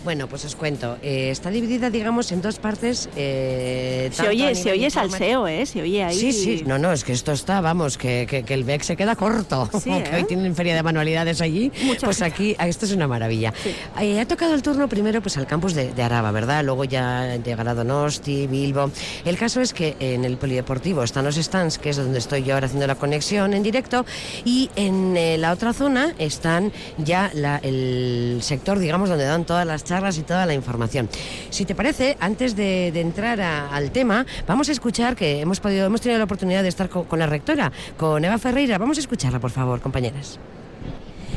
Bueno, 0.07 0.27
pues 0.29 0.45
os 0.45 0.55
cuento. 0.55 0.97
Eh, 1.01 1.31
está 1.31 1.49
dividida, 1.49 1.89
digamos, 1.89 2.31
en 2.31 2.41
dos 2.41 2.59
partes. 2.59 3.09
eh, 3.17 4.09
Se 4.13 4.25
oye, 4.29 4.55
se 4.55 4.71
oye 4.71 4.89
salseo, 4.89 5.45
¿eh? 5.49 5.65
Se 5.65 5.81
oye 5.81 6.01
ahí. 6.01 6.15
Sí, 6.17 6.31
sí, 6.31 6.63
no, 6.65 6.77
no, 6.79 6.93
es 6.93 7.03
que 7.03 7.11
esto 7.11 7.34
está, 7.34 7.59
vamos, 7.59 7.97
que, 7.97 8.25
que- 8.25 8.43
que 8.43 8.53
el 8.53 8.63
BEC 8.63 8.84
se 8.84 8.95
queda 8.95 9.17
corto. 9.17 9.69
Sí, 9.73 9.89
que 9.89 9.97
¿eh? 9.97 10.15
hoy 10.15 10.23
tienen 10.23 10.55
feria 10.55 10.75
de 10.75 10.81
manualidades 10.81 11.41
allí. 11.41 11.73
pues 12.01 12.21
aquí, 12.21 12.55
ah, 12.57 12.69
esto 12.69 12.85
es 12.85 12.93
una 12.93 13.05
maravilla. 13.09 13.53
Eh, 13.99 14.17
ha 14.21 14.25
tocado 14.25 14.53
el 14.53 14.61
turno 14.61 14.88
primero 14.88 15.21
pues 15.21 15.35
al 15.35 15.45
campus 15.45 15.73
de, 15.73 15.91
de 15.93 16.01
Araba, 16.03 16.31
¿verdad? 16.31 16.63
Luego 16.63 16.85
ya 16.85 17.35
llegará 17.43 17.73
Donosti, 17.73 18.47
Bilbo. 18.47 18.89
El 19.25 19.38
caso 19.38 19.59
es 19.59 19.73
que 19.73 19.97
en 19.99 20.23
el 20.23 20.38
polideportivo 20.38 21.03
están 21.03 21.25
los 21.25 21.35
stands, 21.35 21.79
que 21.79 21.89
es 21.89 21.97
donde 21.97 22.19
estoy 22.19 22.43
yo 22.45 22.53
ahora 22.53 22.67
haciendo 22.67 22.88
la 22.88 22.95
conexión 22.95 23.53
en 23.53 23.61
directo, 23.61 24.05
y 24.45 24.69
en 24.77 25.17
eh, 25.17 25.38
la 25.38 25.51
otra 25.51 25.73
zona 25.73 26.13
están 26.17 26.71
ya 26.97 27.29
la- 27.34 27.57
el 27.61 28.38
sector, 28.41 28.79
digamos, 28.79 29.09
donde 29.09 29.25
dan 29.25 29.43
todas 29.43 29.67
las 29.67 29.84
charlas 29.84 29.97
y 29.98 30.22
toda 30.22 30.45
la 30.45 30.53
información. 30.53 31.10
Si 31.49 31.65
te 31.65 31.74
parece, 31.74 32.15
antes 32.19 32.56
de, 32.56 32.91
de 32.94 33.02
entrar 33.02 33.41
a- 33.41 33.69
al 33.76 33.91
tema, 33.91 34.26
vamos 34.48 34.69
a 34.69 34.72
escuchar 34.72 35.15
que 35.15 35.40
hemos 35.41 35.60
podido, 35.60 35.86
hemos 35.88 36.02
tenido 36.02 36.19
la 36.19 36.26
oportunidad 36.26 36.61
de 36.61 36.69
estar 36.69 36.88
co- 36.88 37.06
con, 37.06 37.18
la 37.19 37.26
rectora, 37.26 37.72
con 37.98 38.24
Eva 38.24 38.38
Ferreira. 38.38 38.78
Vamos 38.78 38.98
a 38.98 39.02
escucharla, 39.02 39.40
por 39.40 39.52
favor, 39.52 39.82
compañeras. 39.82 40.40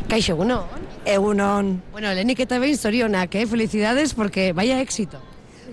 Kaixo, 0.09 0.32
egunon. 0.32 0.65
Egunon. 1.07 1.82
Bueno, 1.93 2.12
Leni, 2.12 2.35
que 2.35 2.45
te 2.47 2.59
veis, 2.59 2.81
Sorionak, 2.81 3.35
¿eh? 3.35 3.47
Felicidades 3.47 4.12
porque 4.15 4.53
vaya 4.53 4.81
éxito. 4.81 5.19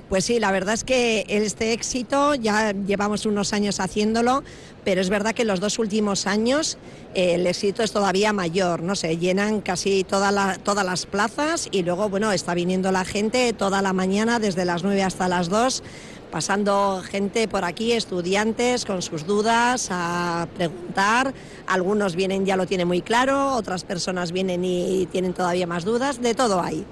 Pues 0.10 0.24
sí, 0.24 0.40
la 0.40 0.52
verdad 0.54 0.74
es 0.74 0.86
que 0.86 1.26
este 1.28 1.74
éxito 1.74 2.34
ya 2.36 2.72
llevamos 2.72 3.26
unos 3.26 3.52
años 3.52 3.82
haciéndolo, 3.82 4.42
pero 4.88 5.02
es 5.02 5.10
verdad 5.10 5.36
que 5.36 5.42
en 5.42 5.50
los 5.50 5.60
dos 5.60 5.80
últimos 5.80 6.28
años 6.28 6.78
eh, 7.14 7.36
el 7.36 7.46
éxito 7.46 7.84
es 7.84 7.92
todavía 7.92 8.32
mayor, 8.32 8.82
no 8.84 8.96
se 8.96 9.18
llenan 9.18 9.60
casi 9.60 10.06
todas 10.06 10.34
las 10.34 11.06
plazas 11.06 11.68
y 11.74 11.84
luego, 11.84 12.08
bueno, 12.08 12.32
está 12.32 12.54
viniendo 12.54 12.90
la 12.94 13.04
gente 13.04 13.52
toda 13.52 13.82
la 13.82 13.92
mañana, 13.92 14.40
desde 14.40 14.64
las 14.64 14.84
9 14.84 15.04
hasta 15.04 15.28
las 15.28 15.50
2, 15.50 15.84
pasando 16.32 17.02
gente 17.04 17.50
por 17.50 17.66
aquí, 17.66 17.92
estudiantes 17.92 18.86
con 18.86 19.02
sus 19.02 19.28
dudas 19.28 19.90
a 19.92 20.48
preguntar. 20.56 21.34
Algunos 21.68 22.16
vienen, 22.16 22.46
ya 22.46 22.56
lo 22.56 22.66
tienen 22.66 22.88
muy 22.88 23.02
claro, 23.02 23.56
otras 23.56 23.84
personas 23.84 24.32
vienen 24.32 24.64
y 24.64 25.06
tienen 25.08 25.34
todavía 25.34 25.68
más 25.68 25.84
dudas, 25.84 26.22
de 26.22 26.34
todo 26.34 26.62
hay. 26.62 26.86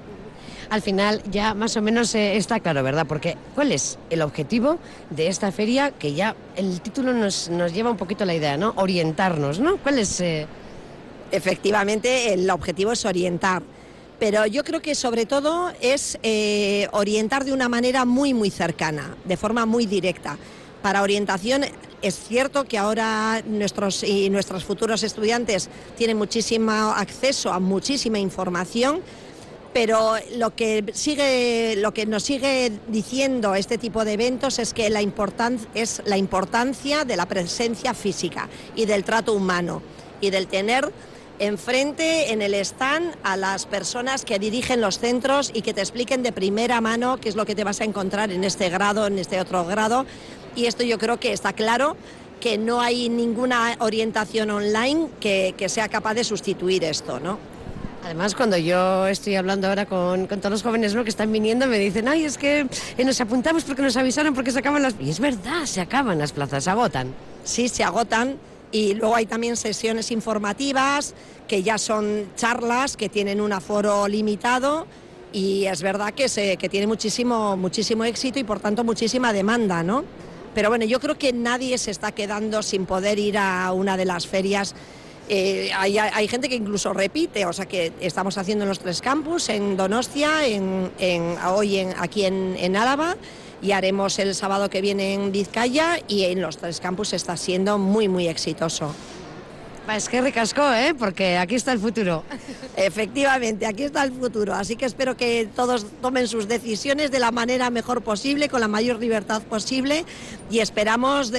Al 0.69 0.81
final 0.81 1.21
ya 1.31 1.53
más 1.53 1.77
o 1.77 1.81
menos 1.81 2.15
eh, 2.15 2.37
está 2.37 2.59
claro, 2.59 2.83
¿verdad? 2.83 3.05
Porque 3.07 3.37
¿cuál 3.53 3.71
es 3.71 3.97
el 4.09 4.21
objetivo 4.21 4.79
de 5.09 5.27
esta 5.27 5.51
feria? 5.51 5.91
Que 5.91 6.13
ya 6.13 6.35
el 6.55 6.81
título 6.81 7.13
nos, 7.13 7.49
nos 7.49 7.73
lleva 7.73 7.91
un 7.91 7.97
poquito 7.97 8.25
la 8.25 8.33
idea, 8.33 8.57
¿no? 8.57 8.73
Orientarnos, 8.77 9.59
¿no? 9.59 9.77
¿Cuál 9.77 9.99
es...? 9.99 10.19
eh, 10.21 10.47
Efectivamente, 11.31 12.33
el 12.33 12.49
objetivo 12.49 12.91
es 12.91 13.03
orientar. 13.03 13.63
Pero 14.19 14.45
yo 14.45 14.63
creo 14.63 14.81
que 14.81 14.95
sobre 14.95 15.25
todo 15.25 15.71
es 15.81 16.17
eh, 16.23 16.87
orientar 16.91 17.43
de 17.43 17.51
una 17.51 17.67
manera 17.67 18.05
muy, 18.05 18.33
muy 18.33 18.49
cercana, 18.49 19.15
de 19.25 19.35
forma 19.35 19.65
muy 19.65 19.85
directa. 19.85 20.37
Para 20.81 21.01
orientación 21.01 21.65
es 22.01 22.15
cierto 22.15 22.63
que 22.65 22.77
ahora 22.77 23.41
nuestros 23.45 24.03
y 24.03 24.29
nuestros 24.29 24.63
futuros 24.63 25.03
estudiantes 25.03 25.67
tienen 25.97 26.17
muchísimo 26.17 26.71
acceso 26.71 27.51
a 27.51 27.59
muchísima 27.59 28.19
información, 28.19 29.01
pero 29.75 30.15
lo 30.37 30.55
que 30.55 30.85
sigue 30.93 31.75
lo 31.75 31.93
que 31.93 32.05
nos 32.05 32.23
sigue 32.23 32.71
diciendo 32.87 33.55
este 33.55 33.77
tipo 33.77 34.05
de 34.05 34.13
eventos 34.13 34.57
es 34.57 34.73
que 34.73 34.89
la 34.89 35.01
es 35.73 36.01
la 36.05 36.15
importancia 36.15 37.03
de 37.03 37.17
la 37.17 37.25
presencia 37.25 37.93
física 37.93 38.47
y 38.73 38.85
del 38.85 39.03
trato 39.03 39.33
humano 39.33 39.81
y 40.21 40.29
del 40.29 40.47
tener 40.47 40.93
enfrente 41.39 42.31
en 42.31 42.41
el 42.41 42.53
stand 42.53 43.17
a 43.23 43.35
las 43.35 43.65
personas 43.65 44.23
que 44.23 44.39
dirigen 44.39 44.79
los 44.79 44.97
centros 44.97 45.51
y 45.53 45.61
que 45.61 45.73
te 45.73 45.81
expliquen 45.81 46.23
de 46.23 46.31
primera 46.31 46.79
mano 46.79 47.17
qué 47.17 47.27
es 47.27 47.35
lo 47.35 47.45
que 47.45 47.53
te 47.53 47.65
vas 47.65 47.81
a 47.81 47.83
encontrar 47.83 48.31
en 48.31 48.45
este 48.45 48.69
grado, 48.69 49.07
en 49.07 49.19
este 49.19 49.41
otro 49.41 49.65
grado. 49.65 50.05
Y 50.55 50.67
esto 50.67 50.85
yo 50.85 50.97
creo 50.97 51.19
que 51.19 51.33
está 51.33 51.51
claro 51.51 51.97
que 52.39 52.57
no 52.57 52.79
hay 52.79 53.09
ninguna 53.09 53.75
orientación 53.79 54.51
online 54.51 55.09
que, 55.19 55.53
que 55.57 55.67
sea 55.67 55.89
capaz 55.89 56.13
de 56.13 56.23
sustituir 56.23 56.85
esto, 56.85 57.19
¿no? 57.19 57.54
Además, 58.05 58.35
cuando 58.35 58.55
yo 58.55 59.07
estoy 59.07 59.33
hablando 59.33 59.67
ahora 59.67 59.87
con, 59.87 60.27
con 60.27 60.39
todos 60.39 60.51
los 60.51 60.61
jóvenes 60.61 60.93
¿no? 60.93 61.03
que 61.03 61.09
están 61.09 61.31
viniendo, 61.31 61.65
me 61.65 61.79
dicen, 61.79 62.07
ay, 62.07 62.23
es 62.23 62.37
que 62.37 62.67
eh, 62.99 63.03
nos 63.03 63.19
apuntamos 63.19 63.63
porque 63.63 63.81
nos 63.81 63.97
avisaron 63.97 64.35
porque 64.35 64.51
se 64.51 64.59
acaban 64.59 64.83
las... 64.83 64.93
Y 64.99 65.09
es 65.09 65.19
verdad, 65.19 65.65
se 65.65 65.81
acaban 65.81 66.19
las 66.19 66.31
plazas, 66.31 66.65
se 66.65 66.69
agotan. 66.69 67.15
Sí, 67.43 67.67
se 67.67 67.83
agotan. 67.83 68.37
Y 68.71 68.93
luego 68.93 69.15
hay 69.15 69.25
también 69.25 69.57
sesiones 69.57 70.11
informativas, 70.11 71.15
que 71.47 71.63
ya 71.63 71.79
son 71.79 72.27
charlas 72.35 72.95
que 72.95 73.09
tienen 73.09 73.41
un 73.41 73.51
aforo 73.51 74.07
limitado. 74.07 74.85
Y 75.33 75.65
es 75.65 75.81
verdad 75.81 76.13
que, 76.13 76.29
se, 76.29 76.57
que 76.57 76.69
tiene 76.69 76.85
muchísimo, 76.85 77.57
muchísimo 77.57 78.03
éxito 78.03 78.37
y 78.37 78.43
por 78.43 78.59
tanto 78.59 78.83
muchísima 78.83 79.33
demanda, 79.33 79.81
¿no? 79.81 80.05
Pero 80.53 80.69
bueno, 80.69 80.85
yo 80.85 80.99
creo 80.99 81.17
que 81.17 81.33
nadie 81.33 81.75
se 81.79 81.89
está 81.89 82.11
quedando 82.11 82.61
sin 82.61 82.85
poder 82.85 83.17
ir 83.17 83.39
a 83.39 83.73
una 83.73 83.97
de 83.97 84.05
las 84.05 84.27
ferias. 84.27 84.75
Eh, 85.27 85.71
hay, 85.73 86.27
gente 86.27 86.49
que 86.49 86.55
incluso 86.55 86.93
repite, 86.93 87.45
o 87.45 87.53
sea 87.53 87.65
que 87.65 87.91
estamos 87.99 88.37
haciendo 88.37 88.63
en 88.63 88.69
los 88.69 88.79
tres 88.79 89.01
campus, 89.01 89.49
en 89.49 89.75
Donostia, 89.75 90.41
hoy 91.47 91.79
aquí 91.97 92.25
en, 92.25 92.55
en 92.59 92.75
Álava 92.75 93.17
y 93.61 93.71
haremos 93.71 94.19
el 94.19 94.35
sábado 94.35 94.69
que 94.69 94.81
viene 94.81 95.15
en 95.15 95.31
Vizcaya 95.31 95.99
y 96.07 96.25
en 96.25 96.41
los 96.41 96.57
tres 96.57 96.79
campus 96.79 97.13
está 97.13 97.37
siendo 97.37 97.79
muy, 97.79 98.07
muy 98.07 98.27
exitoso. 98.27 98.93
Es 99.93 100.09
que 100.09 100.21
ricasco, 100.21 100.61
¿eh? 100.73 100.93
Porque 100.97 101.37
aquí 101.37 101.55
está 101.55 101.71
el 101.71 101.79
futuro. 101.79 102.23
Efectivamente, 102.75 103.65
aquí 103.65 103.83
está 103.83 104.03
el 104.03 104.11
futuro, 104.11 104.53
así 104.53 104.75
que 104.75 104.85
espero 104.85 105.15
que 105.15 105.47
todos 105.55 105.85
tomen 106.01 106.27
sus 106.27 106.47
decisiones 106.47 107.11
de 107.11 107.19
la 107.19 107.31
manera 107.31 107.69
mejor 107.69 108.01
posible, 108.01 108.49
con 108.49 108.59
la 108.59 108.67
mayor 108.67 108.99
libertad 108.99 109.41
posible 109.43 110.03
y 110.49 110.59
esperamos, 110.59 111.31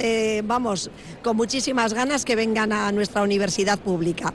vamos, 0.43 0.89
con 1.23 1.37
muchísimas 1.37 1.93
ganas 1.93 2.25
que 2.25 2.35
vengan 2.35 2.73
a 2.73 2.91
nuestra 2.91 3.21
universidad 3.21 3.77
pública. 3.77 4.33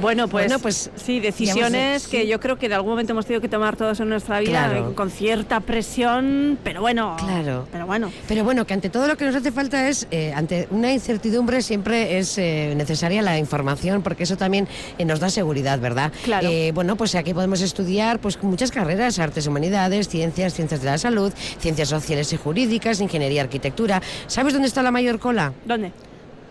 Bueno, 0.00 0.28
pues, 0.28 0.46
Bueno, 0.46 0.58
pues, 0.60 0.90
sí, 0.96 1.20
decisiones 1.20 1.72
digamos, 1.72 2.08
que 2.08 2.22
sí. 2.22 2.28
yo 2.28 2.40
creo 2.40 2.58
que 2.58 2.66
en 2.66 2.72
algún 2.72 2.90
momento 2.90 3.12
hemos 3.12 3.26
tenido 3.26 3.40
que 3.40 3.48
tomar 3.48 3.76
todos 3.76 4.00
en 4.00 4.08
nuestra 4.08 4.40
vida 4.40 4.68
Claro. 4.68 4.90
eh, 4.90 4.94
con 4.94 5.10
cierta 5.10 5.60
presión, 5.60 6.58
pero 6.64 6.80
bueno. 6.80 7.16
Claro. 7.18 7.66
Pero 7.70 7.86
bueno. 7.86 8.10
Pero 8.28 8.44
bueno, 8.44 8.66
que 8.66 8.74
ante 8.74 8.88
todo 8.90 9.06
lo 9.06 9.16
que 9.16 9.24
nos 9.26 9.34
hace 9.34 9.52
falta 9.52 9.88
es, 9.88 10.06
eh, 10.10 10.32
ante 10.34 10.66
una 10.70 10.92
incertidumbre 10.92 11.62
siempre 11.62 12.18
es 12.18 12.38
eh, 12.38 12.74
necesaria 12.76 13.22
la 13.22 13.38
información, 13.38 14.02
porque 14.02 14.22
eso 14.24 14.36
también 14.36 14.66
eh, 14.98 15.04
nos 15.04 15.20
da 15.20 15.30
seguridad, 15.30 15.78
¿verdad? 15.78 16.12
Claro. 16.24 16.48
Bueno, 16.74 16.96
pues 16.96 17.14
aquí 17.14 17.34
podemos 17.34 17.60
estudiar 17.60 18.18
pues 18.18 18.42
muchas 18.42 18.70
carreras, 18.70 19.18
artes, 19.18 19.46
humanidades, 19.46 20.08
ciencias, 20.08 20.54
ciencias 20.54 20.80
de 20.80 20.86
la 20.86 20.98
salud, 20.98 21.32
ciencias 21.58 21.88
sociales 21.88 22.32
y 22.32 22.36
jurídicas, 22.36 23.00
ingeniería, 23.00 23.42
arquitectura. 23.42 24.02
¿Sabes 24.26 24.52
dónde 24.52 24.68
está 24.68 24.82
la 24.82 24.90
mayor 24.90 25.18
cola? 25.18 25.52
¿Dónde? 25.64 25.92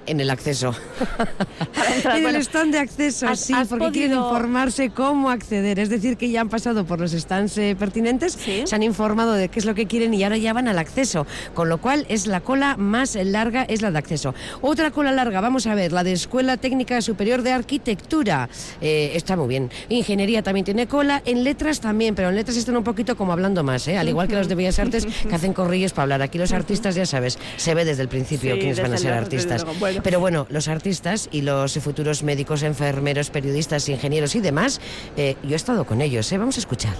En 0.07 0.19
el 0.19 0.29
acceso. 0.29 0.73
entrar, 1.95 2.17
en 2.17 2.23
bueno, 2.23 2.37
el 2.37 2.43
stand 2.43 2.73
de 2.73 2.79
acceso, 2.79 3.27
has- 3.27 3.39
sí, 3.39 3.53
has 3.53 3.67
porque 3.67 3.91
quieren 3.91 4.17
informarse 4.17 4.89
cómo 4.89 5.29
acceder. 5.29 5.79
Es 5.79 5.89
decir, 5.89 6.17
que 6.17 6.29
ya 6.29 6.41
han 6.41 6.49
pasado 6.49 6.85
por 6.85 6.99
los 6.99 7.11
stands 7.11 7.57
eh, 7.57 7.75
pertinentes, 7.77 8.37
se 8.65 8.75
han 8.75 8.83
informado 8.83 9.33
de 9.33 9.49
qué 9.49 9.59
es 9.59 9.65
lo 9.65 9.75
que 9.75 9.85
quieren 9.87 10.13
y 10.13 10.23
ahora 10.23 10.37
ya 10.37 10.53
van 10.53 10.67
al 10.67 10.79
acceso. 10.79 11.25
Con 11.53 11.69
lo 11.69 11.79
cual 11.79 12.05
es 12.09 12.27
la 12.27 12.41
cola 12.41 12.77
más 12.77 13.15
larga, 13.15 13.63
es 13.63 13.81
la 13.81 13.91
de 13.91 13.97
acceso. 13.97 14.33
Otra 14.61 14.91
cola 14.91 15.11
larga, 15.11 15.41
vamos 15.41 15.67
a 15.67 15.75
ver, 15.75 15.91
la 15.91 16.03
de 16.03 16.13
Escuela 16.13 16.57
Técnica 16.57 17.01
Superior 17.01 17.41
de 17.41 17.51
Arquitectura. 17.51 18.49
Eh, 18.81 19.11
está 19.15 19.35
muy 19.35 19.47
bien. 19.47 19.69
Ingeniería 19.89 20.43
también 20.43 20.65
tiene 20.65 20.87
cola, 20.87 21.21
en 21.25 21.43
letras 21.43 21.79
también, 21.79 22.15
pero 22.15 22.29
en 22.29 22.35
letras 22.35 22.57
están 22.57 22.77
un 22.77 22.83
poquito 22.83 23.15
como 23.15 23.31
hablando 23.33 23.63
más, 23.63 23.87
¿eh? 23.87 23.97
al 23.97 24.07
igual 24.09 24.27
que 24.27 24.35
los 24.35 24.47
de 24.47 24.55
Bellas 24.55 24.79
Artes 24.79 25.05
que 25.05 25.35
hacen 25.35 25.53
corrillos 25.53 25.93
para 25.93 26.03
hablar. 26.03 26.21
Aquí 26.21 26.37
los 26.37 26.51
artistas, 26.51 26.95
ya 26.95 27.05
sabes, 27.05 27.37
se 27.57 27.73
ve 27.75 27.85
desde 27.85 28.01
el 28.01 28.07
principio 28.09 28.53
Sí, 28.55 28.59
quiénes 28.59 28.81
van 28.81 28.93
a 28.93 28.97
ser 28.97 29.13
artistas. 29.13 29.65
Bueno. 29.79 30.00
Pero 30.03 30.19
bueno, 30.19 30.47
los 30.49 30.67
artistas 30.67 31.29
y 31.31 31.41
los 31.41 31.73
futuros 31.79 32.23
médicos, 32.23 32.63
enfermeros, 32.63 33.29
periodistas, 33.29 33.87
ingenieros 33.89 34.35
y 34.35 34.39
demás, 34.39 34.81
eh, 35.15 35.35
yo 35.43 35.51
he 35.51 35.55
estado 35.55 35.85
con 35.85 36.01
ellos, 36.01 36.31
¿eh? 36.31 36.37
Vamos 36.37 36.57
a 36.57 36.59
escuchar. 36.59 36.95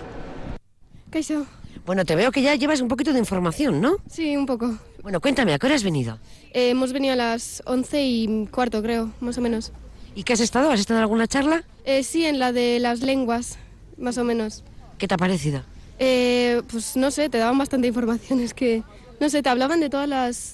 Kaixo. 1.10 1.46
Bueno, 1.86 2.06
te 2.06 2.16
veo 2.16 2.32
que 2.32 2.42
ya 2.42 2.56
llevas 2.56 2.82
un 2.82 2.88
poquito 2.88 3.12
de 3.12 3.20
información, 3.20 3.82
¿no? 3.82 3.98
Sí, 4.10 4.38
un 4.38 4.46
poco. 4.46 4.78
Bueno, 5.02 5.20
cuéntame, 5.20 5.54
¿a 5.54 5.60
qué 5.60 5.66
hora 5.66 5.76
has 5.76 5.84
venido? 5.84 6.20
Eh, 6.54 6.70
hemos 6.70 6.94
venido 6.94 7.14
a 7.14 7.16
las 7.16 7.64
11 7.66 8.04
y 8.04 8.48
cuarto, 8.52 8.84
creo, 8.84 9.12
más 9.20 9.38
o 9.38 9.42
menos. 9.42 9.72
¿Y 10.14 10.24
qué 10.24 10.34
has 10.34 10.40
estado? 10.42 10.70
¿Has 10.70 10.80
estado 10.80 11.00
en 11.00 11.04
alguna 11.04 11.28
charla? 11.28 11.64
Eh, 11.86 12.04
sí, 12.04 12.26
en 12.26 12.38
la 12.38 12.52
de 12.52 12.80
las 12.80 13.02
lenguas, 13.02 13.58
más 13.98 14.18
o 14.18 14.24
menos. 14.24 14.64
¿Qué 15.00 15.08
te 15.08 15.16
ha 15.16 15.18
parecido? 15.18 15.64
Eh, 15.98 16.62
pues 16.70 16.96
no 16.98 17.10
sé, 17.10 17.30
te 17.30 17.40
daban 17.40 17.58
bastante 17.58 17.88
información. 17.88 18.40
Es 18.42 18.54
que, 18.54 18.84
no 19.22 19.30
sé, 19.30 19.44
te 19.44 19.50
hablaban 19.50 19.80
de 19.80 19.90
todos 19.90 20.10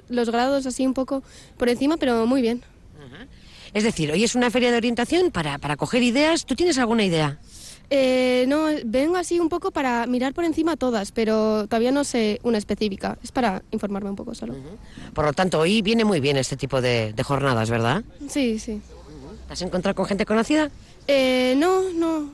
los 0.09 0.29
grados 0.29 0.65
así 0.65 0.85
un 0.85 0.93
poco 0.93 1.23
por 1.57 1.69
encima, 1.69 1.95
pero 1.97 2.27
muy 2.27 2.41
bien. 2.41 2.61
Es 3.73 3.83
decir, 3.83 4.11
hoy 4.11 4.23
es 4.23 4.35
una 4.35 4.51
feria 4.51 4.71
de 4.71 4.77
orientación 4.77 5.31
para, 5.31 5.57
para 5.57 5.77
coger 5.77 6.03
ideas. 6.03 6.45
¿Tú 6.45 6.55
tienes 6.55 6.77
alguna 6.77 7.05
idea? 7.05 7.39
Eh, 7.89 8.45
no, 8.47 8.65
vengo 8.83 9.15
así 9.15 9.39
un 9.39 9.47
poco 9.47 9.71
para 9.71 10.05
mirar 10.05 10.33
por 10.33 10.43
encima 10.43 10.75
todas, 10.75 11.13
pero 11.13 11.67
todavía 11.67 11.91
no 11.91 12.03
sé 12.03 12.39
una 12.43 12.57
específica. 12.57 13.17
Es 13.23 13.31
para 13.31 13.63
informarme 13.71 14.09
un 14.09 14.15
poco 14.17 14.35
solo. 14.35 14.55
Por 15.13 15.25
lo 15.25 15.31
tanto, 15.31 15.59
hoy 15.59 15.81
viene 15.81 16.03
muy 16.03 16.19
bien 16.19 16.35
este 16.35 16.57
tipo 16.57 16.81
de, 16.81 17.13
de 17.13 17.23
jornadas, 17.23 17.69
¿verdad? 17.69 18.03
Sí, 18.27 18.59
sí. 18.59 18.81
¿Te 19.47 19.53
has 19.53 19.61
encontrado 19.61 19.95
con 19.95 20.05
gente 20.05 20.25
conocida? 20.25 20.69
Eh, 21.07 21.55
no, 21.57 21.89
no, 21.93 22.31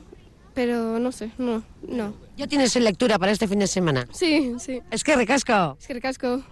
pero 0.52 0.98
no 0.98 1.12
sé, 1.12 1.30
no, 1.38 1.62
no. 1.86 2.23
¿Ya 2.36 2.48
tienes 2.48 2.74
lectura 2.76 3.18
para 3.18 3.30
este 3.30 3.46
fin 3.46 3.60
de 3.60 3.66
semana? 3.68 4.06
Sí, 4.12 4.54
sí. 4.58 4.80
Es 4.90 5.04
que 5.04 5.14
recasco. 5.14 5.76
Es 5.80 5.86
que 5.86 5.94
recasco. 5.94 6.42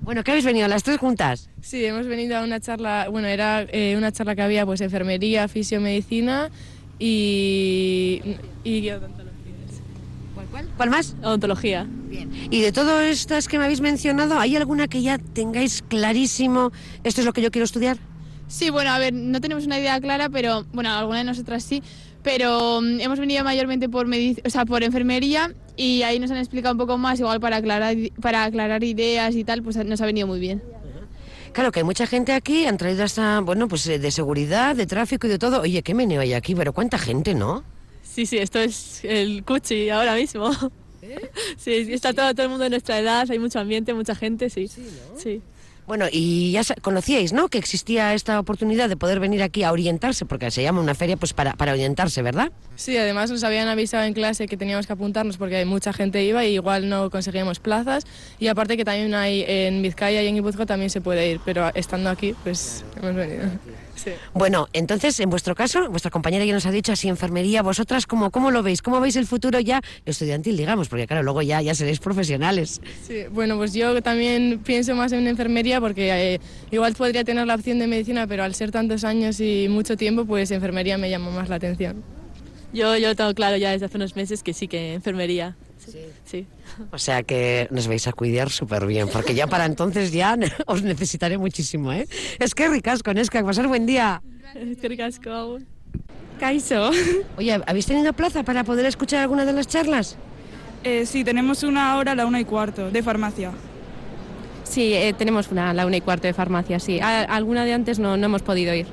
Bueno, 0.00 0.24
¿qué 0.24 0.30
habéis 0.30 0.46
venido 0.46 0.66
las 0.68 0.82
tres 0.82 0.98
juntas? 0.98 1.50
Sí, 1.60 1.84
hemos 1.84 2.06
venido 2.06 2.38
a 2.38 2.42
una 2.42 2.60
charla, 2.60 3.08
bueno, 3.10 3.28
era 3.28 3.62
eh, 3.62 3.94
una 3.96 4.10
charla 4.10 4.34
que 4.34 4.42
había 4.42 4.64
pues 4.64 4.80
enfermería, 4.80 5.48
fisiomedicina 5.48 6.50
y, 6.98 8.22
y 8.64 8.88
odontología. 8.90 9.30
¿Cuál, 10.34 10.66
cuál? 10.76 10.90
más? 10.90 11.14
Odontología. 11.22 11.86
Y 12.50 12.60
de 12.62 12.72
todas 12.72 13.04
estas 13.06 13.48
que 13.48 13.58
me 13.58 13.64
habéis 13.64 13.80
mencionado, 13.82 14.38
¿hay 14.38 14.56
alguna 14.56 14.88
que 14.88 15.02
ya 15.02 15.18
tengáis 15.18 15.82
clarísimo 15.82 16.72
esto 17.04 17.20
es 17.20 17.26
lo 17.26 17.32
que 17.32 17.42
yo 17.42 17.50
quiero 17.50 17.64
estudiar? 17.64 17.98
Sí, 18.48 18.70
bueno, 18.70 18.90
a 18.90 18.98
ver, 18.98 19.12
no 19.12 19.40
tenemos 19.40 19.64
una 19.64 19.78
idea 19.78 20.00
clara, 20.00 20.28
pero 20.28 20.64
bueno, 20.72 20.90
alguna 20.92 21.18
de 21.18 21.24
nosotras 21.24 21.62
sí, 21.62 21.82
pero 22.22 22.80
mm, 22.80 23.00
hemos 23.00 23.18
venido 23.18 23.44
mayormente 23.44 23.88
por 23.88 24.06
medic- 24.06 24.40
o 24.46 24.50
sea, 24.50 24.64
por 24.64 24.82
enfermería 24.82 25.52
y 25.76 26.02
ahí 26.02 26.18
nos 26.18 26.30
han 26.30 26.36
explicado 26.38 26.72
un 26.74 26.78
poco 26.78 26.98
más, 26.98 27.18
igual 27.20 27.40
para 27.40 27.56
aclarar 27.56 27.96
para 28.20 28.44
aclarar 28.44 28.84
ideas 28.84 29.34
y 29.34 29.44
tal, 29.44 29.62
pues 29.62 29.76
nos 29.84 30.00
ha 30.00 30.06
venido 30.06 30.26
muy 30.26 30.40
bien. 30.40 30.62
Claro 31.52 31.72
que 31.72 31.80
hay 31.80 31.84
mucha 31.84 32.06
gente 32.06 32.32
aquí, 32.32 32.66
han 32.66 32.76
traído 32.76 33.02
hasta, 33.02 33.40
bueno, 33.40 33.66
pues 33.66 33.84
eh, 33.88 33.98
de 33.98 34.10
seguridad, 34.12 34.76
de 34.76 34.86
tráfico 34.86 35.26
y 35.26 35.30
de 35.30 35.38
todo. 35.38 35.62
Oye, 35.62 35.82
qué 35.82 35.94
meneo 35.94 36.20
hay 36.20 36.32
aquí, 36.32 36.54
pero 36.54 36.72
cuánta 36.72 36.96
gente, 36.96 37.34
¿no? 37.34 37.64
Sí, 38.04 38.24
sí, 38.26 38.38
esto 38.38 38.60
es 38.60 39.00
el 39.04 39.42
Cuchi 39.44 39.90
ahora 39.90 40.14
mismo. 40.14 40.50
Sí, 41.56 41.72
está 41.92 42.12
todo, 42.12 42.32
todo 42.34 42.42
el 42.44 42.50
mundo 42.50 42.64
de 42.64 42.70
nuestra 42.70 42.98
edad, 42.98 43.26
hay 43.30 43.38
mucho 43.38 43.58
ambiente, 43.58 43.94
mucha 43.94 44.14
gente, 44.14 44.50
sí. 44.50 44.68
Sí, 44.68 45.40
Bueno, 45.90 46.06
y 46.08 46.52
ya 46.52 46.62
conocíais, 46.82 47.32
¿no? 47.32 47.48
Que 47.48 47.58
existía 47.58 48.14
esta 48.14 48.38
oportunidad 48.38 48.88
de 48.88 48.96
poder 48.96 49.18
venir 49.18 49.42
aquí 49.42 49.64
a 49.64 49.72
orientarse, 49.72 50.24
porque 50.24 50.52
se 50.52 50.62
llama 50.62 50.80
una 50.80 50.94
feria 50.94 51.16
pues 51.16 51.32
para, 51.32 51.54
para 51.54 51.72
orientarse, 51.72 52.22
¿verdad? 52.22 52.52
Sí, 52.76 52.96
además 52.96 53.28
nos 53.28 53.42
habían 53.42 53.66
avisado 53.66 54.04
en 54.04 54.14
clase 54.14 54.46
que 54.46 54.56
teníamos 54.56 54.86
que 54.86 54.92
apuntarnos 54.92 55.36
porque 55.36 55.64
mucha 55.64 55.92
gente 55.92 56.22
iba 56.22 56.44
y 56.44 56.54
igual 56.54 56.88
no 56.88 57.10
conseguíamos 57.10 57.58
plazas. 57.58 58.04
Y 58.38 58.46
aparte 58.46 58.76
que 58.76 58.84
también 58.84 59.12
hay 59.16 59.44
en 59.48 59.82
Vizcaya 59.82 60.22
y 60.22 60.28
en 60.28 60.36
Guipúzcoa 60.36 60.64
también 60.64 60.90
se 60.90 61.00
puede 61.00 61.28
ir, 61.28 61.40
pero 61.44 61.72
estando 61.74 62.08
aquí, 62.08 62.36
pues 62.44 62.84
hemos 62.96 63.16
venido. 63.16 63.46
Sí. 64.02 64.12
Bueno, 64.32 64.68
entonces, 64.72 65.20
en 65.20 65.28
vuestro 65.28 65.54
caso, 65.54 65.90
vuestra 65.90 66.10
compañera 66.10 66.44
ya 66.44 66.54
nos 66.54 66.64
ha 66.64 66.70
dicho 66.70 66.92
así 66.92 67.08
enfermería, 67.08 67.62
vosotras, 67.62 68.06
¿cómo, 68.06 68.30
cómo 68.30 68.50
lo 68.50 68.62
veis? 68.62 68.80
¿Cómo 68.80 68.98
veis 69.00 69.16
el 69.16 69.26
futuro 69.26 69.60
ya 69.60 69.82
estudiantil, 70.06 70.56
digamos? 70.56 70.88
Porque 70.88 71.06
claro, 71.06 71.22
luego 71.22 71.42
ya, 71.42 71.60
ya 71.60 71.74
seréis 71.74 71.98
profesionales. 71.98 72.80
Sí, 73.06 73.24
bueno, 73.30 73.56
pues 73.58 73.74
yo 73.74 74.00
también 74.02 74.60
pienso 74.64 74.94
más 74.94 75.12
en 75.12 75.26
enfermería 75.26 75.80
porque 75.80 76.34
eh, 76.34 76.40
igual 76.70 76.94
podría 76.94 77.24
tener 77.24 77.46
la 77.46 77.56
opción 77.56 77.78
de 77.78 77.86
medicina, 77.86 78.26
pero 78.26 78.42
al 78.42 78.54
ser 78.54 78.70
tantos 78.70 79.04
años 79.04 79.40
y 79.40 79.68
mucho 79.68 79.96
tiempo, 79.96 80.24
pues 80.24 80.50
enfermería 80.50 80.96
me 80.96 81.10
llama 81.10 81.30
más 81.30 81.48
la 81.48 81.56
atención. 81.56 82.02
Yo, 82.72 82.96
yo 82.96 83.14
tengo 83.16 83.34
claro 83.34 83.56
ya 83.56 83.72
desde 83.72 83.86
hace 83.86 83.96
unos 83.96 84.16
meses 84.16 84.42
que 84.42 84.54
sí 84.54 84.68
que 84.68 84.94
enfermería. 84.94 85.56
Sí. 85.84 85.98
sí. 86.24 86.46
O 86.92 86.98
sea 86.98 87.22
que 87.22 87.66
nos 87.70 87.88
vais 87.88 88.06
a 88.06 88.12
cuidar 88.12 88.50
súper 88.50 88.86
bien, 88.86 89.08
porque 89.08 89.34
ya 89.34 89.46
para 89.46 89.64
entonces 89.66 90.12
ya 90.12 90.36
os 90.66 90.82
necesitaré 90.82 91.38
muchísimo, 91.38 91.92
¿eh? 91.92 92.06
Es 92.38 92.54
que 92.54 92.68
ricasco, 92.68 93.12
Nesca, 93.14 93.42
pasar 93.44 93.66
buen 93.66 93.86
día. 93.86 94.22
Qué 94.80 94.88
ricasco. 94.88 95.58
Kaiso. 96.38 96.90
Oye, 97.36 97.60
¿habéis 97.66 97.86
tenido 97.86 98.12
plaza 98.12 98.42
para 98.44 98.64
poder 98.64 98.86
escuchar 98.86 99.20
alguna 99.20 99.44
de 99.44 99.52
las 99.52 99.66
charlas? 99.66 100.16
Eh, 100.84 101.04
sí, 101.06 101.24
tenemos 101.24 101.62
una 101.62 101.96
hora 101.98 102.12
a 102.12 102.14
la 102.14 102.24
una 102.26 102.40
y 102.40 102.44
cuarto 102.44 102.90
de 102.90 103.02
farmacia. 103.02 103.52
Sí, 104.64 104.94
eh, 104.94 105.12
tenemos 105.16 105.50
una 105.50 105.70
a 105.70 105.74
la 105.74 105.84
una 105.86 105.96
y 105.96 106.00
cuarto 106.00 106.26
de 106.26 106.32
farmacia, 106.34 106.78
sí. 106.78 107.00
A- 107.00 107.24
alguna 107.24 107.64
de 107.64 107.74
antes 107.74 107.98
no, 107.98 108.16
no 108.16 108.26
hemos 108.26 108.42
podido 108.42 108.72
ir. 108.74 108.86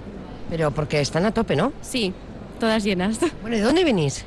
Pero 0.50 0.72
porque 0.72 1.00
están 1.00 1.26
a 1.26 1.32
tope, 1.34 1.56
¿no? 1.56 1.72
Sí, 1.82 2.14
todas 2.60 2.84
llenas. 2.84 3.20
Bueno, 3.42 3.56
¿de 3.58 3.62
dónde 3.62 3.84
venís? 3.84 4.26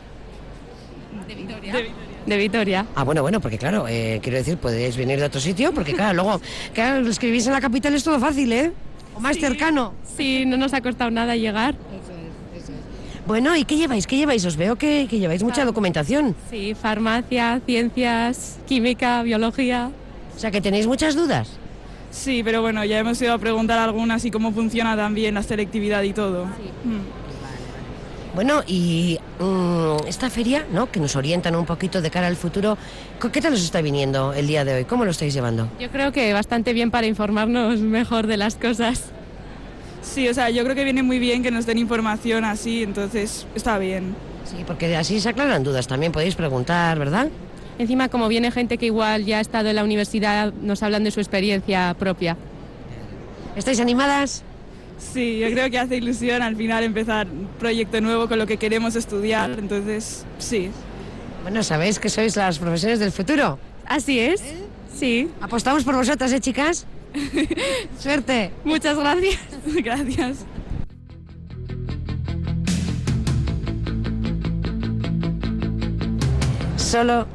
De 1.26 1.34
Vitoria. 1.34 1.72
De 1.74 1.82
Vitoria. 2.26 2.86
Ah, 2.94 3.04
bueno, 3.04 3.22
bueno, 3.22 3.40
porque 3.40 3.58
claro, 3.58 3.86
eh, 3.88 4.20
quiero 4.22 4.38
decir, 4.38 4.56
podéis 4.56 4.96
venir 4.96 5.18
de 5.18 5.26
otro 5.26 5.40
sitio, 5.40 5.72
porque 5.72 5.92
claro, 5.92 6.14
luego, 6.14 6.40
claro, 6.72 7.00
los 7.00 7.18
que 7.18 7.26
vivís 7.26 7.46
en 7.46 7.52
la 7.52 7.60
capital 7.60 7.94
es 7.94 8.04
todo 8.04 8.18
fácil, 8.20 8.52
¿eh? 8.52 8.72
O 9.16 9.20
más 9.20 9.36
cercano. 9.38 9.94
Sí, 10.16 10.44
no 10.46 10.56
nos 10.56 10.72
ha 10.72 10.80
costado 10.80 11.10
nada 11.10 11.36
llegar. 11.36 11.74
Bueno, 13.26 13.56
¿y 13.56 13.64
qué 13.64 13.76
lleváis? 13.76 14.06
¿Qué 14.06 14.16
lleváis? 14.16 14.44
Os 14.44 14.56
veo 14.56 14.76
que, 14.76 15.06
que 15.08 15.18
lleváis 15.18 15.42
mucha 15.42 15.64
documentación. 15.64 16.34
Sí, 16.50 16.74
farmacia, 16.74 17.60
ciencias, 17.64 18.58
química, 18.66 19.22
biología. 19.22 19.90
O 20.34 20.38
sea, 20.38 20.50
que 20.50 20.60
tenéis 20.60 20.86
muchas 20.86 21.14
dudas. 21.14 21.48
Sí, 22.10 22.42
pero 22.42 22.60
bueno, 22.60 22.84
ya 22.84 22.98
hemos 22.98 23.20
ido 23.22 23.32
a 23.32 23.38
preguntar 23.38 23.78
algunas 23.78 24.24
y 24.24 24.30
cómo 24.30 24.52
funciona 24.52 24.96
también 24.96 25.34
la 25.34 25.42
selectividad 25.42 26.02
y 26.02 26.12
todo. 26.12 26.46
Mm. 26.46 27.19
Bueno, 28.34 28.62
y 28.66 29.18
mm, 29.40 30.06
esta 30.06 30.30
feria, 30.30 30.64
¿no? 30.72 30.90
Que 30.90 31.00
nos 31.00 31.16
orientan 31.16 31.56
un 31.56 31.66
poquito 31.66 32.00
de 32.00 32.10
cara 32.10 32.28
al 32.28 32.36
futuro, 32.36 32.78
¿co- 33.18 33.32
¿qué 33.32 33.40
tal 33.40 33.54
os 33.54 33.62
está 33.62 33.80
viniendo 33.80 34.32
el 34.32 34.46
día 34.46 34.64
de 34.64 34.74
hoy? 34.74 34.84
¿Cómo 34.84 35.04
lo 35.04 35.10
estáis 35.10 35.34
llevando? 35.34 35.68
Yo 35.80 35.90
creo 35.90 36.12
que 36.12 36.32
bastante 36.32 36.72
bien 36.72 36.90
para 36.92 37.06
informarnos 37.08 37.80
mejor 37.80 38.26
de 38.28 38.36
las 38.36 38.54
cosas. 38.54 39.02
Sí, 40.02 40.28
o 40.28 40.34
sea, 40.34 40.48
yo 40.50 40.62
creo 40.62 40.76
que 40.76 40.84
viene 40.84 41.02
muy 41.02 41.18
bien 41.18 41.42
que 41.42 41.50
nos 41.50 41.66
den 41.66 41.78
información 41.78 42.44
así, 42.44 42.82
entonces 42.84 43.46
está 43.54 43.78
bien. 43.78 44.14
Sí, 44.44 44.62
porque 44.66 44.96
así 44.96 45.20
se 45.20 45.28
aclaran 45.28 45.62
dudas 45.64 45.86
también, 45.88 46.12
podéis 46.12 46.36
preguntar, 46.36 46.98
¿verdad? 46.98 47.28
Encima, 47.78 48.08
como 48.08 48.28
viene 48.28 48.50
gente 48.52 48.78
que 48.78 48.86
igual 48.86 49.24
ya 49.24 49.38
ha 49.38 49.40
estado 49.40 49.68
en 49.70 49.76
la 49.76 49.84
universidad, 49.84 50.52
nos 50.62 50.82
hablan 50.82 51.02
de 51.02 51.10
su 51.10 51.20
experiencia 51.20 51.94
propia. 51.98 52.36
¿Estáis 53.56 53.80
animadas? 53.80 54.44
Sí, 55.00 55.38
yo 55.38 55.50
creo 55.50 55.70
que 55.70 55.78
hace 55.78 55.96
ilusión 55.96 56.42
al 56.42 56.54
final 56.54 56.84
empezar 56.84 57.26
un 57.26 57.48
proyecto 57.58 58.00
nuevo 58.00 58.28
con 58.28 58.38
lo 58.38 58.46
que 58.46 58.58
queremos 58.58 58.94
estudiar, 58.94 59.50
entonces 59.58 60.24
sí. 60.38 60.70
Bueno, 61.42 61.62
sabéis 61.62 61.98
que 61.98 62.08
sois 62.08 62.36
las 62.36 62.58
profesiones 62.58 62.98
del 62.98 63.10
futuro. 63.10 63.58
Así 63.86 64.20
es. 64.20 64.42
Sí. 64.94 65.28
Apostamos 65.40 65.84
por 65.84 65.96
vosotras, 65.96 66.32
¿eh, 66.32 66.40
chicas? 66.40 66.86
Suerte. 67.98 68.52
Muchas 68.64 68.98
gracias. 68.98 69.40
gracias. 69.82 70.44
Solo, 76.76 77.26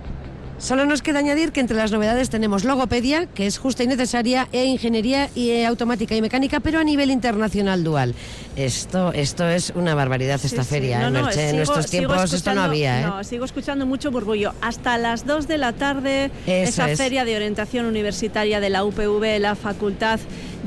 solo 0.66 0.86
nos 0.88 1.04
queda 1.04 1.20
añadir 1.20 1.52
que 1.52 1.60
entre 1.60 1.78
las 1.78 1.92
novedades 1.92 2.32
tenemos 2.32 2.64
logopedia, 2.64 3.28
que 3.28 3.46
es 3.46 3.60
justa 3.60 3.84
y 3.84 3.88
necesaria, 3.88 4.48
e 4.52 4.66
ingeniería 4.66 5.30
y 5.36 5.52
e 5.52 5.66
automática 5.66 6.16
y 6.16 6.22
mecánica, 6.22 6.60
pero 6.60 6.80
a 6.80 6.84
nivel 6.84 7.12
internacional 7.12 7.84
dual. 7.84 8.16
Esto, 8.56 9.14
esto 9.14 9.48
es 9.48 9.72
una 9.76 9.94
barbaridad 9.94 10.40
esta 10.44 10.64
Sí, 10.64 10.70
sí. 10.70 10.76
feria, 10.76 11.10
No, 11.10 11.20
¿eh, 11.20 11.22
no, 11.22 11.30
en 11.32 11.56
nuestros 11.58 11.86
tiempos 11.88 12.34
esto 12.34 12.54
no 12.56 12.62
había, 12.64 13.02
¿eh? 13.02 13.06
No, 13.06 13.24
sigo 13.24 13.46
escuchando 13.46 13.86
mucho 13.86 14.10
burbullo. 14.10 14.54
Hasta 14.62 14.98
las 14.98 15.28
2 15.28 15.48
de 15.48 15.58
la 15.60 15.74
tarde, 15.74 16.32
Eso 16.48 16.70
esa 16.82 16.90
es. 16.92 16.98
feria 16.98 17.26
de 17.26 17.36
orientación 17.36 17.86
universitaria 17.86 18.60
de 18.60 18.70
la 18.72 18.84
UPV, 18.84 19.40
la 19.40 19.56
Facultad 19.56 20.20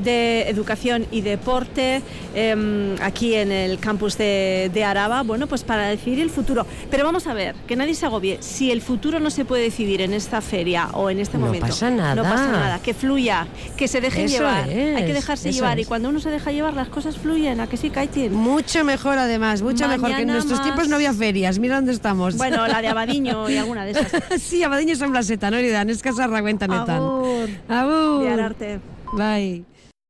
de 0.03 0.47
Educación 0.47 1.07
y 1.11 1.21
Deporte 1.21 2.01
em, 2.33 2.95
aquí 3.01 3.33
en 3.35 3.51
el 3.51 3.79
campus 3.79 4.17
de, 4.17 4.71
de 4.73 4.83
Araba, 4.85 5.23
bueno, 5.23 5.47
pues 5.47 5.63
para 5.63 5.87
decidir 5.89 6.21
el 6.21 6.29
futuro. 6.29 6.65
Pero 6.89 7.03
vamos 7.03 7.27
a 7.27 7.33
ver, 7.33 7.53
que 7.67 7.75
nadie 7.75 7.95
se 7.95 8.05
agobie. 8.05 8.37
Si 8.39 8.71
el 8.71 8.81
futuro 8.81 9.19
no 9.19 9.29
se 9.29 9.43
puede 9.43 9.63
decidir 9.63 9.88
en 10.01 10.13
esta 10.13 10.39
feria 10.41 10.89
o 10.93 11.09
en 11.09 11.19
este 11.19 11.37
No 11.37 11.47
momento, 11.47 11.67
pasa 11.67 11.89
nada. 11.89 12.15
no 12.15 12.23
pasa 12.23 12.47
nada. 12.51 12.79
Que 12.79 12.93
fluya, 12.93 13.47
que 13.75 13.87
se 13.87 13.99
dejen 14.01 14.25
Eso 14.25 14.37
llevar. 14.37 14.63
Hay 14.69 14.69
que 15.03 15.07
es, 15.09 15.13
dejarse 15.13 15.51
llevar. 15.51 15.79
es. 15.79 15.85
Y 15.85 15.87
cuando 15.87 16.09
uno 16.09 16.19
se 16.19 16.29
deja 16.29 16.51
llevar, 16.51 16.73
las 16.75 16.87
cosas 16.89 17.17
fluyen. 17.17 17.59
¿A 17.59 17.67
que 17.67 17.77
sí, 17.77 17.89
Kaitin? 17.89 18.33
Mucho 18.33 18.83
mejor 18.85 19.17
además, 19.17 19.61
mucho 19.61 19.87
mejor 19.87 20.07
que 20.09 20.21
en 20.21 20.27
Mañana 20.27 20.33
nuestros 20.33 20.59
más. 20.59 20.65
tiempos 20.67 20.87
no 20.87 20.95
había 20.95 21.13
ferias. 21.13 21.59
Mira 21.59 21.75
dónde 21.75 21.91
estamos. 21.91 22.37
Bueno, 22.37 22.67
la 22.67 22.81
de 22.81 22.87
Abadiño 22.87 23.49
y 23.49 23.57
alguna 23.57 23.85
de 23.85 23.91
esas. 23.91 24.41
sí, 24.41 24.63
Abadiño 24.63 24.95
San 24.95 25.11
Blasetan, 25.11 25.53
hori 25.53 25.69
da, 25.69 25.83
neska 25.83 26.13
sarra 26.13 26.41
guentan 26.41 26.71
Agur. 26.71 27.49
Agur. 27.67 28.21
Biararte. 28.21 28.79
Bai. 29.13 29.65